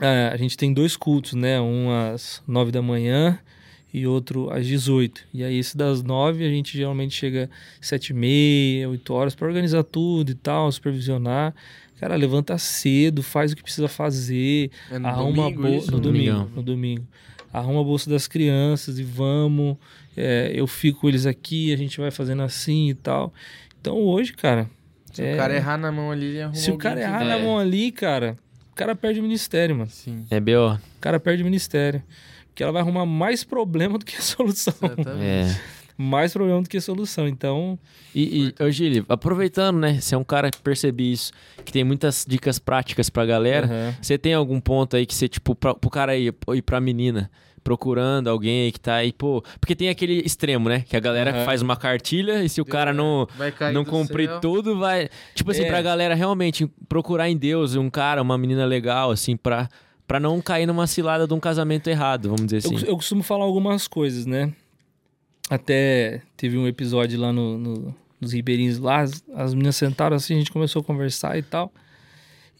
é, 0.00 0.30
a 0.32 0.36
gente 0.36 0.56
tem 0.56 0.72
dois 0.72 0.96
cultos, 0.96 1.34
né? 1.34 1.60
Um 1.60 1.90
às 1.90 2.42
nove 2.46 2.70
da 2.72 2.80
manhã 2.82 3.38
e 3.92 4.06
outro 4.06 4.50
às 4.50 4.66
18. 4.66 5.22
E 5.34 5.42
aí, 5.44 5.56
esse 5.58 5.76
das 5.76 6.02
nove, 6.02 6.44
a 6.44 6.48
gente 6.48 6.76
geralmente 6.76 7.14
chega 7.14 7.48
sete 7.80 8.10
e 8.10 8.14
meia, 8.14 8.88
oito 8.88 9.12
horas 9.14 9.34
para 9.34 9.46
organizar 9.48 9.82
tudo 9.84 10.30
e 10.30 10.34
tal, 10.34 10.70
supervisionar. 10.72 11.54
Cara, 12.00 12.16
levanta 12.16 12.56
cedo, 12.58 13.22
faz 13.22 13.52
o 13.52 13.56
que 13.56 13.62
precisa 13.62 13.86
fazer, 13.86 14.70
É 14.90 14.98
no 14.98 15.06
arruma 15.06 15.44
a 15.46 15.50
domingo 15.50 15.62
bolsa 15.62 15.78
isso? 15.84 15.92
no 15.92 16.00
domingo, 16.00 16.50
no 16.56 16.62
domingo. 16.62 17.06
Arruma 17.52 17.80
a 17.80 17.84
bolsa 17.84 18.08
das 18.08 18.26
crianças 18.28 18.98
e 18.98 19.02
vamos. 19.02 19.76
É, 20.16 20.50
eu 20.54 20.66
fico 20.66 21.00
com 21.00 21.08
eles 21.08 21.26
aqui, 21.26 21.72
a 21.72 21.76
gente 21.76 22.00
vai 22.00 22.10
fazendo 22.10 22.42
assim 22.42 22.90
e 22.90 22.94
tal. 22.94 23.32
Então 23.80 23.96
hoje, 23.96 24.32
cara. 24.32 24.68
Se 25.12 25.22
é- 25.24 25.34
o 25.34 25.36
cara 25.36 25.56
errar 25.56 25.76
na 25.78 25.90
mão 25.90 26.10
ali, 26.12 26.26
ele 26.26 26.42
arruma 26.42 26.56
se 26.56 26.70
o 26.70 26.78
cara 26.78 27.00
errar 27.00 27.24
na 27.24 27.38
mão 27.38 27.58
ali, 27.58 27.90
cara, 27.90 28.38
o 28.70 28.74
cara 28.76 28.94
perde 28.94 29.18
o 29.18 29.22
ministério, 29.22 29.74
mano. 29.74 29.90
Sim. 29.90 30.24
É 30.30 30.38
B.O. 30.38 30.74
O 30.74 30.78
cara 31.00 31.18
perde 31.18 31.42
o 31.42 31.44
ministério. 31.44 32.02
Porque 32.46 32.62
ela 32.62 32.72
vai 32.72 32.82
arrumar 32.82 33.06
mais 33.06 33.42
problema 33.44 33.98
do 33.98 34.04
que 34.04 34.16
a 34.16 34.20
solução. 34.22 34.74
Exatamente. 34.82 35.22
É. 35.24 35.60
mais 36.00 36.32
problema 36.32 36.62
do 36.62 36.68
que 36.68 36.80
solução. 36.80 37.28
Então, 37.28 37.78
E, 38.14 38.54
e 38.58 38.72
Gili, 38.72 39.04
aproveitando, 39.08 39.78
né? 39.78 40.00
Você 40.00 40.14
é 40.14 40.18
um 40.18 40.24
cara 40.24 40.50
que 40.50 40.58
percebe 40.60 41.12
isso, 41.12 41.32
que 41.64 41.72
tem 41.72 41.84
muitas 41.84 42.24
dicas 42.26 42.58
práticas 42.58 43.10
pra 43.10 43.26
galera. 43.26 43.66
aham. 43.66 43.94
Você 44.00 44.16
tem 44.18 44.34
algum 44.34 44.60
ponto 44.60 44.96
aí 44.96 45.04
que 45.06 45.14
você, 45.14 45.28
tipo, 45.28 45.54
pra, 45.54 45.74
pro 45.74 45.90
cara 45.90 46.12
aí, 46.12 46.30
e 46.54 46.62
pra 46.62 46.80
menina, 46.80 47.30
procurando 47.62 48.28
alguém 48.28 48.62
aí 48.64 48.72
que 48.72 48.80
tá 48.80 48.94
aí, 48.94 49.12
pô. 49.12 49.42
Porque 49.60 49.76
tem 49.76 49.88
aquele 49.90 50.22
extremo, 50.24 50.68
né? 50.68 50.80
Que 50.88 50.96
a 50.96 51.00
galera 51.00 51.30
Aham. 51.30 51.44
faz 51.44 51.60
uma 51.60 51.76
cartilha 51.76 52.42
e 52.42 52.48
se 52.48 52.60
o 52.60 52.64
cara 52.64 52.92
não, 52.92 53.28
cair 53.58 53.74
não 53.74 53.84
do 53.84 53.90
cumprir 53.90 54.28
céu. 54.28 54.40
tudo, 54.40 54.78
vai. 54.78 55.08
Tipo 55.34 55.50
assim, 55.50 55.64
É. 55.64 55.68
pra 55.68 55.82
galera 55.82 56.14
realmente 56.14 56.66
procurar 56.88 57.28
em 57.28 57.36
Deus 57.36 57.76
um 57.76 57.90
cara, 57.90 58.22
uma 58.22 58.38
menina 58.38 58.64
legal, 58.64 59.10
assim, 59.10 59.36
pra, 59.36 59.68
pra 60.06 60.18
não 60.18 60.40
cair 60.40 60.66
numa 60.66 60.86
cilada 60.86 61.26
de 61.26 61.34
um 61.34 61.38
casamento 61.38 61.88
errado, 61.88 62.30
vamos 62.30 62.46
dizer 62.46 62.66
eu, 62.66 62.76
assim. 62.76 62.86
eu 62.86 62.96
costumo 62.96 63.22
falar 63.22 63.44
algumas 63.44 63.86
coisas, 63.86 64.24
né? 64.24 64.52
Até 65.50 66.22
teve 66.36 66.56
um 66.56 66.66
episódio 66.66 67.18
lá 67.20 67.32
no, 67.32 67.58
no- 67.58 67.94
nos 68.20 68.32
Ribeirinhos 68.32 68.78
lá, 68.78 69.00
as, 69.00 69.24
as 69.34 69.52
meninas 69.52 69.74
sentaram 69.76 70.16
assim, 70.16 70.34
a 70.34 70.38
gente 70.38 70.52
começou 70.52 70.80
a 70.80 70.84
conversar 70.84 71.36
e 71.36 71.42
tal. 71.42 71.72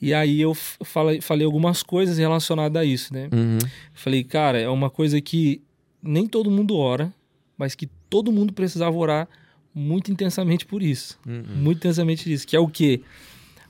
E 0.02 0.12
aí 0.12 0.40
eu 0.40 0.54
falei, 0.54 1.20
falei 1.20 1.44
algumas 1.44 1.82
coisas 1.82 2.18
relacionadas 2.18 2.80
a 2.80 2.84
isso, 2.84 3.12
né? 3.14 3.28
Uhum. 3.32 3.58
Falei, 3.94 4.24
cara, 4.24 4.58
é 4.58 4.68
uma 4.68 4.88
coisa 4.90 5.20
que 5.20 5.62
nem 6.02 6.26
todo 6.26 6.50
mundo 6.50 6.74
ora, 6.76 7.12
mas 7.56 7.74
que 7.74 7.86
todo 8.08 8.32
mundo 8.32 8.52
precisava 8.54 8.96
orar 8.96 9.28
muito 9.74 10.10
intensamente 10.10 10.64
por 10.66 10.82
isso. 10.82 11.18
Uhum. 11.26 11.44
Muito 11.56 11.78
intensamente 11.78 12.24
disso. 12.24 12.46
Que 12.46 12.56
é 12.56 12.58
o 12.60 12.66
quê? 12.66 13.02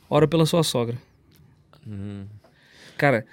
Ora 0.08 0.26
pela 0.28 0.46
sua 0.46 0.62
sogra. 0.62 0.96
Uhum. 1.86 2.24
Cara, 2.96 3.26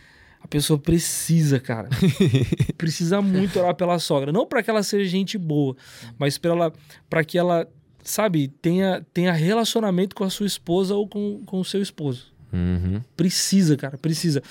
a 0.48 0.50
pessoa 0.50 0.80
precisa, 0.80 1.60
cara. 1.60 1.90
precisa 2.78 3.22
muito 3.22 3.60
orar 3.60 3.76
pela 3.76 4.00
sogra. 4.00 4.32
Não 4.32 4.48
para 4.48 4.64
que 4.64 4.70
ela 4.70 4.82
seja 4.82 5.10
gente 5.10 5.38
boa, 5.38 5.76
mas 6.18 6.38
para 6.38 6.52
ela, 6.52 6.74
para 7.10 7.24
que 7.24 7.38
ela, 7.38 7.68
sabe, 8.02 8.48
tenha, 8.62 9.06
tenha 9.14 9.34
relacionamento 9.34 10.16
com 10.16 10.24
a 10.24 10.30
sua 10.30 10.48
esposa 10.48 10.96
ou 10.96 11.06
com, 11.06 11.44
com 11.46 11.60
o 11.60 11.66
seu 11.66 11.82
esposo. 11.82 12.34
Uhum. 12.54 13.02
Precisa, 13.18 13.76
cara, 13.76 13.98
precisa. 13.98 14.42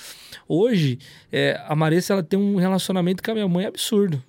Hoje, 0.47 0.99
é, 1.31 1.59
a 1.67 1.75
Marissa 1.75 2.13
ela 2.13 2.21
tem 2.21 2.37
um 2.37 2.57
relacionamento 2.57 3.23
com 3.23 3.31
a 3.31 3.33
minha 3.33 3.47
mãe 3.47 3.65
absurdo. 3.65 4.23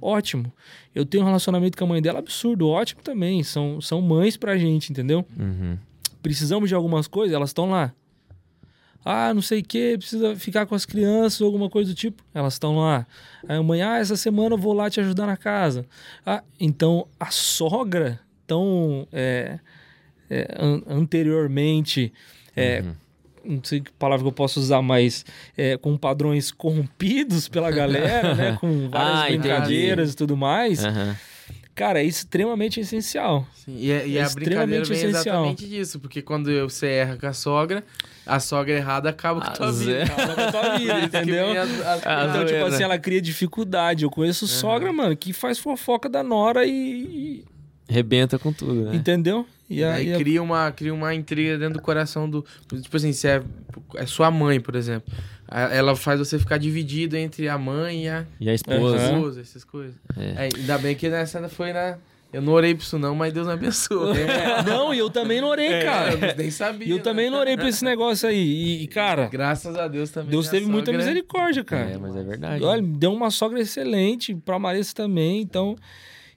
Ótimo. 0.00 0.52
Eu 0.94 1.06
tenho 1.06 1.22
um 1.24 1.26
relacionamento 1.26 1.76
com 1.76 1.84
a 1.84 1.88
mãe 1.88 2.02
dela 2.02 2.18
absurdo, 2.18 2.68
ótimo 2.68 3.02
também. 3.02 3.42
São, 3.42 3.80
são 3.80 4.00
mães 4.02 4.36
pra 4.36 4.58
gente, 4.58 4.92
entendeu? 4.92 5.24
Uhum. 5.36 5.78
Precisamos 6.22 6.68
de 6.68 6.74
algumas 6.74 7.08
coisas, 7.08 7.34
elas 7.34 7.48
estão 7.48 7.70
lá. 7.70 7.92
Ah, 9.04 9.34
não 9.34 9.42
sei 9.42 9.60
o 9.60 9.64
que, 9.64 9.98
precisa 9.98 10.34
ficar 10.36 10.64
com 10.66 10.74
as 10.74 10.86
crianças 10.86 11.40
ou 11.40 11.46
alguma 11.46 11.68
coisa 11.68 11.90
do 11.92 11.94
tipo. 11.94 12.22
Elas 12.32 12.54
estão 12.54 12.76
lá. 12.78 13.06
Aí 13.46 13.56
amanhã, 13.58 13.90
ah, 13.92 13.98
essa 13.98 14.16
semana 14.16 14.54
eu 14.54 14.58
vou 14.58 14.72
lá 14.72 14.88
te 14.88 14.98
ajudar 15.00 15.26
na 15.26 15.36
casa. 15.36 15.84
Ah, 16.24 16.42
então 16.58 17.06
a 17.20 17.30
sogra, 17.30 18.18
tão 18.46 19.06
é, 19.12 19.58
é, 20.30 20.56
an- 20.58 20.82
anteriormente, 20.88 22.12
é, 22.56 22.80
Uhum. 22.82 23.56
não 23.56 23.64
sei 23.64 23.80
que 23.80 23.92
palavra 23.92 24.24
que 24.24 24.28
eu 24.28 24.32
posso 24.32 24.58
usar, 24.60 24.80
mas 24.80 25.24
é, 25.56 25.76
com 25.76 25.96
padrões 25.98 26.50
corrompidos 26.50 27.48
pela 27.48 27.70
galera, 27.72 28.34
né? 28.34 28.56
Com 28.60 28.88
várias 28.88 29.20
Ah, 29.20 29.30
entendi. 29.30 29.38
brincadeiras 29.48 30.12
e 30.12 30.16
tudo 30.16 30.36
mais. 30.36 30.82
Aham. 30.84 31.14
Cara, 31.74 32.00
é 32.00 32.04
extremamente 32.04 32.78
essencial. 32.78 33.46
Sim, 33.54 33.76
E, 33.78 33.90
é- 33.90 34.06
e 34.06 34.16
É 34.16 34.22
a 34.22 34.28
brincadeira 34.30 34.82
extremamente 34.82 34.88
vem 34.88 34.98
essencial. 34.98 35.34
exatamente 35.46 35.68
disso, 35.68 35.98
porque 35.98 36.22
quando 36.22 36.48
você 36.62 36.86
erra 36.86 37.16
com 37.16 37.26
a 37.26 37.32
sogra, 37.32 37.84
a 38.24 38.38
sogra 38.38 38.74
errada 38.74 39.10
acaba 39.10 39.40
com 39.40 39.46
a 39.48 39.50
tua 39.50 39.72
vida. 39.72 39.84
zero. 40.06 40.12
Acaba 40.12 40.34
com 40.34 40.40
a 40.40 40.52
tua 40.52 40.78
vida, 40.78 40.92
Por 40.94 40.98
isso 41.00 41.10
que 41.10 41.16
entendeu? 41.16 41.46
Então, 41.50 42.46
tipo 42.46 42.64
assim, 42.66 42.82
ela 42.84 42.98
cria 42.98 43.20
dificuldade. 43.20 44.04
Eu 44.04 44.10
conheço 44.10 44.46
sogra, 44.46 44.92
mano, 44.92 45.16
que 45.16 45.32
faz 45.32 45.58
fofoca 45.58 46.08
da 46.08 46.22
nora 46.22 46.64
e. 46.64 47.44
Rebenta 47.88 48.38
com 48.38 48.52
tudo, 48.52 48.74
e- 48.80 48.84
né? 48.84 48.94
Entendeu? 48.96 49.46
E 49.68 49.82
Aí 49.82 50.12
aí. 50.12 50.18
cria 50.18 50.42
uma, 50.42 50.70
cria 50.70 50.92
uma 50.94 51.14
intriga 51.14 51.58
dentro 51.58 51.74
do 51.74 51.82
coração 51.82 52.28
do. 52.30 52.44
Tipo 52.82 52.96
assim, 52.96 53.12
se 53.12 53.26
é, 53.26 53.42
é 53.96 54.06
sua 54.06 54.30
mãe, 54.30 54.60
por 54.60 54.76
exemplo. 54.76 55.12
Ela 55.48 55.94
faz 55.94 56.18
você 56.18 56.38
ficar 56.38 56.58
dividido 56.58 57.16
entre 57.16 57.48
a 57.48 57.58
mãe 57.58 58.04
e 58.04 58.08
a 58.08 58.24
E 58.40 58.48
a 58.48 58.54
esposa. 58.54 58.96
Aham. 58.96 59.14
esposa, 59.16 59.40
essas 59.40 59.64
coisas. 59.64 59.94
É. 60.16 60.46
É, 60.46 60.48
ainda 60.56 60.78
bem 60.78 60.94
que 60.94 61.08
nessa 61.08 61.48
foi 61.48 61.72
na. 61.72 61.98
Eu 62.32 62.42
não 62.42 62.52
orei 62.52 62.74
pra 62.74 62.82
isso, 62.82 62.98
não, 62.98 63.14
mas 63.14 63.32
Deus 63.32 63.46
me 63.46 63.52
abençoe. 63.52 64.18
É, 64.18 64.62
não, 64.68 64.92
e 64.92 64.98
eu 64.98 65.08
também 65.08 65.40
não 65.40 65.48
orei, 65.48 65.84
cara. 65.84 66.14
Eu 66.14 66.36
nem 66.36 66.50
sabia. 66.50 66.88
E 66.88 66.90
eu 66.90 66.96
né? 66.96 67.02
também 67.02 67.30
não 67.30 67.38
orei 67.38 67.56
pra 67.56 67.68
esse 67.68 67.84
negócio 67.84 68.28
aí. 68.28 68.36
E, 68.44 68.82
e, 68.82 68.86
cara, 68.88 69.28
Graças 69.28 69.76
a 69.76 69.86
Deus 69.86 70.10
também. 70.10 70.30
Deus 70.30 70.48
teve 70.48 70.66
muita 70.66 70.86
sogra- 70.86 70.98
misericórdia, 70.98 71.62
cara. 71.62 71.90
É, 71.90 71.96
mas 71.98 72.16
é 72.16 72.24
verdade. 72.24 72.64
Olha, 72.64 72.82
deu 72.82 73.12
uma 73.12 73.30
sogra 73.30 73.60
excelente 73.60 74.34
pra 74.34 74.58
Marissa 74.58 74.94
também, 74.94 75.40
então... 75.42 75.76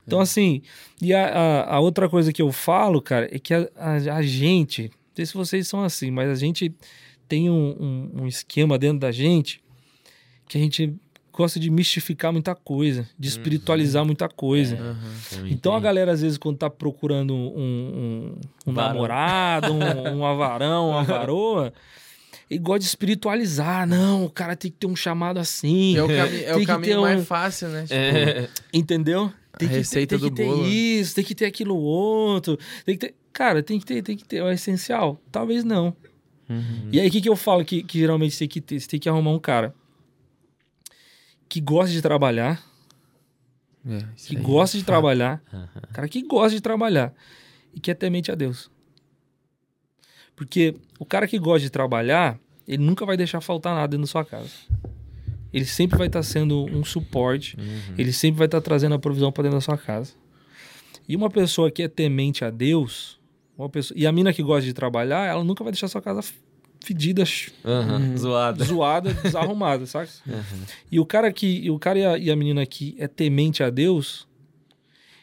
Então, 0.06 0.22
assim, 0.22 0.62
e 1.02 1.14
a, 1.14 1.28
a, 1.28 1.76
a 1.76 1.80
outra 1.82 2.08
coisa 2.08 2.32
que 2.32 2.42
eu 2.42 2.50
falo, 2.50 3.02
cara, 3.02 3.28
é 3.30 3.38
que 3.38 3.54
a, 3.54 3.68
a, 3.76 3.94
a 3.96 4.22
gente, 4.22 4.84
não 4.84 4.90
sei 5.16 5.26
se 5.26 5.34
vocês 5.34 5.68
são 5.68 5.84
assim, 5.84 6.10
mas 6.12 6.30
a 6.30 6.36
gente 6.36 6.74
tem 7.28 7.50
um, 7.50 7.76
um, 7.80 8.22
um 8.24 8.28
esquema 8.28 8.78
dentro 8.78 9.00
da 9.00 9.12
gente 9.12 9.62
que 10.48 10.58
a 10.58 10.62
gente 10.62 10.94
gosta 11.34 11.60
de 11.60 11.70
mistificar 11.70 12.32
muita 12.34 12.56
coisa, 12.56 13.08
de 13.20 13.28
espiritualizar 13.28 14.04
muita 14.06 14.28
coisa. 14.28 14.76
Aham. 14.76 14.98
Eu 15.40 15.48
Então 15.48 15.76
a 15.76 15.80
galera 15.80 16.12
às 16.12 16.22
vezes 16.22 16.38
quando 16.38 16.58
tá 16.58 16.70
procurando 16.70 17.34
um, 17.36 17.48
um, 17.48 18.36
um 18.68 18.72
namorado, 18.72 19.72
um, 19.74 19.80
um 20.18 20.26
avarão, 20.26 20.90
uma 20.90 21.04
varoa, 21.04 21.72
e 22.50 22.58
gosta 22.58 22.80
de 22.80 22.86
espiritualizar. 22.86 23.86
Não, 23.86 24.26
o 24.26 24.30
cara 24.30 24.56
tem 24.56 24.72
que 24.72 24.78
ter 24.78 24.88
um 24.88 24.96
chamado 24.96 25.38
assim. 25.38 25.96
É 25.98 26.02
o, 26.04 26.08
cami- 26.08 26.44
é 26.44 26.56
o 26.56 26.60
que 26.60 26.66
caminho 26.66 26.94
ter 26.94 26.98
um- 26.98 27.02
mais 27.02 27.28
fácil, 27.28 27.68
né? 27.70 27.82
Tipo, 27.84 27.94
É. 27.94 28.50
Entendeu? 28.74 29.32
Tem 29.60 29.68
A 29.68 29.72
que, 29.72 29.78
receita 29.78 30.16
ter, 30.16 30.22
tem 30.22 30.30
do 30.30 30.36
que 30.36 30.42
ter 30.42 30.48
bolo. 30.48 30.64
né? 30.64 30.70
isso, 30.70 31.16
tem 31.16 31.24
que 31.24 31.36
ter 31.36 31.46
aquilo 31.46 31.76
outro. 31.76 32.58
Tem 32.86 32.96
que 32.98 33.08
ter. 33.08 33.16
Cara, 33.34 33.62
tem 33.62 33.80
que 33.80 33.86
ter, 33.86 34.02
tem 34.02 34.16
que 34.18 34.24
ter. 34.26 34.38
É 34.38 34.44
o 34.44 34.50
essencial? 34.52 35.20
Talvez 35.32 35.64
não. 35.64 35.96
Uhum. 36.50 36.90
E 36.92 37.00
aí, 37.00 37.08
o 37.08 37.12
que, 37.12 37.22
que 37.22 37.30
eu 37.30 37.36
falo 37.36 37.64
que, 37.66 37.84
que 37.84 38.00
geralmente 38.00 38.38
tem 38.38 38.48
que 38.48 38.62
ter? 38.62 38.80
Você 38.80 38.88
tem 38.88 39.00
que 39.00 39.10
arrumar 39.10 39.32
um 39.32 39.40
cara 39.40 39.74
que 41.50 41.60
gosta 41.62 41.92
de 41.92 42.02
trabalhar, 42.02 42.62
É, 43.86 44.00
que 44.16 44.36
aí. 44.38 44.42
gosta 44.44 44.78
de 44.78 44.84
trabalhar, 44.84 45.42
Aham. 45.54 45.70
cara 45.94 46.08
que 46.10 46.22
gosta 46.22 46.56
de 46.56 46.62
trabalhar 46.62 47.14
e 47.74 47.80
que 47.80 47.90
é 47.92 47.94
temente 47.94 48.32
a 48.32 48.36
Deus. 48.36 48.70
Porque 50.36 50.76
o 51.00 51.06
cara 51.06 51.28
que 51.28 51.40
gosta 51.40 51.62
de 51.62 51.70
trabalhar, 51.70 52.40
ele 52.68 52.84
nunca 52.84 53.06
vai 53.06 53.18
deixar 53.18 53.42
faltar 53.42 53.74
nada 53.74 53.88
dentro 53.88 54.04
da 54.06 54.08
sua 54.12 54.24
casa. 54.26 54.52
Ele 55.54 55.66
sempre 55.66 55.98
vai 55.98 56.08
estar 56.08 56.22
sendo 56.24 56.66
um 56.66 56.84
suporte, 56.84 57.58
Uhum. 57.58 57.96
ele 57.98 58.12
sempre 58.14 58.38
vai 58.40 58.48
estar 58.48 58.62
trazendo 58.62 58.94
a 58.96 59.00
provisão 59.00 59.32
para 59.32 59.44
dentro 59.44 59.58
da 59.58 59.62
sua 59.62 59.78
casa. 59.78 60.14
E 61.08 61.16
uma 61.16 61.30
pessoa 61.30 61.72
que 61.72 61.82
é 61.84 61.88
temente 61.88 62.44
a 62.44 62.50
Deus, 62.50 63.17
pessoa, 63.70 64.00
e 64.00 64.06
a 64.06 64.12
mina 64.12 64.32
que 64.32 64.44
gosta 64.44 64.66
de 64.66 64.74
trabalhar, 64.74 65.28
ela 65.28 65.44
nunca 65.44 65.64
vai 65.64 65.72
deixar 65.72 65.88
sua 65.88 66.02
casa 66.02 66.22
fedida, 66.84 67.24
Aham. 67.66 68.16
Zoada. 68.18 68.64
zoada, 68.64 69.14
desarrumada, 69.24 69.86
sabe? 69.86 70.10
Aham. 70.28 70.44
E 70.92 71.00
o 71.00 71.06
cara 71.06 71.32
que, 71.34 71.48
e 71.48 71.72
o 71.72 71.80
cara 71.80 72.00
e 72.00 72.06
a, 72.06 72.18
e 72.18 72.32
a 72.32 72.36
menina 72.36 72.66
que 72.66 72.96
é 73.00 73.08
temente 73.08 73.64
a 73.64 73.70
Deus, 73.70 74.28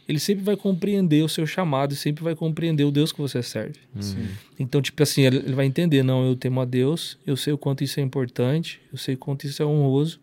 ele 0.08 0.18
sempre 0.18 0.44
vai 0.44 0.56
compreender 0.56 1.22
o 1.22 1.28
seu 1.28 1.46
chamado 1.46 1.92
e 1.92 1.96
sempre 1.96 2.22
vai 2.22 2.34
compreender 2.34 2.84
o 2.84 2.90
Deus 2.90 3.12
que 3.12 3.20
você 3.20 3.42
serve. 3.42 3.78
Sim. 4.00 4.28
Então, 4.58 4.82
tipo 4.82 5.02
assim, 5.02 5.22
ele 5.22 5.36
ele 5.38 5.54
vai 5.54 5.64
entender, 5.64 6.02
não, 6.02 6.26
eu 6.26 6.36
temo 6.36 6.60
a 6.60 6.64
Deus, 6.64 7.16
eu 7.26 7.36
sei 7.36 7.52
o 7.52 7.58
quanto 7.58 7.82
isso 7.82 8.00
é 8.00 8.02
importante, 8.02 8.80
eu 8.92 8.98
sei 8.98 9.14
o 9.14 9.18
quanto 9.18 9.46
isso 9.46 9.62
é 9.62 9.66
honroso, 9.66 10.20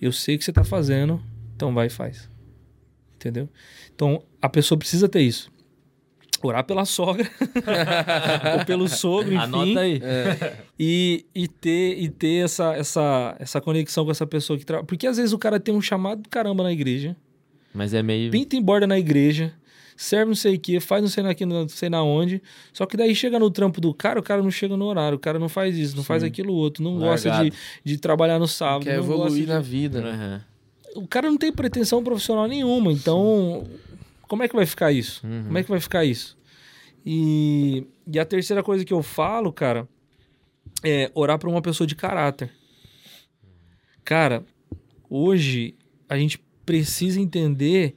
eu 0.00 0.12
sei 0.12 0.36
o 0.36 0.38
que 0.38 0.44
você 0.44 0.52
tá 0.52 0.64
fazendo, 0.64 1.20
então 1.54 1.74
vai 1.74 1.88
e 1.88 1.90
faz. 1.90 2.30
Entendeu? 3.16 3.48
Então, 3.94 4.22
a 4.40 4.48
pessoa 4.48 4.78
precisa 4.78 5.08
ter 5.08 5.22
isso. 5.22 5.50
Orar 6.42 6.64
pela 6.64 6.84
sogra, 6.84 7.28
ou 8.58 8.64
pelo 8.64 8.88
sogro, 8.88 9.34
enfim. 9.34 9.42
Anota 9.42 9.80
aí. 9.80 10.00
E, 10.78 11.26
e 11.34 11.48
ter, 11.48 11.98
e 11.98 12.08
ter 12.08 12.44
essa, 12.44 12.74
essa, 12.76 13.36
essa 13.40 13.60
conexão 13.60 14.04
com 14.04 14.10
essa 14.10 14.26
pessoa 14.26 14.58
que 14.58 14.64
trabalha. 14.64 14.86
Porque 14.86 15.06
às 15.06 15.16
vezes 15.16 15.32
o 15.32 15.38
cara 15.38 15.58
tem 15.58 15.74
um 15.74 15.82
chamado 15.82 16.22
do 16.22 16.28
caramba 16.28 16.62
na 16.62 16.72
igreja, 16.72 17.16
Mas 17.74 17.92
é 17.92 18.02
meio. 18.02 18.30
pinta 18.30 18.54
em 18.54 18.62
borda 18.62 18.86
na 18.86 18.96
igreja, 18.98 19.52
serve 19.96 20.26
não 20.26 20.36
sei 20.36 20.54
o 20.54 20.60
que, 20.60 20.78
faz 20.78 21.02
não 21.02 21.08
sei 21.08 21.24
na, 21.24 21.34
não 21.46 21.68
sei 21.68 21.88
na 21.90 22.02
onde. 22.04 22.40
Só 22.72 22.86
que 22.86 22.96
daí 22.96 23.14
chega 23.16 23.36
no 23.38 23.50
trampo 23.50 23.80
do 23.80 23.92
cara, 23.92 24.20
o 24.20 24.22
cara 24.22 24.40
não 24.40 24.50
chega 24.50 24.76
no 24.76 24.84
horário, 24.84 25.16
o 25.16 25.20
cara 25.20 25.38
não 25.40 25.48
faz 25.48 25.76
isso, 25.76 25.96
não 25.96 26.04
faz 26.04 26.22
aquilo 26.22 26.54
outro, 26.54 26.84
não 26.84 26.98
gosta 26.98 27.28
de, 27.30 27.36
Largado. 27.36 27.56
de 27.84 27.98
trabalhar 27.98 28.38
no 28.38 28.46
sábado. 28.46 28.84
Quer 28.84 28.98
não 28.98 29.04
gosta 29.06 29.22
evoluir 29.24 29.42
de- 29.46 29.48
na 29.52 29.60
vida, 29.60 30.00
né? 30.00 30.10
Aham. 30.10 30.44
O 31.02 31.06
cara 31.08 31.28
não 31.28 31.36
tem 31.36 31.52
pretensão 31.52 32.02
profissional 32.02 32.46
nenhuma, 32.48 32.90
então 32.92 33.64
como 34.28 34.42
é 34.42 34.48
que 34.48 34.54
vai 34.54 34.66
ficar 34.66 34.92
isso? 34.92 35.26
Uhum. 35.26 35.44
Como 35.44 35.58
é 35.58 35.62
que 35.64 35.70
vai 35.70 35.80
ficar 35.80 36.04
isso? 36.04 36.38
E, 37.04 37.86
e 38.06 38.18
a 38.18 38.24
terceira 38.24 38.62
coisa 38.62 38.84
que 38.84 38.92
eu 38.92 39.02
falo, 39.02 39.52
cara, 39.52 39.88
é 40.84 41.10
orar 41.14 41.38
para 41.38 41.48
uma 41.48 41.62
pessoa 41.62 41.86
de 41.86 41.96
caráter. 41.96 42.52
Cara, 44.04 44.44
hoje 45.08 45.74
a 46.08 46.16
gente 46.16 46.38
precisa 46.64 47.20
entender 47.20 47.94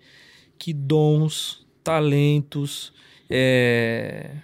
que 0.57 0.73
dons, 0.73 1.67
talentos, 1.83 2.93
é, 3.29 4.35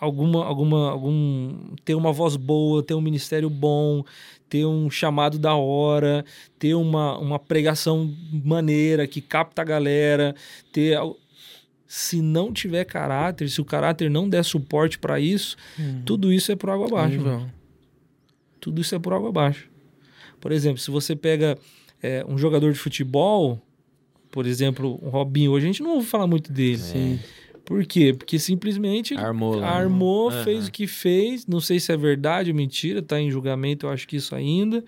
alguma, 0.00 0.44
alguma, 0.44 0.90
algum 0.90 1.74
ter 1.84 1.94
uma 1.94 2.12
voz 2.12 2.36
boa, 2.36 2.82
ter 2.82 2.94
um 2.94 3.00
ministério 3.00 3.50
bom, 3.50 4.02
ter 4.48 4.64
um 4.64 4.90
chamado 4.90 5.38
da 5.38 5.54
hora, 5.54 6.24
ter 6.58 6.74
uma, 6.74 7.18
uma 7.18 7.38
pregação 7.38 8.12
maneira 8.32 9.06
que 9.06 9.20
capta 9.20 9.62
a 9.62 9.64
galera, 9.64 10.34
ter 10.72 10.98
se 11.86 12.22
não 12.22 12.52
tiver 12.52 12.84
caráter, 12.84 13.48
se 13.50 13.60
o 13.60 13.64
caráter 13.64 14.08
não 14.08 14.28
der 14.28 14.44
suporte 14.44 14.98
para 14.98 15.18
isso, 15.20 15.56
tudo 16.04 16.32
isso 16.32 16.50
é 16.52 16.56
por 16.56 16.70
água 16.70 16.86
abaixo. 16.86 17.20
Vão. 17.20 17.50
Tudo 18.60 18.80
isso 18.80 18.94
é 18.94 18.98
por 18.98 19.12
água 19.12 19.28
abaixo. 19.30 19.68
Por 20.40 20.52
exemplo, 20.52 20.78
se 20.78 20.90
você 20.90 21.16
pega 21.16 21.58
é, 22.02 22.24
um 22.28 22.38
jogador 22.38 22.72
de 22.72 22.78
futebol, 22.78 23.60
por 24.30 24.46
exemplo, 24.46 24.98
o 25.02 25.08
Robinho, 25.08 25.50
hoje 25.50 25.66
a 25.66 25.68
gente 25.68 25.82
não 25.82 25.94
ouve 25.94 26.06
falar 26.06 26.26
muito 26.26 26.52
dele. 26.52 26.78
Sim. 26.78 27.18
Por 27.70 27.86
quê? 27.86 28.12
Porque 28.12 28.36
simplesmente 28.36 29.14
Armou 29.14 29.54
lá. 29.54 29.68
armou, 29.68 30.28
Aham. 30.28 30.42
fez 30.42 30.66
o 30.66 30.72
que 30.72 30.88
fez. 30.88 31.46
Não 31.46 31.60
sei 31.60 31.78
se 31.78 31.92
é 31.92 31.96
verdade 31.96 32.50
ou 32.50 32.56
mentira, 32.56 33.00
tá 33.00 33.20
em 33.20 33.30
julgamento, 33.30 33.86
eu 33.86 33.90
acho 33.90 34.08
que 34.08 34.16
isso 34.16 34.34
ainda. 34.34 34.82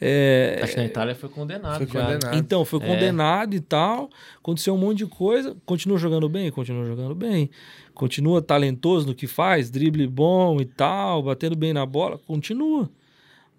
É, 0.00 0.58
Acho 0.62 0.72
que 0.72 0.78
na 0.78 0.86
Itália 0.86 1.14
foi 1.14 1.28
condenado. 1.28 1.76
Foi 1.76 1.86
já. 1.86 2.06
condenado. 2.06 2.34
então, 2.38 2.64
foi 2.64 2.80
É. 2.80 2.86
condenado 2.86 3.54
e 3.54 3.60
tal. 3.60 4.08
Aconteceu 4.38 4.72
um 4.74 4.78
monte 4.78 4.96
de 4.98 5.06
coisa. 5.06 5.54
Continua 5.66 5.98
jogando 5.98 6.26
bem? 6.26 6.50
Continua 6.50 6.86
jogando 6.86 7.14
bem. 7.14 7.50
Continua 7.92 8.40
talentoso 8.40 9.06
no 9.08 9.14
que 9.14 9.26
faz, 9.26 9.70
drible 9.70 10.06
bom 10.06 10.58
e 10.58 10.64
tal, 10.64 11.22
batendo 11.22 11.54
bem 11.54 11.74
na 11.74 11.84
bola. 11.84 12.16
Continua. 12.26 12.88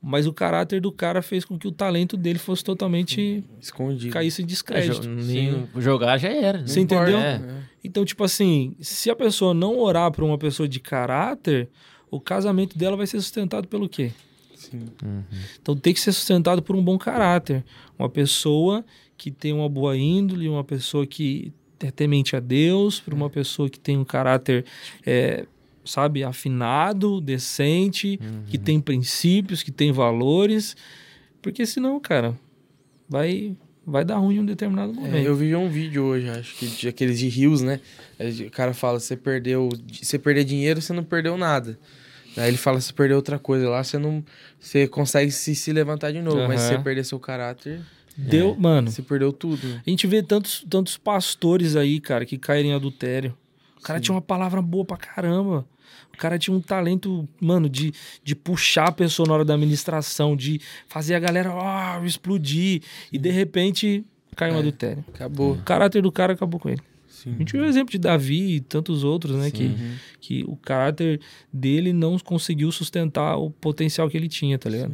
Mas 0.02 0.26
o 0.26 0.34
caráter 0.34 0.82
do 0.82 0.92
cara 0.92 1.22
fez 1.22 1.46
com 1.46 1.60
que 1.60 1.68
o 1.68 1.72
talento 1.72 2.18
dele 2.18 2.40
fosse 2.40 2.64
totalmente 2.64 3.44
Escondido. 3.62 4.12
caísse 4.12 4.42
em 4.42 4.46
É, 4.46 4.48
descrédito. 4.48 5.02
jo- 5.04 5.10
nem- 5.10 5.68
jogar 5.78 6.18
já 6.18 6.30
era. 6.30 6.58
né? 6.58 6.68
Você 6.68 6.80
entendeu? 6.82 7.20
É. 7.20 7.40
Então, 7.84 8.06
tipo 8.06 8.24
assim, 8.24 8.76
se 8.80 9.10
a 9.10 9.16
pessoa 9.16 9.54
não 9.54 9.78
orar 9.78 10.12
para 10.12 10.24
uma 10.24 10.38
pessoa 10.38 10.68
de 10.68 10.80
caráter, 10.80 11.70
o 12.10 12.20
casamento 12.20 12.78
dela 12.78 12.96
vai 12.96 13.08
ser 13.08 13.20
sustentado 13.20 13.68
pelo 13.68 13.90
quê? 13.90 14.12
Sim. 14.56 14.86
Então 15.62 15.76
tem 15.76 15.94
que 15.94 16.00
ser 16.00 16.14
sustentado 16.14 16.62
por 16.62 16.76
um 16.76 16.84
bom 16.84 16.98
caráter. 16.98 17.64
Uma 18.00 18.10
pessoa 18.10 18.86
que 19.18 19.30
tem 19.30 19.52
uma 19.52 19.68
boa 19.68 19.98
índole, 19.98 20.48
uma 20.48 20.64
pessoa 20.64 21.06
que 21.06 21.52
é 21.80 21.92
temente 21.92 22.36
a 22.36 22.40
Deus, 22.40 23.00
por 23.00 23.14
uma 23.14 23.30
pessoa 23.30 23.70
que 23.70 23.80
tem 23.80 23.98
um 23.98 24.06
caráter, 24.06 24.64
é, 25.06 25.46
sabe, 25.84 26.24
afinado, 26.24 27.20
decente, 27.20 28.18
que 28.48 28.58
tem 28.58 28.80
princípios, 28.80 29.62
que 29.62 29.72
tem 29.72 29.92
valores. 29.92 30.78
Porque 31.42 31.66
senão, 31.66 32.00
cara, 32.00 32.40
vai, 33.08 33.56
vai 33.86 34.04
dar 34.06 34.18
ruim 34.18 34.36
em 34.36 34.40
um 34.40 34.46
determinado 34.46 34.92
É, 34.92 34.96
momento. 34.96 35.16
eu 35.26 35.36
vi 35.36 35.56
um 35.56 35.70
vídeo 35.70 36.04
hoje, 36.04 36.30
acho 36.30 36.56
que 36.56 36.68
de 36.68 36.88
aqueles 36.88 37.20
de 37.20 37.28
rios, 37.28 37.62
né? 37.62 37.80
Aí 38.20 38.46
O 38.48 38.52
cara 38.52 38.74
fala, 38.74 39.00
você 39.00 39.16
perdeu, 39.18 39.70
você 40.02 40.18
perder 40.20 40.44
dinheiro, 40.46 40.82
você 40.82 40.94
não 40.94 41.04
perdeu 41.04 41.38
nada. 41.38 41.78
Aí 42.38 42.48
ele 42.48 42.58
fala, 42.58 42.82
se 42.82 42.92
perder 42.94 43.14
outra 43.16 43.38
coisa 43.38 43.70
lá, 43.70 43.84
você 43.84 43.98
não, 44.00 44.24
você 44.60 44.88
consegue 44.88 45.30
se, 45.32 45.54
se 45.54 45.72
levantar 45.72 46.12
de 46.12 46.22
novo. 46.22 46.48
Mas 46.48 46.62
se 46.62 46.70
você 46.70 46.80
perder 46.80 47.04
seu 47.06 47.20
caráter, 47.20 47.80
Deu, 48.18 48.56
mano. 48.56 48.90
você 48.90 49.02
perdeu 49.02 49.32
tudo. 49.34 49.68
né? 49.68 49.82
A 49.86 49.90
gente 49.90 50.08
vê 50.08 50.24
tantos, 50.24 50.66
tantos 50.70 50.98
pastores 50.98 51.76
aí, 51.76 52.00
cara, 52.00 52.26
que 52.26 52.38
caem 52.38 52.68
em 52.70 52.74
adultério. 52.74 53.36
O 53.78 53.82
cara 53.82 54.00
tinha 54.00 54.16
uma 54.16 54.22
palavra 54.22 54.62
boa 54.62 54.86
pra 54.86 54.98
caramba. 54.98 55.66
O 56.14 56.18
cara 56.18 56.38
tinha 56.38 56.56
um 56.56 56.62
talento, 56.62 57.28
mano, 57.42 57.68
de, 57.68 57.92
de 58.24 58.36
puxar 58.36 58.90
a 58.90 58.92
pessoa 58.92 59.28
na 59.28 59.34
hora 59.34 59.46
da 59.46 59.56
administração, 59.56 60.36
de 60.36 60.62
fazer 60.88 61.16
a 61.16 61.20
galera 61.20 61.50
ah, 61.52 62.02
explodir. 62.06 62.82
E 63.12 63.18
de 63.18 63.32
repente 63.32 64.06
caiu 64.36 64.56
É. 64.56 64.60
adultério. 64.60 65.04
Acabou. 65.14 65.54
O 65.54 65.58
caráter 65.64 66.02
do 66.02 66.12
cara 66.12 66.34
acabou 66.34 66.60
com 66.60 66.70
ele. 66.70 66.82
Sim. 67.10 67.34
A 67.36 67.38
gente 67.40 67.54
viu 67.54 67.62
o 67.64 67.66
exemplo 67.66 67.92
de 67.92 67.98
Davi 67.98 68.56
e 68.56 68.60
tantos 68.60 69.04
outros, 69.04 69.36
né? 69.36 69.50
Que, 69.50 69.64
Uhum. 69.66 69.96
que 70.20 70.44
o 70.48 70.56
caráter 70.56 71.20
dele 71.52 71.92
não 71.94 72.18
conseguiu 72.20 72.72
sustentar 72.72 73.38
o 73.38 73.50
potencial 73.50 74.10
que 74.10 74.16
ele 74.18 74.28
tinha, 74.28 74.58
tá 74.60 74.70
ligado? 74.70 74.94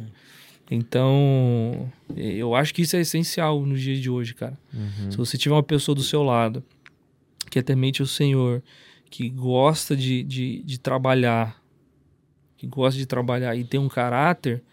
Então, 0.71 1.91
eu 2.15 2.53
acho 2.55 2.73
que 2.73 2.81
isso 2.83 2.95
é 2.95 3.01
essencial 3.01 3.65
nos 3.65 3.81
dias 3.81 3.99
de 3.99 4.09
hoje, 4.09 4.33
cara. 4.35 4.57
Uhum. 4.73 5.11
Se 5.11 5.17
você 5.17 5.37
tiver 5.37 5.55
uma 5.55 5.63
pessoa 5.63 5.95
do 5.95 6.03
seu 6.03 6.21
lado 6.23 6.63
que 7.49 7.57
é 7.57 7.61
temente 7.63 8.01
ao 8.01 8.07
Senhor, 8.07 8.61
que 9.09 9.29
gosta 9.29 9.95
de, 9.95 10.23
de, 10.23 10.61
de 10.63 10.79
trabalhar, 10.79 11.61
que 12.57 12.67
gosta 12.67 12.97
de 12.97 13.05
trabalhar 13.05 13.55
e 13.55 13.63
tem 13.63 13.79
um 13.79 13.89
caráter, 13.89 14.63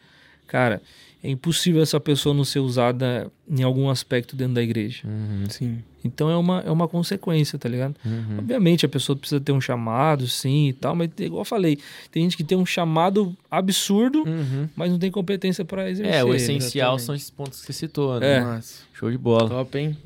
cara, 0.46 0.82
é 1.22 1.30
impossível 1.30 1.82
essa 1.82 1.98
pessoa 1.98 2.34
não 2.34 2.44
ser 2.44 2.60
usada 2.60 3.30
em 3.48 3.62
algum 3.62 3.88
aspecto 3.90 4.36
dentro 4.36 4.54
da 4.54 4.62
igreja. 4.62 5.02
Uhum. 5.06 5.44
Sim. 5.48 5.82
Então 6.04 6.30
é 6.30 6.36
uma, 6.36 6.60
é 6.60 6.70
uma 6.70 6.86
consequência, 6.86 7.58
tá 7.58 7.68
ligado? 7.68 7.96
Uhum. 8.04 8.38
Obviamente 8.38 8.86
a 8.86 8.88
pessoa 8.88 9.16
precisa 9.16 9.40
ter 9.40 9.50
um 9.50 9.60
chamado, 9.60 10.28
sim 10.28 10.68
e 10.68 10.72
tal, 10.72 10.94
mas 10.94 11.10
igual 11.18 11.40
eu 11.40 11.44
falei, 11.44 11.78
tem 12.12 12.22
gente 12.22 12.36
que 12.36 12.44
tem 12.44 12.56
um 12.56 12.64
chamado 12.66 13.36
absurdo, 13.50 14.22
Uhum. 14.24 14.68
mas 14.76 14.90
não 14.92 15.00
tem 15.00 15.10
competência 15.10 15.64
pra 15.64 15.90
exercer. 15.90 16.14
É, 16.14 16.22
o 16.22 16.32
essencial 16.32 16.94
exatamente. 16.94 17.02
são 17.06 17.14
esses 17.16 17.30
pontos 17.30 17.60
que 17.60 17.66
você 17.66 17.72
citou, 17.72 18.20
né? 18.20 18.58
É. 18.58 18.60
Show 18.92 19.10
de 19.10 19.18
bola. 19.18 19.48
Top, 19.48 19.76
hein? 19.76 19.96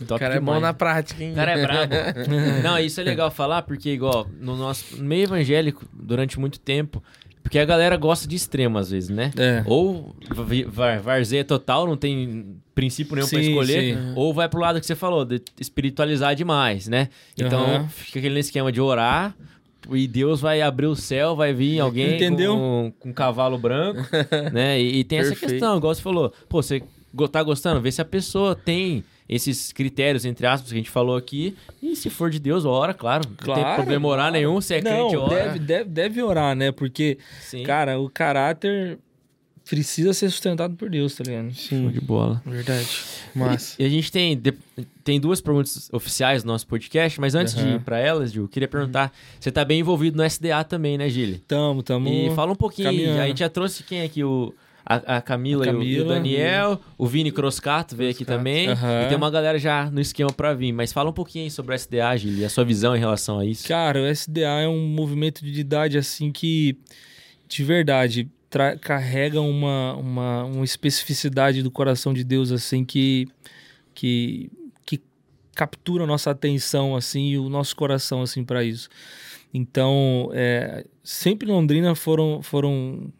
O 0.00 0.04
top 0.04 0.20
cara 0.20 0.34
é 0.34 0.40
bom 0.40 0.46
demais. 0.46 0.62
na 0.62 0.74
prática, 0.74 1.24
hein? 1.24 1.32
O 1.32 1.34
cara 1.34 1.52
é 1.52 1.62
brabo. 1.62 1.94
Não, 2.62 2.78
isso 2.78 3.00
é 3.00 3.04
legal 3.04 3.30
falar, 3.30 3.62
porque, 3.62 3.90
igual, 3.90 4.28
no 4.40 4.54
nosso 4.56 5.02
meio 5.02 5.24
evangélico, 5.24 5.84
durante 5.92 6.38
muito 6.38 6.60
tempo, 6.60 7.02
porque 7.46 7.60
a 7.60 7.64
galera 7.64 7.96
gosta 7.96 8.26
de 8.26 8.34
extremo, 8.34 8.76
às 8.76 8.90
vezes, 8.90 9.08
né? 9.08 9.30
É. 9.38 9.62
Ou 9.66 10.16
var, 10.66 10.98
varzeia 10.98 11.44
total, 11.44 11.86
não 11.86 11.96
tem 11.96 12.56
princípio 12.74 13.14
nenhum 13.14 13.28
pra 13.28 13.40
Sim, 13.40 13.48
escolher, 13.50 13.94
sim. 13.94 14.12
ou 14.16 14.34
vai 14.34 14.48
pro 14.48 14.60
lado 14.60 14.80
que 14.80 14.86
você 14.86 14.96
falou, 14.96 15.24
de 15.24 15.40
espiritualizar 15.60 16.34
demais, 16.34 16.88
né? 16.88 17.08
Então, 17.38 17.62
Aham. 17.64 17.88
fica 17.88 18.18
aquele 18.18 18.40
esquema 18.40 18.72
de 18.72 18.80
orar, 18.80 19.36
e 19.92 20.08
Deus 20.08 20.40
vai 20.40 20.60
abrir 20.60 20.86
o 20.86 20.96
céu, 20.96 21.36
vai 21.36 21.54
vir 21.54 21.78
alguém 21.78 22.16
Entendeu? 22.16 22.56
com, 22.56 22.92
com 22.98 23.08
um 23.10 23.12
cavalo 23.12 23.56
branco, 23.56 24.00
né? 24.52 24.80
E, 24.80 24.98
e 24.98 25.04
tem 25.04 25.20
essa 25.20 25.36
questão, 25.36 25.76
igual 25.76 25.94
você 25.94 26.02
falou, 26.02 26.32
pô, 26.48 26.60
você 26.60 26.82
tá 27.30 27.44
gostando? 27.44 27.80
Vê 27.80 27.92
se 27.92 28.02
a 28.02 28.04
pessoa 28.04 28.56
tem 28.56 29.04
esses 29.28 29.72
critérios, 29.72 30.24
entre 30.24 30.46
aspas, 30.46 30.70
que 30.70 30.74
a 30.74 30.78
gente 30.78 30.90
falou 30.90 31.16
aqui, 31.16 31.56
e 31.82 31.96
se 31.96 32.08
for 32.10 32.30
de 32.30 32.38
Deus, 32.38 32.64
ora, 32.64 32.94
claro. 32.94 33.28
Não 33.28 33.34
tem 33.36 33.44
Claro, 33.54 33.76
problema 33.76 34.06
orar 34.08 34.24
claro. 34.30 34.32
nenhum, 34.34 34.60
se 34.60 34.74
é 34.74 34.80
não, 34.82 35.08
crente, 35.08 35.16
ora. 35.16 35.34
deve, 35.34 35.58
deve, 35.58 35.90
deve 35.90 36.22
orar, 36.22 36.54
né? 36.54 36.70
Porque, 36.72 37.18
Sim. 37.40 37.62
cara, 37.64 37.98
o 37.98 38.08
caráter 38.08 38.98
precisa 39.68 40.12
ser 40.12 40.30
sustentado 40.30 40.76
por 40.76 40.88
Deus, 40.88 41.16
tá 41.16 41.24
ligado? 41.24 41.52
Show 41.52 41.76
Sim. 41.78 41.88
de 41.90 42.00
bola. 42.00 42.40
Verdade. 42.46 42.88
Massa. 43.34 43.74
E 43.82 43.84
a 43.84 43.88
gente 43.88 44.12
tem, 44.12 44.36
de- 44.38 44.54
tem 45.02 45.18
duas 45.20 45.40
perguntas 45.40 45.88
oficiais 45.92 46.44
no 46.44 46.52
nosso 46.52 46.66
podcast, 46.68 47.20
mas 47.20 47.34
antes 47.34 47.52
de 47.52 47.62
Aham. 47.62 47.74
ir 47.74 47.80
pra 47.80 47.98
elas, 47.98 48.32
Gil, 48.32 48.44
eu 48.44 48.48
queria 48.48 48.68
perguntar: 48.68 49.12
você 49.40 49.50
tá 49.50 49.64
bem 49.64 49.80
envolvido 49.80 50.16
no 50.16 50.22
SDA 50.24 50.62
também, 50.62 50.96
né, 50.96 51.08
Gili? 51.08 51.38
Tamo, 51.48 51.82
tamo. 51.82 52.08
E 52.08 52.30
fala 52.36 52.52
um 52.52 52.56
pouquinho, 52.56 52.88
caminhando. 52.88 53.20
a 53.20 53.26
gente 53.26 53.40
já 53.40 53.48
trouxe 53.48 53.82
quem 53.82 54.02
aqui? 54.02 54.22
O, 54.22 54.54
a, 54.88 55.16
a 55.16 55.20
Camila, 55.20 55.64
A 55.64 55.68
e 55.68 55.74
o- 55.74 55.82
e 55.82 56.00
o, 56.00 56.04
Camila. 56.04 56.14
Daniel, 56.14 56.80
o 56.96 57.06
Vini 57.06 57.32
Croscato 57.32 57.96
veio 57.96 58.10
aqui 58.12 58.24
também. 58.24 58.68
Aham. 58.68 59.02
E 59.04 59.08
tem 59.08 59.16
uma 59.16 59.30
galera 59.30 59.58
já 59.58 59.90
no 59.90 60.00
esquema 60.00 60.32
pra 60.32 60.54
vir. 60.54 60.72
Mas 60.72 60.92
fala 60.92 61.10
um 61.10 61.12
pouquinho 61.12 61.50
sobre 61.50 61.74
o 61.74 61.76
SDA, 61.76 62.16
Gili, 62.16 62.42
e 62.42 62.44
a 62.44 62.48
sua 62.48 62.64
visão 62.64 62.94
em 62.94 62.98
relação 63.00 63.38
a 63.40 63.44
isso. 63.44 63.66
Cara, 63.66 64.00
o 64.00 64.06
SDA 64.06 64.60
é 64.62 64.68
um 64.68 64.86
movimento 64.86 65.44
de 65.44 65.60
idade 65.60 65.98
assim 65.98 66.30
que, 66.30 66.78
de 67.48 67.64
verdade, 67.64 68.30
carrega 68.80 69.40
uma, 69.40 69.94
uma, 69.96 70.44
uma 70.44 70.64
especificidade 70.64 71.62
do 71.62 71.70
coração 71.70 72.14
de 72.14 72.22
Deus 72.22 72.52
assim 72.52 72.84
que, 72.84 73.26
que, 73.92 74.48
que 74.86 75.00
captura 75.54 76.04
a 76.04 76.06
nossa 76.06 76.30
atenção, 76.30 76.94
assim, 76.94 77.30
e 77.30 77.38
o 77.38 77.48
nosso 77.48 77.74
coração, 77.74 78.22
assim, 78.22 78.44
para 78.44 78.62
isso. 78.62 78.88
Então, 79.52 80.30
é, 80.32 80.84
sempre 81.02 81.48
em 81.48 81.52
Londrina 81.52 81.94
foram, 81.94 82.40
foram 82.42 83.12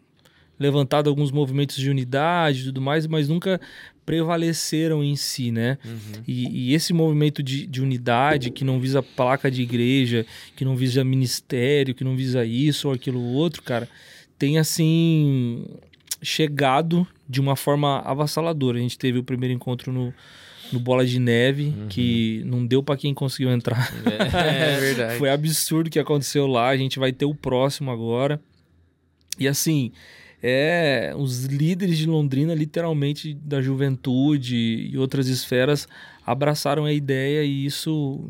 levantados 0.59 1.09
alguns 1.09 1.31
movimentos 1.31 1.75
de 1.75 1.89
unidade 1.89 2.61
e 2.61 2.63
tudo 2.65 2.81
mais, 2.81 3.05
mas 3.07 3.29
nunca 3.29 3.59
prevaleceram 4.05 5.03
em 5.03 5.15
si, 5.17 5.51
né? 5.51 5.77
Uhum. 5.83 6.23
E, 6.25 6.69
e 6.69 6.73
esse 6.73 6.93
movimento 6.93 7.43
de, 7.43 7.67
de 7.67 7.81
unidade, 7.81 8.51
que 8.51 8.63
não 8.63 8.79
visa 8.79 9.03
placa 9.03 9.51
de 9.51 9.61
igreja, 9.61 10.25
que 10.55 10.63
não 10.63 10.77
visa 10.77 11.03
ministério, 11.03 11.93
que 11.93 12.05
não 12.05 12.15
visa 12.15 12.45
isso 12.45 12.87
ou 12.87 12.93
aquilo 12.93 13.21
outro, 13.21 13.61
cara, 13.61 13.87
tem 14.39 14.57
assim 14.57 15.65
chegado 16.21 17.05
de 17.27 17.41
uma 17.41 17.55
forma 17.55 17.99
avassaladora. 17.99 18.77
A 18.77 18.81
gente 18.81 18.97
teve 18.97 19.19
o 19.19 19.23
primeiro 19.23 19.53
encontro 19.53 19.91
no, 19.91 20.13
no 20.71 20.79
Bola 20.79 21.05
de 21.05 21.19
Neve, 21.19 21.73
que 21.89 22.41
não 22.45 22.65
deu 22.65 22.81
para 22.81 22.97
quem 22.97 23.13
conseguiu 23.13 23.51
entrar. 23.51 23.91
É 24.05 24.79
verdade. 24.79 25.17
Foi 25.17 25.29
absurdo 25.29 25.87
o 25.87 25.89
que 25.89 25.99
aconteceu 25.99 26.47
lá. 26.47 26.69
A 26.69 26.77
gente 26.77 26.97
vai 26.97 27.11
ter 27.11 27.25
o 27.25 27.35
próximo 27.35 27.91
agora. 27.91 28.39
E 29.39 29.47
assim, 29.47 29.91
é 30.41 31.13
os 31.17 31.45
líderes 31.45 31.97
de 31.97 32.05
Londrina, 32.05 32.53
literalmente 32.53 33.33
da 33.33 33.61
juventude 33.61 34.55
e 34.91 34.97
outras 34.97 35.27
esferas, 35.27 35.87
abraçaram 36.25 36.85
a 36.85 36.93
ideia 36.93 37.43
e 37.43 37.65
isso 37.65 38.29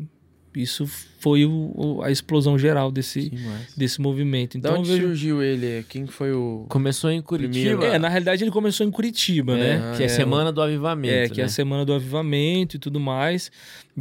isso 0.56 0.86
foi 1.20 1.44
o- 1.44 2.00
a 2.02 2.10
explosão 2.10 2.58
geral 2.58 2.90
desse, 2.90 3.30
desse 3.76 4.00
movimento. 4.00 4.58
Então, 4.58 4.76
onde 4.80 4.88
eu 4.90 4.94
vejo... 4.96 5.06
surgiu 5.08 5.40
ele? 5.42 5.84
Quem 5.88 6.04
que 6.04 6.12
foi 6.12 6.32
o... 6.32 6.66
Começou 6.68 7.10
em 7.12 7.22
Curitiba. 7.22 7.84
É, 7.84 7.96
na 7.98 8.08
realidade 8.08 8.42
ele 8.42 8.50
começou 8.50 8.84
em 8.84 8.90
Curitiba, 8.90 9.56
É, 9.56 9.78
né? 9.78 9.94
que 9.96 10.02
é, 10.02 10.08
Semana 10.08 10.50
do 10.50 10.60
Avivamento. 10.60 11.14
É, 11.14 11.28
que 11.28 11.40
é 11.40 11.44
né? 11.44 11.46
a 11.46 11.48
semana 11.48 11.84
do 11.84 11.92
avivamento 11.92 12.74
e 12.74 12.78
tudo 12.78 12.98
mais. 12.98 13.52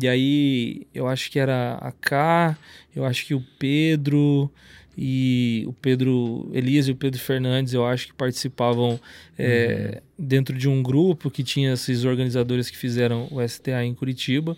E 0.02 0.08
aí, 0.08 0.88
eu 0.96 1.06
acho 1.08 1.30
que 1.30 1.38
era 1.38 1.76
a 1.76 1.92
K, 1.92 2.58
eu 2.96 3.06
acho 3.06 3.26
que 3.28 3.36
o 3.36 3.44
Pedro 3.60 4.50
e 4.98 5.64
o 5.68 5.74
Pedro 5.74 6.50
Elias 6.52 6.88
e 6.88 6.92
o 6.92 6.96
Pedro 6.96 7.20
Fernandes, 7.20 7.74
eu 7.74 7.86
acho 7.86 8.08
que 8.08 8.14
participavam 8.14 9.00
é, 9.38 10.02
dentro 10.18 10.58
de 10.58 10.68
um 10.68 10.82
grupo 10.82 11.30
que 11.30 11.44
tinha 11.44 11.74
esses 11.74 12.04
organizadores 12.04 12.68
que 12.70 12.76
fizeram 12.76 13.28
o 13.30 13.40
STA 13.48 13.86
em 13.86 13.94
Curitiba. 13.94 14.58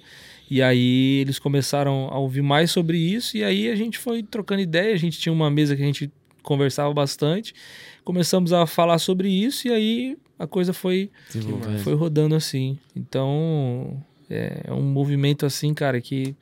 E 0.50 0.62
aí 0.62 1.20
eles 1.20 1.38
começaram 1.38 2.08
a 2.10 2.18
ouvir 2.18 2.42
mais 2.42 2.72
sobre 2.72 2.98
isso, 2.98 3.38
e 3.38 3.44
aí 3.44 3.70
a 3.70 3.76
gente 3.76 4.00
foi 4.00 4.24
trocando 4.24 4.62
ideia, 4.62 4.94
a 4.94 4.98
gente 4.98 5.20
tinha 5.20 5.32
uma 5.32 5.52
mesa 5.52 5.76
que 5.76 5.84
a 5.84 5.86
gente 5.86 6.10
conversava 6.42 6.92
bastante, 6.92 7.54
começamos 8.04 8.52
a 8.54 8.66
falar 8.66 8.98
sobre 8.98 9.30
isso, 9.30 9.68
e 9.68 9.72
aí 9.72 10.18
a 10.40 10.48
coisa 10.48 10.74
foi 10.74 11.12
foi 11.84 11.94
rodando 11.94 12.34
assim. 12.34 12.80
Então, 12.96 14.02
é, 14.30 14.62
é 14.64 14.74
um 14.74 14.82
movimento 14.82 15.46
assim, 15.46 15.72
cara, 15.74 16.02
que 16.02 16.36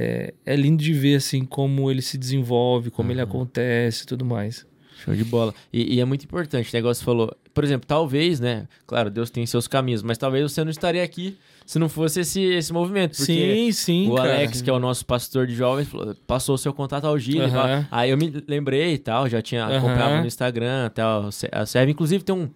é, 0.00 0.34
é 0.46 0.56
lindo 0.56 0.82
de 0.82 0.92
ver 0.92 1.16
assim 1.16 1.44
como 1.44 1.90
ele 1.90 2.00
se 2.02 2.16
desenvolve, 2.16 2.90
como 2.90 3.10
ele 3.12 3.20
acontece 3.20 4.04
e 4.04 4.06
tudo 4.06 4.24
mais. 4.24 4.66
Show 5.04 5.14
de 5.14 5.24
bola. 5.24 5.54
E, 5.72 5.94
e 5.96 6.00
é 6.00 6.04
muito 6.04 6.24
importante, 6.24 6.70
o 6.72 6.76
negócio 6.76 7.02
falou. 7.04 7.34
Por 7.54 7.64
exemplo, 7.64 7.86
talvez, 7.86 8.38
né? 8.38 8.68
Claro, 8.86 9.10
Deus 9.10 9.30
tem 9.30 9.44
seus 9.46 9.66
caminhos, 9.66 10.02
mas 10.02 10.18
talvez 10.18 10.50
você 10.52 10.62
não 10.62 10.70
estaria 10.70 11.02
aqui 11.02 11.36
se 11.66 11.78
não 11.78 11.88
fosse 11.88 12.20
esse, 12.20 12.40
esse 12.42 12.72
movimento. 12.72 13.16
Sim, 13.16 13.72
sim, 13.72 14.08
o 14.10 14.14
cara. 14.16 14.34
Alex, 14.34 14.60
que 14.62 14.68
é 14.68 14.72
o 14.72 14.78
nosso 14.78 15.04
pastor 15.06 15.46
de 15.46 15.54
jovens, 15.54 15.88
falou- 15.88 16.14
passou 16.26 16.54
o 16.54 16.58
seu 16.58 16.72
contato 16.74 17.06
ao 17.06 17.18
Gil. 17.18 17.42
Fala- 17.48 17.88
Aí 17.90 18.10
eu 18.10 18.16
me 18.18 18.32
lembrei 18.46 18.92
e 18.94 18.98
tal, 18.98 19.28
já 19.28 19.40
tinha 19.40 19.66
acompanhado 19.78 20.20
no 20.20 20.26
Instagram 20.26 20.86
e 20.86 20.90
tal. 20.90 21.28
A 21.52 21.66
serve, 21.66 21.92
inclusive, 21.92 22.22
tem 22.22 22.34
um, 22.34 22.48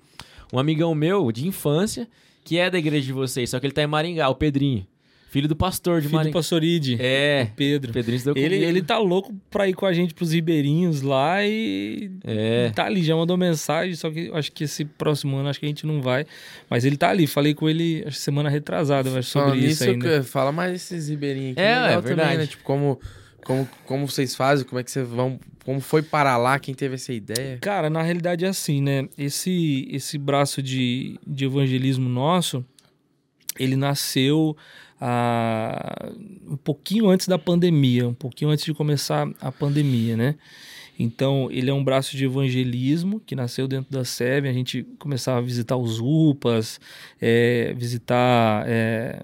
um 0.53 0.59
amigão 0.59 0.95
meu 0.95 1.33
de 1.33 1.47
infância 1.49 2.07
que 2.45 2.59
é 2.59 2.69
da 2.69 2.79
igreja 2.79 3.07
de 3.07 3.13
vocês, 3.13 3.49
só 3.51 3.59
que 3.59 3.67
ele 3.67 3.73
tá 3.73 3.83
em 3.83 3.87
Maringá, 3.87 4.29
o 4.29 4.35
Pedrinho. 4.35 4.87
Filho 5.35 5.49
do 5.49 5.57
pastor 5.57 5.97
de 5.97 6.03
Filho 6.07 6.13
do 6.13 6.17
Maringá. 6.17 6.33
pastor 6.39 6.63
Ide, 6.63 6.97
É, 7.01 7.49
Pedro. 7.57 7.93
Pedrinho 7.93 8.19
se 8.21 8.25
deu 8.25 8.35
Ele, 8.37 8.55
comigo. 8.55 8.65
ele 8.71 8.83
tá 8.83 8.99
louco 8.99 9.35
pra 9.51 9.69
ir 9.69 9.75
com 9.75 9.85
a 9.85 9.93
gente 9.93 10.15
pros 10.15 10.31
ribeirinhos 10.33 11.03
lá 11.03 11.45
e 11.45 12.09
É. 12.25 12.71
tá 12.73 12.85
ali, 12.87 13.03
já 13.03 13.17
mandou 13.17 13.37
mensagem, 13.37 13.97
só 13.97 14.09
que 14.13 14.27
eu 14.29 14.37
acho 14.37 14.53
que 14.53 14.63
esse 14.63 14.85
próximo 14.85 15.37
ano 15.37 15.49
acho 15.49 15.59
que 15.59 15.67
a 15.67 15.69
gente 15.69 15.85
não 15.85 16.01
vai. 16.01 16.25
Mas 16.71 16.85
ele 16.85 16.97
tá 16.97 17.11
ali, 17.11 17.27
falei 17.27 17.53
com 17.53 17.69
ele 17.69 18.05
acho 18.07 18.17
que 18.17 18.23
semana 18.23 18.49
retrasada 18.49 19.09
acho, 19.19 19.29
sobre 19.31 19.49
Falando 19.51 19.65
isso 19.67 19.83
ainda. 19.83 20.07
eu- 20.07 20.25
fala 20.25 20.53
mais 20.53 20.71
desses 20.71 21.09
ribeirinhos 21.09 21.53
aqui. 21.53 21.61
É, 21.61 21.75
legal 21.75 21.89
é 21.89 22.01
verdade. 22.01 22.21
Também, 22.31 22.39
né? 22.39 22.47
Tipo, 22.47 22.63
como, 22.63 23.01
como, 23.45 23.69
como 23.87 24.09
vocês 24.09 24.37
fazem, 24.37 24.65
como 24.65 24.79
é 24.79 24.85
que 24.85 24.91
vocês 24.93 25.09
vão... 25.09 25.41
Como 25.65 25.81
foi 25.81 26.03
parar 26.03 26.37
lá, 26.37 26.59
quem 26.61 26.75
teve 26.75 26.95
essa 26.95 27.13
ideia? 27.13 27.59
Cara, 27.61 27.91
na 27.91 28.03
realidade 28.03 28.45
é 28.45 28.49
assim, 28.49 28.81
né? 28.83 29.09
Esse, 29.19 29.89
esse 29.91 30.17
braço 30.17 30.63
de, 30.63 31.19
de 31.27 31.45
evangelismo 31.47 32.07
nosso, 32.09 32.63
ele 33.59 33.75
nasceu 33.75 34.55
ah, 35.07 36.11
um 36.49 36.57
pouquinho 36.57 37.11
antes 37.11 37.29
da 37.29 37.39
pandemia, 37.39 38.09
um 38.09 38.15
pouquinho 38.15 38.51
antes 38.51 38.65
de 38.65 38.73
começar 38.73 39.29
a 39.39 39.53
pandemia, 39.53 40.17
né? 40.17 40.35
Então, 40.99 41.51
ele 41.51 41.69
é 41.69 41.75
um 41.75 41.85
braço 41.85 42.17
de 42.17 42.25
evangelismo 42.25 43.21
que 43.21 43.37
nasceu 43.37 43.69
dentro 43.69 43.93
da 43.93 44.03
SEB. 44.03 44.49
A 44.49 44.53
gente 44.53 44.83
começava 44.99 45.41
a 45.41 45.43
visitar 45.43 45.77
os 45.77 46.01
UPAs, 46.01 46.81
é, 47.21 47.75
visitar 47.77 48.65
é, 48.67 49.23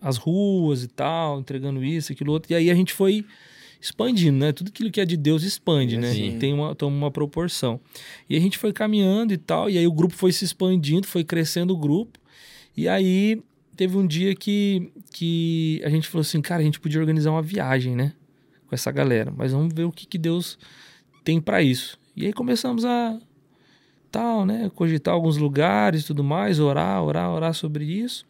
as 0.00 0.16
ruas 0.16 0.84
e 0.84 0.88
tal, 0.88 1.38
entregando 1.38 1.84
isso, 1.84 2.12
aquilo 2.12 2.32
outro. 2.32 2.50
E 2.50 2.54
aí 2.56 2.70
a 2.70 2.74
gente 2.74 2.94
foi 2.94 3.26
expandindo, 3.78 4.38
né? 4.38 4.52
Tudo 4.52 4.68
aquilo 4.68 4.90
que 4.90 5.02
é 5.02 5.04
de 5.04 5.18
Deus 5.18 5.42
expande, 5.42 5.98
né? 5.98 6.14
Sim. 6.14 6.38
Tem 6.38 6.54
uma, 6.54 6.74
toma 6.74 6.96
uma 6.96 7.10
proporção. 7.10 7.78
E 8.26 8.38
a 8.38 8.40
gente 8.40 8.56
foi 8.56 8.72
caminhando 8.72 9.34
e 9.34 9.38
tal, 9.38 9.68
e 9.68 9.76
aí 9.76 9.86
o 9.86 9.92
grupo 9.92 10.14
foi 10.14 10.32
se 10.32 10.46
expandindo, 10.46 11.06
foi 11.06 11.24
crescendo 11.24 11.74
o 11.74 11.76
grupo. 11.76 12.18
E 12.74 12.88
aí 12.88 13.42
teve 13.80 13.96
um 13.96 14.06
dia 14.06 14.34
que, 14.34 14.92
que 15.10 15.80
a 15.82 15.88
gente 15.88 16.06
falou 16.06 16.20
assim, 16.20 16.42
cara, 16.42 16.60
a 16.60 16.64
gente 16.64 16.78
podia 16.78 17.00
organizar 17.00 17.30
uma 17.30 17.40
viagem, 17.40 17.96
né? 17.96 18.12
Com 18.66 18.74
essa 18.74 18.90
galera, 18.90 19.32
mas 19.34 19.52
vamos 19.52 19.72
ver 19.72 19.84
o 19.84 19.90
que, 19.90 20.06
que 20.06 20.18
Deus 20.18 20.58
tem 21.24 21.40
para 21.40 21.62
isso. 21.62 21.98
E 22.14 22.26
aí 22.26 22.32
começamos 22.34 22.84
a 22.84 23.18
tal, 24.12 24.44
né, 24.44 24.70
cogitar 24.74 25.14
alguns 25.14 25.38
lugares 25.38 26.02
e 26.02 26.06
tudo 26.08 26.22
mais, 26.22 26.60
orar, 26.60 27.02
orar, 27.02 27.30
orar 27.30 27.54
sobre 27.54 27.86
isso. 27.86 28.26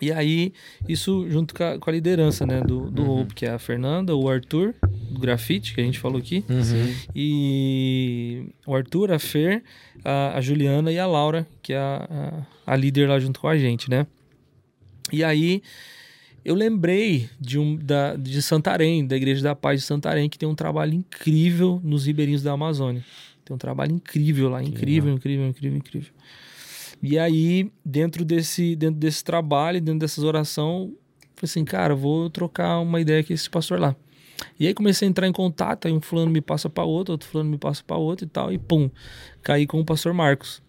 E 0.00 0.12
aí, 0.12 0.52
isso 0.88 1.26
junto 1.28 1.54
com 1.56 1.64
a, 1.64 1.78
com 1.80 1.90
a 1.90 1.92
liderança, 1.92 2.46
né, 2.46 2.60
do, 2.60 2.88
do 2.88 3.10
Hope, 3.10 3.34
que 3.34 3.44
é 3.44 3.50
a 3.50 3.58
Fernanda, 3.58 4.14
o 4.14 4.28
Arthur, 4.28 4.74
do 5.10 5.18
grafite, 5.18 5.74
que 5.74 5.80
a 5.80 5.84
gente 5.84 5.98
falou 5.98 6.18
aqui, 6.18 6.44
Uhum. 6.48 6.94
e 7.16 8.46
o 8.64 8.76
Arthur, 8.76 9.10
a 9.10 9.18
Fer, 9.18 9.64
a, 10.04 10.36
a 10.38 10.40
Juliana 10.40 10.92
e 10.92 11.00
a 11.00 11.06
Laura, 11.06 11.48
que 11.60 11.72
é 11.72 11.78
a, 11.78 12.44
a, 12.64 12.72
a 12.74 12.76
líder 12.76 13.08
lá 13.08 13.18
junto 13.18 13.40
com 13.40 13.48
a 13.48 13.58
gente, 13.58 13.90
né. 13.90 14.06
E 15.12 15.22
aí, 15.22 15.62
eu 16.44 16.54
lembrei 16.54 17.28
de, 17.38 17.58
um, 17.58 17.76
da, 17.76 18.16
de 18.16 18.42
Santarém, 18.42 19.06
da 19.06 19.16
Igreja 19.16 19.42
da 19.42 19.54
Paz 19.54 19.80
de 19.80 19.86
Santarém, 19.86 20.28
que 20.28 20.38
tem 20.38 20.48
um 20.48 20.54
trabalho 20.54 20.94
incrível 20.94 21.80
nos 21.84 22.06
ribeirinhos 22.06 22.42
da 22.42 22.52
Amazônia. 22.52 23.04
Tem 23.44 23.54
um 23.54 23.58
trabalho 23.58 23.92
incrível 23.92 24.48
lá, 24.48 24.62
incrível, 24.62 25.12
incrível, 25.12 25.46
incrível, 25.46 25.78
incrível. 25.78 26.12
E 27.02 27.18
aí, 27.18 27.70
dentro 27.84 28.24
desse, 28.24 28.74
dentro 28.74 28.98
desse 28.98 29.22
trabalho, 29.22 29.80
dentro 29.80 30.00
dessas 30.00 30.24
orações, 30.24 30.90
falei 31.34 31.44
assim, 31.44 31.64
cara, 31.64 31.94
vou 31.94 32.30
trocar 32.30 32.78
uma 32.78 33.00
ideia 33.00 33.22
com 33.22 33.32
esse 33.32 33.50
pastor 33.50 33.78
lá. 33.78 33.94
E 34.58 34.66
aí 34.66 34.74
comecei 34.74 35.06
a 35.06 35.10
entrar 35.10 35.28
em 35.28 35.32
contato, 35.32 35.86
aí 35.86 35.92
um 35.92 36.00
fulano 36.00 36.30
me 36.30 36.40
passa 36.40 36.70
para 36.70 36.84
outro, 36.84 37.12
outro 37.12 37.28
fulano 37.28 37.50
me 37.50 37.58
passa 37.58 37.82
para 37.86 37.96
outro 37.96 38.24
e 38.24 38.28
tal, 38.28 38.52
e 38.52 38.58
pum, 38.58 38.90
caí 39.42 39.66
com 39.66 39.80
o 39.80 39.84
pastor 39.84 40.12
Marcos 40.12 40.62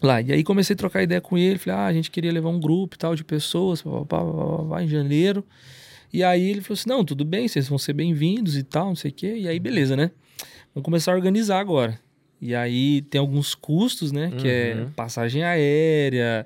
lá. 0.00 0.20
E 0.20 0.32
aí 0.32 0.44
comecei 0.44 0.74
a 0.74 0.76
trocar 0.76 1.02
ideia 1.02 1.20
com 1.20 1.36
ele, 1.36 1.58
falei, 1.58 1.78
ah, 1.80 1.86
a 1.86 1.92
gente 1.92 2.10
queria 2.10 2.32
levar 2.32 2.48
um 2.50 2.60
grupo 2.60 2.94
e 2.94 2.98
tal 2.98 3.14
de 3.16 3.24
pessoas, 3.24 3.82
pá, 3.82 3.90
pá, 4.08 4.24
pá, 4.24 4.64
pá, 4.70 4.82
em 4.82 4.88
janeiro. 4.88 5.44
E 6.12 6.22
aí 6.22 6.50
ele 6.50 6.60
falou 6.60 6.74
assim, 6.78 6.88
não, 6.88 7.04
tudo 7.04 7.24
bem, 7.24 7.48
vocês 7.48 7.68
vão 7.68 7.78
ser 7.78 7.92
bem-vindos 7.94 8.56
e 8.56 8.62
tal, 8.62 8.88
não 8.88 8.96
sei 8.96 9.10
o 9.10 9.14
quê. 9.14 9.34
E 9.38 9.48
aí, 9.48 9.58
beleza, 9.58 9.96
né? 9.96 10.10
Vamos 10.74 10.84
começar 10.84 11.12
a 11.12 11.14
organizar 11.14 11.58
agora. 11.58 11.98
E 12.40 12.54
aí 12.56 13.02
tem 13.02 13.20
alguns 13.20 13.54
custos, 13.54 14.10
né? 14.10 14.32
Que 14.36 14.48
é 14.48 14.74
Uhum. 14.74 14.90
passagem 14.96 15.44
aérea, 15.44 16.44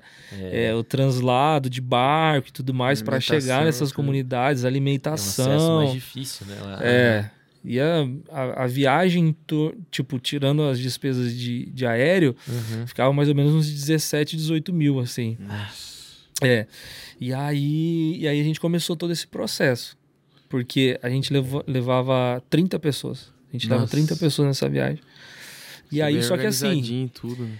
é, 0.51 0.73
o 0.75 0.83
translado 0.83 1.69
de 1.71 1.81
barco 1.81 2.49
e 2.49 2.51
tudo 2.51 2.71
mais 2.73 3.01
para 3.01 3.15
Alimentação, 3.15 3.41
chegar 3.41 3.65
nessas 3.65 3.91
comunidades, 3.91 4.63
É 4.63 4.67
um 4.67 4.69
alimentação. 4.69 5.75
mais 5.77 5.93
difícil, 5.93 6.45
né? 6.45 6.55
lá. 6.61 6.79
É. 6.83 7.31
E 7.69 7.79
a, 7.81 8.07
a, 8.31 8.63
a 8.63 8.67
viagem, 8.67 9.35
to- 9.45 9.75
tipo, 9.91 10.17
tirando 10.19 10.63
as 10.63 10.79
despesas 10.79 11.35
de, 11.35 11.65
de 11.65 11.85
aéreo, 11.85 12.33
Uhum. 12.47 12.87
ficava 12.87 13.11
mais 13.11 13.27
ou 13.27 13.35
menos 13.35 13.53
uns 13.53 13.69
17, 13.69 14.37
18 14.37 14.71
mil, 14.73 14.99
assim. 14.99 15.37
É. 16.41 16.65
E 17.19 17.33
aí, 17.33 18.17
e 18.19 18.27
aí 18.27 18.39
a 18.39 18.43
gente 18.43 18.59
começou 18.59 18.95
todo 18.95 19.11
esse 19.11 19.27
processo. 19.27 19.97
Porque 20.47 20.97
a 21.03 21.09
gente 21.09 21.33
levou- 21.33 21.63
levava 21.67 22.41
30 22.49 22.79
pessoas. 22.79 23.33
A 23.49 23.53
gente 23.53 23.67
Nossa. 23.67 23.87
30 23.87 24.15
pessoas 24.15 24.47
nessa 24.47 24.69
viagem. 24.69 24.99
E 25.91 26.01
aí, 26.01 26.13
Bem 26.15 26.23
só 26.23 26.37
que 26.37 26.45
assim, 26.45 27.09
tudo. 27.13 27.43
né? 27.43 27.51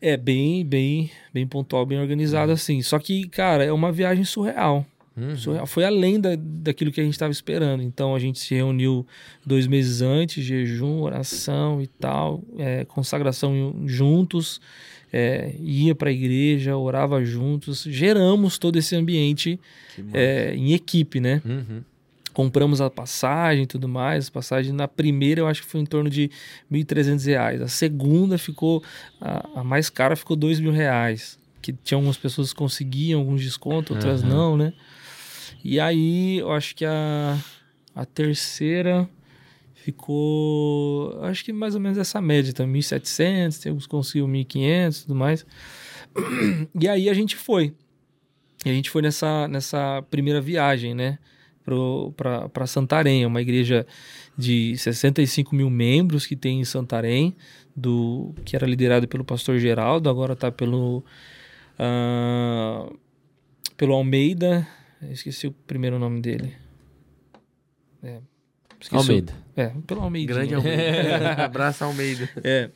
é 0.00 0.16
bem, 0.16 0.64
bem, 0.64 1.10
bem 1.32 1.46
pontual, 1.46 1.86
bem 1.86 2.00
organizado 2.00 2.50
assim. 2.50 2.82
Só 2.82 2.98
que, 2.98 3.28
cara, 3.28 3.62
é 3.64 3.72
uma 3.72 3.92
viagem 3.92 4.24
surreal. 4.24 4.84
Uhum. 5.16 5.36
Surreal. 5.36 5.66
Foi 5.66 5.84
além 5.84 6.20
da, 6.20 6.30
daquilo 6.36 6.90
que 6.90 7.00
a 7.00 7.04
gente 7.04 7.12
estava 7.14 7.32
esperando. 7.32 7.82
Então 7.82 8.14
a 8.14 8.18
gente 8.18 8.38
se 8.38 8.54
reuniu 8.54 9.06
dois 9.44 9.66
meses 9.66 10.00
antes, 10.00 10.44
jejum, 10.44 11.00
oração 11.00 11.80
e 11.82 11.86
tal, 11.86 12.42
é, 12.58 12.84
consagração 12.84 13.82
juntos, 13.86 14.60
é, 15.12 15.54
ia 15.60 15.94
para 15.94 16.08
a 16.08 16.12
igreja, 16.12 16.76
orava 16.76 17.22
juntos, 17.24 17.84
geramos 17.86 18.56
todo 18.56 18.78
esse 18.78 18.96
ambiente 18.96 19.60
é, 20.12 20.54
em 20.54 20.72
equipe, 20.72 21.20
né? 21.20 21.42
Uhum. 21.44 21.82
Compramos 22.32 22.80
a 22.80 22.88
passagem 22.88 23.64
e 23.64 23.66
tudo 23.66 23.86
mais. 23.86 24.28
A 24.28 24.30
passagem 24.30 24.72
na 24.72 24.88
primeira 24.88 25.42
eu 25.42 25.46
acho 25.46 25.62
que 25.62 25.68
foi 25.68 25.82
em 25.82 25.86
torno 25.86 26.08
de 26.08 26.30
1.300 26.72 27.26
reais. 27.26 27.60
A 27.60 27.68
segunda 27.68 28.38
ficou, 28.38 28.82
a, 29.20 29.60
a 29.60 29.64
mais 29.64 29.90
cara 29.90 30.16
ficou 30.16 30.34
2.000 30.34 30.70
reais. 30.72 31.38
Que 31.60 31.72
tinha 31.72 31.96
algumas 31.96 32.16
pessoas 32.16 32.52
que 32.52 32.58
conseguiam 32.58 33.20
alguns 33.20 33.42
descontos, 33.42 33.94
outras 33.94 34.22
Aham. 34.22 34.34
não, 34.34 34.56
né? 34.56 34.72
E 35.64 35.78
aí 35.78 36.38
eu 36.38 36.50
acho 36.52 36.74
que 36.74 36.84
a, 36.84 37.38
a 37.94 38.04
terceira 38.04 39.08
ficou, 39.74 41.20
acho 41.24 41.44
que 41.44 41.52
mais 41.52 41.74
ou 41.74 41.80
menos 41.80 41.98
essa 41.98 42.20
média, 42.20 42.52
tá? 42.52 42.64
1.700, 42.64 43.62
tem 43.62 43.72
uns 43.72 43.86
conseguiu 43.86 44.26
1.500 44.26 44.96
e 44.98 45.02
tudo 45.02 45.14
mais. 45.14 45.46
E 46.78 46.88
aí 46.88 47.08
a 47.08 47.14
gente 47.14 47.36
foi. 47.36 47.74
E 48.64 48.70
a 48.70 48.72
gente 48.72 48.90
foi 48.90 49.02
nessa, 49.02 49.48
nessa 49.48 50.02
primeira 50.10 50.40
viagem, 50.40 50.94
né? 50.94 51.18
Para 52.16 52.66
Santarém, 52.66 53.22
é 53.22 53.26
uma 53.26 53.40
igreja 53.40 53.86
de 54.36 54.76
65 54.76 55.54
mil 55.54 55.70
membros 55.70 56.26
que 56.26 56.36
tem 56.36 56.60
em 56.60 56.64
Santarém, 56.64 57.36
do, 57.74 58.34
que 58.44 58.56
era 58.56 58.66
liderado 58.66 59.06
pelo 59.08 59.24
pastor 59.24 59.58
Geraldo, 59.58 60.10
agora 60.10 60.32
está 60.32 60.50
pelo, 60.50 61.04
ah, 61.78 62.90
pelo 63.76 63.94
Almeida. 63.94 64.66
Eu 65.02 65.12
esqueci 65.12 65.46
o 65.46 65.52
primeiro 65.52 65.98
nome 65.98 66.20
dele. 66.20 66.54
É, 68.02 68.18
o- 68.92 68.96
Almeida. 68.96 69.32
É, 69.56 69.68
pelo 69.86 70.00
Almeida. 70.00 70.32
Grande 70.32 70.54
Almeida. 70.54 71.32
Abraço, 71.44 71.84
Almeida. 71.84 72.28
É. 72.42 72.70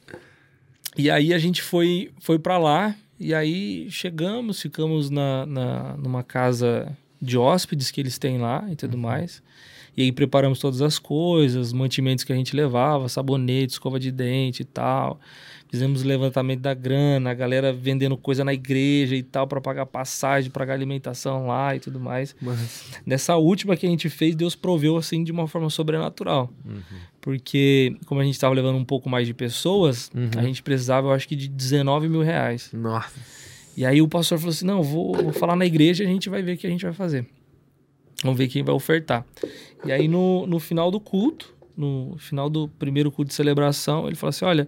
E 0.97 1.11
aí 1.11 1.35
a 1.35 1.39
gente 1.39 1.63
foi, 1.63 2.11
foi 2.21 2.39
para 2.39 2.59
lá, 2.59 2.95
e 3.19 3.35
aí 3.35 3.87
chegamos, 3.91 4.61
ficamos 4.61 5.11
na, 5.11 5.45
na, 5.47 5.97
numa 5.97 6.23
casa 6.23 6.97
de 7.21 7.37
hóspedes 7.37 7.91
que 7.91 8.01
eles 8.01 8.19
têm 8.19 8.39
lá 8.39 8.67
e 8.71 8.77
tudo 8.77 8.97
mais. 8.97 9.43
E 9.97 10.03
aí 10.03 10.13
preparamos 10.13 10.59
todas 10.59 10.83
as 10.83 10.99
coisas, 10.99 11.73
mantimentos 11.73 12.23
que 12.25 12.33
a 12.33 12.37
gente 12.37 12.55
levava, 12.55 13.09
sabonete, 13.09 13.73
escova 13.73 13.99
de 13.99 14.11
dente 14.13 14.63
e 14.63 14.65
tal. 14.65 15.19
Fizemos 15.77 16.03
levantamento 16.03 16.61
da 16.61 16.73
grana, 16.73 17.31
a 17.31 17.35
galera 17.35 17.71
vendendo 17.73 18.17
coisa 18.17 18.43
na 18.43 18.55
igreja 18.55 19.15
e 19.15 19.23
tal 19.23 19.47
para 19.47 19.61
pagar 19.61 19.85
passagem, 19.87 20.51
pagar 20.51 20.73
alimentação 20.73 21.47
lá 21.49 21.77
e 21.77 21.81
tudo 21.81 22.01
mais. 22.01 22.35
Mas, 22.41 22.85
Nessa 23.05 23.37
última 23.37 23.77
que 23.77 23.87
a 23.87 23.91
gente 23.91 24.09
fez, 24.09 24.35
Deus 24.35 24.55
proveu 24.57 24.97
assim 24.97 25.23
de 25.23 25.31
uma 25.31 25.47
forma 25.47 25.69
sobrenatural. 25.69 26.51
Porque, 27.21 27.97
como 28.07 28.21
a 28.21 28.25
gente 28.25 28.35
estava 28.35 28.55
levando 28.55 28.77
um 28.77 28.85
pouco 28.85 29.09
mais 29.09 29.27
de 29.27 29.35
pessoas, 29.35 30.11
Uhum. 30.15 30.31
a 30.39 30.43
gente 30.43 30.63
precisava, 30.63 31.09
eu 31.09 31.13
acho 31.13 31.27
que, 31.29 31.37
de 31.37 31.49
19 31.49 32.09
mil 32.09 32.23
reais. 32.23 32.71
nossa. 32.73 33.19
E 33.77 33.85
aí 33.85 34.01
o 34.01 34.09
pastor 34.09 34.39
falou 34.39 34.53
assim: 34.53 34.65
não, 34.65 34.83
vou, 34.83 35.13
vou 35.15 35.33
falar 35.35 35.55
na 35.57 35.67
igreja 35.67 36.03
e 36.03 36.07
a 36.07 36.09
gente 36.11 36.31
vai 36.31 36.41
ver 36.43 36.55
o 36.55 36.57
que 36.57 36.67
a 36.67 36.71
gente 36.71 36.83
vai 36.85 36.95
fazer. 36.95 37.27
Vamos 38.23 38.39
ver 38.39 38.49
quem 38.49 38.63
vai 38.63 38.75
ofertar. 38.75 39.23
E 39.85 39.93
aí, 39.93 40.09
no, 40.09 40.47
no 40.47 40.59
final 40.59 40.91
do 40.91 40.99
culto, 40.99 41.55
no 41.77 42.15
final 42.19 42.49
do 42.49 42.69
primeiro 42.79 43.13
culto 43.13 43.29
de 43.29 43.35
celebração, 43.35 44.07
ele 44.07 44.17
falou 44.17 44.31
assim: 44.31 44.47
olha, 44.47 44.67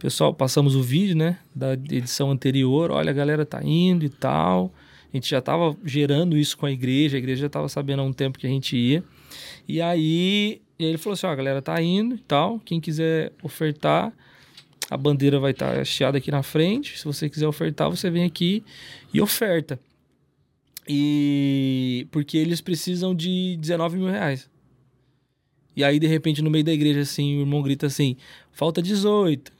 pessoal, 0.00 0.32
passamos 0.32 0.74
o 0.74 0.82
vídeo, 0.82 1.14
né, 1.14 1.38
da 1.54 1.74
edição 1.74 2.30
anterior, 2.30 2.90
olha, 2.90 3.10
a 3.10 3.12
galera 3.12 3.44
tá 3.44 3.62
indo 3.62 4.04
e 4.04 4.08
tal. 4.08 4.72
A 5.12 5.16
gente 5.16 5.28
já 5.28 5.38
estava 5.38 5.76
gerando 5.84 6.36
isso 6.38 6.56
com 6.56 6.66
a 6.66 6.72
igreja, 6.72 7.16
a 7.16 7.18
igreja 7.18 7.42
já 7.42 7.46
estava 7.48 7.68
sabendo 7.68 8.00
há 8.00 8.04
um 8.04 8.12
tempo 8.12 8.38
que 8.38 8.46
a 8.46 8.50
gente 8.50 8.76
ia. 8.76 9.04
E 9.68 9.80
aí, 9.80 10.62
ele 10.78 10.96
falou 10.96 11.14
assim: 11.14 11.26
ó, 11.26 11.30
a 11.30 11.34
galera 11.34 11.60
tá 11.60 11.80
indo 11.82 12.14
e 12.14 12.18
tal, 12.18 12.58
quem 12.60 12.80
quiser 12.80 13.32
ofertar, 13.42 14.12
a 14.88 14.96
bandeira 14.96 15.38
vai 15.38 15.50
estar 15.50 15.78
hasteada 15.78 16.16
aqui 16.16 16.30
na 16.30 16.42
frente. 16.42 16.98
Se 16.98 17.04
você 17.04 17.28
quiser 17.28 17.46
ofertar, 17.46 17.90
você 17.90 18.08
vem 18.08 18.24
aqui 18.24 18.64
e 19.12 19.20
oferta. 19.20 19.78
E 20.88 22.06
porque 22.10 22.38
eles 22.38 22.60
precisam 22.60 23.14
de 23.14 23.56
19 23.60 23.98
mil 23.98 24.08
reais. 24.08 24.48
E 25.76 25.84
aí, 25.84 25.98
de 25.98 26.06
repente, 26.06 26.40
no 26.40 26.50
meio 26.50 26.64
da 26.64 26.72
igreja, 26.72 27.00
assim, 27.00 27.36
o 27.36 27.40
irmão 27.40 27.62
grita 27.62 27.86
assim: 27.86 28.16
falta 28.52 28.80
18. 28.80 29.59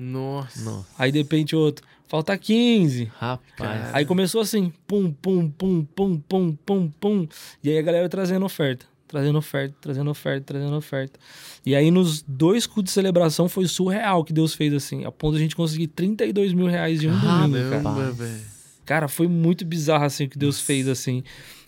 Nossa. 0.00 0.62
Nossa. 0.62 0.86
Aí, 0.96 1.10
de 1.10 1.18
repente, 1.18 1.56
outro: 1.56 1.84
falta 2.06 2.38
15. 2.38 3.10
Rapaz. 3.18 3.92
Aí 3.92 4.06
começou 4.06 4.40
assim: 4.40 4.72
pum, 4.86 5.12
pum, 5.12 5.50
pum, 5.50 5.84
pum, 5.84 6.16
pum, 6.20 6.56
pum, 6.64 6.92
pum. 7.00 7.28
E 7.64 7.70
aí 7.70 7.78
a 7.78 7.82
galera 7.82 8.08
trazendo 8.08 8.46
oferta. 8.46 8.86
Trazendo 9.08 9.38
oferta, 9.38 9.74
trazendo 9.80 10.10
oferta, 10.10 10.44
trazendo 10.44 10.76
oferta. 10.76 11.18
E 11.64 11.74
aí, 11.74 11.90
nos 11.90 12.22
dois 12.22 12.66
cultos 12.66 12.90
de 12.90 12.94
celebração, 12.94 13.48
foi 13.48 13.66
surreal 13.66 14.22
que 14.22 14.34
Deus 14.34 14.54
fez 14.54 14.72
assim, 14.74 15.04
a 15.06 15.10
ponto 15.10 15.32
de 15.32 15.38
a 15.38 15.42
gente 15.42 15.56
conseguir 15.56 15.88
32 15.88 16.52
mil 16.52 16.66
reais 16.66 17.02
em 17.02 17.08
um 17.08 17.18
domingo, 17.18 17.70
cara. 17.70 17.82
Caramba, 17.82 18.12
velho. 18.12 18.40
Cara, 18.84 19.08
foi 19.08 19.26
muito 19.26 19.64
bizarro 19.64 20.04
assim 20.04 20.24
o 20.24 20.28
que 20.28 20.38
Deus 20.38 20.60
fez 20.60 20.86
assim. 20.86 21.24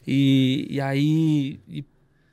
E, 0.07 0.67
e 0.71 0.81
aí 0.81 1.59
e 1.67 1.85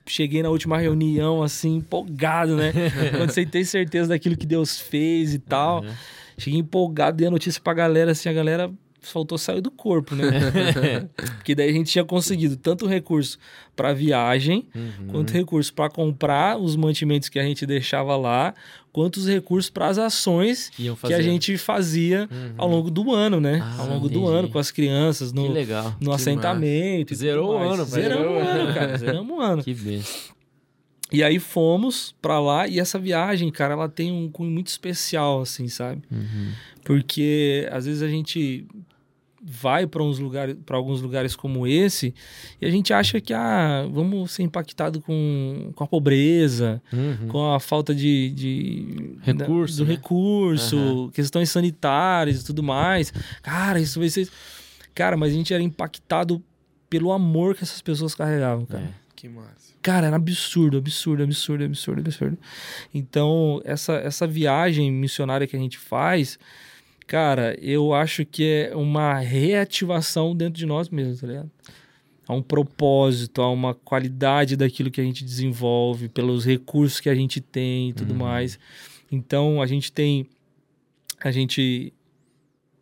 cheguei 0.07 0.41
na 0.43 0.49
última 0.49 0.77
reunião 0.77 1.43
assim, 1.43 1.75
empolgado, 1.77 2.55
né? 2.55 2.71
Quando 3.17 3.31
você 3.31 3.45
tem 3.45 3.63
certeza 3.63 4.09
daquilo 4.09 4.35
que 4.38 4.45
Deus 4.45 4.79
fez 4.79 5.34
e 5.34 5.39
tal. 5.39 5.81
Uhum. 5.84 5.89
Cheguei 6.38 6.59
empolgado, 6.59 7.17
dei 7.17 7.27
a 7.27 7.31
notícia 7.31 7.59
pra 7.61 7.73
galera, 7.73 8.11
assim, 8.11 8.29
a 8.29 8.34
galera 8.34 8.71
faltou 9.01 9.38
sair 9.38 9.61
do 9.61 9.71
corpo, 9.71 10.13
né? 10.15 10.25
Porque 11.38 11.55
daí 11.55 11.69
a 11.69 11.73
gente 11.73 11.89
tinha 11.91 12.03
conseguido 12.03 12.57
tanto 12.57 12.85
recurso 12.85 13.38
pra 13.75 13.93
viagem, 13.93 14.67
Uhum. 14.75 15.07
quanto 15.09 15.31
recurso 15.34 15.73
pra 15.73 15.89
comprar 15.89 16.57
os 16.57 16.75
mantimentos 16.75 17.29
que 17.29 17.39
a 17.39 17.43
gente 17.43 17.65
deixava 17.65 18.15
lá, 18.17 18.53
quanto 18.97 19.17
os 19.17 19.27
recursos 19.27 19.69
para 19.69 19.85
as 19.89 19.99
ações 19.99 20.71
que 21.05 21.13
a 21.13 21.21
gente 21.21 21.55
fazia 21.55 22.27
Uhum. 22.31 22.53
ao 22.57 22.67
longo 22.67 22.89
do 22.89 23.13
ano, 23.13 23.39
né? 23.39 23.59
Ah, 23.61 23.81
ao 23.81 23.87
longo 23.89 24.09
do 24.09 24.21
entendi. 24.21 24.33
ano, 24.35 24.49
com 24.49 24.57
as 24.57 24.71
crianças, 24.71 25.31
no, 25.31 25.51
legal. 25.51 25.95
no 26.01 26.11
assentamento. 26.11 27.13
Zerou 27.13 27.53
o 27.53 27.57
ano. 27.57 27.85
Zeramos 27.85 28.25
o 28.25 28.39
ano, 28.39 28.73
cara. 28.73 28.97
Zeramos 28.97 29.37
o 29.37 29.39
ano. 29.39 29.63
Que 29.63 29.71
benção. 29.71 30.35
E 31.11 31.23
aí 31.23 31.37
fomos 31.37 32.15
pra 32.19 32.39
lá 32.39 32.67
e 32.67 32.79
essa 32.79 32.97
viagem, 32.97 33.51
cara, 33.51 33.75
ela 33.75 33.87
tem 33.87 34.11
um 34.11 34.27
cunho 34.31 34.49
muito 34.49 34.69
especial, 34.69 35.41
assim, 35.41 35.67
sabe? 35.67 36.01
Uhum. 36.11 36.51
Porque 36.83 37.69
às 37.71 37.85
vezes 37.85 38.01
a 38.01 38.07
gente 38.07 38.65
vai 39.49 39.87
para 39.87 40.03
uns 40.03 40.19
lugares, 40.19 40.57
para 40.65 40.75
alguns 40.75 41.01
lugares 41.01 41.35
como 41.35 41.65
esse, 41.65 42.13
e 42.61 42.65
a 42.65 42.69
gente 42.69 42.93
acha 42.93 43.21
que 43.21 43.33
ah, 43.33 43.87
vamos 43.89 44.31
ser 44.31 44.43
impactado 44.43 44.99
com, 45.01 45.71
com 45.73 45.83
a 45.83 45.87
pobreza, 45.87 46.81
Uhum. 46.91 47.27
com 47.29 47.53
a 47.53 47.59
falta 47.59 47.95
de, 47.95 48.31
de 48.31 49.17
Recurso, 49.21 49.77
do 49.77 49.85
né? 49.85 49.91
recurso, 49.91 51.09
questões 51.13 51.49
sanitárias 51.49 52.41
e 52.41 52.45
tudo 52.45 52.61
mais. 52.61 53.13
Cara, 53.41 53.79
isso 53.79 53.99
vai 53.99 54.09
ser 54.09 54.27
Cara, 54.97 55.15
mas 55.15 55.31
a 55.31 55.35
gente 55.35 55.53
era 55.53 55.61
impactado 55.61 56.43
pelo 56.89 57.11
amor 57.11 57.53
que 57.53 57.63
essas 57.63 57.83
pessoas 57.83 58.15
carregavam, 58.15 58.65
cara. 58.65 58.83
É. 58.83 59.07
Que 59.15 59.29
massa. 59.29 59.73
Cara, 59.79 60.07
era 60.07 60.15
absurdo, 60.15 60.77
absurdo, 60.77 61.21
absurdo, 61.21 61.63
absurdo, 61.63 62.01
absurdo. 62.01 62.37
Então, 62.91 63.61
essa, 63.63 63.93
essa 63.93 64.25
viagem 64.25 64.91
missionária 64.91 65.45
que 65.45 65.55
a 65.55 65.59
gente 65.59 65.77
faz, 65.77 66.39
cara, 67.07 67.57
eu 67.61 67.93
acho 67.93 68.25
que 68.25 68.43
é 68.43 68.75
uma 68.75 69.17
reativação 69.17 70.35
dentro 70.35 70.59
de 70.59 70.65
nós 70.65 70.89
mesmos, 70.89 71.21
tá 71.21 71.27
ligado? 71.27 71.49
Há 72.27 72.34
um 72.34 72.41
propósito, 72.41 73.41
há 73.41 73.49
uma 73.49 73.73
qualidade 73.73 74.57
daquilo 74.57 74.91
que 74.91 74.99
a 74.99 75.03
gente 75.03 75.23
desenvolve, 75.23 76.09
pelos 76.09 76.45
recursos 76.45 76.99
que 76.99 77.09
a 77.09 77.15
gente 77.15 77.39
tem 77.39 77.89
e 77.89 77.93
tudo 77.93 78.13
mais. 78.13 78.59
Então, 79.09 79.61
a 79.61 79.65
gente 79.65 79.89
tem. 79.89 80.27
A 81.23 81.31
gente 81.31 81.93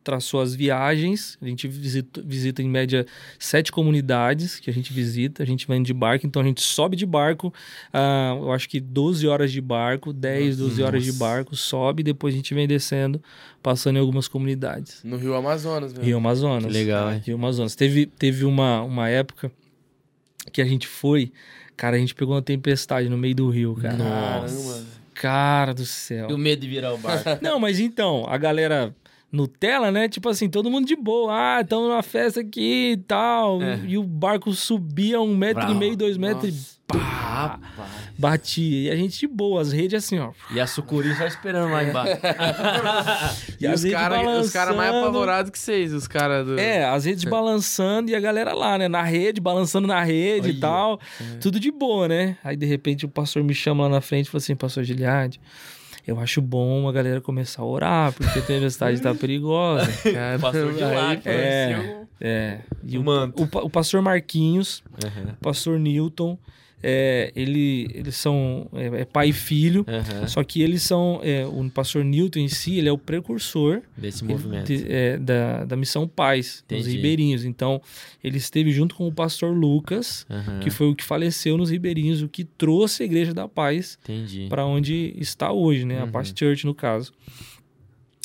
traçou 0.06 0.40
as 0.40 0.54
viagens, 0.54 1.36
a 1.42 1.48
gente 1.48 1.68
visita, 1.68 2.22
visita 2.24 2.62
em 2.62 2.70
média 2.70 3.08
sete 3.40 3.72
comunidades 3.72 4.60
que 4.60 4.70
a 4.70 4.74
gente 4.74 4.94
visita, 4.94 5.42
a 5.42 5.46
gente 5.46 5.68
vai 5.68 5.82
de 5.82 5.94
barco, 5.94 6.28
então 6.28 6.44
a 6.44 6.46
gente 6.46 6.62
sobe 6.62 6.96
de 6.96 7.08
barco, 7.08 7.52
ah, 7.92 8.38
eu 8.40 8.52
acho 8.52 8.70
que 8.70 8.80
12 8.80 9.28
horas 9.28 9.52
de 9.52 9.60
barco, 9.60 10.14
10, 10.14 10.58
12 10.58 10.84
horas 10.84 11.04
de 11.04 11.10
Nossa. 11.10 11.20
barco, 11.20 11.56
sobe, 11.56 12.04
depois 12.04 12.36
a 12.36 12.38
gente 12.38 12.54
vem 12.54 12.68
descendo, 12.68 13.22
passando 13.64 13.98
em 13.98 14.00
algumas 14.00 14.28
comunidades. 14.28 15.02
No 15.04 15.18
Rio 15.18 15.34
Amazonas 15.34 15.92
mesmo. 15.92 16.06
Rio 16.06 16.18
Amazonas. 16.18 16.68
Que 16.68 16.72
legal, 16.72 17.12
hein? 17.12 17.22
Rio 17.26 17.36
Amazonas. 17.36 17.76
Teve, 17.76 18.06
teve 18.06 18.46
uma, 18.46 18.84
uma 18.84 19.10
época 19.10 19.52
que 20.54 20.62
a 20.62 20.66
gente 20.66 20.88
foi, 20.88 21.32
cara, 21.76 21.96
a 21.96 22.00
gente 22.00 22.14
pegou 22.14 22.36
uma 22.36 22.44
tempestade 22.44 23.10
no 23.10 23.18
meio 23.18 23.36
do 23.36 23.50
rio, 23.50 23.74
cara. 23.74 23.98
Caramba. 23.98 24.86
Cara 25.16 25.74
do 25.74 25.86
céu. 25.86 26.30
E 26.30 26.34
o 26.34 26.38
medo 26.38 26.60
de 26.60 26.68
virar 26.68 26.94
o 26.94 26.98
barco. 27.00 27.28
Não, 27.42 27.60
mas 27.60 27.80
então, 27.80 28.24
a 28.28 28.38
galera 28.38 28.94
Nutella, 29.36 29.92
né? 29.92 30.08
Tipo 30.08 30.30
assim, 30.30 30.50
todo 30.50 30.72
mundo 30.72 30.88
de 30.88 30.96
boa. 30.96 31.34
Ah, 31.34 31.62
estamos 31.62 31.90
numa 31.90 32.02
festa 32.02 32.40
aqui 32.40 32.94
e 32.94 32.98
tal. 32.98 33.62
É. 33.62 33.80
E 33.86 33.98
o 33.98 34.04
barco 34.04 34.52
subia 34.54 35.20
um 35.20 35.36
metro 35.36 35.70
e 35.70 35.76
meio, 35.76 35.98
dois 35.98 36.18
metros 36.18 36.52
Nossa. 36.52 36.72
e 36.72 37.00
pá, 37.00 37.60
batia. 38.18 38.90
E 38.90 38.92
a 38.92 38.96
gente 38.96 39.20
de 39.20 39.28
boa, 39.28 39.62
as 39.62 39.72
redes 39.72 40.04
assim, 40.04 40.20
ó. 40.20 40.32
E 40.52 40.60
a 40.60 40.66
sucuri 40.66 41.14
só 41.16 41.26
esperando 41.26 41.72
lá 41.72 41.84
embaixo. 41.84 42.22
E, 43.60 43.68
as 43.68 43.84
os 43.84 43.92
caras 43.92 44.52
cara 44.52 44.74
mais 44.74 44.94
apavorados 44.94 45.50
que 45.50 45.58
vocês, 45.58 45.94
os 45.94 46.08
caras 46.08 46.46
do. 46.46 46.60
É, 46.60 46.86
as 46.86 47.06
redes 47.06 47.24
balançando 47.24 48.12
e 48.12 48.16
a 48.16 48.20
galera 48.20 48.54
lá, 48.54 48.78
né? 48.78 48.88
Na 48.88 49.02
rede, 49.02 49.40
balançando 49.42 49.88
na 49.88 50.04
rede 50.04 50.50
e 50.50 50.52
Olha. 50.52 50.60
tal. 50.62 51.00
Tudo 51.42 51.60
de 51.60 51.72
boa, 51.72 52.08
né? 52.08 52.38
Aí, 52.44 52.56
de 52.56 52.66
repente, 52.66 53.06
o 53.06 53.10
pastor 53.10 53.44
me 53.44 53.54
chama 53.54 53.84
lá 53.84 53.90
na 53.90 54.02
frente 54.02 54.28
e 54.28 54.30
fala 54.30 54.42
assim, 54.42 54.56
pastor 54.56 54.84
Giliade, 54.84 55.40
eu 56.08 56.20
acho 56.20 56.42
bom 56.42 56.88
a 56.88 56.92
galera 56.92 57.20
começar 57.20 57.62
a 57.62 57.66
orar, 57.66 58.14
porque 58.14 58.40
a 58.40 58.42
tempestade 58.42 59.02
tá 59.02 59.14
perigosa. 59.16 59.88
Cara, 60.12 60.38
O 60.38 60.40
pastor 60.42 60.74
de 60.74 60.80
lá, 60.82 61.10
aí, 61.10 61.18
que 61.18 61.30
É. 61.30 62.02
É. 62.22 62.60
E 62.84 62.98
O 62.98 63.02
o, 63.02 63.04
o, 63.04 63.66
o 63.66 63.70
pastor 63.70 64.02
Marquinhos, 64.02 64.84
Aham, 65.04 65.34
o 65.34 65.44
pastor 65.44 65.80
Newton, 65.80 66.38
é, 66.88 67.32
ele, 67.36 67.90
eles 67.96 68.16
são 68.16 68.68
é, 68.74 69.02
é 69.02 69.06
pai 69.06 69.30
e 69.30 69.34
filho. 69.34 69.84
Só 70.28 70.44
que 70.44 70.62
eles 70.62 70.84
são. 70.84 71.20
é, 71.24 71.44
o 71.46 71.68
pastor 71.72 72.06
Newton 72.06 72.40
em 72.42 72.48
si, 72.48 72.78
ele 72.78 72.88
é 72.88 72.92
o 72.92 72.98
precursor 72.98 73.82
Desse 73.98 74.24
movimento. 74.24 74.72
é, 74.88 75.18
da, 75.18 75.66
da 75.66 75.76
missão 75.76 76.08
Paz, 76.08 76.64
dos 76.70 76.78
Entendi. 76.80 76.96
ribeirinhos. 76.98 77.44
Então, 77.44 77.82
ele 78.24 78.38
esteve 78.38 78.72
junto 78.72 78.94
com 78.94 79.08
o 79.08 79.12
pastor 79.12 79.56
Lucas, 79.58 80.28
que 80.62 80.70
foi 80.70 80.88
o 80.88 80.96
que 80.96 81.04
faleceu 81.04 81.58
nos 81.58 81.72
ribeirinhos, 81.72 82.22
o 82.22 82.30
que 82.30 82.44
trouxe 82.44 83.02
a 83.02 83.06
Igreja 83.08 83.34
da 83.34 83.48
Paz 83.48 83.98
para 84.48 84.64
onde 84.66 85.14
está 85.18 85.52
hoje, 85.52 85.86
né? 85.86 86.00
A 86.02 86.04
Uhum. 86.06 86.12
Paz 86.12 86.32
Church, 86.38 86.66
no 86.68 86.76
caso. 86.76 87.12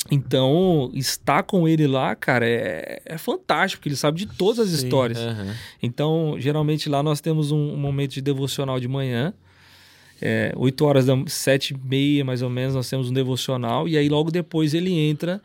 Então, 0.09 0.89
estar 0.93 1.43
com 1.43 1.67
ele 1.67 1.85
lá, 1.85 2.15
cara, 2.15 2.47
é, 2.47 3.01
é 3.05 3.17
fantástico, 3.17 3.79
porque 3.79 3.89
ele 3.89 3.95
sabe 3.95 4.17
de 4.17 4.25
todas 4.25 4.59
as 4.59 4.69
Sim, 4.69 4.85
histórias. 4.85 5.19
Aham. 5.19 5.55
Então, 5.81 6.35
geralmente 6.39 6.89
lá 6.89 7.03
nós 7.03 7.21
temos 7.21 7.51
um, 7.51 7.73
um 7.73 7.77
momento 7.77 8.13
de 8.13 8.21
devocional 8.21 8.79
de 8.79 8.87
manhã. 8.87 9.33
É, 10.21 10.53
8 10.55 10.85
horas 10.85 11.05
da 11.05 11.15
7 11.27 11.73
e 11.73 11.77
meia, 11.77 12.25
mais 12.25 12.41
ou 12.41 12.49
menos, 12.49 12.75
nós 12.75 12.89
temos 12.89 13.09
um 13.09 13.13
devocional. 13.13 13.87
E 13.87 13.97
aí, 13.97 14.09
logo 14.09 14.31
depois, 14.31 14.73
ele 14.73 14.91
entra 14.91 15.41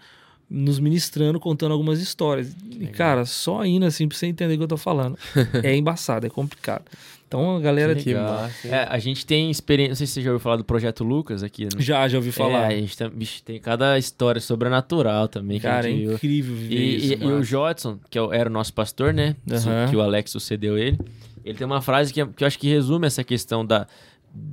nos 0.49 0.79
ministrando, 0.79 1.41
contando 1.41 1.73
algumas 1.73 2.01
histórias. 2.01 2.57
E, 2.79 2.87
cara, 2.87 3.25
só 3.25 3.65
indo 3.65 3.85
assim 3.85 4.07
pra 4.07 4.17
você 4.17 4.27
entender 4.27 4.55
o 4.55 4.59
que 4.59 4.65
eu 4.65 4.69
tô 4.69 4.77
falando. 4.77 5.19
é 5.63 5.75
embaçado, 5.75 6.27
é 6.27 6.31
complicado. 6.31 6.85
Então, 7.29 7.57
a 7.57 7.61
galera 7.61 7.95
Que 7.95 8.15
massa, 8.15 8.69
hein? 8.69 8.75
É, 8.75 8.87
a 8.89 8.99
gente 8.99 9.27
tem 9.27 9.51
experiência. 9.51 9.91
Não 9.91 9.97
sei 9.97 10.07
se 10.07 10.13
você 10.15 10.23
já 10.23 10.31
ouviu 10.31 10.41
falar 10.43 10.57
do 10.57 10.65
Projeto 10.65 11.03
Lucas 11.03 11.43
aqui. 11.43 11.65
Né? 11.65 11.71
já, 11.79 12.07
já 12.07 12.19
ouvi 12.19 12.31
falar. 12.31 12.71
É, 12.73 12.77
a 12.77 12.81
gente 12.81 12.97
tem, 12.97 13.11
bicho, 13.11 13.43
tem 13.43 13.61
cada 13.61 13.99
história 13.99 14.41
sobrenatural 14.41 15.27
também. 15.29 15.59
que 15.59 15.67
a 15.67 15.71
cara, 15.71 15.89
é 15.89 15.91
gente 15.91 16.03
viu. 16.03 16.13
incrível 16.15 16.55
viver 16.55 16.75
E, 16.77 16.97
isso. 16.97 17.13
e- 17.15 17.25
e 17.25 17.33
o 17.33 17.43
Jodson, 17.43 17.99
que 18.09 18.19
é 18.19 18.23
era 18.33 18.49
o 18.49 18.53
nosso 18.53 18.73
pastor, 18.73 19.13
né? 19.13 19.35
Aham. 19.51 19.89
Que 19.91 19.97
o 19.97 20.01
Alex 20.01 20.31
sucedeu 20.31 20.79
ele. 20.79 20.99
Ele 21.45 21.57
tem 21.59 21.67
uma 21.67 21.81
frase 21.83 22.13
que, 22.13 22.21
é- 22.21 22.27
que 22.27 22.43
eu 22.45 22.47
acho 22.47 22.59
que 22.59 22.69
resume 22.69 23.07
essa 23.07 23.23
questão 23.25 23.65
da, 23.67 23.87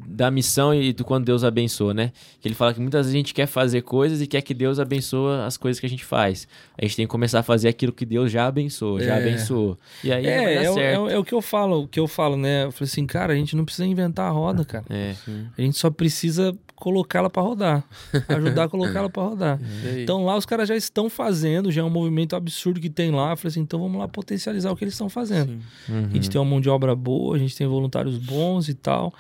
da 0.08 0.30
missão 0.30 0.74
e 0.76 0.94
do 0.94 1.04
quando 1.04 1.26
Deus 1.26 1.44
abençoa, 1.44 1.92
né? 1.94 2.12
Que 2.40 2.48
ele 2.48 2.54
fala 2.54 2.72
que 2.74 2.80
muitas 2.80 3.08
vezes 3.08 3.16
a 3.16 3.18
gente 3.18 3.34
quer 3.34 3.48
fazer 3.48 3.82
coisas 3.82 4.22
e 4.22 4.28
quer 4.28 4.42
que 4.44 4.54
Deus 4.54 4.80
abençoe 4.80 5.42
as 5.42 5.58
coisas 5.58 5.80
que 5.80 5.88
a 5.88 5.90
gente 5.90 6.06
faz. 6.06 6.48
A 6.78 6.86
gente 6.86 6.96
tem 6.96 7.06
que 7.08 7.12
começar 7.12 7.40
a 7.40 7.44
fazer 7.44 7.68
aquilo 7.68 7.92
que 7.92 8.06
Deus 8.06 8.32
já 8.32 8.46
abençoou, 8.46 9.00
já 9.00 9.16
É. 9.16 9.22
abençoou. 9.28 9.76
E 10.04 10.12
aí 10.14 10.26
É, 10.28 10.64
é, 10.66 10.70
o- 10.72 10.78
é, 10.80 10.94
é 11.14 11.18
o 11.18 11.24
que 11.24 11.34
eu 11.34 11.42
falo, 11.42 11.82
o 11.84 11.88
que 11.88 12.00
eu 12.00 12.08
falo, 12.08 12.38
né? 12.38 12.66
Eu 12.66 12.72
falei 12.72 12.90
assim, 12.92 13.08
cara, 13.08 13.34
a 13.34 13.36
gente 13.36 13.56
não 13.56 13.66
precisa 13.66 13.88
inventar 13.88 14.28
a 14.28 14.32
roda, 14.32 14.64
cara. 14.64 14.86
É. 14.88 15.16
A 15.58 15.62
gente 15.62 15.80
só 15.80 15.90
precisa 15.90 16.56
colocá-la 16.76 17.30
pra 17.30 17.42
rodar. 17.42 17.84
Ajudar 18.30 18.66
a 18.66 18.70
colocá-la 18.70 19.10
pra 19.10 19.24
rodar. 19.24 19.60
E 19.84 19.88
aí? 19.88 20.04
Então 20.04 20.24
lá 20.26 20.38
os 20.38 20.46
caras 20.46 20.70
já 20.70 20.76
estão 20.76 21.10
fazendo, 21.10 21.72
já 21.72 21.82
é 21.82 21.84
um 21.84 21.90
movimento 21.90 22.36
absurdo 22.36 22.80
que 22.80 22.90
tem 22.90 23.10
lá. 23.10 23.32
Eu 23.32 23.38
falei 23.38 23.50
assim, 23.50 23.62
então 23.62 23.80
vamos 23.80 23.98
lá 23.98 24.08
potencializar 24.08 24.70
o 24.72 24.76
que 24.76 24.84
eles 24.84 24.94
estão 24.94 25.10
fazendo. 25.10 25.54
Uhum. 25.90 26.08
A 26.12 26.14
gente 26.14 26.30
tem 26.30 26.40
uma 26.40 26.48
mão 26.48 26.62
de 26.62 26.70
obra 26.70 26.96
boa, 26.96 27.36
a 27.36 27.40
gente 27.40 27.56
tem 27.58 27.66
voluntários 27.66 28.18
bons 28.20 28.70
e 28.70 28.76
tal. 28.76 29.12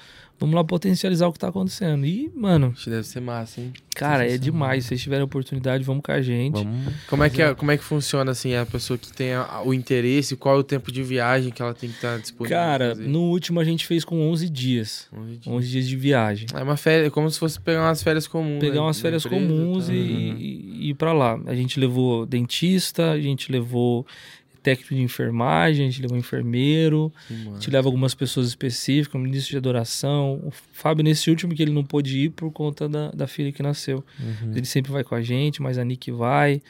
Vamos 0.43 0.55
lá 0.57 0.63
potencializar 0.65 1.25
o 1.27 1.31
que 1.31 1.39
tá 1.39 1.47
acontecendo. 1.47 2.05
E, 2.05 2.29
mano, 2.35 2.73
que 2.73 2.89
deve 2.89 3.07
ser 3.07 3.21
massa, 3.21 3.61
hein? 3.61 3.71
cara, 3.95 4.27
é 4.29 4.37
demais. 4.37 4.83
Se 4.83 4.89
vocês 4.89 5.01
tiverem 5.01 5.23
oportunidade, 5.23 5.85
vamos 5.85 6.03
com 6.03 6.11
a 6.11 6.21
gente. 6.21 6.61
Vamos. 6.61 6.93
Como 7.07 7.23
é, 7.23 7.29
que 7.29 7.41
é, 7.41 7.53
como 7.53 7.71
é 7.71 7.77
que 7.77 7.83
funciona, 7.83 8.31
assim, 8.31 8.53
a 8.53 8.65
pessoa 8.65 8.97
que 8.97 9.13
tem 9.13 9.31
a- 9.33 9.61
o 9.63 9.73
interesse, 9.73 10.35
qual 10.35 10.57
é 10.57 10.59
o 10.59 10.63
tempo 10.63 10.91
de 10.91 11.01
viagem 11.01 11.49
que 11.49 11.61
ela 11.61 11.73
tem 11.73 11.89
que 11.89 11.95
estar 11.95 12.17
disponível? 12.19 12.57
pra 12.57 12.65
Cara, 12.67 12.93
no 12.95 13.21
último 13.29 13.59
a 13.61 13.63
gente 13.63 13.85
fez 13.87 14.03
com 14.03 14.19
11 14.29 14.49
dias. 14.49 15.07
Onze 15.13 15.31
dias. 15.37 15.47
11 15.47 15.69
dias 15.69 15.87
de 15.87 15.95
viagem. 15.95 16.47
É 16.53 16.61
uma 16.61 16.75
férias, 16.75 17.13
como 17.13 17.29
se 17.31 17.39
fosse 17.39 17.57
pegar 17.61 17.81
umas 17.81 18.03
férias 18.03 18.27
comuns. 18.27 18.59
pegar 18.59 18.75
né, 18.75 18.81
umas 18.81 18.99
férias 18.99 19.25
empresa, 19.25 19.47
comuns 19.47 19.87
tá? 19.87 19.93
e, 19.93 19.97
Uhum. 19.97 20.37
e- 20.39 20.75
e 20.87 20.89
ir 20.89 20.93
pra 20.95 21.13
lá. 21.13 21.39
A 21.45 21.55
gente 21.55 21.79
levou 21.79 22.25
dentista, 22.25 23.11
a 23.11 23.19
gente 23.21 23.49
levou 23.49 24.05
técnico 24.63 24.95
de 24.95 25.01
enfermagem, 25.01 25.85
a 25.85 25.89
gente 25.89 26.01
levou 26.01 26.17
enfermeiro, 26.17 27.11
Que 27.27 27.33
a 27.33 27.53
gente 27.53 27.69
leva 27.69 27.87
algumas 27.87 28.15
pessoas 28.15 28.47
específicas, 28.47 29.19
um 29.19 29.23
ministro 29.23 29.51
de 29.51 29.57
adoração. 29.57 30.41
O 30.43 30.51
Fábio, 30.71 31.03
nesse 31.03 31.29
último 31.29 31.53
que 31.53 31.61
ele 31.61 31.73
não 31.73 31.83
pôde 31.83 32.17
ir 32.17 32.29
por 32.29 32.49
conta 32.51 32.87
da, 32.87 33.11
da 33.11 33.27
filha 33.27 33.51
que 33.51 33.61
nasceu. 33.61 34.03
Uhum. 34.19 34.53
Ele 34.55 34.65
sempre 34.65 34.91
vai 34.91 35.03
com 35.03 35.13
a 35.13 35.21
gente, 35.21 35.61
mas 35.61 35.77
a 35.77 35.83
Nick 35.83 36.09
vai, 36.11 36.61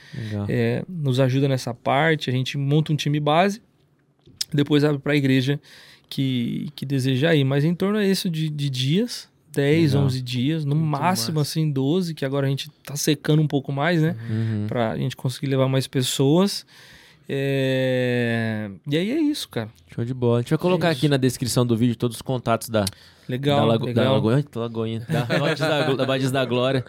é, 0.50 0.84
nos 0.90 1.20
ajuda 1.20 1.48
nessa 1.48 1.74
parte. 1.74 2.30
A 2.30 2.34
gente 2.34 2.58
monta 2.58 2.92
um 2.92 2.96
time 2.96 3.20
base, 3.20 3.62
depois 4.52 4.84
abre 4.84 5.00
para 5.00 5.14
a 5.14 5.16
igreja 5.16 5.60
que, 6.10 6.70
que 6.76 6.86
deseja 6.86 7.34
ir. 7.36 7.44
Mas 7.44 7.64
em 7.64 7.76
torno 7.76 8.00
é 8.00 8.08
isso 8.08 8.30
de, 8.30 8.50
de 8.50 8.70
dias. 8.70 9.32
10, 9.54 9.94
Legal. 9.94 10.06
11 10.08 10.22
dias, 10.24 10.66
no 10.66 10.76
Muito 10.76 10.90
máximo 10.90 11.38
massa. 11.38 11.52
assim 11.52 11.72
12, 11.72 12.16
que 12.16 12.26
agora 12.26 12.48
a 12.48 12.50
gente 12.50 12.72
tá 12.84 12.96
secando 12.96 13.40
um 13.40 13.48
pouco 13.48 13.72
mais, 13.72 14.02
né? 14.02 14.16
Uhum. 14.28 14.66
Pra 14.68 14.98
gente 14.98 15.16
conseguir 15.16 15.46
levar 15.46 15.68
mais 15.68 15.86
pessoas. 15.86 16.66
É... 17.28 18.70
E 18.88 18.98
aí 18.98 19.12
é 19.12 19.20
isso, 19.20 19.48
cara. 19.50 19.70
Show 19.94 20.04
de 20.04 20.14
bola. 20.14 20.40
A 20.40 20.42
gente 20.42 20.50
vai 20.50 20.58
colocar 20.58 20.92
isso. 20.92 21.00
aqui 21.00 21.10
na 21.10 21.18
descrição 21.18 21.66
do 21.66 21.76
vídeo 21.78 21.96
todos 21.96 22.18
os 22.18 22.22
contatos 22.22 22.70
da, 22.70 22.86
Legal, 23.28 23.60
da, 23.62 23.66
Lago, 23.66 23.86
da 23.86 24.02
legal. 24.02 24.14
Lagoinha, 24.16 24.46
da 24.52 24.60
Lagoinha, 24.62 25.00
da 25.10 25.40
Bates 25.40 25.60
da, 25.60 25.84
Glo- 25.84 25.98
da 25.98 26.06
Bates 26.06 26.32
da 26.32 26.46
Glória, 26.46 26.84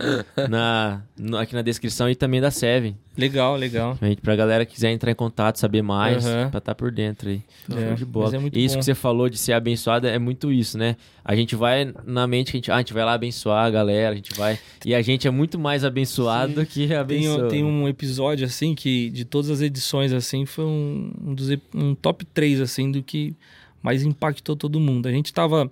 na, 0.49 1.03
no- 1.19 1.37
aqui 1.37 1.55
na 1.55 1.63
descrição 1.63 2.09
e 2.11 2.15
também 2.15 2.41
da 2.41 2.51
Seven. 2.51 2.97
Legal, 3.17 3.55
legal. 3.57 3.97
Gente, 4.03 4.21
pra 4.21 4.35
galera 4.35 4.67
que 4.67 4.75
quiser 4.75 4.91
entrar 4.91 5.11
em 5.13 5.15
contato, 5.15 5.57
saber 5.61 5.83
mais, 5.83 6.27
Aham. 6.27 6.51
pra 6.51 6.59
estar 6.59 6.75
por 6.75 6.91
dentro 6.91 7.29
aí. 7.29 7.41
É, 7.73 7.95
de 7.95 8.05
bola. 8.05 8.33
mas 8.33 8.35
é 8.45 8.59
e 8.59 8.65
isso 8.65 8.75
bom. 8.75 8.81
que 8.81 8.85
você 8.85 8.95
falou 8.95 9.29
de 9.29 9.39
ser 9.39 9.53
abençoada 9.53 10.09
é 10.11 10.19
muito 10.19 10.53
isso, 10.53 10.77
né? 10.77 10.97
A 11.25 11.37
gente 11.37 11.55
vai 11.55 11.95
na 12.05 12.27
mente 12.27 12.51
que 12.51 12.57
a 12.57 12.59
gente, 12.59 12.71
ah, 12.73 12.75
a 12.75 12.79
gente 12.79 12.93
vai 12.93 13.05
lá 13.05 13.13
abençoar 13.13 13.65
a 13.67 13.71
galera, 13.71 14.13
a 14.13 14.17
gente 14.17 14.35
vai. 14.37 14.59
E 14.85 14.93
a 14.95 15.01
gente 15.01 15.29
é 15.29 15.31
muito 15.31 15.59
mais 15.61 15.85
abençoado 15.85 16.55
do 16.55 16.67
que 16.67 16.89
Tem, 16.89 16.97
abençoa. 16.97 17.49
tem 17.49 17.63
um 17.65 17.87
episódio 17.89 18.45
assim 18.45 18.75
que 18.75 19.09
de 19.11 19.25
todas 19.25 19.49
as 19.49 19.61
edições 19.61 20.13
assim 20.13 20.45
foi 20.45 20.65
um, 20.65 21.13
um 21.27 21.35
dos 21.35 21.49
um 21.73 21.95
top 21.95 22.25
3 22.27 22.61
assim 22.61 22.91
do 22.91 23.01
que 23.03 23.37
mais 23.81 24.03
impactou 24.03 24.57
todo 24.57 24.81
mundo. 24.81 25.07
A 25.07 25.13
gente 25.13 25.33
tava 25.33 25.71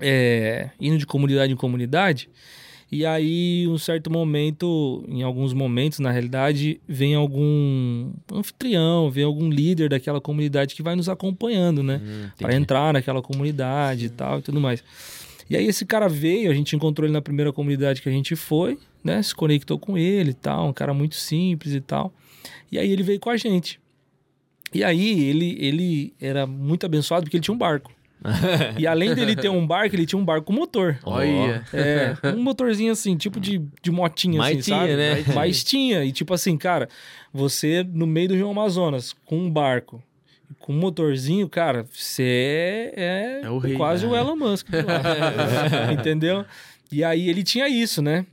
é, 0.00 0.70
indo 0.80 0.98
de 0.98 1.06
comunidade 1.06 1.52
em 1.52 1.56
comunidade 1.56 2.28
e 2.90 3.04
aí 3.04 3.66
um 3.68 3.76
certo 3.76 4.10
momento, 4.10 5.04
em 5.08 5.22
alguns 5.22 5.52
momentos 5.52 5.98
na 5.98 6.10
realidade, 6.10 6.80
vem 6.88 7.14
algum 7.14 8.10
anfitrião, 8.32 9.10
vem 9.10 9.24
algum 9.24 9.50
líder 9.50 9.90
daquela 9.90 10.22
comunidade 10.22 10.74
que 10.74 10.82
vai 10.82 10.96
nos 10.96 11.08
acompanhando, 11.08 11.82
né? 11.82 12.00
Hum, 12.02 12.30
entendi. 12.34 12.56
entrar 12.56 12.94
naquela 12.94 13.20
comunidade 13.20 14.06
e 14.06 14.08
tal 14.08 14.38
e 14.38 14.42
tudo 14.42 14.58
mais. 14.58 14.82
E 15.50 15.56
aí 15.56 15.66
esse 15.66 15.84
cara 15.84 16.08
veio, 16.08 16.50
a 16.50 16.54
gente 16.54 16.74
encontrou 16.74 17.06
ele 17.06 17.12
na 17.12 17.20
primeira 17.20 17.52
comunidade 17.52 18.00
que 18.00 18.08
a 18.08 18.12
gente 18.12 18.34
foi, 18.34 18.78
né? 19.04 19.22
Se 19.22 19.34
conectou 19.34 19.78
com 19.78 19.98
ele 19.98 20.30
e 20.30 20.34
tal, 20.34 20.68
um 20.68 20.72
cara 20.72 20.94
muito 20.94 21.14
simples 21.14 21.74
e 21.74 21.80
tal. 21.82 22.12
E 22.72 22.78
aí 22.78 22.90
ele 22.90 23.02
veio 23.02 23.20
com 23.20 23.28
a 23.28 23.36
gente. 23.36 23.78
E 24.72 24.82
aí 24.82 25.28
ele, 25.28 25.56
ele 25.60 26.14
era 26.18 26.46
muito 26.46 26.86
abençoado 26.86 27.24
porque 27.24 27.36
ele 27.36 27.44
tinha 27.44 27.54
um 27.54 27.58
barco. 27.58 27.92
E 28.78 28.86
além 28.86 29.14
dele 29.14 29.36
ter 29.36 29.48
um 29.48 29.66
barco, 29.66 29.94
ele 29.94 30.06
tinha 30.06 30.18
um 30.20 30.24
barco 30.24 30.46
com 30.46 30.52
motor. 30.52 30.98
Olha. 31.04 31.64
É, 31.72 32.14
um 32.34 32.42
motorzinho 32.42 32.92
assim, 32.92 33.16
tipo 33.16 33.38
de, 33.38 33.62
de 33.82 33.90
motinha, 33.90 34.38
Mas 34.38 34.58
assim, 34.58 34.62
tinha, 34.62 34.78
sabe? 34.78 34.96
né? 34.96 35.24
Mas 35.34 35.64
tinha. 35.64 36.04
E 36.04 36.12
tipo 36.12 36.34
assim, 36.34 36.56
cara, 36.56 36.88
você 37.32 37.84
no 37.84 38.06
meio 38.06 38.28
do 38.28 38.34
Rio 38.34 38.50
Amazonas, 38.50 39.14
com 39.24 39.38
um 39.38 39.50
barco, 39.50 40.02
com 40.58 40.72
um 40.72 40.78
motorzinho, 40.78 41.48
cara, 41.48 41.86
você 41.92 42.92
é, 42.96 43.40
É 43.44 43.50
o 43.50 43.58
rei, 43.58 43.76
quase 43.76 44.06
né? 44.06 44.12
o 44.12 44.16
Elon 44.16 44.36
Musk. 44.36 44.66
Entendeu? 45.92 46.44
E 46.90 47.04
aí 47.04 47.28
ele 47.28 47.42
tinha 47.42 47.68
isso, 47.68 48.02
né? 48.02 48.26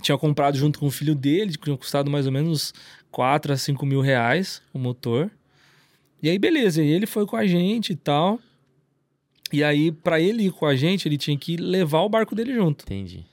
Tinha 0.00 0.16
comprado 0.18 0.56
junto 0.56 0.78
com 0.78 0.86
o 0.86 0.90
filho 0.90 1.14
dele, 1.14 1.52
que 1.52 1.64
tinha 1.64 1.76
custado 1.76 2.10
mais 2.10 2.26
ou 2.26 2.32
menos 2.32 2.72
4 3.10 3.52
a 3.52 3.56
5 3.56 3.84
mil 3.86 4.00
reais 4.00 4.62
o 4.72 4.78
motor. 4.78 5.30
E 6.22 6.28
aí, 6.30 6.38
beleza, 6.38 6.82
e 6.82 6.90
ele 6.90 7.06
foi 7.06 7.26
com 7.26 7.36
a 7.36 7.46
gente 7.46 7.92
e 7.92 7.96
tal. 7.96 8.38
E 9.54 9.64
aí, 9.64 9.92
pra 9.92 10.20
ele 10.20 10.44
ir 10.44 10.50
com 10.52 10.66
a 10.66 10.74
gente, 10.76 11.06
ele 11.08 11.16
tinha 11.18 11.36
que 11.38 11.56
levar 11.56 12.00
o 12.00 12.08
barco 12.08 12.34
dele 12.34 12.54
junto. 12.54 12.82
Entendi. 12.84 13.24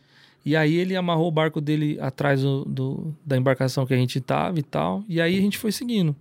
E 0.45 0.55
aí 0.55 0.75
ele 0.75 0.95
amarrou 0.95 1.27
o 1.27 1.31
barco 1.31 1.61
dele 1.61 1.97
atrás 2.01 2.41
do, 2.41 2.65
do- 2.65 3.15
da 3.25 3.37
embarcação 3.37 3.85
que 3.85 3.93
a 3.93 3.97
gente 3.97 4.19
tava 4.19 4.59
e 4.59 4.63
tal. 4.63 5.03
E 5.07 5.21
aí 5.21 5.37
a 5.37 5.41
gente 5.41 5.57
foi 5.57 5.71
seguindo. 5.71 6.15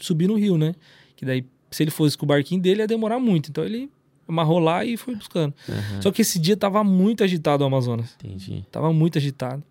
Subir 0.00 0.28
no 0.28 0.34
rio, 0.36 0.56
né? 0.56 0.74
Que 1.16 1.24
daí, 1.24 1.44
se 1.70 1.82
ele 1.82 1.90
fosse 1.90 2.16
com 2.16 2.24
o 2.24 2.28
barquinho 2.28 2.60
dele, 2.62 2.80
ia 2.82 2.86
demorar 2.86 3.18
muito. 3.18 3.50
Então 3.50 3.64
ele 3.64 3.90
amarrou 4.28 4.58
lá 4.60 4.84
e 4.84 4.96
foi 4.96 5.14
buscando. 5.16 5.52
Aham, 5.68 6.02
Só 6.02 6.10
que 6.12 6.22
esse 6.22 6.38
dia 6.38 6.56
tava 6.56 6.84
muito 6.84 7.24
agitado 7.24 7.64
o 7.64 7.66
Amazonas. 7.66 8.16
Entendi. 8.22 8.64
Tava 8.70 8.92
muito 8.92 9.18
agitado. 9.18 9.62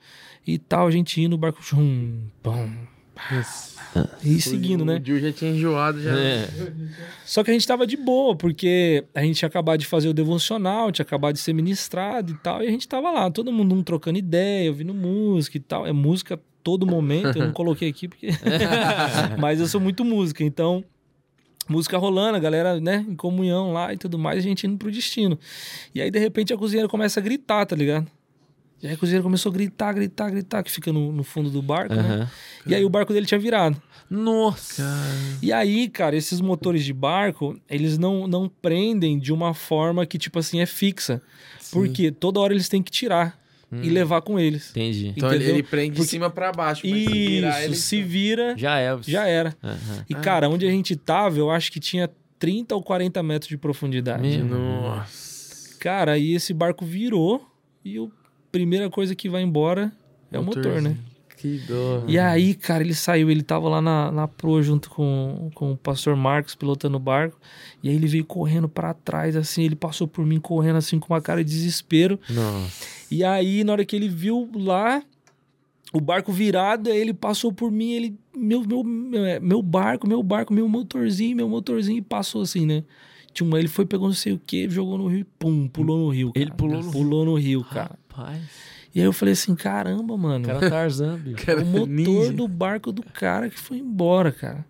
E 0.46 0.58
tal, 0.58 0.88
a 0.88 0.92
gente 0.92 1.22
indo, 1.22 1.34
o 1.36 1.38
barco. 1.38 1.64
Chum, 1.64 2.22
e 4.24 4.42
seguindo, 4.42 4.86
né? 4.86 4.98
O 4.98 5.06
Gil 5.06 5.20
já 5.20 5.32
tinha 5.32 5.52
enjoado 5.52 6.02
já. 6.02 6.18
É. 6.18 6.48
Só 7.26 7.44
que 7.44 7.52
a 7.52 7.54
gente 7.54 7.68
tava 7.68 7.88
de 7.88 7.98
boa, 7.98 8.36
porque 8.36 9.04
a 9.14 9.22
gente 9.22 9.38
tinha 9.38 9.48
acabado 9.48 9.80
de 9.80 9.86
fazer 9.86 10.08
o 10.08 10.14
devocional, 10.14 10.92
tinha 10.92 11.04
acabado 11.04 11.34
de 11.36 11.40
ser 11.40 11.54
ministrado 11.54 12.32
e 12.32 12.38
tal, 12.38 12.64
e 12.64 12.68
a 12.68 12.72
gente 12.72 12.88
tava 12.88 13.12
lá, 13.12 13.30
todo 13.32 13.52
mundo 13.52 13.74
um 13.74 13.84
trocando 13.84 14.18
ideia, 14.18 14.70
ouvindo 14.70 14.94
música 14.94 15.58
e 15.58 15.60
tal. 15.60 15.86
É 15.86 15.92
música 15.92 16.40
todo 16.64 16.86
momento, 16.86 17.38
eu 17.38 17.46
não 17.46 17.54
coloquei 17.54 17.90
aqui 17.90 18.08
porque. 18.08 18.28
Mas 19.40 19.60
eu 19.60 19.68
sou 19.68 19.82
muito 19.82 20.04
música, 20.04 20.44
então. 20.44 20.84
Música 21.70 21.98
rolando, 21.98 22.38
a 22.38 22.40
galera, 22.40 22.80
né, 22.80 23.06
em 23.10 23.14
comunhão 23.14 23.74
lá 23.74 23.94
e 23.94 23.98
tudo 23.98 24.18
mais, 24.18 24.38
a 24.38 24.42
gente 24.42 24.66
indo 24.66 24.78
pro 24.78 24.90
destino. 24.90 25.38
E 25.94 26.02
aí, 26.02 26.10
de 26.10 26.18
repente, 26.18 26.54
a 26.54 26.58
cozinheira 26.58 26.88
começa 26.88 27.20
a 27.20 27.24
gritar, 27.24 27.66
tá 27.66 27.76
ligado? 27.76 28.10
E 28.82 28.88
aí 28.88 28.94
a 28.94 28.98
cozinheira 28.98 29.24
começou 29.24 29.50
a 29.52 29.54
gritar, 29.54 29.92
gritar, 29.94 30.30
gritar, 30.30 30.64
que 30.64 30.72
fica 30.72 30.94
no, 30.94 31.12
no 31.12 31.24
fundo 31.24 31.50
do 31.50 31.62
barco, 31.62 31.96
né? 31.96 32.02
Aham. 32.02 32.32
E 32.68 32.76
aí 32.76 32.86
o 32.86 32.90
barco 32.90 33.12
dele 33.12 33.26
tinha 33.26 33.40
virado. 33.40 33.82
Nossa. 34.10 34.84
E 35.42 35.52
aí, 35.52 35.88
cara, 35.90 36.16
esses 36.16 36.40
motores 36.40 36.84
de 36.86 36.94
barco, 36.94 37.60
eles 37.70 37.98
não, 37.98 38.28
não 38.28 38.48
prendem 38.48 39.18
de 39.20 39.34
uma 39.34 39.54
forma 39.54 40.06
que, 40.06 40.18
tipo 40.18 40.38
assim, 40.40 40.60
é 40.60 40.66
fixa. 40.66 41.22
Porque 41.72 42.12
toda 42.12 42.40
hora 42.40 42.54
eles 42.54 42.70
têm 42.70 42.82
que 42.84 42.92
tirar 42.92 43.38
e 43.72 43.90
levar 43.90 44.22
com 44.22 44.40
eles. 44.40 44.70
Entendi. 44.72 45.14
Então 45.18 45.28
ele, 45.30 45.38
Entendeu? 45.38 45.56
ele 45.56 45.64
prende 45.64 45.90
de 45.92 45.96
Porque- 45.98 46.10
cima 46.10 46.30
pra 46.30 46.52
baixo. 46.52 46.88
mas 46.88 47.04
se 47.04 47.06
virar, 47.28 47.50
Isso, 47.60 47.68
ele- 47.68 47.76
se 47.76 48.02
vira, 48.04 48.54
Já 48.58 48.80
é. 48.80 48.98
já 49.02 49.28
era. 49.28 49.54
Aham. 49.64 50.06
E, 50.10 50.16
cara, 50.16 50.48
onde 50.50 50.66
a 50.66 50.72
gente 50.72 50.96
tava, 50.96 51.38
eu 51.40 51.50
acho 51.52 51.72
que 51.72 51.80
tinha 51.80 52.10
30 52.40 52.76
ou 52.76 52.82
40 52.84 53.22
metros 53.24 53.50
de 53.50 53.58
profundidade. 53.58 54.38
Nossa. 54.44 55.76
Cara, 55.80 56.14
aí 56.14 56.34
esse 56.34 56.54
barco 56.54 56.86
virou 56.86 57.46
e 57.84 57.98
a 57.98 58.08
primeira 58.58 58.90
coisa 58.90 59.16
que 59.16 59.30
vai 59.30 59.42
embora 59.42 59.92
é 60.32 60.40
o 60.40 60.44
motor, 60.44 60.82
né? 60.82 60.98
Que 61.38 61.60
dor. 61.60 62.04
E 62.08 62.18
aí, 62.18 62.56
cara, 62.56 62.84
ele 62.84 62.96
saiu, 62.96 63.30
ele 63.30 63.44
tava 63.44 63.70
lá 63.70 63.80
na, 63.80 64.12
na 64.12 64.28
proa 64.28 64.64
junto 64.64 64.90
com, 64.90 65.52
com 65.54 65.74
o 65.74 65.78
pastor 65.78 66.16
Marcos 66.16 66.56
pilotando 66.56 66.98
o 66.98 67.00
barco. 67.00 67.40
E 67.84 67.90
aí 67.90 67.96
ele 67.96 68.08
veio 68.08 68.26
correndo 68.26 68.68
pra 68.68 68.94
trás, 68.96 69.36
assim, 69.36 69.64
ele 69.64 69.76
passou 69.76 70.08
por 70.08 70.26
mim 70.26 70.40
correndo 70.40 70.78
assim 70.78 71.00
com 71.00 71.14
uma 71.14 71.22
cara 71.22 71.44
de 71.44 71.52
desespero. 71.52 72.20
Nossa. 72.28 72.88
E 73.12 73.24
aí, 73.24 73.64
na 73.64 73.74
hora 73.74 73.86
que 73.86 73.96
ele 73.96 74.10
viu 74.10 74.50
lá 74.56 75.04
o 75.94 76.02
barco 76.02 76.32
virado, 76.32 76.90
ele 76.90 77.14
passou 77.14 77.54
por 77.54 77.72
mim, 77.72 77.92
ele. 77.92 78.18
Meu, 78.36 78.64
meu, 78.66 78.84
meu, 78.84 79.26
é, 79.26 79.40
meu 79.40 79.62
barco, 79.62 80.08
meu 80.08 80.24
barco, 80.24 80.52
meu 80.52 80.68
motorzinho, 80.68 81.36
meu 81.36 81.48
motorzinho, 81.48 82.00
e 82.00 82.02
passou 82.02 82.42
assim, 82.42 82.66
né? 82.66 82.84
Tinha 83.32 83.48
uma, 83.48 83.60
ele 83.60 83.68
foi, 83.68 83.86
pegou 83.86 84.08
não 84.08 84.16
sei 84.16 84.34
o 84.34 84.42
que, 84.44 84.68
jogou 84.68 84.98
no 84.98 85.08
rio 85.08 85.20
e 85.20 85.24
pum, 85.24 85.68
pulou 85.68 86.00
no 86.00 86.10
rio. 86.10 86.32
Ele 86.34 86.46
cara. 86.46 86.58
pulou 86.58 86.84
no 86.84 86.92
Pulou 86.92 87.26
no 87.26 87.36
rio, 87.36 87.64
cara. 87.64 87.98
Rapaz. 88.18 88.42
E 88.96 89.00
aí 89.00 89.06
eu 89.06 89.14
falei 89.14 89.34
assim: 89.34 89.56
caramba, 89.56 90.18
mano. 90.18 90.44
O 90.46 90.48
cara 90.48 90.70
Tarzan, 90.70 91.18
bicho. 91.20 91.38
Cara, 91.46 91.62
O 91.62 91.66
motor 91.66 91.88
ninja. 91.88 92.34
do 92.34 92.48
barco 92.48 92.92
do 92.92 93.04
cara 93.04 93.50
que 93.50 93.60
foi 93.60 93.78
embora, 93.78 94.32
cara. 94.32 94.66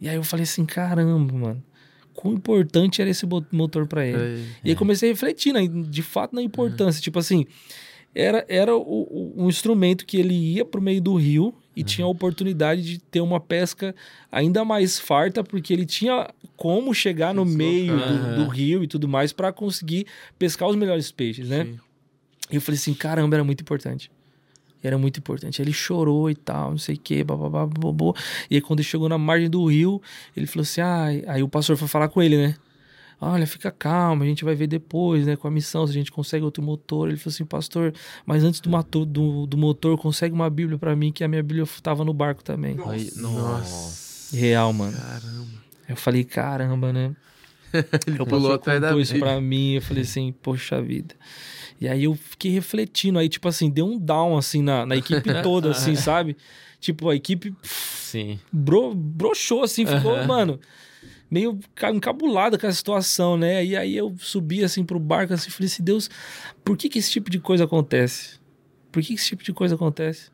E 0.00 0.08
aí 0.08 0.16
eu 0.16 0.22
falei 0.22 0.44
assim, 0.44 0.64
caramba, 0.64 1.32
mano. 1.32 1.62
Quão 2.14 2.34
importante 2.34 3.00
era 3.00 3.10
esse 3.10 3.26
motor 3.52 3.86
pra 3.86 4.04
ele. 4.06 4.40
É. 4.40 4.44
E 4.64 4.70
aí 4.70 4.76
comecei 4.76 5.08
a 5.10 5.12
refletir, 5.12 5.52
né, 5.52 5.66
de 5.66 6.02
fato, 6.02 6.34
na 6.34 6.42
importância. 6.42 7.00
Tipo 7.00 7.18
assim, 7.18 7.46
era, 8.14 8.44
era 8.48 8.76
o, 8.76 8.80
o- 8.80 9.34
um 9.44 9.48
instrumento 9.48 10.04
que 10.04 10.16
ele 10.16 10.34
ia 10.34 10.64
pro 10.64 10.82
meio 10.82 11.00
do 11.00 11.14
rio 11.16 11.54
e 11.78 11.84
tinha 11.84 12.04
a 12.04 12.08
oportunidade 12.08 12.82
de 12.82 12.98
ter 12.98 13.20
uma 13.20 13.38
pesca 13.38 13.94
ainda 14.32 14.64
mais 14.64 14.98
farta, 14.98 15.44
porque 15.44 15.72
ele 15.72 15.86
tinha 15.86 16.28
como 16.56 16.92
chegar 16.92 17.32
no 17.32 17.44
meio 17.44 18.00
do, 18.00 18.14
Aham. 18.16 18.34
do 18.34 18.46
rio 18.48 18.82
e 18.82 18.88
tudo 18.88 19.06
mais 19.06 19.32
pra 19.32 19.52
conseguir 19.52 20.04
pescar 20.36 20.68
os 20.68 20.74
melhores 20.74 21.12
peixes, 21.12 21.48
né? 21.48 21.66
Sim. 21.66 21.78
E 22.50 22.56
eu 22.56 22.60
falei 22.60 22.76
assim, 22.76 22.94
caramba, 22.94 23.36
era 23.36 23.44
muito 23.44 23.60
importante. 23.60 24.10
Era 24.82 24.98
muito 24.98 25.18
importante. 25.18 25.62
Ele 25.62 25.72
chorou 25.72 26.28
e 26.28 26.34
tal, 26.34 26.72
não 26.72 26.78
sei 26.78 26.96
o 26.96 26.98
quê, 26.98 27.22
bababá, 27.22 27.64
bobô. 27.64 28.12
E 28.50 28.56
aí 28.56 28.60
quando 28.60 28.80
ele 28.80 28.88
chegou 28.88 29.08
na 29.08 29.16
margem 29.16 29.48
do 29.48 29.64
rio, 29.66 30.02
ele 30.36 30.46
falou 30.46 30.62
assim, 30.62 30.80
ah, 30.80 31.06
aí 31.28 31.44
o 31.44 31.48
pastor 31.48 31.76
foi 31.76 31.86
falar 31.86 32.08
com 32.08 32.20
ele, 32.20 32.36
né? 32.36 32.56
Olha, 33.20 33.46
fica 33.46 33.70
calmo, 33.70 34.22
a 34.22 34.26
gente 34.26 34.44
vai 34.44 34.54
ver 34.54 34.68
depois, 34.68 35.26
né, 35.26 35.34
com 35.36 35.48
a 35.48 35.50
missão, 35.50 35.84
se 35.86 35.90
a 35.90 35.94
gente 35.94 36.12
consegue 36.12 36.44
outro 36.44 36.62
motor. 36.62 37.08
Ele 37.08 37.16
falou 37.16 37.34
assim, 37.34 37.44
pastor, 37.44 37.92
mas 38.24 38.44
antes 38.44 38.60
do, 38.60 38.70
mato- 38.70 39.04
do, 39.04 39.46
do 39.46 39.56
motor, 39.56 39.98
consegue 39.98 40.32
uma 40.34 40.48
bíblia 40.48 40.78
pra 40.78 40.94
mim, 40.94 41.10
que 41.10 41.24
a 41.24 41.28
minha 41.28 41.42
bíblia 41.42 41.64
tava 41.82 42.04
no 42.04 42.14
barco 42.14 42.44
também. 42.44 42.76
Aí- 42.86 43.10
Nossa. 43.16 44.36
Real, 44.36 44.72
mano. 44.72 44.96
Caramba. 44.96 45.68
Eu 45.88 45.96
falei, 45.96 46.22
caramba, 46.22 46.92
né? 46.92 47.16
Ele 48.06 48.20
O 48.20 48.26
pulou 48.26 48.52
atrás 48.52 48.80
da 48.80 48.96
isso 48.98 49.18
pra 49.18 49.40
mim, 49.40 49.74
eu 49.74 49.82
falei 49.82 50.02
assim, 50.02 50.32
poxa 50.42 50.80
vida. 50.80 51.14
E 51.80 51.88
aí 51.88 52.04
eu 52.04 52.14
fiquei 52.14 52.50
refletindo, 52.50 53.18
aí 53.18 53.28
tipo 53.28 53.48
assim, 53.48 53.70
deu 53.70 53.86
um 53.86 53.98
down 53.98 54.36
assim 54.36 54.62
na, 54.62 54.84
na 54.84 54.96
equipe 54.96 55.30
toda, 55.42 55.70
assim, 55.70 55.94
sabe? 55.96 56.36
Tipo, 56.80 57.08
a 57.08 57.14
equipe 57.16 57.54
Sim. 57.62 58.38
bro, 58.52 58.94
broxou 58.94 59.62
assim, 59.62 59.84
ficou, 59.86 60.14
Aham. 60.16 60.26
mano, 60.26 60.60
meio 61.30 61.58
ca- 61.74 61.90
encabulada 61.90 62.58
com 62.58 62.66
a 62.66 62.72
situação, 62.72 63.36
né? 63.36 63.64
E 63.64 63.76
aí 63.76 63.96
eu 63.96 64.14
subi 64.18 64.64
assim 64.64 64.84
pro 64.84 64.98
barco 64.98 65.34
assim, 65.34 65.50
falei 65.50 65.66
assim, 65.66 65.82
Deus, 65.82 66.08
por 66.64 66.76
que 66.76 66.88
que 66.88 66.98
esse 66.98 67.10
tipo 67.10 67.30
de 67.30 67.38
coisa 67.38 67.64
acontece? 67.64 68.38
Por 68.90 69.02
que 69.02 69.08
que 69.08 69.14
esse 69.14 69.26
tipo 69.28 69.42
de 69.44 69.52
coisa 69.52 69.74
acontece? 69.74 70.30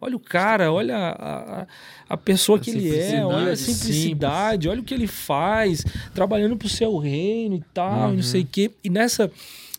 Olha 0.00 0.16
o 0.16 0.20
cara, 0.20 0.72
olha 0.72 0.96
a, 0.96 1.60
a, 1.62 1.66
a 2.08 2.16
pessoa 2.16 2.56
A 2.56 2.60
que 2.60 2.70
ele 2.70 2.88
é, 2.96 3.22
olha 3.24 3.52
a 3.52 3.56
simplicidade, 3.56 3.58
simplicidade, 3.58 4.68
olha 4.70 4.80
o 4.80 4.84
que 4.84 4.94
ele 4.94 5.06
faz, 5.06 5.84
trabalhando 6.14 6.56
pro 6.56 6.70
seu 6.70 6.96
reino 6.96 7.56
e 7.56 7.64
tal, 7.74 8.08
Uhum. 8.08 8.14
não 8.16 8.22
sei 8.22 8.40
o 8.40 8.46
quê. 8.46 8.70
E 8.82 8.88
nessa, 8.88 9.30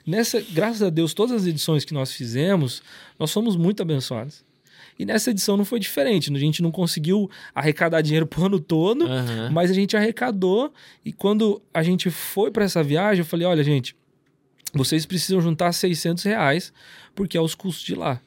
nessa, 0.06 0.40
graças 0.52 0.84
a 0.84 0.92
Deus, 0.92 1.16
todas 1.16 1.42
as 1.42 1.48
edições 1.48 1.84
que 1.84 1.94
nós 1.96 2.12
fizemos, 2.12 2.84
nós 3.18 3.32
fomos 3.34 3.56
muito 3.56 3.82
abençoados. 3.82 4.46
E 5.02 5.06
nessa 5.06 5.32
edição 5.32 5.58
não 5.58 5.66
foi 5.66 5.80
diferente. 5.80 6.32
A 6.32 6.38
gente 6.38 6.62
não 6.62 6.72
conseguiu 6.72 7.30
arrecadar 7.56 8.02
dinheiro 8.02 8.28
pro 8.28 8.46
ano 8.46 8.60
todo, 8.60 9.08
Aham. 9.08 9.50
mas 9.52 9.72
a 9.72 9.74
gente 9.74 9.98
arrecadou. 9.98 10.72
E 11.04 11.12
quando 11.12 11.62
a 11.74 11.82
gente 11.82 12.10
foi 12.12 12.52
para 12.52 12.66
essa 12.66 12.84
viagem, 12.84 13.22
eu 13.22 13.26
falei: 13.26 13.48
olha, 13.48 13.64
gente, 13.64 13.96
vocês 14.74 15.06
precisam 15.06 15.42
juntar 15.42 15.72
600 15.72 16.24
reais, 16.24 16.72
porque 17.16 17.36
é 17.38 17.42
os 17.42 17.56
custos 17.56 17.84
de 17.84 17.96
lá. 17.96 18.22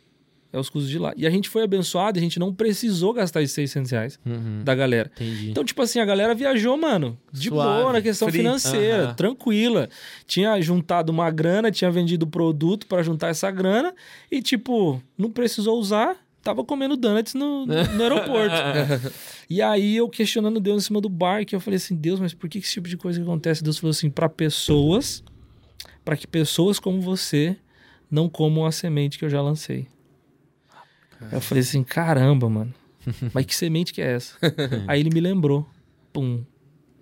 É 0.53 0.59
os 0.59 0.69
custos 0.69 0.89
de 0.89 1.01
lá. 1.01 1.13
E 1.17 1.27
a 1.27 1.31
gente 1.31 1.49
foi 1.49 1.65
abençoado, 1.65 2.17
a 2.17 2.23
gente 2.23 2.39
não 2.39 2.55
precisou 2.55 3.13
gastar 3.13 3.43
esses 3.43 3.55
600 3.57 3.91
reais 3.91 4.21
Uhum. 4.25 4.63
da 4.63 4.73
galera. 4.73 5.11
Entendi. 5.17 5.51
Então, 5.51 5.65
tipo 5.65 5.83
assim, 5.83 5.99
a 5.99 6.05
galera 6.05 6.33
viajou, 6.33 6.77
mano, 6.77 7.19
de 7.33 7.49
Suave, 7.49 7.81
boa 7.83 7.93
na 7.93 8.01
questão 8.01 8.29
free. 8.29 8.39
financeira, 8.39 9.05
Aham. 9.07 9.15
tranquila. 9.15 9.89
Tinha 10.29 10.61
juntado 10.61 11.11
uma 11.11 11.29
grana, 11.29 11.73
tinha 11.73 11.91
vendido 11.91 12.25
produto 12.25 12.87
para 12.87 13.03
juntar 13.03 13.29
essa 13.31 13.51
grana 13.51 13.93
e, 14.31 14.41
tipo, 14.41 15.03
não 15.19 15.29
precisou 15.29 15.77
usar, 15.77 16.17
tava 16.45 16.63
comendo 16.63 16.97
donuts 16.97 17.35
no, 17.35 17.65
no 17.67 18.03
aeroporto. 18.03 18.55
e 19.49 19.63
aí 19.63 19.97
eu 19.97 20.09
questionando 20.09 20.61
Deus 20.61 20.85
em 20.85 20.87
cima 20.87 21.01
do 21.01 21.09
barco, 21.09 21.55
eu 21.55 21.61
falei 21.61 21.77
assim: 21.77 21.97
Deus, 21.97 22.21
mas 22.21 22.35
por 22.35 22.49
que 22.49 22.59
esse 22.59 22.73
tipo 22.73 22.89
de 22.89 22.97
coisa 22.97 23.21
acontece? 23.21 23.65
Deus 23.65 23.79
falou 23.79 23.91
assim: 23.91 24.11
para 24.11 24.29
pessoas, 24.29 25.25
para 26.05 26.17
que 26.17 26.27
pessoas 26.27 26.79
como 26.79 27.01
você 27.01 27.57
não 28.11 28.29
comam 28.29 28.67
a 28.67 28.71
semente 28.71 29.19
que 29.19 29.25
eu 29.25 29.31
já 29.31 29.41
lancei. 29.41 29.89
Eu 31.33 31.41
falei 31.41 31.63
assim: 31.63 31.83
caramba, 31.83 32.49
mano. 32.49 32.75
Mas 33.33 33.47
que 33.47 33.55
semente 33.55 33.93
que 33.93 34.03
é 34.03 34.13
essa? 34.13 34.37
Aí 34.87 35.01
ele 35.01 35.11
me 35.11 35.21
lembrou. 35.21 35.67
Pum. 36.13 36.45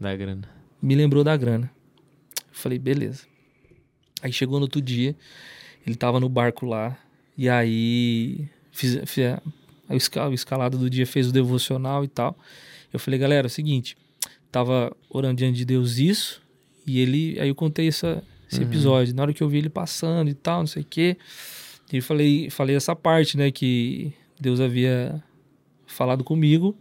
Da 0.00 0.16
grana. 0.16 0.48
Me 0.80 0.94
lembrou 0.94 1.22
da 1.22 1.36
grana. 1.36 1.70
Eu 2.36 2.54
falei, 2.54 2.78
beleza. 2.78 3.24
Aí 4.20 4.32
chegou 4.32 4.58
no 4.58 4.64
outro 4.64 4.80
dia, 4.80 5.16
ele 5.86 5.96
tava 5.96 6.20
no 6.20 6.28
barco 6.28 6.64
lá, 6.64 6.96
e 7.36 7.48
aí 7.48 8.48
fiz, 8.72 8.98
fiz 9.06 9.38
o 9.88 10.32
escalado 10.32 10.78
do 10.78 10.88
dia 10.88 11.06
fez 11.06 11.28
o 11.28 11.32
devocional 11.32 12.04
e 12.04 12.08
tal. 12.08 12.36
Eu 12.92 12.98
falei, 12.98 13.18
galera, 13.18 13.46
é 13.46 13.48
o 13.48 13.50
seguinte, 13.50 13.96
tava 14.50 14.94
orando 15.08 15.36
diante 15.36 15.56
de 15.56 15.64
Deus 15.64 15.98
isso, 15.98 16.42
e 16.86 16.98
ele, 16.98 17.38
aí 17.40 17.48
eu 17.48 17.54
contei 17.54 17.88
essa, 17.88 18.22
esse 18.50 18.62
episódio. 18.62 19.14
Na 19.14 19.22
hora 19.22 19.32
que 19.32 19.42
eu 19.42 19.48
vi 19.48 19.58
ele 19.58 19.70
passando 19.70 20.28
e 20.28 20.34
tal, 20.34 20.60
não 20.60 20.66
sei 20.66 20.82
o 20.82 20.86
quê, 20.88 21.16
e 21.92 22.00
falei, 22.00 22.50
falei 22.50 22.74
essa 22.74 22.96
parte, 22.96 23.36
né, 23.36 23.50
que 23.50 24.12
Deus 24.40 24.60
havia 24.60 25.22
falado 25.86 26.24
comigo, 26.24 26.76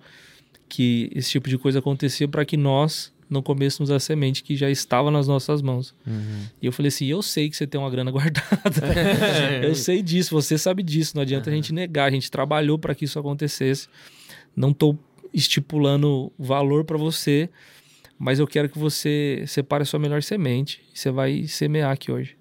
que 0.70 1.12
esse 1.14 1.30
tipo 1.32 1.50
de 1.50 1.58
coisa 1.58 1.80
acontecia 1.80 2.28
para 2.28 2.46
que 2.46 2.56
nós 2.56 3.14
não 3.32 3.42
comêssemos 3.42 3.90
a 3.90 4.00
semente 4.00 4.44
que 4.44 4.58
já 4.58 4.70
estava 4.70 5.10
nas 5.10 5.28
nossas 5.28 5.62
mãos. 5.62 5.96
Uhum. 6.06 6.46
E 6.62 6.66
eu 6.66 6.72
falei 6.72 6.90
assim: 6.90 7.06
eu 7.06 7.22
sei 7.22 7.50
que 7.50 7.56
você 7.56 7.66
tem 7.66 7.80
uma 7.80 7.90
grana 7.90 8.12
guardada. 8.12 8.48
eu 9.64 9.74
sei 9.74 10.02
disso, 10.02 10.36
você 10.36 10.58
sabe 10.58 10.84
disso. 10.84 11.16
Não 11.16 11.22
adianta 11.22 11.50
a 11.50 11.54
gente 11.54 11.74
negar. 11.74 12.06
A 12.06 12.12
gente 12.12 12.30
trabalhou 12.30 12.78
para 12.78 12.94
que 12.94 13.06
isso 13.06 13.18
acontecesse. 13.18 13.88
Não 14.56 14.72
estou 14.72 15.00
estipulando 15.34 16.32
valor 16.38 16.84
para 16.84 16.98
você, 16.98 17.50
mas 18.20 18.38
eu 18.38 18.46
quero 18.46 18.68
que 18.68 18.78
você 18.78 19.46
separe 19.48 19.84
a 19.84 19.86
sua 19.86 20.00
melhor 20.00 20.22
semente 20.22 20.82
e 20.94 21.00
você 21.00 21.10
vai 21.10 21.48
semear 21.48 21.92
aqui 21.92 22.12
hoje. 22.12 22.36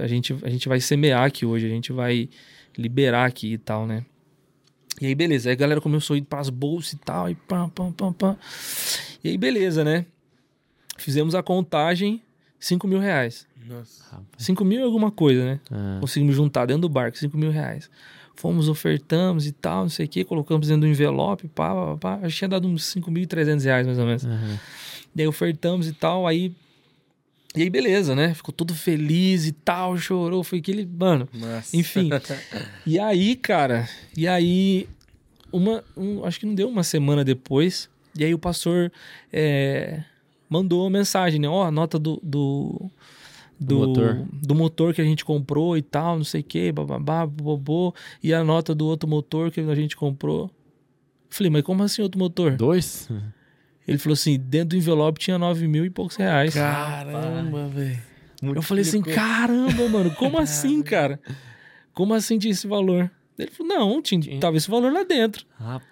A 0.00 0.06
gente, 0.06 0.36
a 0.42 0.50
gente 0.50 0.68
vai 0.68 0.80
semear 0.80 1.24
aqui 1.24 1.46
hoje, 1.46 1.66
a 1.66 1.70
gente 1.70 1.92
vai 1.92 2.28
liberar 2.76 3.24
aqui 3.24 3.54
e 3.54 3.58
tal, 3.58 3.86
né? 3.86 4.04
E 5.02 5.06
aí, 5.06 5.14
beleza. 5.16 5.48
Aí 5.48 5.54
a 5.54 5.56
galera 5.56 5.80
começou 5.80 6.14
a 6.14 6.16
ir 6.16 6.22
pras 6.22 6.48
bolsas 6.48 6.92
e 6.92 6.96
tal, 6.98 7.28
e 7.28 7.34
pam, 7.34 7.68
pam, 7.70 7.90
pam, 7.90 8.12
pam. 8.12 8.36
E 9.24 9.30
aí, 9.30 9.36
beleza, 9.36 9.82
né? 9.82 10.06
Fizemos 10.96 11.34
a 11.34 11.42
contagem, 11.42 12.22
5 12.60 12.86
mil 12.86 13.00
reais. 13.00 13.44
Nossa. 13.66 14.20
5 14.38 14.64
mil 14.64 14.78
e 14.78 14.82
alguma 14.84 15.10
coisa, 15.10 15.44
né? 15.44 15.60
Ah, 15.72 15.98
Conseguimos 16.00 16.36
juntar 16.36 16.66
dentro 16.66 16.82
do 16.82 16.88
barco 16.88 17.18
5 17.18 17.36
mil 17.36 17.50
reais. 17.50 17.90
Fomos, 18.36 18.68
ofertamos 18.68 19.44
e 19.44 19.50
tal, 19.50 19.82
não 19.82 19.88
sei 19.88 20.06
o 20.06 20.08
que, 20.08 20.22
colocamos 20.24 20.68
dentro 20.68 20.82
do 20.82 20.86
envelope, 20.86 21.48
pá, 21.48 21.74
pá, 21.74 21.96
pá. 21.96 22.14
Acho 22.22 22.28
que 22.28 22.38
tinha 22.38 22.48
dado 22.48 22.68
uns 22.68 22.84
5.300 22.94 23.64
reais 23.64 23.86
mais 23.86 23.98
ou 23.98 24.06
menos. 24.06 24.24
aham. 24.24 24.58
Daí 25.12 25.26
ofertamos 25.26 25.88
e 25.88 25.92
tal, 25.92 26.26
aí. 26.28 26.54
E 27.54 27.62
aí, 27.62 27.70
beleza, 27.70 28.14
né? 28.14 28.32
Ficou 28.34 28.52
todo 28.52 28.74
feliz 28.74 29.46
e 29.46 29.52
tal, 29.52 29.96
chorou. 29.98 30.42
Foi 30.42 30.58
aquele. 30.58 30.86
Mano, 30.86 31.28
Nossa. 31.34 31.76
enfim. 31.76 32.08
e 32.86 32.98
aí, 32.98 33.36
cara, 33.36 33.88
e 34.16 34.26
aí, 34.26 34.88
uma, 35.52 35.84
um- 35.96 36.24
acho 36.24 36.40
que 36.40 36.46
não 36.46 36.54
deu 36.54 36.68
uma 36.68 36.82
semana 36.82 37.22
depois, 37.24 37.90
e 38.18 38.24
aí 38.24 38.32
o 38.32 38.38
pastor 38.38 38.90
é, 39.32 40.02
mandou 40.48 40.82
uma 40.84 40.90
mensagem, 40.90 41.38
né? 41.40 41.48
Ó, 41.48 41.62
a 41.62 41.70
nota 41.70 41.98
do, 41.98 42.18
do, 42.22 42.90
Do 43.60 43.76
motor. 43.76 44.26
do 44.32 44.54
motor 44.54 44.94
que 44.94 45.00
a 45.02 45.04
gente 45.04 45.22
comprou 45.24 45.76
e 45.76 45.82
tal, 45.82 46.16
não 46.16 46.24
sei 46.24 46.40
o 46.40 46.44
que, 46.44 46.72
bababá, 46.72 47.26
bobô, 47.26 47.94
e 48.22 48.32
a 48.32 48.42
nota 48.42 48.74
do 48.74 48.86
outro 48.86 49.06
motor 49.08 49.50
que 49.50 49.60
a 49.60 49.74
gente 49.74 49.94
comprou. 49.94 50.50
Falei, 51.28 51.50
mas 51.50 51.62
como 51.62 51.82
assim 51.82 52.00
outro 52.02 52.18
motor? 52.18 52.56
Dois? 52.56 53.08
Ele 53.86 53.98
falou 53.98 54.14
assim, 54.14 54.38
dentro 54.38 54.70
do 54.70 54.76
envelope 54.76 55.18
tinha 55.20 55.38
nove 55.38 55.66
mil 55.66 55.84
e 55.84 55.90
poucos 55.90 56.16
reais. 56.16 56.54
Caramba, 56.54 57.68
velho. 57.68 57.98
Eu 58.42 58.62
falei 58.62 58.82
assim, 58.82 59.02
caramba, 59.02 59.88
mano, 59.88 60.10
como 60.14 60.38
assim, 60.38 60.82
cara? 60.82 61.20
Como 61.92 62.12
assim 62.14 62.38
tinha 62.38 62.50
esse 62.52 62.66
valor? 62.66 63.10
Ele 63.38 63.50
falou, 63.50 63.72
não, 63.78 64.02
tinha, 64.02 64.20
Tinha. 64.20 64.40
tava 64.40 64.56
esse 64.56 64.68
valor 64.70 64.92
lá 64.92 65.02
dentro. 65.04 65.44
Rapaz. 65.58 65.90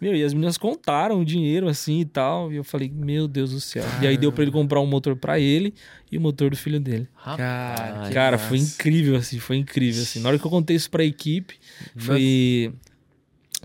Meu, 0.00 0.14
e 0.14 0.22
as 0.22 0.32
meninas 0.32 0.56
contaram 0.56 1.20
o 1.20 1.24
dinheiro 1.24 1.66
assim 1.68 2.00
e 2.00 2.04
tal. 2.04 2.52
E 2.52 2.56
eu 2.56 2.62
falei, 2.62 2.88
meu 2.88 3.26
Deus 3.26 3.50
do 3.50 3.60
céu. 3.60 3.84
E 4.00 4.06
aí 4.06 4.16
deu 4.16 4.30
pra 4.30 4.42
ele 4.42 4.52
comprar 4.52 4.80
um 4.80 4.86
motor 4.86 5.16
pra 5.16 5.40
ele 5.40 5.74
e 6.10 6.16
o 6.16 6.20
motor 6.20 6.50
do 6.50 6.56
filho 6.56 6.78
dele. 6.78 7.08
Cara, 7.24 8.06
que 8.06 8.14
Cara, 8.14 8.36
massa. 8.36 8.48
foi 8.48 8.58
incrível, 8.58 9.16
assim, 9.16 9.40
foi 9.40 9.56
incrível, 9.56 10.00
assim. 10.02 10.20
Na 10.20 10.28
hora 10.28 10.38
que 10.38 10.46
eu 10.46 10.50
contei 10.50 10.76
isso 10.76 10.88
pra 10.88 11.02
equipe, 11.04 11.58
foi 11.96 12.72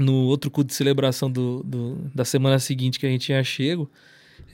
no 0.03 0.13
outro 0.25 0.51
culto 0.51 0.67
de 0.69 0.73
celebração 0.75 1.31
do, 1.31 1.63
do- 1.63 2.11
da 2.13 2.25
semana 2.25 2.59
seguinte 2.59 2.99
que 2.99 3.05
a 3.05 3.09
gente 3.09 3.25
tinha 3.25 3.43
chego. 3.43 3.89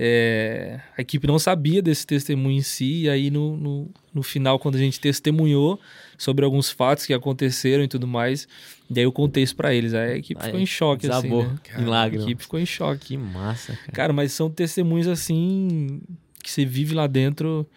é, 0.01 0.79
a 0.97 1.01
equipe 1.01 1.27
não 1.27 1.37
sabia 1.37 1.81
desse 1.81 2.05
testemunho 2.07 2.57
em 2.57 2.61
si, 2.61 3.01
e 3.03 3.09
aí 3.09 3.29
no, 3.29 3.57
no, 3.57 3.89
no 4.13 4.23
final, 4.23 4.57
quando 4.57 4.75
a 4.75 4.79
gente 4.79 4.97
testemunhou 4.99 5.77
sobre 6.17 6.45
alguns 6.45 6.69
fatos 6.69 7.05
que 7.05 7.13
aconteceram 7.13 7.83
e 7.83 7.87
tudo 7.87 8.07
mais, 8.07 8.47
e 8.89 8.97
aí 8.99 9.05
eu 9.05 9.11
contei 9.11 9.43
isso 9.43 9.55
pra 9.55 9.73
eles. 9.73 9.93
Aí 9.93 10.13
a 10.13 10.17
equipe 10.17 10.39
Aí 10.39 10.45
ficou 10.47 10.59
em 10.61 10.65
choque, 10.65 11.07
Desabou 11.07 11.41
assim, 11.41 11.49
né? 11.49 11.83
em 11.83 11.93
A 11.93 12.07
equipe 12.23 12.41
ficou 12.43 12.59
em 12.59 12.65
choque. 12.65 13.07
Que 13.07 13.17
massa, 13.17 13.73
cara. 13.75 13.91
Cara, 13.91 14.13
mas 14.13 14.31
são 14.31 14.49
testemunhos 14.49 15.07
assim 15.07 16.01
que 16.41 16.49
você 16.49 16.63
vive 16.65 16.95
lá 16.95 17.05
dentro 17.05 17.67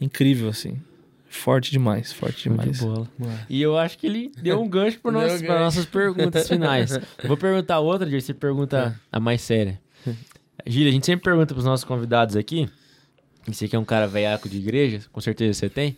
incrível 0.00 0.48
assim. 0.48 0.76
Forte 1.36 1.70
demais, 1.70 2.12
forte 2.12 2.48
demais. 2.48 2.80
bola. 2.80 3.08
E 3.48 3.60
eu 3.62 3.76
acho 3.78 3.98
que 3.98 4.06
ele 4.06 4.32
deu 4.42 4.60
um 4.60 4.68
gancho 4.68 4.98
para 5.00 5.12
nossas, 5.60 5.84
perguntas 5.86 6.46
finais. 6.48 6.98
Vou 7.24 7.36
perguntar 7.36 7.78
outra, 7.78 8.08
Dir, 8.08 8.20
você 8.20 8.34
pergunta 8.34 8.98
a 9.12 9.20
mais 9.20 9.42
séria. 9.42 9.80
Gília, 10.66 10.88
a 10.88 10.92
gente 10.92 11.06
sempre 11.06 11.24
pergunta 11.24 11.54
pros 11.54 11.64
nossos 11.64 11.84
convidados 11.84 12.34
aqui, 12.34 12.68
e 13.46 13.54
você 13.54 13.68
que 13.68 13.76
é 13.76 13.78
um 13.78 13.84
cara 13.84 14.08
velhaco 14.08 14.48
de 14.48 14.56
igreja, 14.58 15.00
com 15.12 15.20
certeza 15.20 15.52
você 15.58 15.68
tem, 15.68 15.96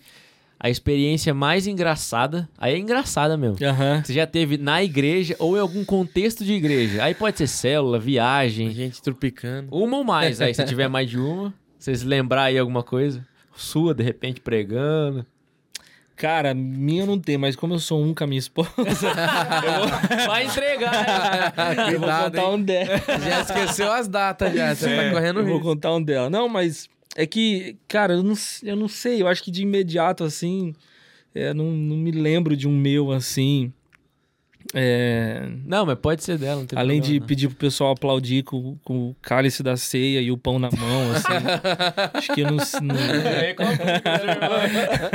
a 0.61 0.69
experiência 0.69 1.33
mais 1.33 1.67
engraçada, 1.67 2.49
aí 2.59 2.75
é 2.75 2.79
engraçada 2.79 3.37
mesmo, 3.37 3.57
Aham. 3.65 4.03
você 4.05 4.13
já 4.13 4.27
teve 4.27 4.59
na 4.59 4.83
igreja 4.83 5.37
ou 5.39 5.57
em 5.57 5.61
algum 5.61 5.85
contexto 5.85 6.45
de 6.45 6.53
igreja. 6.53 7.03
Aí 7.03 7.15
pode 7.15 7.39
ser 7.39 7.47
célula, 7.47 7.99
viagem, 7.99 8.71
Gente 8.73 9.01
tropicando. 9.01 9.69
uma 9.75 9.99
ou 9.99 10.05
mais. 10.05 10.41
Aí 10.41 10.53
se 10.53 10.65
tiver 10.65 10.89
mais 10.89 11.09
de 11.09 11.17
uma, 11.19 11.55
vocês 11.79 12.03
lembrar 12.03 12.45
aí 12.45 12.59
alguma 12.59 12.83
coisa, 12.83 13.25
sua 13.59 13.95
de 13.95 14.03
repente 14.03 14.41
pregando. 14.41 15.25
Cara, 16.17 16.53
minha 16.53 17.07
não 17.07 17.17
tem, 17.17 17.39
mas 17.39 17.55
como 17.55 17.75
eu 17.75 17.79
sou 17.79 18.03
um 18.03 18.13
com 18.13 18.25
a 18.25 18.27
minha 18.27 18.41
esposa, 18.41 18.71
Vai 20.27 20.47
entregar. 20.47 20.91
né? 20.93 21.93
eu 21.95 22.01
vou 22.01 22.09
Cuidado, 22.09 22.25
contar 22.33 22.43
hein? 22.43 22.55
um 22.55 22.63
dela. 22.63 23.03
Já 23.25 23.41
esqueceu 23.43 23.93
as 23.93 24.09
datas 24.09 24.53
já, 24.53 24.75
você 24.75 24.91
É, 24.91 25.05
tá 25.09 25.15
correndo 25.15 25.41
eu 25.41 25.45
vou 25.45 25.55
risco. 25.59 25.69
contar 25.69 25.95
um 25.95 26.03
dela. 26.03 26.29
Não, 26.29 26.49
mas 26.49 26.89
é 27.15 27.25
que, 27.25 27.77
cara, 27.87 28.15
eu 28.15 28.23
não, 28.25 28.35
eu 28.65 28.75
não 28.75 28.89
sei, 28.89 29.23
eu 29.23 29.29
acho 29.29 29.45
que 29.45 29.51
de 29.53 29.63
imediato 29.63 30.25
assim, 30.25 30.75
é, 31.33 31.55
não, 31.55 31.67
não 31.67 31.97
me 31.97 32.11
lembro 32.11 32.57
de 32.57 32.67
um 32.67 32.77
meu 32.77 33.13
assim. 33.13 33.73
É, 34.75 35.49
Não, 35.65 35.87
mas 35.87 35.99
pode 35.99 36.23
ser 36.23 36.37
dela, 36.37 36.63
tem 36.67 36.79
Além 36.79 36.97
de 37.01 37.03
problema, 37.03 37.21
não. 37.21 37.27
pedir 37.27 37.49
pro 37.49 37.57
pessoal 37.57 37.93
aplaudir 37.93 38.43
com, 38.43 38.77
com 38.85 39.09
o 39.11 39.17
cálice 39.23 39.63
da 39.63 39.77
ceia 39.79 40.21
e 40.21 40.31
o 40.31 40.37
pão 40.37 40.59
na 40.59 40.69
mão, 40.71 41.13
assim. 41.13 41.33
acho 42.15 42.35
que 42.35 42.43
eu 42.43 42.47
não. 42.49 42.57
não- 42.57 42.97
É, 43.39 43.55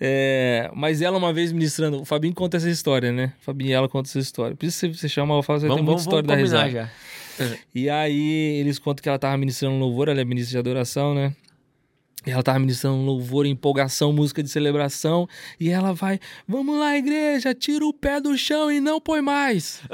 É, 0.00 0.70
mas 0.74 1.02
ela 1.02 1.16
uma 1.18 1.32
vez 1.32 1.52
ministrando, 1.52 2.00
o 2.00 2.04
Fabinho 2.04 2.34
conta 2.34 2.56
essa 2.56 2.68
história, 2.70 3.12
né? 3.12 3.32
O 3.40 3.44
Fabinho 3.44 3.72
ela 3.74 3.88
conta 3.88 4.08
essa 4.08 4.18
história. 4.18 4.56
Por 4.56 4.66
isso 4.66 4.78
você, 4.78 4.88
você 4.88 5.08
chama, 5.08 5.34
eu 5.34 5.42
falo, 5.42 5.60
você 5.60 5.66
tem 5.66 5.76
Vamos, 5.76 5.84
muita 5.84 6.02
vamos, 6.02 6.02
história 6.02 6.26
vamos 6.26 6.50
da 6.50 6.64
risada. 6.64 6.90
já. 7.38 7.56
E 7.74 7.90
aí 7.90 8.58
eles 8.60 8.78
contam 8.78 9.02
que 9.02 9.08
ela 9.08 9.18
tava 9.18 9.36
ministrando 9.36 9.76
louvor, 9.76 10.08
ela 10.08 10.20
é 10.20 10.24
ministra 10.24 10.52
de 10.52 10.58
adoração, 10.58 11.14
né? 11.14 11.32
E 12.26 12.30
ela 12.32 12.42
tava 12.42 12.58
ministrando 12.58 12.96
louvor, 12.96 13.46
empolgação, 13.46 14.12
música 14.12 14.42
de 14.42 14.48
celebração. 14.48 15.28
E 15.60 15.70
ela 15.70 15.94
vai, 15.94 16.18
vamos 16.46 16.76
lá, 16.76 16.96
igreja, 16.96 17.54
tira 17.54 17.86
o 17.86 17.92
pé 17.92 18.20
do 18.20 18.36
chão 18.36 18.70
e 18.70 18.80
não 18.80 19.00
põe 19.00 19.20
mais. 19.20 19.80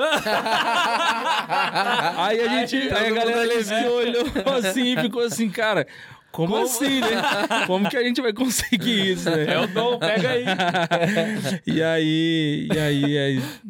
aí 2.17 2.41
a 2.41 2.49
gente, 2.49 2.77
aí 2.77 2.89
a 2.89 3.09
todo 3.09 3.15
galera 3.15 3.91
olhou 3.91 4.25
assim 4.59 4.95
e 4.95 5.03
ficou 5.03 5.23
assim, 5.23 5.51
cara, 5.51 5.87
como, 6.33 6.57
assim, 6.57 7.01
né? 7.01 7.09
Como 7.67 7.89
que 7.89 7.97
a 7.97 8.03
gente 8.03 8.23
vai 8.23 8.33
conseguir 8.33 9.13
isso, 9.13 9.31
né? 9.31 9.55
É 9.55 9.61
o 9.61 9.67
dom, 9.67 9.99
pega 9.99 10.31
aí. 10.31 10.45
E 11.67 11.83
aí, 11.83 12.69
e 12.73 12.79
aí, 12.79 13.17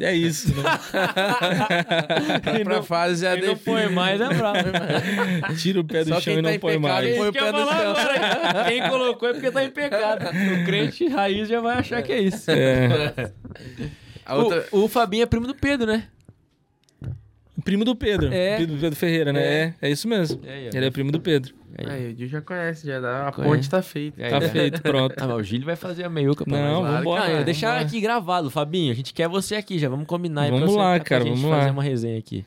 é, 0.01 0.05
é 0.07 0.15
isso, 0.15 0.49
né? 0.55 0.63
Quem 2.43 2.65
pra 2.65 2.77
não, 2.77 2.83
fase 2.83 3.23
já 3.23 3.37
quem 3.37 3.49
não 3.49 3.57
põe 3.57 3.89
mais 3.89 4.21
é 4.21 4.29
bravo. 4.29 4.59
Tira 5.59 5.81
o 5.81 5.85
pé 5.85 6.05
do 6.05 6.11
Só 6.11 6.21
chão 6.21 6.35
e 6.35 6.37
tá 6.37 6.43
não 6.43 6.51
em 6.51 6.59
põe 6.59 6.81
pecado 6.81 7.05
mais. 7.05 7.17
põe 7.17 7.29
o 7.29 7.33
pé 7.33 7.51
falar 7.51 7.77
chão. 7.77 7.91
agora. 7.91 8.65
Quem 8.69 8.89
colocou 8.89 9.29
é 9.29 9.33
porque 9.33 9.51
tá 9.51 9.65
em 9.65 9.71
pecado. 9.71 10.25
O 10.27 10.65
crente 10.65 11.09
raiz 11.09 11.49
já 11.49 11.61
vai 11.61 11.79
achar 11.79 12.03
que 12.03 12.13
é 12.13 12.21
isso. 12.21 12.51
É. 12.51 13.33
A 14.25 14.37
outra... 14.37 14.67
O, 14.71 14.85
o 14.85 14.89
Fabinho 14.89 15.25
é 15.25 15.27
primo 15.27 15.49
do 15.49 15.55
Pedro, 15.55 15.87
né? 15.87 16.05
Primo 17.65 17.85
do 17.85 17.95
Pedro. 17.95 18.33
É. 18.33 18.57
Pedro, 18.59 18.77
Pedro 18.79 18.97
Ferreira, 18.99 19.33
né? 19.33 19.41
É, 19.43 19.75
é 19.83 19.91
isso 19.91 20.09
mesmo. 20.09 20.41
É, 20.45 20.67
é. 20.67 20.71
Ele 20.75 20.87
é 20.87 20.91
primo 20.91 21.13
do 21.13 21.21
Pedro. 21.21 21.55
Aí, 21.79 22.13
o 22.13 22.17
Gil 22.19 22.29
já 22.29 22.41
conhece, 22.43 22.87
já 22.87 23.01
dá. 23.01 23.29
A 23.29 23.33
Conhece. 23.33 23.55
ponte 23.55 23.71
tá 23.71 23.81
feita. 23.81 24.29
Tá 24.29 24.41
feito, 24.43 24.83
pronto. 24.83 25.15
Ah, 25.23 25.27
mas 25.27 25.37
o 25.39 25.43
Gílio 25.43 25.65
vai 25.65 25.75
fazer 25.77 26.05
a 26.05 26.09
meiuca 26.11 26.45
pra 26.45 26.53
Não, 26.59 26.83
nós. 26.83 26.99
Vambora. 26.99 27.31
vamos 27.31 27.45
deixar 27.45 27.81
aqui 27.81 28.01
gravado, 28.01 28.51
Fabinho. 28.51 28.93
A 28.93 28.95
gente 28.95 29.15
quer 29.15 29.27
você 29.29 29.55
aqui 29.55 29.79
já. 29.79 29.89
Vamos 29.89 30.07
combinar 30.07 30.43
aí 30.43 30.49
pra 30.51 30.59
Vamos 30.59 30.73
você- 30.75 30.79
lá, 30.79 30.95
pra 30.97 31.05
cara, 31.05 31.25
gente 31.25 31.37
vamos 31.41 31.51
fazer 31.51 31.67
lá. 31.67 31.73
uma 31.73 31.83
resenha 31.83 32.19
aqui. 32.19 32.45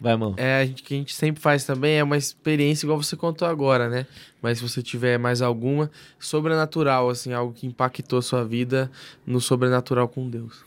Vai, 0.00 0.16
mano. 0.16 0.34
É, 0.38 0.60
a 0.62 0.66
gente, 0.66 0.82
que 0.82 0.94
a 0.94 0.96
gente 0.96 1.14
sempre 1.14 1.40
faz 1.42 1.64
também 1.64 1.96
é 1.98 2.02
uma 2.02 2.16
experiência 2.16 2.84
igual 2.86 3.00
você 3.02 3.16
contou 3.16 3.46
agora, 3.46 3.88
né? 3.88 4.06
Mas 4.42 4.58
se 4.58 4.68
você 4.68 4.82
tiver 4.82 5.18
mais 5.18 5.40
alguma, 5.42 5.90
sobrenatural, 6.18 7.08
assim, 7.10 7.32
algo 7.32 7.52
que 7.52 7.66
impactou 7.66 8.18
a 8.18 8.22
sua 8.22 8.44
vida 8.44 8.90
no 9.26 9.40
sobrenatural 9.40 10.08
com 10.08 10.28
Deus. 10.28 10.64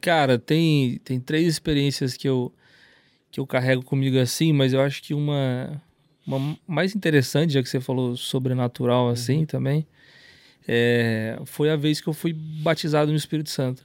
Cara, 0.00 0.38
tem, 0.38 0.98
tem 1.04 1.20
três 1.20 1.46
experiências 1.46 2.16
que 2.16 2.28
eu, 2.28 2.52
que 3.30 3.38
eu 3.40 3.46
carrego 3.46 3.82
comigo 3.84 4.18
assim, 4.18 4.52
mas 4.52 4.72
eu 4.72 4.80
acho 4.80 5.02
que 5.02 5.12
uma, 5.14 5.82
uma 6.26 6.56
mais 6.66 6.94
interessante, 6.94 7.52
já 7.54 7.62
que 7.62 7.68
você 7.68 7.80
falou 7.80 8.16
sobrenatural 8.16 9.08
assim 9.08 9.44
também, 9.44 9.86
é, 10.66 11.38
foi 11.44 11.70
a 11.70 11.76
vez 11.76 12.00
que 12.00 12.08
eu 12.08 12.12
fui 12.12 12.32
batizado 12.32 13.10
no 13.10 13.16
Espírito 13.16 13.50
Santo. 13.50 13.84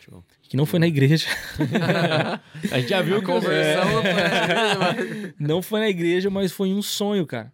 Show. 0.00 0.22
Que 0.42 0.56
não 0.56 0.64
foi 0.64 0.78
na 0.78 0.86
igreja. 0.86 1.26
A 2.72 2.78
gente 2.80 2.88
já 2.88 3.02
viu 3.02 3.18
A 3.18 3.22
conversão 3.22 4.00
É. 4.06 5.34
não 5.38 5.60
foi- 5.60 5.80
na 5.80 5.88
igreja, 5.88 6.30
mas 6.30 6.52
foi 6.52 6.72
um 6.72 6.80
sonho, 6.82 7.26
cara. 7.26 7.52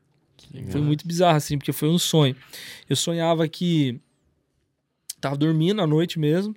Foi 0.71 0.81
muito 0.81 1.07
bizarro, 1.07 1.37
assim, 1.37 1.59
porque 1.59 1.73
foi 1.73 1.89
um 1.89 1.99
sonho. 1.99 2.37
Eu 2.89 2.95
sonhava 2.95 3.49
que. 3.49 3.99
Tava 5.21 5.37
dormindo 5.37 5.81
à 5.83 5.87
noite 5.87 6.19
mesmo. 6.19 6.55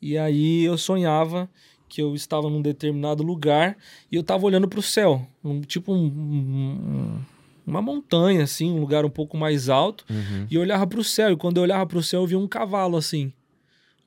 E 0.00 0.16
aí 0.18 0.64
eu 0.64 0.76
sonhava 0.76 1.48
que 1.88 2.02
eu 2.02 2.14
estava 2.14 2.50
num 2.50 2.60
determinado 2.60 3.22
lugar 3.22 3.76
e 4.10 4.16
eu 4.16 4.22
tava 4.22 4.44
olhando 4.44 4.68
pro 4.68 4.82
céu. 4.82 5.26
Um, 5.44 5.60
tipo 5.60 5.92
um- 5.92 6.06
um- 6.06 7.20
uma 7.66 7.80
montanha, 7.82 8.44
assim, 8.44 8.70
um 8.70 8.78
lugar 8.80 9.04
um 9.04 9.10
pouco 9.10 9.36
mais 9.36 9.68
alto. 9.68 10.04
Uhum. 10.10 10.46
E 10.50 10.54
eu 10.54 10.60
olhava 10.60 10.86
pro 10.86 11.02
céu. 11.02 11.32
E 11.32 11.36
quando 11.36 11.56
eu 11.56 11.62
olhava 11.62 11.86
pro 11.86 12.02
céu, 12.02 12.20
eu 12.22 12.26
via 12.26 12.38
um 12.38 12.46
cavalo, 12.46 12.96
assim. 12.96 13.26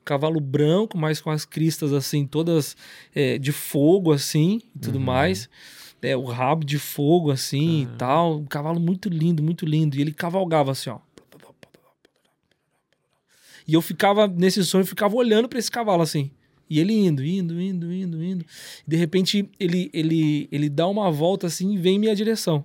Um 0.01 0.05
cavalo 0.05 0.39
branco, 0.39 0.97
mas 0.97 1.19
com 1.21 1.29
as 1.29 1.43
cristas, 1.45 1.91
assim, 1.93 2.25
todas 2.25 2.75
é, 3.13 3.37
de 3.37 3.51
fogo, 3.51 4.11
assim, 4.13 4.61
e 4.75 4.79
tudo 4.79 4.99
mais. 4.99 5.49
É, 6.01 6.15
o 6.15 6.23
rabo 6.23 6.63
de 6.65 6.79
fogo, 6.79 7.29
assim, 7.31 7.81
e 7.83 7.85
tal. 7.97 8.37
Um 8.39 8.45
cavalo 8.45 8.79
muito 8.79 9.09
lindo, 9.09 9.43
muito 9.43 9.65
lindo. 9.65 9.97
E 9.97 10.01
ele 10.01 10.13
cavalgava, 10.13 10.71
assim, 10.71 10.89
ó. 10.89 10.99
E 13.69 13.73
eu 13.75 13.81
ficava, 13.83 14.27
nesse 14.27 14.63
sonho, 14.65 14.83
ficava 14.83 15.15
olhando 15.15 15.47
pra 15.47 15.59
esse 15.59 15.69
cavalo, 15.69 16.01
assim. 16.01 16.31
E 16.67 16.79
ele 16.79 16.93
indo, 16.93 17.23
indo, 17.23 17.61
indo, 17.61 17.93
indo, 17.93 18.23
indo. 18.23 18.45
De 18.87 18.95
repente, 18.95 19.47
ele, 19.59 19.89
ele, 19.93 20.47
ele 20.51 20.69
dá 20.69 20.87
uma 20.87 21.11
volta 21.11 21.45
assim 21.45 21.73
e 21.73 21.77
vem 21.77 21.95
em 21.97 21.99
minha 21.99 22.15
direção. 22.15 22.63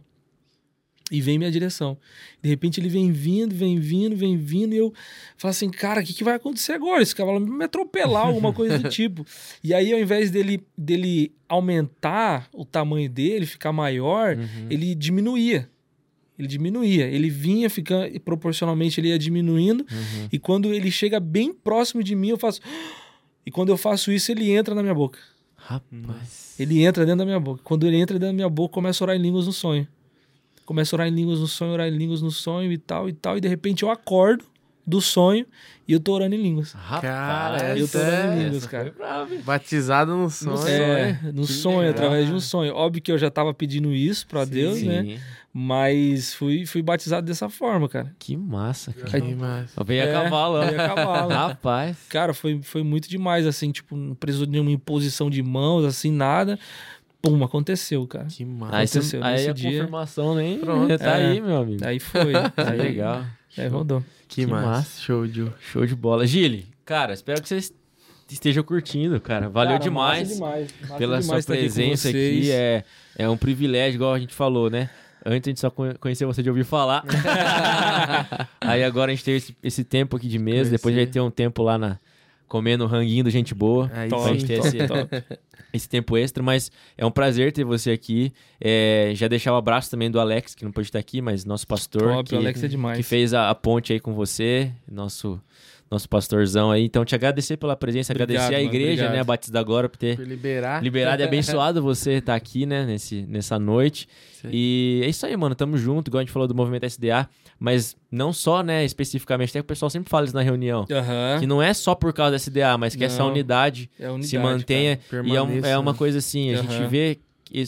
E 1.10 1.20
vem 1.20 1.35
em 1.35 1.39
minha 1.39 1.51
direção. 1.51 1.98
De 2.43 2.48
repente, 2.48 2.81
ele 2.81 2.89
vem 2.89 3.12
vindo, 3.12 3.55
vem 3.55 3.78
vindo, 3.78 4.16
vem 4.16 4.36
vindo. 4.39 4.74
E 4.74 4.78
eu 4.78 4.93
falo 5.36 5.51
assim, 5.51 5.68
cara, 5.70 6.01
o 6.01 6.05
que, 6.05 6.14
que 6.14 6.24
vai 6.24 6.35
acontecer 6.36 6.72
agora? 6.72 7.02
Esse 7.02 7.14
cavalo 7.14 7.40
vai 7.47 7.59
me 7.59 7.64
atropelar, 7.64 8.26
alguma 8.26 8.52
coisa 8.55 8.78
do 8.78 8.89
tipo. 8.90 9.24
E 9.62 9.74
aí, 9.74 9.93
ao 9.93 9.98
invés 10.01 10.31
dele, 10.31 10.62
dele 10.76 11.31
aumentar 11.47 12.48
o 12.52 12.64
tamanho 12.64 13.09
dele, 13.10 13.44
ficar 13.47 13.72
maior, 13.72 14.36
Uhum. 14.36 14.66
ele 14.70 14.94
diminuía. 14.94 15.68
Ele 16.39 16.48
diminuía. 16.48 17.06
Ele 17.06 17.31
vinha 17.31 17.70
ficando, 17.70 18.06
e 18.06 18.19
proporcionalmente 18.19 19.01
ele 19.01 19.09
ia 19.09 19.19
diminuindo. 19.19 19.86
Uhum. 19.90 20.28
E 20.32 20.39
quando 20.39 20.73
ele 20.73 20.90
chega 20.90 21.20
bem 21.20 21.52
próximo 21.52 22.02
de 22.02 22.15
mim, 22.15 22.31
eu 22.31 22.39
faço. 22.39 22.61
E 23.47 23.51
quando 23.51 23.69
eu 23.69 23.77
faço 23.77 24.11
isso, 24.11 24.32
ele 24.32 24.51
entra 24.51 24.74
na 24.74 24.82
minha 24.82 24.94
boca. 24.94 25.19
Rapaz. 25.56 26.56
Ele 26.59 26.82
entra 26.82 27.05
dentro 27.05 27.19
da 27.19 27.24
minha 27.24 27.40
boca. 27.40 27.61
Quando 27.62 27.86
ele 27.86 27.97
entra 27.97 28.19
dentro 28.19 28.32
da 28.32 28.36
minha 28.36 28.48
boca, 28.48 28.74
começa 28.74 29.02
a 29.02 29.06
orar 29.06 29.16
em 29.16 29.23
línguas 29.23 29.47
no 29.47 29.52
sonho. 29.52 29.86
Começa 30.65 30.94
a 30.94 30.97
orar 30.97 31.09
em 31.09 31.15
línguas 31.15 31.40
no 31.40 31.47
sonho, 31.47 31.73
orar 31.73 31.89
em 31.89 31.97
línguas 31.97 32.23
no 32.23 32.31
sonho 32.31 32.73
e 32.73 32.78
tal 32.78 33.09
e 33.09 33.12
tal. 33.12 33.36
E 33.36 33.40
de 33.40 33.48
repente 33.48 33.82
eu 33.82 33.90
acordo 33.90 34.44
do 34.86 35.01
sonho 35.01 35.47
e 35.89 35.93
eu 35.93 36.01
tô 36.01 36.12
orando 36.12 36.35
em 36.35 36.43
línguas. 36.43 36.73
Rapaz. 36.73 37.78
Eu 37.78 37.89
tô 37.89 37.98
orando 37.98 38.35
em 38.35 38.44
línguas, 38.44 38.66
cara. 38.66 38.94
hein? 39.31 39.40
Batizado 39.44 40.12
no 40.12 40.24
No 40.24 40.31
sonho. 40.31 40.56
sonho, 40.59 40.73
é, 40.82 41.20
no 41.32 41.43
Que 41.47 41.52
sonho, 41.52 41.78
legal. 41.78 41.93
através 41.94 42.27
de 42.28 42.32
um 42.35 42.40
sonho. 42.40 42.74
Óbvio 42.74 43.02
que 43.02 43.11
eu 43.12 43.19
já 43.19 43.31
tava 43.31 43.52
pedindo 43.55 43.93
isso 43.93 44.27
pra 44.27 44.44
Sim. 44.44 44.52
Deus, 44.52 44.82
né? 44.82 45.02
Sim. 45.02 45.19
Mas 45.56 46.35
fui, 46.35 46.66
fui 46.66 46.82
batizado 46.82 47.24
dessa 47.27 47.48
forma, 47.48 47.89
cara. 47.89 48.12
Que 48.19 48.36
massa, 48.36 48.93
cara. 48.93 49.20
Que 49.20 49.35
massa. 49.36 49.81
Eu 49.81 49.85
venho 49.85 50.02
É, 50.02 50.15
a 50.15 50.23
cavalo, 50.24 50.61
veio 50.66 50.81
a. 50.81 51.27
Rapaz. 51.48 51.97
Cara, 52.09 52.35
foi, 52.35 52.61
foi 52.62 52.82
muito 52.82 53.09
demais, 53.09 53.47
assim, 53.47 53.70
tipo, 53.70 53.97
não 53.97 54.15
precisou 54.16 54.47
de 54.47 54.52
nenhuma 54.52 54.73
imposição 54.73 55.31
de 55.31 55.40
mãos, 55.43 55.85
assim, 55.85 56.11
nada. 56.11 56.59
Pum, 57.23 57.43
aconteceu, 57.44 58.05
cara. 58.06 58.27
Que 58.27 58.44
massa. 58.44 58.77
Aí, 58.77 58.85
Aconteceu 58.85 59.24
aí 59.24 59.32
nesse 59.35 59.48
a 59.48 59.52
dia. 59.52 59.70
confirmação 59.78 60.35
nem 60.35 60.59
Pronto. 60.59 60.98
tá 60.98 61.19
É. 61.19 61.27
aí, 61.31 61.40
meu 61.40 61.56
amigo. 61.56 61.86
Aí 61.86 61.98
foi. 62.01 62.32
Tá 62.55 62.70
aí, 62.73 62.77
legal. 62.78 63.24
Aí 63.56 63.68
rodou. 63.68 64.02
Que, 64.28 64.44
Que 64.44 64.47
massa. 64.47 64.66
massa. 64.68 65.01
Show, 65.02 65.26
Ju. 65.26 65.52
Show 65.60 65.86
de 65.86 65.94
bola. 65.94 66.26
Gili, 66.26 66.66
cara, 66.85 67.12
espero 67.12 67.40
que 67.43 67.48
você 67.48 67.60
esteja 68.31 68.62
curtindo, 68.62 69.20
cara. 69.20 69.48
Valeu 69.48 69.72
Cara, 69.72 69.82
demais, 69.82 70.28
demais, 70.35 70.72
pela 70.98 71.20
sua 71.22 71.40
demais 71.40 71.44
aqui 71.51 71.52
com 71.56 71.60
presença 71.60 72.09
aqui. 72.09 72.18
vocês. 72.18 72.48
É, 72.51 72.85
é 73.16 73.28
um 73.28 73.36
privilégio, 73.36 73.97
igual 73.98 74.14
a 74.14 74.18
gente 74.18 74.35
falou, 74.35 74.68
né? 74.70 74.90
Antes 75.26 75.48
a 75.48 75.51
gente 75.51 75.60
só 75.60 75.70
conhe- 75.70 75.94
conhecia 75.94 76.26
você 76.26 76.43
de 76.43 76.51
ouvir 76.51 76.64
falar. 76.64 77.02
Aí 78.60 78.82
agora 78.85 79.10
a 79.12 79.14
gente 79.14 79.24
teve 79.24 79.39
esse, 79.39 79.56
esse 79.62 79.85
tempo 79.85 80.16
aqui 80.16 80.28
de 80.28 80.39
mesa. 80.39 80.70
Depois 80.70 80.94
a 80.94 80.98
gente 80.98 81.06
vai 81.09 81.12
ter 81.12 81.20
um 81.20 81.31
tempo 81.31 81.62
lá 81.62 81.78
na, 81.78 81.98
comendo 82.49 82.87
ranguinho 82.87 83.25
do 83.25 83.31
gente 83.31 83.55
boa. 83.55 83.91
Aí 83.95 84.09
pra 84.09 84.19
sim. 84.19 84.39
gente 84.39 84.47
ter 84.47 84.59
esse, 84.59 84.79
esse 85.73 85.89
tempo 85.89 86.16
extra. 86.16 86.43
Mas 86.43 86.71
é 86.97 87.05
um 87.05 87.11
prazer 87.11 87.53
ter 87.53 87.65
você 87.65 87.91
aqui. 87.91 88.33
É, 88.61 89.12
já 89.15 89.29
deixar 89.29 89.53
o 89.53 89.57
abraço 89.57 89.91
também 89.91 90.11
do 90.11 90.21
Alex, 90.21 90.55
que 90.55 90.65
não 90.65 90.73
pode 90.73 90.89
estar 90.89 90.99
aqui, 90.99 91.21
mas 91.21 91.45
nosso 91.45 91.66
pastor. 91.66 92.03
Top, 92.03 92.29
que, 92.29 92.37
Alex 92.37 92.62
é 92.62 92.69
demais. 92.69 92.97
que 92.97 93.03
fez 93.03 93.35
a, 93.35 93.51
a 93.51 93.55
ponte 93.55 93.93
aí 93.93 94.01
com 94.01 94.15
você, 94.15 94.71
nosso 94.91 95.41
nosso 95.91 96.09
pastorzão 96.09 96.71
aí. 96.71 96.85
Então, 96.85 97.05
te 97.05 97.15
agradecer 97.15 97.57
pela 97.57 97.77
presença, 97.77 98.12
Obrigado, 98.12 98.31
agradecer 98.31 98.55
a 98.55 98.59
mano, 98.59 98.71
igreja, 98.71 98.93
obrigado. 98.93 99.12
né, 99.12 99.21
a 99.21 99.25
Batista 99.25 99.61
Agora, 99.61 99.89
por 99.89 99.97
ter 99.97 100.16
Por 100.16 100.27
liberar. 100.27 100.83
liberado 100.83 101.23
e 101.23 101.25
abençoado 101.25 101.83
você 101.83 102.15
estar 102.15 102.35
aqui, 102.35 102.66
né, 102.66 102.85
nesse, 102.85 103.23
nessa 103.23 103.59
noite. 103.59 104.09
Aí. 104.43 104.51
E 104.53 105.01
é 105.05 105.09
isso 105.09 105.25
aí, 105.25 105.37
mano, 105.37 105.55
tamo 105.55 105.77
junto, 105.77 106.09
igual 106.09 106.21
a 106.21 106.25
gente 106.25 106.33
falou 106.33 106.49
do 106.49 106.55
movimento 106.55 106.85
SDA, 106.85 107.29
mas 107.65 107.97
não 108.11 108.31
só, 108.31 108.62
né, 108.62 108.85
especificamente, 108.85 109.49
até 109.49 109.59
que 109.61 109.65
o 109.65 109.66
pessoal 109.66 109.89
sempre 109.89 110.11
fala 110.11 110.27
isso 110.27 110.35
na 110.35 110.43
reunião, 110.43 110.85
Aham. 110.91 111.39
que 111.41 111.47
não 111.47 111.62
é 111.62 111.73
só 111.73 111.95
por 111.95 112.12
causa 112.12 112.32
da 112.32 112.36
SDA, 112.36 112.77
mas 112.77 112.95
que 112.95 113.03
essa 113.03 113.20
Não. 113.23 113.31
unidade, 113.31 113.89
É 113.99 114.09
unidade, 114.11 114.28
se 114.28 114.36
mantenha. 114.39 114.99
cara. 115.11 115.27
E 115.27 115.35
é, 115.35 115.43
um- 115.43 115.65
é 115.65 115.78
uma 115.78 115.93
né? 115.93 115.99
coisa 115.99 116.19
assim, 116.19 116.53
a 116.53 116.57
gente 116.59 116.74
Aham. 116.74 116.89
vê 116.89 117.19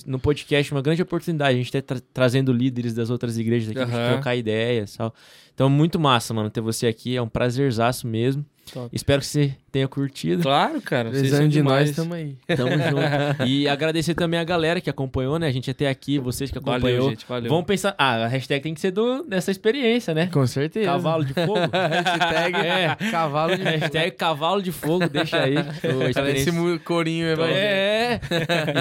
no 0.06 0.18
podcast 0.18 0.70
uma 0.72 0.82
grande 0.82 1.00
oportunidade, 1.00 1.54
a 1.54 1.62
gente 1.62 1.72
tá 1.72 1.80
tra- 1.80 2.02
trazendo 2.12 2.52
líderes 2.52 2.92
das 2.92 3.08
outras 3.08 3.38
igrejas 3.38 3.70
aqui 3.70 3.78
pra 3.78 3.86
gente 3.86 4.12
trocar 4.12 4.36
ideias 4.36 4.94
e 4.94 4.98
tal. 4.98 5.14
Então, 5.54 5.70
muito 5.70 5.98
massa, 5.98 6.34
mano, 6.34 6.50
ter 6.50 6.60
você 6.60 6.86
aqui, 6.86 7.16
é 7.16 7.22
um 7.22 7.28
prazerzaço 7.28 8.06
mesmo. 8.06 8.44
Top. 8.72 8.88
Espero 8.94 9.20
que 9.20 9.26
você 9.28 9.54
tenha 9.76 9.88
curtido. 9.88 10.42
Claro, 10.42 10.80
cara. 10.80 11.10
Vocês 11.10 11.28
são 11.28 11.38
Precisando 11.40 11.50
de 11.50 11.62
nós, 11.62 11.90
demais. 11.90 11.96
tamo 11.96 12.14
aí. 12.14 12.36
Tamo 12.56 12.70
junto. 12.70 13.46
E 13.46 13.68
agradecer 13.68 14.14
também 14.14 14.40
a 14.40 14.44
galera 14.44 14.80
que 14.80 14.88
acompanhou, 14.88 15.38
né? 15.38 15.46
A 15.48 15.52
gente 15.52 15.70
até 15.70 15.88
aqui, 15.88 16.18
vocês 16.18 16.50
que 16.50 16.56
acompanhou. 16.58 16.80
Valeu, 16.80 17.10
gente. 17.10 17.26
Valeu. 17.28 17.50
Vamos 17.50 17.66
pensar. 17.66 17.94
Ah, 17.98 18.24
a 18.24 18.26
hashtag 18.26 18.62
tem 18.62 18.72
que 18.74 18.80
ser 18.80 18.90
do, 18.90 19.22
dessa 19.24 19.50
experiência, 19.50 20.14
né? 20.14 20.28
Com 20.32 20.46
certeza. 20.46 20.86
Cavalo 20.86 21.24
de 21.24 21.34
fogo. 21.34 21.54
Hashtag 21.72 22.56
É. 22.56 23.10
cavalo 23.10 23.56
de 23.56 23.62
hashtag 23.62 24.10
cavalo 24.12 24.62
de 24.62 24.72
fogo, 24.72 25.08
deixa 25.08 25.40
aí. 25.42 25.56
Mu- 26.52 26.78
corinho 26.80 27.26
evangélico. 27.26 27.60
É. 27.60 28.20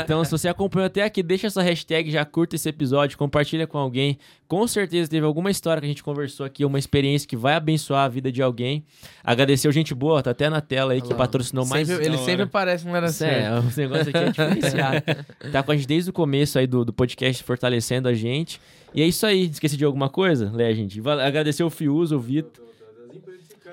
Então, 0.03 0.23
se 0.23 0.31
você 0.31 0.47
acompanhou 0.47 0.85
até 0.87 1.03
aqui, 1.03 1.21
deixa 1.21 1.47
essa 1.47 1.61
hashtag, 1.61 2.09
já 2.11 2.23
curta 2.23 2.55
esse 2.55 2.69
episódio, 2.69 3.17
compartilha 3.17 3.67
com 3.67 3.77
alguém. 3.77 4.17
Com 4.47 4.67
certeza 4.67 5.09
teve 5.09 5.25
alguma 5.25 5.49
história 5.51 5.81
que 5.81 5.85
a 5.85 5.89
gente 5.89 6.03
conversou 6.03 6.45
aqui, 6.45 6.63
uma 6.63 6.77
experiência 6.79 7.27
que 7.27 7.35
vai 7.35 7.55
abençoar 7.55 8.05
a 8.05 8.07
vida 8.07 8.31
de 8.31 8.41
alguém. 8.41 8.85
Agradecer 9.23 9.67
o 9.67 9.71
gente 9.71 9.93
boa, 9.93 10.21
tá 10.21 10.31
até 10.31 10.49
na 10.49 10.61
tela 10.61 10.84
aí, 10.91 10.99
que 11.01 11.07
Olha 11.07 11.13
lá. 11.15 11.19
patrocinou 11.19 11.65
mais. 11.65 11.87
Sempre- 11.87 12.05
ele 12.05 12.17
sempre 12.19 12.41
aparece 12.43 12.85
não 12.85 12.95
era 12.95 13.07
É, 13.07 13.09
certo. 13.09 13.65
o 13.75 13.79
negócio 13.79 14.09
aqui 14.09 14.17
é 14.17 14.29
diferenciado. 14.29 15.03
tá 15.51 15.63
com 15.63 15.71
a 15.71 15.75
gente 15.75 15.87
desde 15.87 16.09
o 16.09 16.13
começo 16.13 16.57
aí 16.59 16.67
do, 16.67 16.83
do 16.85 16.93
podcast, 16.93 17.43
fortalecendo 17.43 18.07
a 18.07 18.13
gente. 18.13 18.59
E 18.93 19.01
é 19.01 19.05
isso 19.05 19.25
aí. 19.25 19.45
Esqueci 19.45 19.75
de 19.77 19.83
alguma 19.85 20.09
coisa, 20.09 20.49
Legend? 20.53 21.01
Val- 21.01 21.19
Agradecer 21.19 21.63
o 21.63 21.69
Fiuso, 21.69 22.15
o 22.15 22.19
Vitor. 22.19 22.63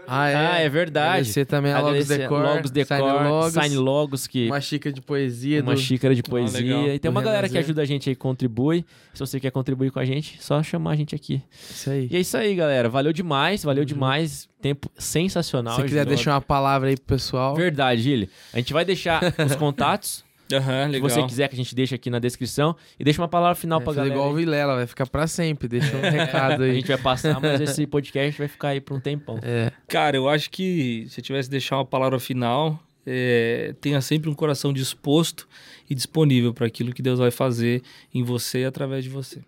Ah, 0.06 0.28
é. 0.28 0.34
Ah, 0.34 0.58
é 0.58 0.68
verdade. 0.68 1.08
Agradecer 1.08 1.44
também 1.44 1.72
a 1.72 1.80
Logos 1.80 2.08
Decor, 2.08 2.42
Logos 2.42 2.70
Decor, 2.70 2.96
Sign 2.96 3.28
Logos, 3.28 3.52
Sign 3.52 3.76
Logos, 3.76 4.26
que 4.26 4.46
uma 4.46 4.60
xícara 4.60 4.92
de 4.92 5.00
poesia 5.00 5.62
uma 5.62 5.74
do... 5.74 5.80
xícara 5.80 6.14
de 6.14 6.22
poesia. 6.22 6.94
e 6.94 6.98
tem 6.98 7.10
Do 7.10 7.14
uma 7.14 7.22
galera 7.22 7.48
que 7.48 7.58
ajuda 7.58 7.82
a 7.82 7.84
gente 7.84 8.08
aí, 8.08 8.16
contribui. 8.16 8.84
Se 9.14 9.20
você 9.20 9.38
quer 9.38 9.50
contribuir 9.50 9.90
com 9.90 9.98
a 9.98 10.04
gente, 10.04 10.42
só 10.42 10.62
chamar 10.62 10.92
a 10.92 10.96
gente 10.96 11.14
aqui. 11.14 11.42
Isso 11.70 11.90
aí. 11.90 12.08
E 12.10 12.16
é 12.16 12.20
isso 12.20 12.36
aí, 12.36 12.54
galera. 12.54 12.88
Valeu 12.88 13.12
demais, 13.12 13.62
valeu 13.62 13.84
demais. 13.84 14.48
Tempo 14.60 14.90
sensacional. 14.96 15.76
Se 15.76 15.82
quiser 15.82 16.02
Gil. 16.06 16.14
deixar 16.14 16.34
uma 16.34 16.40
palavra 16.40 16.88
aí 16.88 16.96
pro 16.96 17.06
pessoal. 17.06 17.54
Verdade, 17.54 18.02
Gili. 18.02 18.30
A 18.52 18.58
gente 18.58 18.72
vai 18.72 18.84
deixar 18.84 19.22
os 19.44 19.54
contatos. 19.56 20.24
Aham, 20.56 20.92
Se 20.92 21.00
você 21.00 21.22
quiser 21.26 21.48
que 21.48 21.54
a 21.54 21.56
gente 21.56 21.74
deixe 21.74 21.94
aqui 21.94 22.10
na 22.10 22.18
descrição. 22.18 22.76
E 22.98 23.04
deixa 23.04 23.20
uma 23.20 23.28
palavra 23.28 23.54
final 23.54 23.80
É, 23.80 23.84
pra 23.84 23.92
galera. 23.92 24.14
igual 24.14 24.30
o. 24.30 24.34
Vilela, 24.34 24.76
vai 24.76 24.86
ficar 24.86 25.06
pra 25.06 25.26
sempre. 25.26 25.68
Deixa 25.68 25.96
um 25.96 26.00
recado 26.10 26.62
A 26.62 26.66
aí. 26.66 26.74
gente 26.74 26.88
vai 26.88 26.98
passar, 26.98 27.40
mas 27.40 27.60
esse 27.60 27.86
podcast 27.86 28.38
vai 28.38 28.48
ficar 28.48 28.68
aí 28.68 28.80
por 28.80 28.96
um 28.96 29.00
tempão. 29.00 29.38
É, 29.42 29.70
Cara, 29.88 30.16
eu 30.16 30.28
acho 30.28 30.50
que 30.50 31.06
se 31.08 31.20
eu 31.20 31.24
tivesse 31.24 31.48
que 31.48 31.52
deixar 31.52 31.76
uma 31.76 31.84
palavra 31.84 32.18
final, 32.20 32.78
é, 33.06 33.74
tenha 33.80 34.00
sempre 34.00 34.28
um 34.30 34.34
coração 34.34 34.72
disposto 34.72 35.48
e 35.90 35.94
disponível 35.94 36.52
para 36.54 36.66
aquilo 36.66 36.92
que 36.92 37.02
Deus 37.02 37.18
vai 37.18 37.30
fazer 37.30 37.82
em 38.14 38.22
você 38.22 38.60
e 38.60 38.64
através 38.64 39.04
de 39.04 39.10
você. 39.10 39.40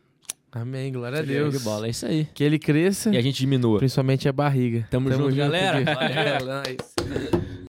amém, 0.53 0.93
glória 0.93 1.19
a 1.19 1.23
Deus. 1.23 1.57
de 1.57 1.65
bola, 1.65 1.87
é 1.87 1.91
isso 1.91 2.05
aí. 2.07 2.29
Que 2.35 2.45
ele 2.45 2.59
cresça, 2.59 3.11
E 3.11 3.17
a 3.17 3.21
gente 3.21 3.39
diminua. 3.39 3.79
principalmente 3.79 4.29
a 4.29 4.33
barriga. 4.33 4.87
Tamo 4.91 5.11
junto, 5.13 5.35
galera. 5.35 5.79
Gui. 5.81 5.85
Valeu. 5.95 6.75
É. 7.51 7.55